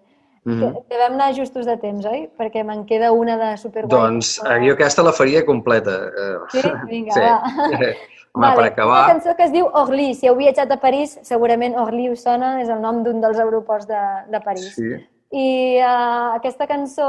Mhm. 0.47 0.59
que, 0.73 0.83
que 0.89 0.97
vam 1.01 1.15
anar 1.17 1.33
justos 1.35 1.65
de 1.67 1.75
temps, 1.77 2.05
oi? 2.07 2.29
Perquè 2.39 2.63
me'n 2.63 2.85
queda 2.87 3.11
una 3.11 3.35
de 3.37 3.49
superguai. 3.59 3.91
Doncs 3.91 4.37
eh, 4.45 4.59
jo 4.63 4.77
aquesta 4.77 5.03
la 5.03 5.11
faria 5.11 5.45
completa. 5.45 5.97
eh. 6.07 6.35
Sí? 6.53 6.61
Vinga, 6.87 7.11
sí. 7.11 7.19
va. 7.19 7.89
Home, 8.37 8.55
per 8.55 8.65
acabar... 8.67 8.99
Una 9.03 9.13
cançó 9.15 9.35
que 9.35 9.47
es 9.47 9.51
diu 9.51 9.67
Orly. 9.73 10.13
Si 10.13 10.27
heu 10.29 10.35
viatjat 10.37 10.71
a 10.71 10.77
París, 10.79 11.17
segurament 11.25 11.75
Orly 11.75 12.09
us 12.13 12.21
sona, 12.23 12.61
és 12.61 12.69
el 12.69 12.79
nom 12.83 13.01
d'un 13.03 13.19
dels 13.23 13.39
aeroports 13.41 13.87
de, 13.89 14.03
de 14.29 14.41
París. 14.45 14.69
Sí. 14.75 14.93
I 15.33 15.47
uh, 15.81 16.37
aquesta 16.37 16.67
cançó 16.69 17.07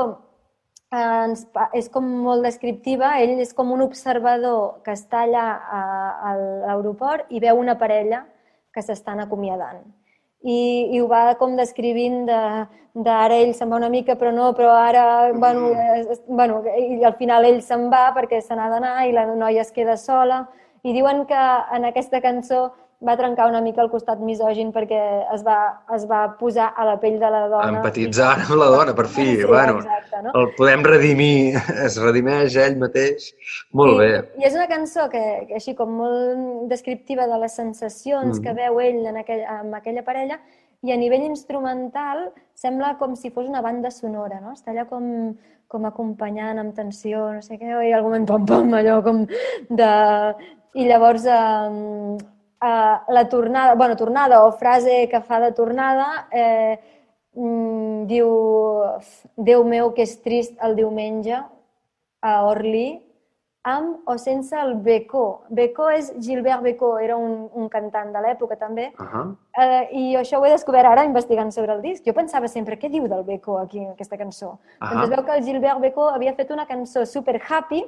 ens, 0.90 1.44
és 1.76 1.90
com 1.92 2.08
molt 2.24 2.42
descriptiva. 2.48 3.18
Ell 3.20 3.36
és 3.44 3.52
com 3.54 3.70
un 3.76 3.84
observador 3.84 4.80
que 4.86 4.96
està 4.96 5.26
allà 5.26 5.44
a, 5.52 5.82
a 6.30 6.34
l'aeroport 6.40 7.28
i 7.30 7.44
veu 7.44 7.60
una 7.60 7.76
parella 7.78 8.24
que 8.72 8.82
s'estan 8.82 9.20
acomiadant. 9.20 9.84
I, 10.42 10.58
i 10.94 11.00
ho 11.00 11.06
va 11.10 11.34
com 11.38 11.56
descrivint 11.58 12.24
de, 12.28 12.40
de 12.94 13.10
ara 13.10 13.36
ell 13.42 13.54
se'n 13.54 13.70
va 13.72 13.76
una 13.80 13.88
mica, 13.90 14.14
però 14.20 14.30
no, 14.34 14.52
però 14.54 14.70
ara, 14.76 15.32
bueno, 15.32 15.72
es, 15.96 16.06
es- 16.16 16.22
bueno 16.26 16.62
i 16.78 17.02
al 17.04 17.14
final 17.18 17.44
ell 17.48 17.60
se'n 17.62 17.88
va 17.92 18.04
perquè 18.16 18.40
se 18.42 18.54
n'ha 18.54 18.68
d'anar 18.70 19.06
i 19.08 19.12
la 19.12 19.26
noia 19.34 19.62
es 19.66 19.72
queda 19.72 19.96
sola. 19.96 20.44
I 20.86 20.92
diuen 20.94 21.24
que 21.26 21.40
en 21.74 21.84
aquesta 21.88 22.20
cançó 22.22 22.68
va 23.06 23.14
trencar 23.16 23.46
una 23.46 23.60
mica 23.62 23.78
el 23.84 23.90
costat 23.92 24.18
misògin 24.18 24.72
perquè 24.74 24.98
es 25.34 25.44
va, 25.46 25.56
es 25.94 26.02
va 26.10 26.24
posar 26.38 26.72
a 26.74 26.84
la 26.84 26.96
pell 26.98 27.18
de 27.20 27.28
la 27.30 27.44
dona. 27.46 27.68
Empatitzar 27.76 28.32
amb 28.40 28.56
la 28.58 28.66
dona, 28.74 28.94
per 28.98 29.06
fi. 29.06 29.26
Sí, 29.36 29.44
bueno, 29.46 29.76
exacte, 29.78 30.22
no? 30.24 30.32
el 30.40 30.48
podem 30.56 30.82
redimir, 30.82 31.54
es 31.86 31.98
redimeix 32.02 32.56
ell 32.58 32.74
mateix. 32.80 33.28
Molt 33.78 33.94
I, 33.94 33.98
bé. 34.00 34.08
I 34.42 34.48
és 34.48 34.56
una 34.58 34.66
cançó 34.70 35.06
que, 35.12 35.22
que 35.46 35.54
així 35.60 35.76
com 35.78 35.92
molt 36.00 36.66
descriptiva 36.72 37.28
de 37.30 37.38
les 37.38 37.54
sensacions 37.54 38.38
Mhm. 38.38 38.42
que 38.44 38.54
veu 38.58 38.80
ell 38.82 39.06
en 39.12 39.16
aquell, 39.22 39.44
amb 39.46 39.74
aquella 39.78 40.02
parella 40.02 40.40
i 40.82 40.92
a 40.92 40.96
nivell 40.96 41.22
instrumental 41.26 42.32
sembla 42.54 42.96
com 42.98 43.14
si 43.16 43.30
fos 43.30 43.46
una 43.46 43.62
banda 43.62 43.90
sonora, 43.90 44.40
no? 44.40 44.52
Està 44.54 44.70
allà 44.72 44.88
com, 44.90 45.36
com 45.68 45.84
acompanyant 45.86 46.58
amb 46.58 46.74
tensió, 46.74 47.32
no 47.34 47.42
sé 47.42 47.58
què, 47.58 47.70
i 47.88 47.92
algun 47.92 48.10
moment 48.10 48.26
pam-pam, 48.26 48.74
allò 48.74 48.98
com 49.06 49.24
de... 49.70 49.92
I 50.78 50.84
llavors 50.86 51.24
eh, 51.26 52.18
eh, 52.62 52.96
la 53.08 53.28
tornada, 53.28 53.74
bueno, 53.74 53.96
tornada 53.96 54.44
o 54.44 54.52
frase 54.52 55.08
que 55.08 55.20
fa 55.20 55.40
de 55.40 55.52
tornada 55.52 56.28
eh, 56.30 56.78
mm, 57.34 58.06
diu 58.06 58.28
Déu 59.36 59.64
meu 59.64 59.92
que 59.94 60.02
és 60.02 60.16
trist 60.22 60.56
el 60.62 60.74
diumenge 60.76 61.38
a 62.22 62.32
Orly 62.46 63.02
amb 63.68 64.08
o 64.08 64.16
sense 64.18 64.56
el 64.56 64.74
Becó. 64.80 65.42
Becó 65.50 65.90
és 65.92 66.12
Gilbert 66.24 66.62
Becó, 66.62 66.98
era 66.98 67.16
un, 67.16 67.48
un 67.52 67.68
cantant 67.68 68.12
de 68.14 68.22
l'època 68.24 68.56
també, 68.56 68.92
Uh 68.98 69.04
-huh. 69.04 69.36
eh, 69.58 69.88
i 69.92 70.16
això 70.16 70.38
ho 70.38 70.44
he 70.46 70.50
descobert 70.50 70.86
ara 70.86 71.04
investigant 71.04 71.52
sobre 71.52 71.72
el 71.72 71.82
disc. 71.82 72.04
Jo 72.06 72.14
pensava 72.14 72.48
sempre, 72.48 72.78
què 72.78 72.88
diu 72.88 73.08
del 73.08 73.24
Becó 73.24 73.58
aquí, 73.58 73.78
en 73.78 73.90
aquesta 73.90 74.16
cançó? 74.16 74.58
Ahà. 74.80 74.92
Doncs 74.94 75.04
es 75.04 75.10
veu 75.10 75.24
que 75.24 75.36
el 75.36 75.44
Gilbert 75.44 75.80
Becó 75.80 76.08
havia 76.08 76.34
fet 76.34 76.50
una 76.50 76.66
cançó 76.66 77.04
super 77.04 77.40
happy 77.48 77.84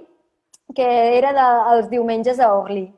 que 0.75 1.19
era 1.19 1.33
dels 1.33 1.89
diumenges 1.89 2.39
a 2.41 2.53
Orly. 2.55 2.93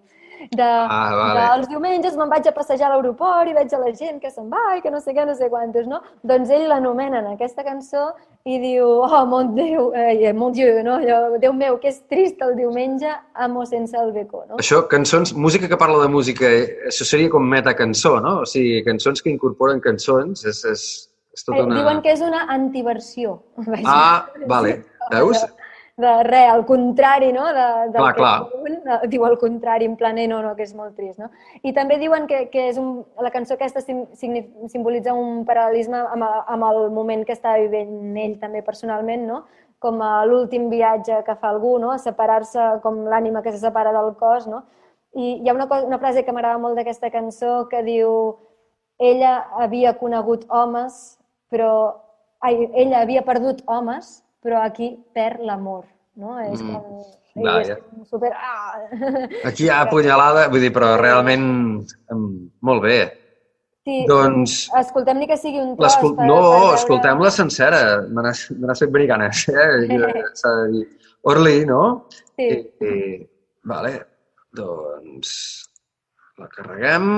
De, 0.51 0.63
Ah, 0.67 1.15
vale. 1.15 1.39
de, 1.41 1.47
els 1.59 1.69
diumenges 1.69 2.17
me'n 2.17 2.29
vaig 2.29 2.47
a 2.49 2.53
passejar 2.53 2.89
a 2.91 2.95
l'aeroport 2.97 3.49
i 3.49 3.55
veig 3.55 3.73
a 3.75 3.79
la 3.79 3.93
gent 3.95 4.19
que 4.21 4.31
se'n 4.31 4.49
va 4.51 4.77
i 4.77 4.81
que 4.83 4.91
no 4.91 5.01
sé 5.01 5.13
què, 5.15 5.25
no 5.27 5.35
sé 5.35 5.49
quantos, 5.51 5.87
no? 5.87 6.01
Doncs 6.23 6.51
ell 6.51 6.67
l'anomena 6.69 7.21
en 7.23 7.29
aquesta 7.35 7.63
cançó 7.63 8.09
i 8.45 8.59
diu, 8.59 8.87
oh, 9.07 9.25
mon 9.27 9.55
Déu, 9.55 9.93
eh, 9.95 10.33
mon 10.33 10.53
Dieu, 10.53 10.83
no? 10.83 10.97
Allò, 10.99 11.39
Déu 11.39 11.53
meu, 11.53 11.79
que 11.79 11.89
és 11.93 12.01
trist 12.11 12.41
el 12.43 12.57
diumenge 12.57 13.13
amb 13.35 13.57
o 13.59 13.65
sense 13.67 13.97
el 13.97 14.11
becó, 14.13 14.45
no? 14.49 14.57
Això, 14.59 14.83
cançons, 14.89 15.33
música 15.35 15.69
que 15.69 15.77
parla 15.79 16.03
de 16.03 16.09
música, 16.11 16.47
això 16.91 17.05
seria 17.07 17.31
com 17.31 17.43
metacançó, 17.47 18.19
no? 18.21 18.41
O 18.43 18.47
sigui, 18.47 18.83
cançons 18.85 19.23
que 19.23 19.31
incorporen 19.31 19.81
cançons, 19.81 20.45
és, 20.45 20.65
és, 20.65 21.09
és 21.37 21.45
tota 21.45 21.59
Eh, 21.61 21.65
una... 21.69 21.79
Diuen 21.79 22.03
que 22.03 22.11
és 22.13 22.21
una 22.21 22.47
antiversió. 22.51 23.39
Vaja. 23.67 23.85
Ah, 23.87 24.27
vale. 24.47 24.83
Veus? 25.13 25.39
De 26.01 26.23
res, 26.25 26.49
al 26.51 26.65
contrari, 26.65 27.33
no? 27.37 27.45
De, 27.53 27.65
del 27.93 28.01
Clar, 28.01 28.15
clar. 28.17 28.37
diuen, 28.55 28.79
eh, 28.89 29.09
diu 29.13 29.27
el 29.29 29.37
contrari, 29.39 29.85
en 29.85 29.97
plan, 30.01 30.17
eh, 30.19 30.27
no, 30.27 30.39
no, 30.43 30.55
que 30.57 30.65
és 30.65 30.73
molt 30.75 30.95
trist, 30.97 31.19
no? 31.21 31.29
I 31.63 31.73
també 31.77 31.99
diuen 32.01 32.25
que, 32.27 32.47
que 32.51 32.69
és 32.71 32.79
un, 32.81 33.05
la 33.21 33.31
cançó 33.31 33.55
aquesta 33.59 33.83
sim, 33.85 34.07
simbolitza 34.17 35.13
un 35.13 35.45
paral·lelisme 35.45 36.01
amb, 36.01 36.25
el- 36.25 36.45
amb 36.57 36.65
el 36.71 36.91
moment 36.91 37.27
que 37.29 37.35
està 37.37 37.59
vivint 37.61 38.17
ell 38.17 38.39
també 38.41 38.63
personalment, 38.63 39.27
no? 39.29 39.43
Com 39.83 40.01
a 40.01 40.25
l'últim 40.25 40.71
viatge 40.71 41.21
que 41.27 41.35
fa 41.37 41.51
algú, 41.51 41.77
no? 41.79 41.91
A 41.93 41.99
separar-se 41.99 42.81
com 42.83 43.05
l'ànima 43.05 43.43
que 43.43 43.53
se 43.53 43.59
separa 43.59 43.93
del 43.93 44.15
cos, 44.17 44.47
no? 44.49 44.63
I 45.13 45.43
hi 45.45 45.49
ha 45.49 45.53
una, 45.53 45.69
cosa, 45.69 45.85
una 45.87 45.99
frase 45.99 46.25
que 46.25 46.33
m'agrada 46.33 46.57
molt 46.59 46.75
d'aquesta 46.79 47.11
cançó 47.13 47.67
que 47.69 47.83
diu 47.85 48.39
ella 48.99 49.43
havia 49.61 49.99
conegut 49.99 50.47
homes, 50.49 51.19
però... 51.51 51.99
Ai, 52.41 52.71
ella 52.75 53.03
havia 53.05 53.21
perdut 53.23 53.61
homes, 53.67 54.22
però 54.43 54.63
aquí 54.67 54.93
perd 55.15 55.41
l'amor, 55.47 55.85
no? 56.21 56.39
És 56.43 56.61
Mm. 56.63 56.75
com... 56.75 57.03
és 57.61 57.71
com 57.79 58.05
super... 58.05 58.33
Ah! 58.37 58.83
Aquí 59.49 59.65
hi 59.65 59.71
ha 59.73 59.81
apunyalada, 59.87 60.49
vull 60.53 60.61
dir, 60.61 60.73
però 60.75 60.97
realment 61.01 61.45
em, 62.13 62.25
molt 62.61 62.83
bé. 62.85 63.01
Sí, 63.83 64.05
Doncs 64.07 64.69
escoltem 64.79 65.19
ni 65.19 65.27
que 65.27 65.37
sigui 65.41 65.59
un 65.59 65.73
tros 65.75 65.89
l'escol... 65.89 66.13
per, 66.19 66.27
No, 66.29 66.37
per 66.39 66.51
veure... 66.51 66.75
escoltem-la 66.79 67.31
sencera. 67.35 67.81
Me 68.07 68.23
n'has 68.23 68.45
me 68.55 68.69
n'has 68.69 68.83
fet 68.85 68.93
venir 68.95 69.09
ganes, 69.11 69.47
eh? 69.51 69.65
S'ha 70.39 70.53
de 70.61 70.69
dir. 70.77 70.85
Orly, 71.33 71.57
no? 71.67 71.81
Sí. 72.37 72.47
I, 72.47 72.61
i, 72.87 73.27
vale, 73.71 73.95
doncs 74.55 75.33
la 76.39 76.47
carreguem 76.51 77.09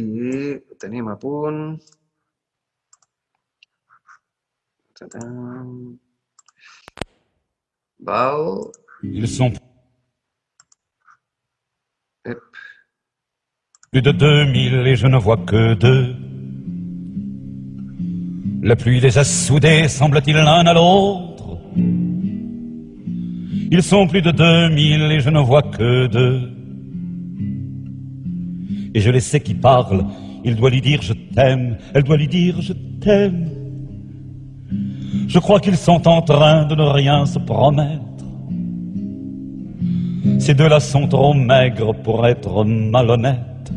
i 0.00 0.04
ho 0.58 0.76
tenim 0.80 1.08
a 1.12 1.16
punt. 1.20 1.60
Ta-tam. 4.98 5.96
Val. 8.00 8.58
Ils 9.02 9.26
sont 9.26 9.52
plus 13.90 14.02
de 14.02 14.12
2000 14.12 14.86
et 14.86 14.96
je 14.96 15.06
ne 15.06 15.16
vois 15.16 15.36
que 15.36 15.74
deux. 15.74 16.14
La 18.62 18.76
pluie 18.76 19.00
les 19.00 19.18
a 19.18 19.24
soudés, 19.24 19.88
semble-t-il, 19.88 20.36
l'un 20.36 20.66
à 20.66 20.74
l'autre. 20.74 21.58
Ils 21.76 23.82
sont 23.82 24.06
plus 24.06 24.22
de 24.22 24.30
2000 24.30 25.10
et 25.10 25.20
je 25.20 25.30
ne 25.30 25.40
vois 25.40 25.62
que 25.62 26.06
deux. 26.06 26.50
Et 28.94 29.00
je 29.00 29.10
les 29.10 29.20
sais 29.20 29.40
qui 29.40 29.54
parlent. 29.54 30.06
Il 30.44 30.54
doit 30.54 30.70
lui 30.70 30.80
dire 30.80 31.02
je 31.02 31.12
t'aime, 31.12 31.78
elle 31.94 32.04
doit 32.04 32.16
lui 32.16 32.28
dire 32.28 32.60
je 32.60 32.74
t'aime. 33.00 33.63
Je 35.28 35.38
crois 35.38 35.60
qu'ils 35.60 35.76
sont 35.76 36.06
en 36.06 36.22
train 36.22 36.64
de 36.64 36.74
ne 36.74 36.82
rien 36.82 37.26
se 37.26 37.38
promettre. 37.38 38.02
Ces 40.38 40.54
deux-là 40.54 40.80
sont 40.80 41.06
trop 41.06 41.34
maigres 41.34 41.94
pour 41.94 42.26
être 42.26 42.64
malhonnêtes. 42.64 43.72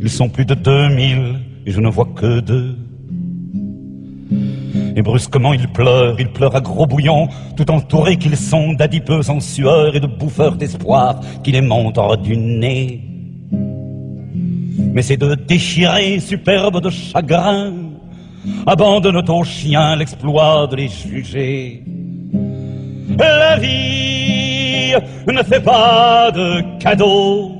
Ils 0.00 0.10
sont 0.10 0.28
plus 0.28 0.44
de 0.44 0.54
2000 0.54 1.36
et 1.66 1.70
je 1.70 1.80
ne 1.80 1.88
vois 1.88 2.08
que 2.14 2.40
deux. 2.40 2.76
Et 4.96 5.02
brusquement 5.02 5.52
ils 5.52 5.68
pleurent, 5.68 6.20
ils 6.20 6.30
pleurent 6.30 6.54
à 6.54 6.60
gros 6.60 6.86
bouillons, 6.86 7.28
tout 7.56 7.70
entourés 7.70 8.16
qu'ils 8.16 8.36
sont 8.36 8.74
d'adipeux 8.74 9.28
en 9.30 9.40
sueur 9.40 9.96
et 9.96 10.00
de 10.00 10.06
bouffeurs 10.06 10.56
d'espoir 10.56 11.20
qui 11.42 11.52
les 11.52 11.60
montent 11.60 11.98
hors 11.98 12.16
du 12.16 12.36
nez. 12.36 13.00
Mais 14.92 15.02
ces 15.02 15.16
deux 15.16 15.34
déchirés, 15.34 16.20
superbes 16.20 16.80
de 16.80 16.90
chagrin, 16.90 17.72
abandonnent 18.66 19.28
aux 19.28 19.44
chiens 19.44 19.96
l'exploit 19.96 20.66
de 20.66 20.76
les 20.76 20.88
juger. 20.88 21.82
La 23.18 23.56
vie 23.58 24.92
ne 25.26 25.42
fait 25.42 25.60
pas 25.60 26.30
de 26.30 26.78
cadeaux. 26.78 27.52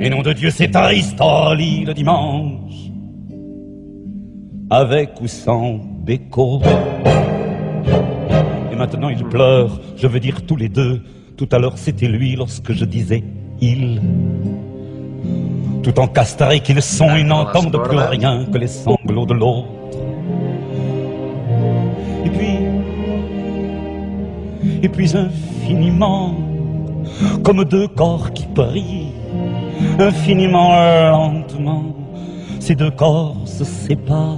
Et 0.00 0.10
nom 0.10 0.22
de 0.22 0.32
Dieu, 0.32 0.50
c'est 0.50 0.70
triste, 0.70 1.16
Orly, 1.20 1.84
le 1.84 1.94
dimanche. 1.94 2.74
Avec 4.70 5.20
ou 5.20 5.26
sans 5.26 5.80
béco. 6.04 6.60
Et 8.70 8.76
maintenant 8.76 9.08
il 9.08 9.24
pleure, 9.24 9.80
je 9.96 10.06
veux 10.06 10.20
dire 10.20 10.44
tous 10.46 10.56
les 10.56 10.68
deux. 10.68 11.02
Tout 11.36 11.48
à 11.52 11.58
l'heure 11.58 11.78
c'était 11.78 12.08
lui 12.08 12.36
lorsque 12.36 12.72
je 12.72 12.84
disais 12.84 13.22
il. 13.60 14.00
Tout 15.88 16.00
encastrés 16.00 16.60
qu'ils 16.60 16.82
sont, 16.82 17.16
ils 17.16 17.24
n'entendent 17.24 17.82
plus 17.82 17.96
rien 17.96 18.44
que 18.52 18.58
les 18.58 18.66
sanglots 18.66 19.24
de 19.24 19.32
l'autre. 19.32 19.68
Et 22.26 22.28
puis, 22.28 22.58
et 24.82 24.88
puis 24.90 25.16
infiniment, 25.16 26.34
comme 27.42 27.64
deux 27.64 27.88
corps 27.88 28.34
qui 28.34 28.44
prient, 28.54 29.14
infiniment 29.98 30.76
lentement, 31.10 31.96
ces 32.60 32.74
deux 32.74 32.90
corps 32.90 33.36
se 33.46 33.64
séparent, 33.64 34.36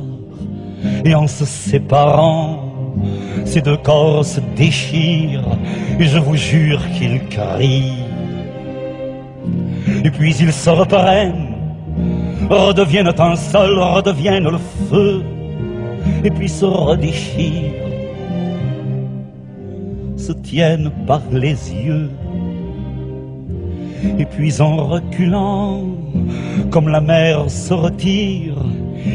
et 1.05 1.17
en 1.17 1.27
se 1.27 1.45
séparant, 1.45 2.61
ces 3.45 3.61
deux 3.61 3.79
corps 3.79 4.25
se 4.25 4.39
déchirent, 4.55 5.59
et 5.99 6.05
je 6.05 6.19
vous 6.21 6.37
jure 6.37 6.81
qu'ils 6.97 7.27
crient. 7.29 8.00
Et 10.05 10.11
puis 10.11 10.35
ils 10.41 10.53
se 10.53 10.71
reprennent, 10.71 11.55
redeviennent 12.49 13.13
un 13.19 13.37
seul, 13.37 13.79
redeviennent 13.79 14.49
le 14.49 14.59
feu, 14.89 15.23
et 16.25 16.31
puis 16.31 16.49
se 16.49 16.65
redéchirent, 16.65 17.73
se 20.17 20.33
tiennent 20.33 20.91
par 21.07 21.23
les 21.31 21.73
yeux, 21.73 22.11
et 24.19 24.25
puis 24.25 24.61
en 24.61 24.77
reculant, 24.87 25.83
comme 26.71 26.89
la 26.89 27.01
mer 27.01 27.51
se 27.51 27.75
retire, 27.75 28.55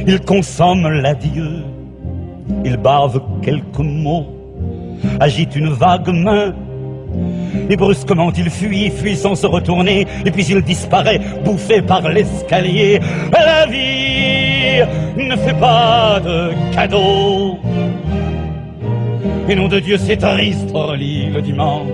ils 0.07 0.19
consomment 0.21 0.89
l'adieu, 0.89 1.63
ils 2.63 2.77
bavent 2.77 3.21
quelques 3.41 3.79
mots, 3.79 4.27
agitent 5.19 5.55
une 5.55 5.69
vague 5.69 6.09
main, 6.09 6.53
et 7.69 7.75
brusquement 7.75 8.31
il 8.37 8.49
fuit, 8.49 8.89
fuit 8.89 9.15
sans 9.15 9.35
se 9.35 9.47
retourner, 9.47 10.05
et 10.25 10.31
puis 10.31 10.45
il 10.45 10.61
disparaît, 10.61 11.19
bouffé 11.43 11.81
par 11.81 12.07
l'escalier. 12.09 12.99
La 13.31 13.65
vie 13.65 14.83
ne 15.17 15.35
fait 15.35 15.59
pas 15.59 16.19
de 16.19 16.51
cadeaux. 16.73 17.57
Et 19.47 19.55
nom 19.55 19.67
de 19.67 19.79
Dieu, 19.79 19.97
c'est 19.97 20.17
triste, 20.17 20.69
Orly, 20.73 21.27
le 21.29 21.41
dimanche, 21.41 21.87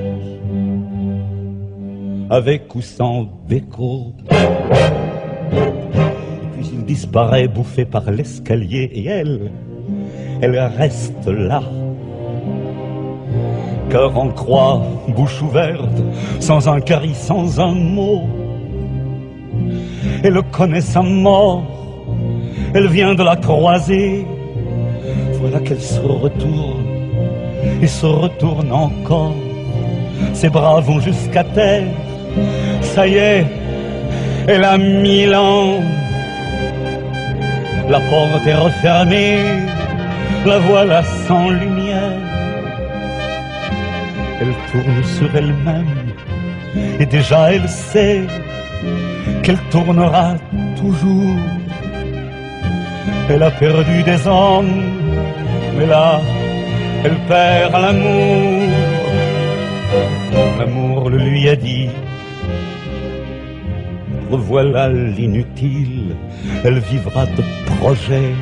avec 2.29 2.73
ou 2.75 2.81
sans 2.81 3.27
déco. 3.47 4.13
Et 4.31 4.35
puis 6.53 6.69
il 6.73 6.85
disparaît, 6.85 7.47
bouffé 7.47 7.85
par 7.85 8.09
l'escalier, 8.09 8.89
et 8.93 9.05
elle, 9.05 9.51
elle 10.41 10.57
reste 10.57 11.27
là 11.27 11.61
cœur 13.91 14.17
en 14.17 14.29
croix, 14.29 14.81
bouche 15.09 15.41
ouverte, 15.41 15.97
sans 16.39 16.67
un 16.69 16.79
cri, 16.79 17.13
sans 17.13 17.59
un 17.59 17.73
mot. 17.73 18.23
Elle 20.23 20.41
connaît 20.51 20.81
sa 20.81 21.01
mort, 21.01 21.63
elle 22.73 22.87
vient 22.87 23.13
de 23.15 23.23
la 23.23 23.35
croiser. 23.35 24.25
Voilà 25.41 25.59
qu'elle 25.59 25.81
se 25.81 25.99
retourne 25.99 26.85
et 27.81 27.87
se 27.87 28.05
retourne 28.05 28.71
encore. 28.71 29.35
Ses 30.33 30.49
bras 30.49 30.79
vont 30.79 30.99
jusqu'à 30.99 31.43
terre. 31.43 31.87
Ça 32.81 33.07
y 33.07 33.15
est, 33.15 33.45
elle 34.47 34.63
a 34.63 34.77
mille 34.77 35.35
ans. 35.35 35.79
La 37.89 37.99
porte 37.99 38.47
est 38.47 38.55
refermée, 38.55 39.39
la 40.45 40.59
voilà 40.59 41.03
sans 41.27 41.49
lumière. 41.49 41.80
Elle 44.41 44.55
tourne 44.71 45.03
sur 45.03 45.35
elle-même 45.35 45.85
et 46.99 47.05
déjà 47.05 47.53
elle 47.53 47.69
sait 47.69 48.25
qu'elle 49.43 49.59
tournera 49.69 50.33
toujours. 50.75 51.37
Elle 53.29 53.43
a 53.43 53.51
perdu 53.51 54.01
des 54.01 54.27
hommes, 54.27 54.81
mais 55.77 55.85
là, 55.85 56.19
elle 57.03 57.17
perd 57.27 57.73
l'amour. 57.73 58.67
L'amour 60.57 61.09
le 61.11 61.17
lui 61.17 61.47
a 61.47 61.55
dit. 61.55 61.89
Revoilà 64.31 64.89
l'inutile, 64.89 66.15
elle 66.63 66.79
vivra 66.79 67.27
de 67.27 67.43
projets 67.75 68.33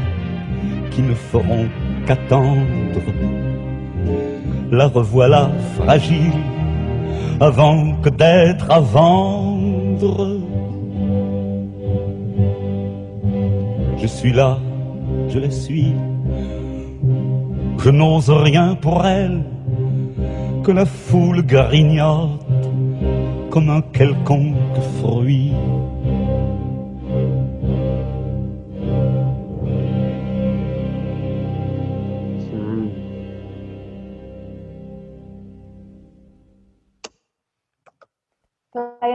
qui 0.91 1.01
ne 1.01 1.15
feront 1.15 1.67
qu'attendre 2.05 3.01
la 4.71 4.87
revoilà 4.87 5.49
fragile 5.75 6.33
avant 7.39 7.93
que 8.01 8.09
d'être 8.09 8.69
à 8.69 8.79
vendre. 8.79 10.37
Je 13.97 14.07
suis 14.07 14.31
là, 14.31 14.57
je 15.29 15.39
la 15.39 15.51
suis, 15.51 15.93
je 17.79 17.89
n'ose 17.89 18.29
rien 18.29 18.75
pour 18.75 19.05
elle, 19.05 19.43
que 20.63 20.71
la 20.71 20.85
foule 20.85 21.41
grignote 21.45 22.45
comme 23.49 23.69
un 23.69 23.81
quelconque 23.81 24.55
fruit. 24.99 25.53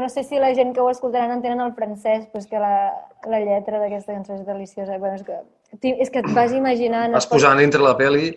No 0.04 0.10
sé 0.12 0.24
si 0.28 0.40
la 0.40 0.52
gent 0.56 0.74
que 0.76 0.82
ho 0.84 0.90
escoltaran 0.92 1.38
entenen 1.38 1.62
el 1.64 1.72
francès, 1.76 2.26
però 2.30 2.42
és 2.42 2.50
que 2.50 2.60
la, 2.60 2.74
la 3.30 3.40
lletra 3.44 3.80
d'aquesta 3.80 4.12
cançó 4.12 4.36
és 4.36 4.44
deliciosa. 4.46 4.98
Bueno, 5.00 5.16
és, 5.16 5.24
que, 5.24 5.94
és 5.94 6.12
que 6.12 6.20
et 6.20 6.28
vas 6.36 6.52
imaginant... 6.52 7.16
Vas 7.16 7.30
posant 7.30 7.58
dintre 7.62 7.82
la 7.82 7.96
peli 7.96 8.34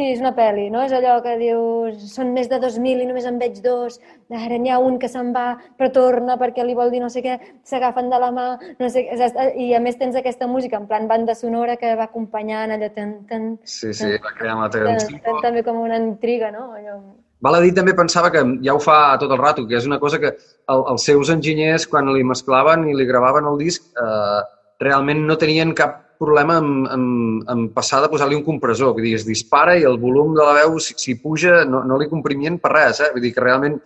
Sí, 0.00 0.06
és 0.14 0.20
una 0.22 0.30
pel·li, 0.32 0.68
no? 0.72 0.80
És 0.86 0.92
allò 0.96 1.18
que 1.20 1.34
dius, 1.36 2.04
són 2.14 2.30
més 2.32 2.48
de 2.48 2.56
2.000 2.62 3.02
i 3.02 3.08
només 3.08 3.26
en 3.28 3.36
veig 3.42 3.58
dos, 3.60 3.98
ara 4.32 4.56
n'hi 4.56 4.70
ha 4.72 4.78
un 4.80 4.96
que 5.02 5.10
se'n 5.12 5.32
va 5.34 5.58
però 5.76 5.90
torna 5.92 6.38
perquè 6.40 6.64
li 6.64 6.76
vol 6.78 6.92
dir 6.94 7.02
no 7.02 7.10
sé 7.12 7.20
què, 7.24 7.34
s'agafen 7.68 8.08
de 8.08 8.20
la 8.22 8.30
mà, 8.32 8.46
no 8.80 8.88
sé 8.88 9.02
què, 9.04 9.28
i 9.60 9.66
a 9.76 9.80
més 9.84 9.98
tens 10.00 10.16
aquesta 10.16 10.48
música 10.48 10.80
en 10.80 10.86
plan 10.88 11.10
banda 11.10 11.36
sonora 11.36 11.76
que 11.76 11.92
va 12.00 12.06
acompanyant 12.08 12.72
allò 12.72 12.88
tan, 12.94 13.12
tan, 13.28 13.50
Sí, 13.64 13.92
sí, 13.92 14.14
va 14.24 14.32
creant 14.38 14.62
la 14.62 14.70
tan, 14.72 14.88
tensió. 14.94 15.20
tan, 15.26 15.42
també 15.44 15.66
com 15.66 15.82
una 15.82 16.00
intriga, 16.00 16.48
no? 16.54 16.70
Allò... 16.78 16.96
Val 17.40 17.56
a 17.56 17.62
dir, 17.64 17.72
també 17.76 17.94
pensava 17.96 18.28
que 18.32 18.42
ja 18.64 18.74
ho 18.76 18.80
fa 18.82 19.16
tot 19.20 19.32
el 19.32 19.40
rato, 19.40 19.64
que 19.68 19.78
és 19.78 19.88
una 19.88 19.98
cosa 20.02 20.20
que 20.20 20.34
el, 20.34 20.84
els 20.92 21.06
seus 21.08 21.32
enginyers, 21.32 21.86
quan 21.88 22.10
li 22.12 22.24
mesclaven 22.26 22.84
i 22.90 22.96
li 22.96 23.08
gravaven 23.08 23.48
el 23.48 23.56
disc, 23.60 23.86
eh, 23.96 24.40
realment 24.84 25.24
no 25.28 25.38
tenien 25.40 25.72
cap 25.76 25.98
problema 26.20 26.58
en, 26.60 26.84
en, 26.92 27.04
en 27.48 27.64
passar 27.72 28.02
de 28.04 28.10
posar-li 28.12 28.36
un 28.36 28.44
compressor. 28.44 28.92
Vull 28.92 29.08
dir, 29.08 29.16
es 29.16 29.24
dispara 29.24 29.78
i 29.80 29.86
el 29.88 29.96
volum 30.02 30.34
de 30.36 30.44
la 30.44 30.58
veu, 30.60 30.76
si, 30.84 30.96
si 31.00 31.16
puja, 31.16 31.64
no, 31.64 31.80
no 31.88 31.96
li 32.00 32.10
comprimien 32.12 32.60
per 32.60 32.74
res. 32.76 33.00
Eh? 33.00 33.08
Vull 33.14 33.24
dir 33.24 33.32
que 33.36 33.44
realment 33.44 33.80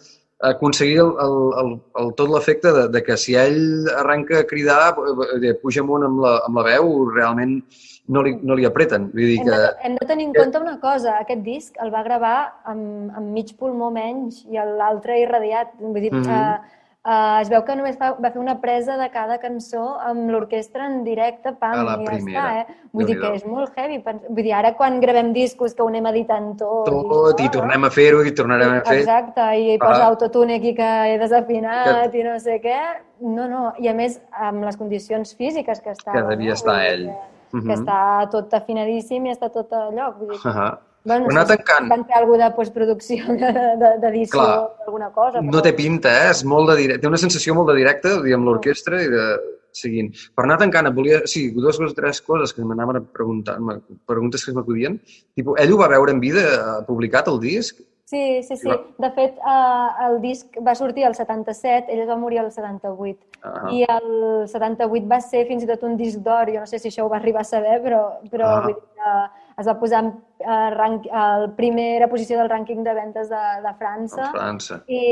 aconseguir 0.45 0.99
el, 1.05 1.13
el, 1.23 1.37
el, 1.63 1.71
el, 2.03 2.13
tot 2.19 2.33
l'efecte 2.33 2.73
de, 2.75 2.89
de 2.93 3.03
que 3.07 3.17
si 3.17 3.39
ell 3.39 3.87
arrenca 3.95 4.43
a 4.43 4.49
cridar, 4.51 4.97
eh, 5.39 5.55
puja 5.63 5.85
amunt 5.87 6.09
amb 6.11 6.25
la, 6.27 6.35
amb 6.49 6.59
la 6.59 6.67
veu, 6.73 6.91
realment 7.15 7.61
no 8.09 8.23
li, 8.23 8.35
no 8.43 8.55
li 8.55 8.65
apreten. 8.69 9.11
Vull 9.15 9.31
dir 9.33 9.39
Hem 9.41 9.47
que... 9.49 9.57
de, 9.57 9.73
hem 9.89 9.95
de 10.01 10.07
tenir 10.07 10.27
en 10.29 10.35
compte 10.35 10.59
una 10.61 10.79
cosa, 10.81 11.19
aquest 11.25 11.43
disc 11.43 11.77
el 11.81 11.93
va 11.95 12.03
gravar 12.05 12.37
amb, 12.65 13.11
amb 13.17 13.33
mig 13.33 13.55
pulmó 13.59 13.91
menys 13.91 14.45
i 14.51 14.59
l'altre 14.61 15.19
irradiat. 15.23 15.73
Vull 15.81 16.01
dir, 16.01 16.13
Mhm. 16.13 16.29
eh, 16.29 16.81
eh, 17.07 17.41
es 17.43 17.49
veu 17.51 17.63
que 17.65 17.75
només 17.77 17.97
fa, 17.97 18.13
va 18.21 18.31
fer 18.31 18.41
una 18.41 18.59
presa 18.61 18.97
de 18.97 19.09
cada 19.11 19.39
cançó 19.39 19.99
amb 20.01 20.29
l'orquestra 20.31 20.87
en 20.87 21.03
directe, 21.05 21.53
pam, 21.53 21.73
A 21.81 21.83
la 21.83 21.97
i 22.01 22.05
ja 22.05 22.11
primera. 22.13 22.43
està, 22.45 22.61
eh? 22.61 22.77
Vull 22.93 23.07
dir 23.07 23.19
que 23.21 23.33
és 23.35 23.45
molt 23.47 23.73
heavy. 23.77 23.99
Vull 24.29 24.43
dir, 24.43 24.53
ara 24.55 24.75
quan 24.75 25.01
gravem 25.01 25.33
discos 25.33 25.75
que 25.75 25.83
ho 25.83 25.89
anem 25.89 26.07
editant 26.07 26.57
tot... 26.59 26.87
Tot, 26.87 27.41
i 27.41 27.45
això, 27.45 27.53
tornem 27.53 27.85
a 27.85 27.91
fer-ho, 27.91 28.23
i 28.25 28.33
tornarem 28.33 28.71
a 28.79 28.81
fer... 28.85 28.99
Exacte, 29.01 29.49
i 29.61 29.79
posa 29.79 30.05
Ah. 30.05 30.09
autotune 30.09 30.57
aquí 30.57 30.75
que 30.75 30.91
he 31.15 31.19
desafinat 31.19 32.15
i 32.15 32.23
no 32.23 32.39
sé 32.39 32.61
què. 32.61 32.79
No, 33.21 33.49
no, 33.49 33.73
i 33.79 33.89
a 33.89 33.95
més 33.95 34.21
amb 34.33 34.65
les 34.65 34.77
condicions 34.77 35.35
físiques 35.37 35.81
que 35.81 35.91
estava. 35.91 36.21
Que 36.21 36.29
devia 36.37 36.49
no? 36.53 36.55
estar 36.55 36.85
ell. 36.87 37.07
Que, 37.09 37.34
Mhm. 37.55 37.67
que 37.69 37.75
està 37.79 38.31
tot 38.31 38.53
afinadíssim 38.55 39.27
i 39.27 39.33
està 39.33 39.51
tot 39.53 39.73
a 39.73 39.91
lloc. 39.91 40.19
Vull 40.19 40.31
dir, 40.35 40.41
Uh 40.45 40.75
bueno, 41.05 41.27
Però 41.27 41.33
anar 41.33 41.43
no 41.43 41.47
sé 41.49 41.53
si 41.53 41.59
tancant. 41.65 41.89
van 41.91 42.05
fer 42.07 42.17
alguna 42.17 42.49
de 42.49 42.55
postproducció, 42.57 43.25
de- 43.41 43.77
de- 43.83 43.99
d'edició, 44.01 44.41
alguna 44.87 45.11
cosa. 45.13 45.43
No 45.43 45.61
té 45.61 45.73
pinta, 45.75 46.09
eh? 46.27 46.31
És 46.31 46.45
molt 46.45 46.71
de 46.71 46.77
directe. 46.77 47.03
Té 47.03 47.07
una 47.09 47.19
sensació 47.21 47.55
molt 47.55 47.69
de 47.69 47.75
directe, 47.77 48.09
amb 48.35 48.47
l'orquestra 48.49 49.03
i 49.03 49.09
de 49.09 49.27
seguint. 49.71 50.13
Per 50.35 50.45
anar 50.45 50.57
tancant, 50.59 50.87
et 50.87 50.95
volia... 50.95 51.21
Sí, 51.27 51.51
dues 51.51 51.79
o 51.81 51.89
tres 51.93 52.23
coses 52.23 52.53
que 52.55 52.63
m'anaven 52.65 52.97
a 52.97 53.03
preguntar, 53.03 53.59
preguntes 54.07 54.45
que 54.47 54.53
m'acudien. 54.55 55.01
Tipo, 55.35 55.57
ell 55.59 55.73
ho 55.75 55.77
va 55.77 55.89
veure 55.89 56.13
en 56.13 56.21
vida, 56.21 56.85
publicat, 56.87 57.29
el 57.29 57.41
disc? 57.41 57.81
Sí, 58.09 58.43
sí, 58.43 58.57
sí. 58.57 58.69
De 58.99 59.11
fet, 59.17 59.39
eh, 59.39 59.89
el 60.07 60.19
disc 60.21 60.59
va 60.67 60.75
sortir 60.77 61.07
al 61.09 61.15
77, 61.17 61.89
ell 61.95 62.03
es 62.05 62.09
va 62.11 62.17
morir 62.21 62.39
al 62.43 62.51
78. 62.53 63.25
Ah. 63.43 63.71
I 63.73 63.81
el 63.89 64.45
78 64.53 65.09
va 65.09 65.21
ser 65.25 65.47
fins 65.49 65.65
i 65.65 65.69
tot 65.71 65.83
un 65.89 65.97
disc 65.97 66.21
d'or, 66.21 66.53
jo 66.53 66.61
no 66.61 66.69
sé 66.69 66.79
si 66.79 66.91
això 66.93 67.07
ho 67.07 67.09
va 67.13 67.17
arribar 67.17 67.41
a 67.41 67.49
saber, 67.49 67.79
però, 67.83 68.03
però 68.31 68.51
Ah. 68.51 68.61
vull 68.61 68.75
dir 68.75 68.83
que 68.83 69.15
es 69.57 69.67
va 69.69 69.75
posar 69.79 70.01
en 70.03 70.09
eh, 70.41 70.71
rank, 70.75 71.05
la 71.07 71.51
primera 71.57 72.09
posició 72.11 72.39
del 72.41 72.49
rànquing 72.51 72.83
de 72.83 72.95
ventes 72.97 73.29
de, 73.31 73.43
de 73.63 73.73
França. 73.79 74.25
A 74.27 74.31
França. 74.33 74.81
I, 74.91 75.03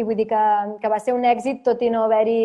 i 0.00 0.04
vull 0.06 0.16
dir 0.16 0.26
que, 0.30 0.44
que 0.80 0.90
va 0.92 0.98
ser 1.02 1.12
un 1.16 1.26
èxit, 1.28 1.62
tot 1.66 1.82
i 1.84 1.90
no 1.92 2.06
haver-hi... 2.06 2.40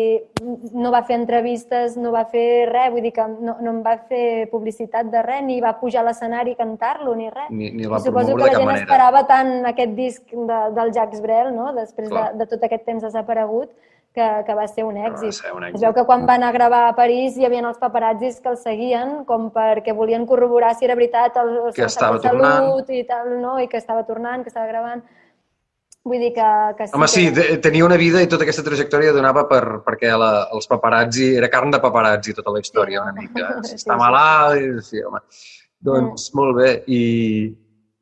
No 0.76 0.92
va 0.92 1.02
fer 1.08 1.16
entrevistes, 1.20 1.96
no 1.96 2.12
va 2.12 2.24
fer 2.28 2.68
res, 2.68 2.90
vull 2.92 3.06
dir 3.06 3.14
que 3.16 3.26
no, 3.32 3.56
no 3.64 3.76
en 3.76 3.80
va 3.84 3.96
fer 4.10 4.50
publicitat 4.52 5.08
de 5.12 5.22
res, 5.24 5.44
ni 5.46 5.60
va 5.64 5.74
pujar 5.80 6.02
a 6.02 6.10
l'escenari 6.10 6.56
a 6.56 6.60
cantar-lo, 6.60 7.14
ni 7.16 7.30
res. 7.32 7.48
Ni, 7.50 7.70
ni 7.72 7.88
va 7.88 8.02
I 8.02 8.06
suposo 8.08 8.36
que 8.36 8.44
la 8.44 8.58
gent 8.58 8.68
manera. 8.68 8.84
esperava 8.84 9.24
tant 9.30 9.54
aquest 9.72 9.96
disc 9.96 10.36
de, 10.36 10.60
del 10.76 10.92
Jacques 10.92 11.24
Brel, 11.24 11.54
no? 11.56 11.72
després 11.76 12.12
de, 12.12 12.26
de 12.42 12.48
tot 12.50 12.68
aquest 12.68 12.84
temps 12.88 13.08
desaparegut, 13.08 13.72
que, 14.14 14.26
que 14.46 14.54
va 14.54 14.66
ser 14.68 14.84
un 14.84 14.96
èxit. 15.00 15.32
ser 15.38 15.52
un 15.56 15.64
èxit. 15.64 15.78
Es 15.78 15.84
veu 15.86 15.94
que 15.96 16.04
quan 16.08 16.26
van 16.28 16.42
a 16.44 16.52
gravar 16.52 16.82
a 16.88 16.94
París 16.96 17.36
hi 17.36 17.46
havia 17.48 17.62
els 17.68 17.78
paparazzis 17.80 18.40
que 18.40 18.50
el 18.52 18.58
seguien 18.60 19.24
com 19.24 19.50
perquè 19.54 19.94
volien 19.96 20.26
corroborar 20.26 20.74
si 20.76 20.84
era 20.88 20.94
veritat 20.98 21.36
el, 21.40 21.50
el 21.68 21.72
Que 21.74 21.88
estava 21.88 22.18
de 22.18 22.28
salut 22.28 22.90
i 22.90 23.02
tal, 23.08 23.34
no? 23.40 23.58
i 23.60 23.68
que 23.68 23.80
estava 23.80 24.04
tornant, 24.04 24.42
que 24.44 24.52
estava 24.52 24.66
gravant. 24.68 25.02
Vull 26.04 26.18
dir 26.18 26.32
que, 26.34 26.46
que 26.76 26.86
sí 26.88 26.96
Home, 26.98 27.06
sí, 27.08 27.24
que... 27.30 27.40
te- 27.40 27.58
tenia 27.62 27.84
una 27.86 27.96
vida 27.96 28.20
i 28.20 28.26
tota 28.26 28.42
aquesta 28.42 28.64
trajectòria 28.66 29.12
donava 29.14 29.44
per, 29.48 29.62
perquè 29.86 30.10
la, 30.18 30.48
els 30.52 30.66
paparazzi, 30.66 31.28
era 31.38 31.48
carn 31.48 31.70
de 31.70 31.78
paparazzi 31.78 32.34
tota 32.34 32.50
la 32.50 32.58
història, 32.64 32.98
Sí, 32.98 33.06
una 33.06 33.12
mica. 33.20 33.52
Sí, 33.68 33.76
Està 33.78 33.94
sí. 33.94 33.98
malalt, 34.00 34.58
i, 34.58 34.82
sí, 34.82 35.02
home. 35.06 35.20
Doncs 35.82 36.28
molt 36.34 36.56
bé, 36.58 36.72
i, 36.90 37.02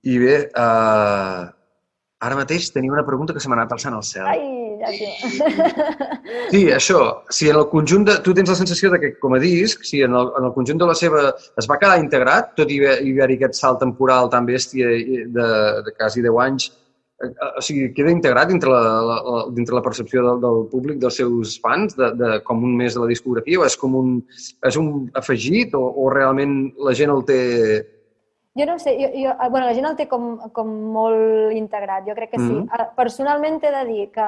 i 0.08 0.18
bé, 0.20 0.36
uh, 0.56 1.44
ara 2.20 2.36
mateix 2.36 2.70
tenia 2.74 2.92
una 2.92 3.04
pregunta 3.06 3.32
que 3.32 3.40
se 3.40 3.48
m'ha 3.48 3.56
anat 3.60 3.72
alçant 3.76 3.94
al 3.96 4.02
cel. 4.04 4.26
Ai, 4.28 4.40
llàstima. 4.80 6.10
Sí, 6.50 6.60
això, 6.74 6.98
si 7.32 7.48
en 7.50 7.56
el 7.60 7.66
conjunt 7.72 8.04
de... 8.08 8.18
Tu 8.24 8.34
tens 8.36 8.50
la 8.52 8.56
sensació 8.58 8.90
de 8.92 8.98
que, 9.02 9.10
com 9.22 9.34
a 9.36 9.40
disc, 9.42 9.84
si 9.88 10.02
en 10.04 10.14
el, 10.18 10.28
en 10.38 10.48
el 10.50 10.52
conjunt 10.56 10.80
de 10.82 10.88
la 10.90 10.96
seva... 10.98 11.30
es 11.60 11.68
va 11.70 11.78
quedar 11.80 11.98
integrat, 12.02 12.52
tot 12.58 12.70
i 12.72 12.78
haver- 12.80 13.00
hi 13.06 13.14
haver 13.16 13.36
aquest 13.38 13.56
salt 13.60 13.80
temporal 13.82 14.28
tan 14.32 14.46
bèstia 14.48 14.90
i 14.96 15.24
de, 15.32 15.48
de 15.86 15.94
quasi 15.96 16.22
10 16.24 16.40
anys, 16.44 16.66
eh, 17.22 17.28
eh, 17.30 17.50
o 17.60 17.64
sigui, 17.64 17.88
queda 17.96 18.12
integrat 18.14 18.50
dintre 18.52 18.72
la, 18.74 18.82
la, 19.10 19.16
la, 19.30 19.42
dintre 19.56 19.78
la 19.78 19.84
percepció 19.86 20.24
del, 20.26 20.42
del 20.44 20.60
públic, 20.72 20.98
dels 21.02 21.16
seus 21.22 21.56
fans, 21.64 21.96
de, 21.96 22.10
de, 22.20 22.34
com 22.48 22.60
un 22.68 22.76
més 22.82 22.96
de 22.98 23.04
la 23.04 23.08
discografia, 23.10 23.60
o 23.62 23.66
és 23.68 23.78
com 23.80 23.96
un, 24.00 24.12
és 24.68 24.76
un 24.80 25.08
afegit, 25.20 25.72
o, 25.78 25.86
o 26.04 26.10
realment 26.12 26.60
la 26.84 26.96
gent 27.00 27.14
el 27.16 27.24
té... 27.28 27.40
Jo 28.58 28.66
no 28.66 28.78
sé, 28.82 28.96
jo, 28.98 29.08
jo, 29.14 29.30
eh, 29.30 29.48
bueno, 29.48 29.66
la 29.66 29.74
gent 29.74 29.86
el 29.86 29.96
té 29.96 30.08
com, 30.10 30.32
com 30.52 30.70
molt 30.92 31.52
integrat, 31.54 32.06
jo 32.08 32.14
crec 32.18 32.32
que 32.32 32.38
sí. 32.40 32.52
Mhm. 32.52 32.68
Eh, 32.74 32.86
Personalment 32.96 33.60
t'he 33.62 33.70
de 33.70 33.84
dir 33.86 34.10
que, 34.10 34.26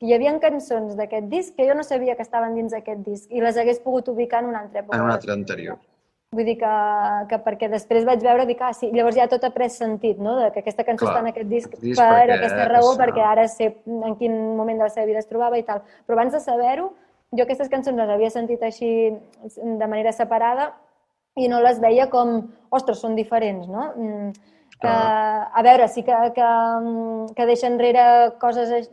que 0.00 0.06
hi 0.06 0.14
havia 0.14 0.32
cançons 0.40 0.96
d'aquest 0.98 1.28
disc 1.30 1.54
que 1.56 1.66
jo 1.68 1.74
no 1.74 1.84
sabia 1.84 2.16
que 2.16 2.22
estaven 2.22 2.54
dins 2.54 2.72
d'aquest 2.72 3.04
disc 3.06 3.30
i 3.30 3.40
les 3.40 3.56
hagués 3.56 3.78
pogut 3.80 4.08
ubicar 4.08 4.42
en 4.42 4.48
una 4.50 4.60
altra 4.64 4.80
època. 4.82 4.96
En 4.96 5.02
un 5.02 5.06
de 5.06 5.12
la 5.12 5.14
altre 5.14 5.30
seva 5.30 5.38
anterior. 5.38 5.78
Vull 6.32 6.44
dir 6.44 6.56
que, 6.58 6.72
que 7.30 7.38
perquè 7.38 7.68
després 7.70 8.04
vaig 8.04 8.20
veure, 8.20 8.44
dic, 8.46 8.60
ah, 8.60 8.72
sí, 8.74 8.90
llavors 8.92 9.14
ja 9.16 9.28
tot 9.30 9.44
ha 9.44 9.50
pres 9.54 9.76
sentit, 9.78 10.18
no?, 10.18 10.34
de 10.40 10.50
que 10.50 10.58
aquesta 10.58 10.82
cançó 10.84 11.06
Clar, 11.06 11.14
està 11.14 11.20
en 11.22 11.28
aquest 11.30 11.48
disc, 11.48 11.70
disc 11.80 12.00
per 12.02 12.08
perquè 12.26 12.34
aquesta 12.34 12.64
raó, 12.68 12.90
és- 12.92 12.98
perquè 12.98 13.22
ara 13.24 13.46
sé 13.48 13.76
en 13.86 14.16
quin 14.16 14.34
moment 14.56 14.76
de 14.76 14.82
la 14.84 14.90
seva 14.90 15.06
vida 15.06 15.20
es 15.22 15.28
trobava 15.28 15.56
i 15.56 15.62
tal. 15.62 15.82
Però 16.04 16.18
abans 16.18 16.32
de 16.34 16.40
saber-ho, 16.40 16.90
jo 17.30 17.42
aquestes 17.44 17.68
cançons 17.70 17.96
les 17.96 18.10
havia 18.10 18.28
sentit 18.30 18.60
així 18.62 19.14
de 19.54 19.86
manera 19.86 20.12
separada 20.12 20.74
i 21.36 21.48
no 21.52 21.60
les 21.64 21.80
veia 21.82 22.08
com, 22.12 22.36
ostres, 22.70 23.00
són 23.04 23.16
diferents, 23.18 23.68
no? 23.68 23.90
Mm, 23.96 24.52
Que, 24.76 24.92
a 24.92 25.62
veure, 25.64 25.86
sí 25.88 26.02
que, 26.04 26.16
que, 26.36 26.48
que 27.36 27.46
deixa 27.48 27.68
enrere 27.70 28.02
coses... 28.42 28.90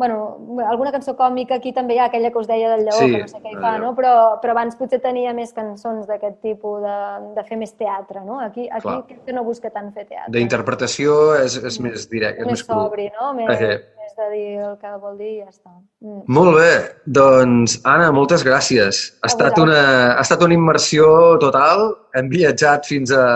Bueno, 0.00 0.16
alguna 0.64 0.90
cançó 0.94 1.12
còmica 1.18 1.58
aquí 1.60 1.74
també 1.76 1.94
hi 1.94 1.98
ha, 2.00 2.06
aquella 2.08 2.30
que 2.32 2.40
us 2.40 2.48
deia 2.48 2.70
del 2.72 2.86
lleó, 2.86 2.96
Sí, 2.96 3.10
que 3.12 3.18
no 3.20 3.28
sé 3.28 3.40
què 3.44 3.52
hi 3.52 3.58
fa, 3.60 3.74
no? 3.82 3.90
Però, 3.98 4.12
però 4.40 4.54
abans 4.56 4.78
potser 4.80 5.00
tenia 5.04 5.34
més 5.36 5.52
cançons 5.52 6.06
d'aquest 6.08 6.38
tipus, 6.40 6.80
de, 6.80 6.96
de 7.36 7.44
fer 7.44 7.58
més 7.60 7.74
teatre, 7.76 8.22
no? 8.24 8.38
Aquí, 8.40 8.64
aquí 8.70 8.86
Clar. 8.86 8.96
crec 9.10 9.20
que 9.28 9.36
no 9.36 9.44
busca 9.44 9.68
tant 9.74 9.92
fer 9.92 10.06
teatre. 10.08 10.32
D'interpretació 10.38 11.18
és, 11.42 11.58
és 11.60 11.80
més 11.84 12.08
directe, 12.08 12.40
és 12.40 12.46
més 12.48 12.56
més 12.56 12.64
cru. 12.64 12.80
sobri, 12.80 13.10
no? 13.20 13.34
Més, 13.36 13.52
Ok. 13.52 13.60
més 14.00 14.16
de 14.22 14.30
dir 14.32 14.46
el 14.70 14.76
que 14.80 14.96
vol 15.04 15.18
dir 15.20 15.30
i 15.34 15.38
ja 15.42 15.48
està. 15.52 15.70
Mm. 16.00 16.22
Molt 16.38 16.56
bé, 16.56 16.72
doncs 17.20 17.78
Anna, 17.84 18.10
moltes 18.16 18.42
gràcies. 18.46 19.02
Ha 19.20 19.28
estat, 19.28 19.58
una, 19.60 19.80
ha 20.16 20.20
estat 20.24 20.42
una 20.48 20.56
immersió 20.56 21.36
total. 21.44 21.90
Hem 22.16 22.32
viatjat 22.32 22.88
fins 22.88 23.12
a, 23.12 23.26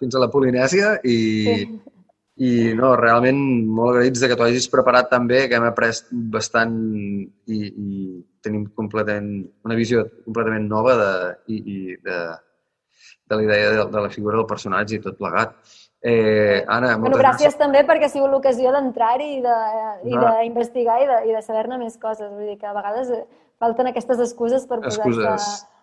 fins 0.00 0.16
a 0.16 0.22
la 0.24 0.30
Polinèsia 0.32 0.96
i, 1.04 1.18
Sí. 1.44 1.80
I 2.36 2.72
no, 2.74 2.96
realment 2.98 3.38
molt 3.70 3.94
agraïts 3.94 4.20
de 4.24 4.28
que 4.30 4.36
t'ho 4.38 4.46
hagis 4.48 4.66
preparat 4.72 5.06
tan 5.12 5.28
bé, 5.30 5.44
que 5.48 5.54
hem 5.54 5.66
après 5.68 5.92
bastant 6.34 6.72
i, 7.46 7.58
i 7.70 8.24
tenim 8.42 8.64
completament, 8.74 9.28
una 9.64 9.76
visió 9.78 10.02
completament 10.24 10.66
nova 10.68 10.96
de, 10.98 11.10
i, 11.54 11.60
i 11.60 11.96
de, 12.02 12.18
de 13.30 13.38
la 13.38 13.42
idea 13.46 13.70
de, 13.76 13.84
de 13.94 14.02
la 14.08 14.10
figura 14.10 14.36
del 14.40 14.48
personatge 14.50 14.96
i 14.98 15.02
tot 15.04 15.16
plegat. 15.20 15.54
Eh, 16.04 16.64
Anna, 16.68 16.96
Bueno, 16.98 17.14
moltes 17.16 17.22
gràcies 17.22 17.54
també 17.56 17.80
perquè 17.88 18.10
ha 18.10 18.12
sigut 18.12 18.28
l'ocasió 18.34 18.72
d'entrar-hi 18.74 19.30
i 19.38 19.40
de- 19.40 20.10
i 20.10 20.18
d'investigar 20.18 20.98
i 21.00 21.06
de, 21.08 21.20
i 21.30 21.36
de 21.38 21.40
saber-ne 21.46 21.78
més 21.80 21.96
coses. 22.02 22.28
Vull 22.34 22.50
dir 22.50 22.58
que 22.58 22.66
a 22.68 22.74
vegades 22.76 23.08
eh, 23.14 23.22
falten 23.62 23.86
aquestes 23.88 24.20
excuses 24.20 24.66
per 24.66 24.82
posar-se 24.82 25.14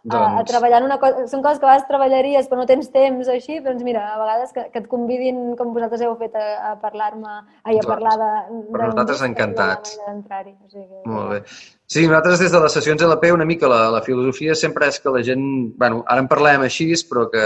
Excuses, 0.01 0.21
a, 0.27 0.35
doncs. 0.37 0.49
treballar 0.49 0.79
en 0.81 0.85
una 0.87 0.97
cosa. 0.99 1.25
Són 1.29 1.43
coses 1.45 1.59
que 1.59 1.65
a 1.65 1.69
vegades 1.69 1.87
treballaries 1.87 2.47
però 2.49 2.57
no 2.61 2.65
tens 2.69 2.87
temps 2.93 3.27
o 3.27 3.33
així, 3.35 3.59
doncs 3.61 3.83
mira, 3.85 4.01
a 4.13 4.17
vegades 4.17 4.53
que, 4.55 4.63
que 4.73 4.79
et 4.81 4.87
convidin, 4.89 5.41
com 5.59 5.73
vosaltres 5.75 6.01
heu 6.01 6.15
fet, 6.17 6.33
a, 6.35 6.71
a 6.71 6.75
parlar-me, 6.81 7.35
ai, 7.63 7.75
a 7.77 7.83
Doncs, 7.83 7.89
parlar 7.91 8.15
de... 8.17 8.29
per 8.71 8.87
nosaltres 8.87 9.21
encantats. 9.27 9.97
O 10.07 10.69
sigui 10.71 10.87
que, 10.87 11.03
Molt 11.05 11.29
bé. 11.35 11.41
Sí, 11.85 12.07
nosaltres 12.07 12.39
des 12.39 12.51
de 12.55 12.63
les 12.63 12.73
sessions 12.79 13.03
LP 13.05 13.31
una 13.35 13.45
mica 13.45 13.69
la, 13.69 13.83
la 13.93 14.01
filosofia 14.01 14.55
sempre 14.55 14.87
és 14.89 14.97
que 14.99 15.13
la 15.13 15.21
gent... 15.27 15.45
bueno, 15.77 16.01
ara 16.07 16.23
en 16.23 16.31
parlem 16.31 16.65
així, 16.65 16.89
però 17.09 17.27
que 17.29 17.45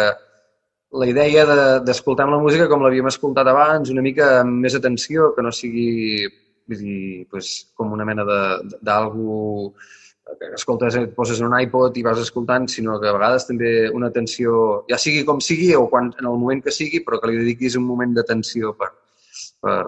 la 0.95 1.07
idea 1.11 1.43
de- 1.49 1.79
d'escoltar 1.83 2.29
la 2.29 2.39
música 2.39 2.69
com 2.71 2.83
l'havíem 2.85 3.09
escoltat 3.11 3.47
abans, 3.51 3.89
una 3.91 4.01
mica 4.05 4.39
amb 4.45 4.61
més 4.63 4.75
atenció, 4.79 5.33
que 5.35 5.43
no 5.43 5.51
sigui 5.51 6.29
vull 6.65 6.79
dir, 6.79 7.27
pues, 7.29 7.67
com 7.75 7.91
una 7.93 8.05
mena 8.07 8.23
de- 8.25 8.77
d'algú 8.81 9.73
que 10.39 10.51
escoltes, 10.57 10.95
et 10.99 11.13
poses 11.15 11.39
en 11.41 11.47
un 11.49 11.55
iPod 11.59 11.97
i 11.97 12.03
vas 12.05 12.19
escoltant, 12.21 12.67
sinó 12.71 12.99
que 13.01 13.09
a 13.09 13.15
vegades 13.15 13.47
també 13.47 13.89
una 13.93 14.07
atenció, 14.13 14.83
ja 14.89 14.97
sigui 15.01 15.23
com 15.27 15.41
sigui 15.43 15.73
o 15.75 15.87
quan, 15.91 16.11
en 16.19 16.25
el 16.25 16.31
moment 16.37 16.63
que 16.65 16.73
sigui, 16.75 17.01
però 17.05 17.19
que 17.21 17.31
li 17.31 17.39
dediquis 17.41 17.75
un 17.79 17.85
moment 17.87 18.13
d'atenció 18.15 18.73
per, 18.79 18.91
per, 19.61 19.79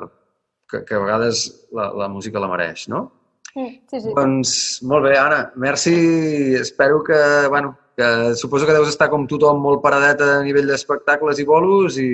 que, 0.69 0.83
que 0.87 0.95
a 0.95 1.03
vegades 1.03 1.45
la, 1.71 1.91
la 2.03 2.07
música 2.11 2.39
la 2.43 2.49
mereix, 2.51 2.87
no? 2.91 3.05
Mm, 3.55 3.73
Sí, 3.89 3.99
sí. 4.03 4.11
Doncs 4.13 4.51
molt 4.85 5.07
bé, 5.07 5.15
Anna. 5.17 5.51
Merci. 5.55 5.93
Espero 6.59 6.99
que, 7.03 7.17
bueno, 7.49 7.71
que 7.97 8.35
suposo 8.35 8.67
que 8.67 8.73
deus 8.75 8.89
estar 8.91 9.07
com 9.09 9.23
tothom 9.25 9.57
molt 9.63 9.81
paradet 9.81 10.21
a 10.21 10.43
nivell 10.45 10.67
d'espectacles 10.69 11.39
i 11.41 11.45
bolos 11.47 11.97
i 11.97 12.09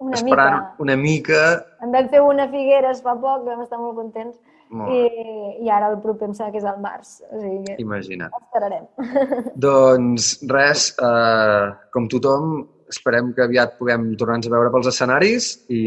Una 0.00 0.14
esperant 0.16 0.54
mica. 0.60 0.76
una 0.84 0.96
mica... 0.96 1.40
En 1.82 1.90
vam 1.92 2.06
fer 2.12 2.20
una 2.22 2.46
Figueres 2.52 3.02
fa 3.02 3.16
poc, 3.18 3.42
vam 3.48 3.64
estar 3.64 3.80
molt 3.82 3.98
contents. 3.98 4.36
I, 4.70 5.64
I 5.64 5.70
ara 5.72 5.88
el 5.90 5.96
proper 6.02 6.28
em 6.28 6.34
sembla 6.36 6.52
que 6.54 6.60
és 6.60 6.66
al 6.68 6.78
març. 6.82 7.16
O 7.30 7.40
sigui 7.42 7.62
que 7.66 7.78
imagina't. 7.82 8.34
esperarem. 8.38 8.84
Doncs 9.66 10.30
res, 10.50 10.90
eh, 11.02 11.64
com 11.94 12.06
tothom, 12.12 12.60
esperem 12.90 13.32
que 13.34 13.42
aviat 13.46 13.76
puguem 13.78 14.12
tornar-nos 14.20 14.50
a 14.50 14.54
veure 14.54 14.72
pels 14.74 14.90
escenaris 14.92 15.50
i, 15.70 15.82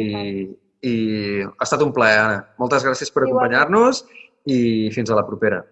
i 0.84 0.96
ha 1.48 1.64
estat 1.68 1.86
un 1.86 1.94
plaer, 1.96 2.20
Anna. 2.26 2.44
Moltes 2.60 2.84
gràcies 2.88 3.12
per 3.14 3.26
acompanyar-nos 3.26 4.04
i 4.52 4.60
fins 4.96 5.12
a 5.12 5.20
la 5.20 5.26
propera. 5.28 5.64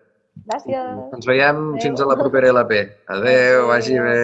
Gràcies. 0.48 0.98
Ens 1.18 1.28
veiem 1.28 1.58
Adéu. 1.60 1.84
fins 1.84 2.02
a 2.02 2.08
la 2.08 2.18
propera 2.20 2.52
LP. 2.56 2.82
Adéu, 3.12 3.68
vagi 3.68 4.00
bé. 4.00 4.22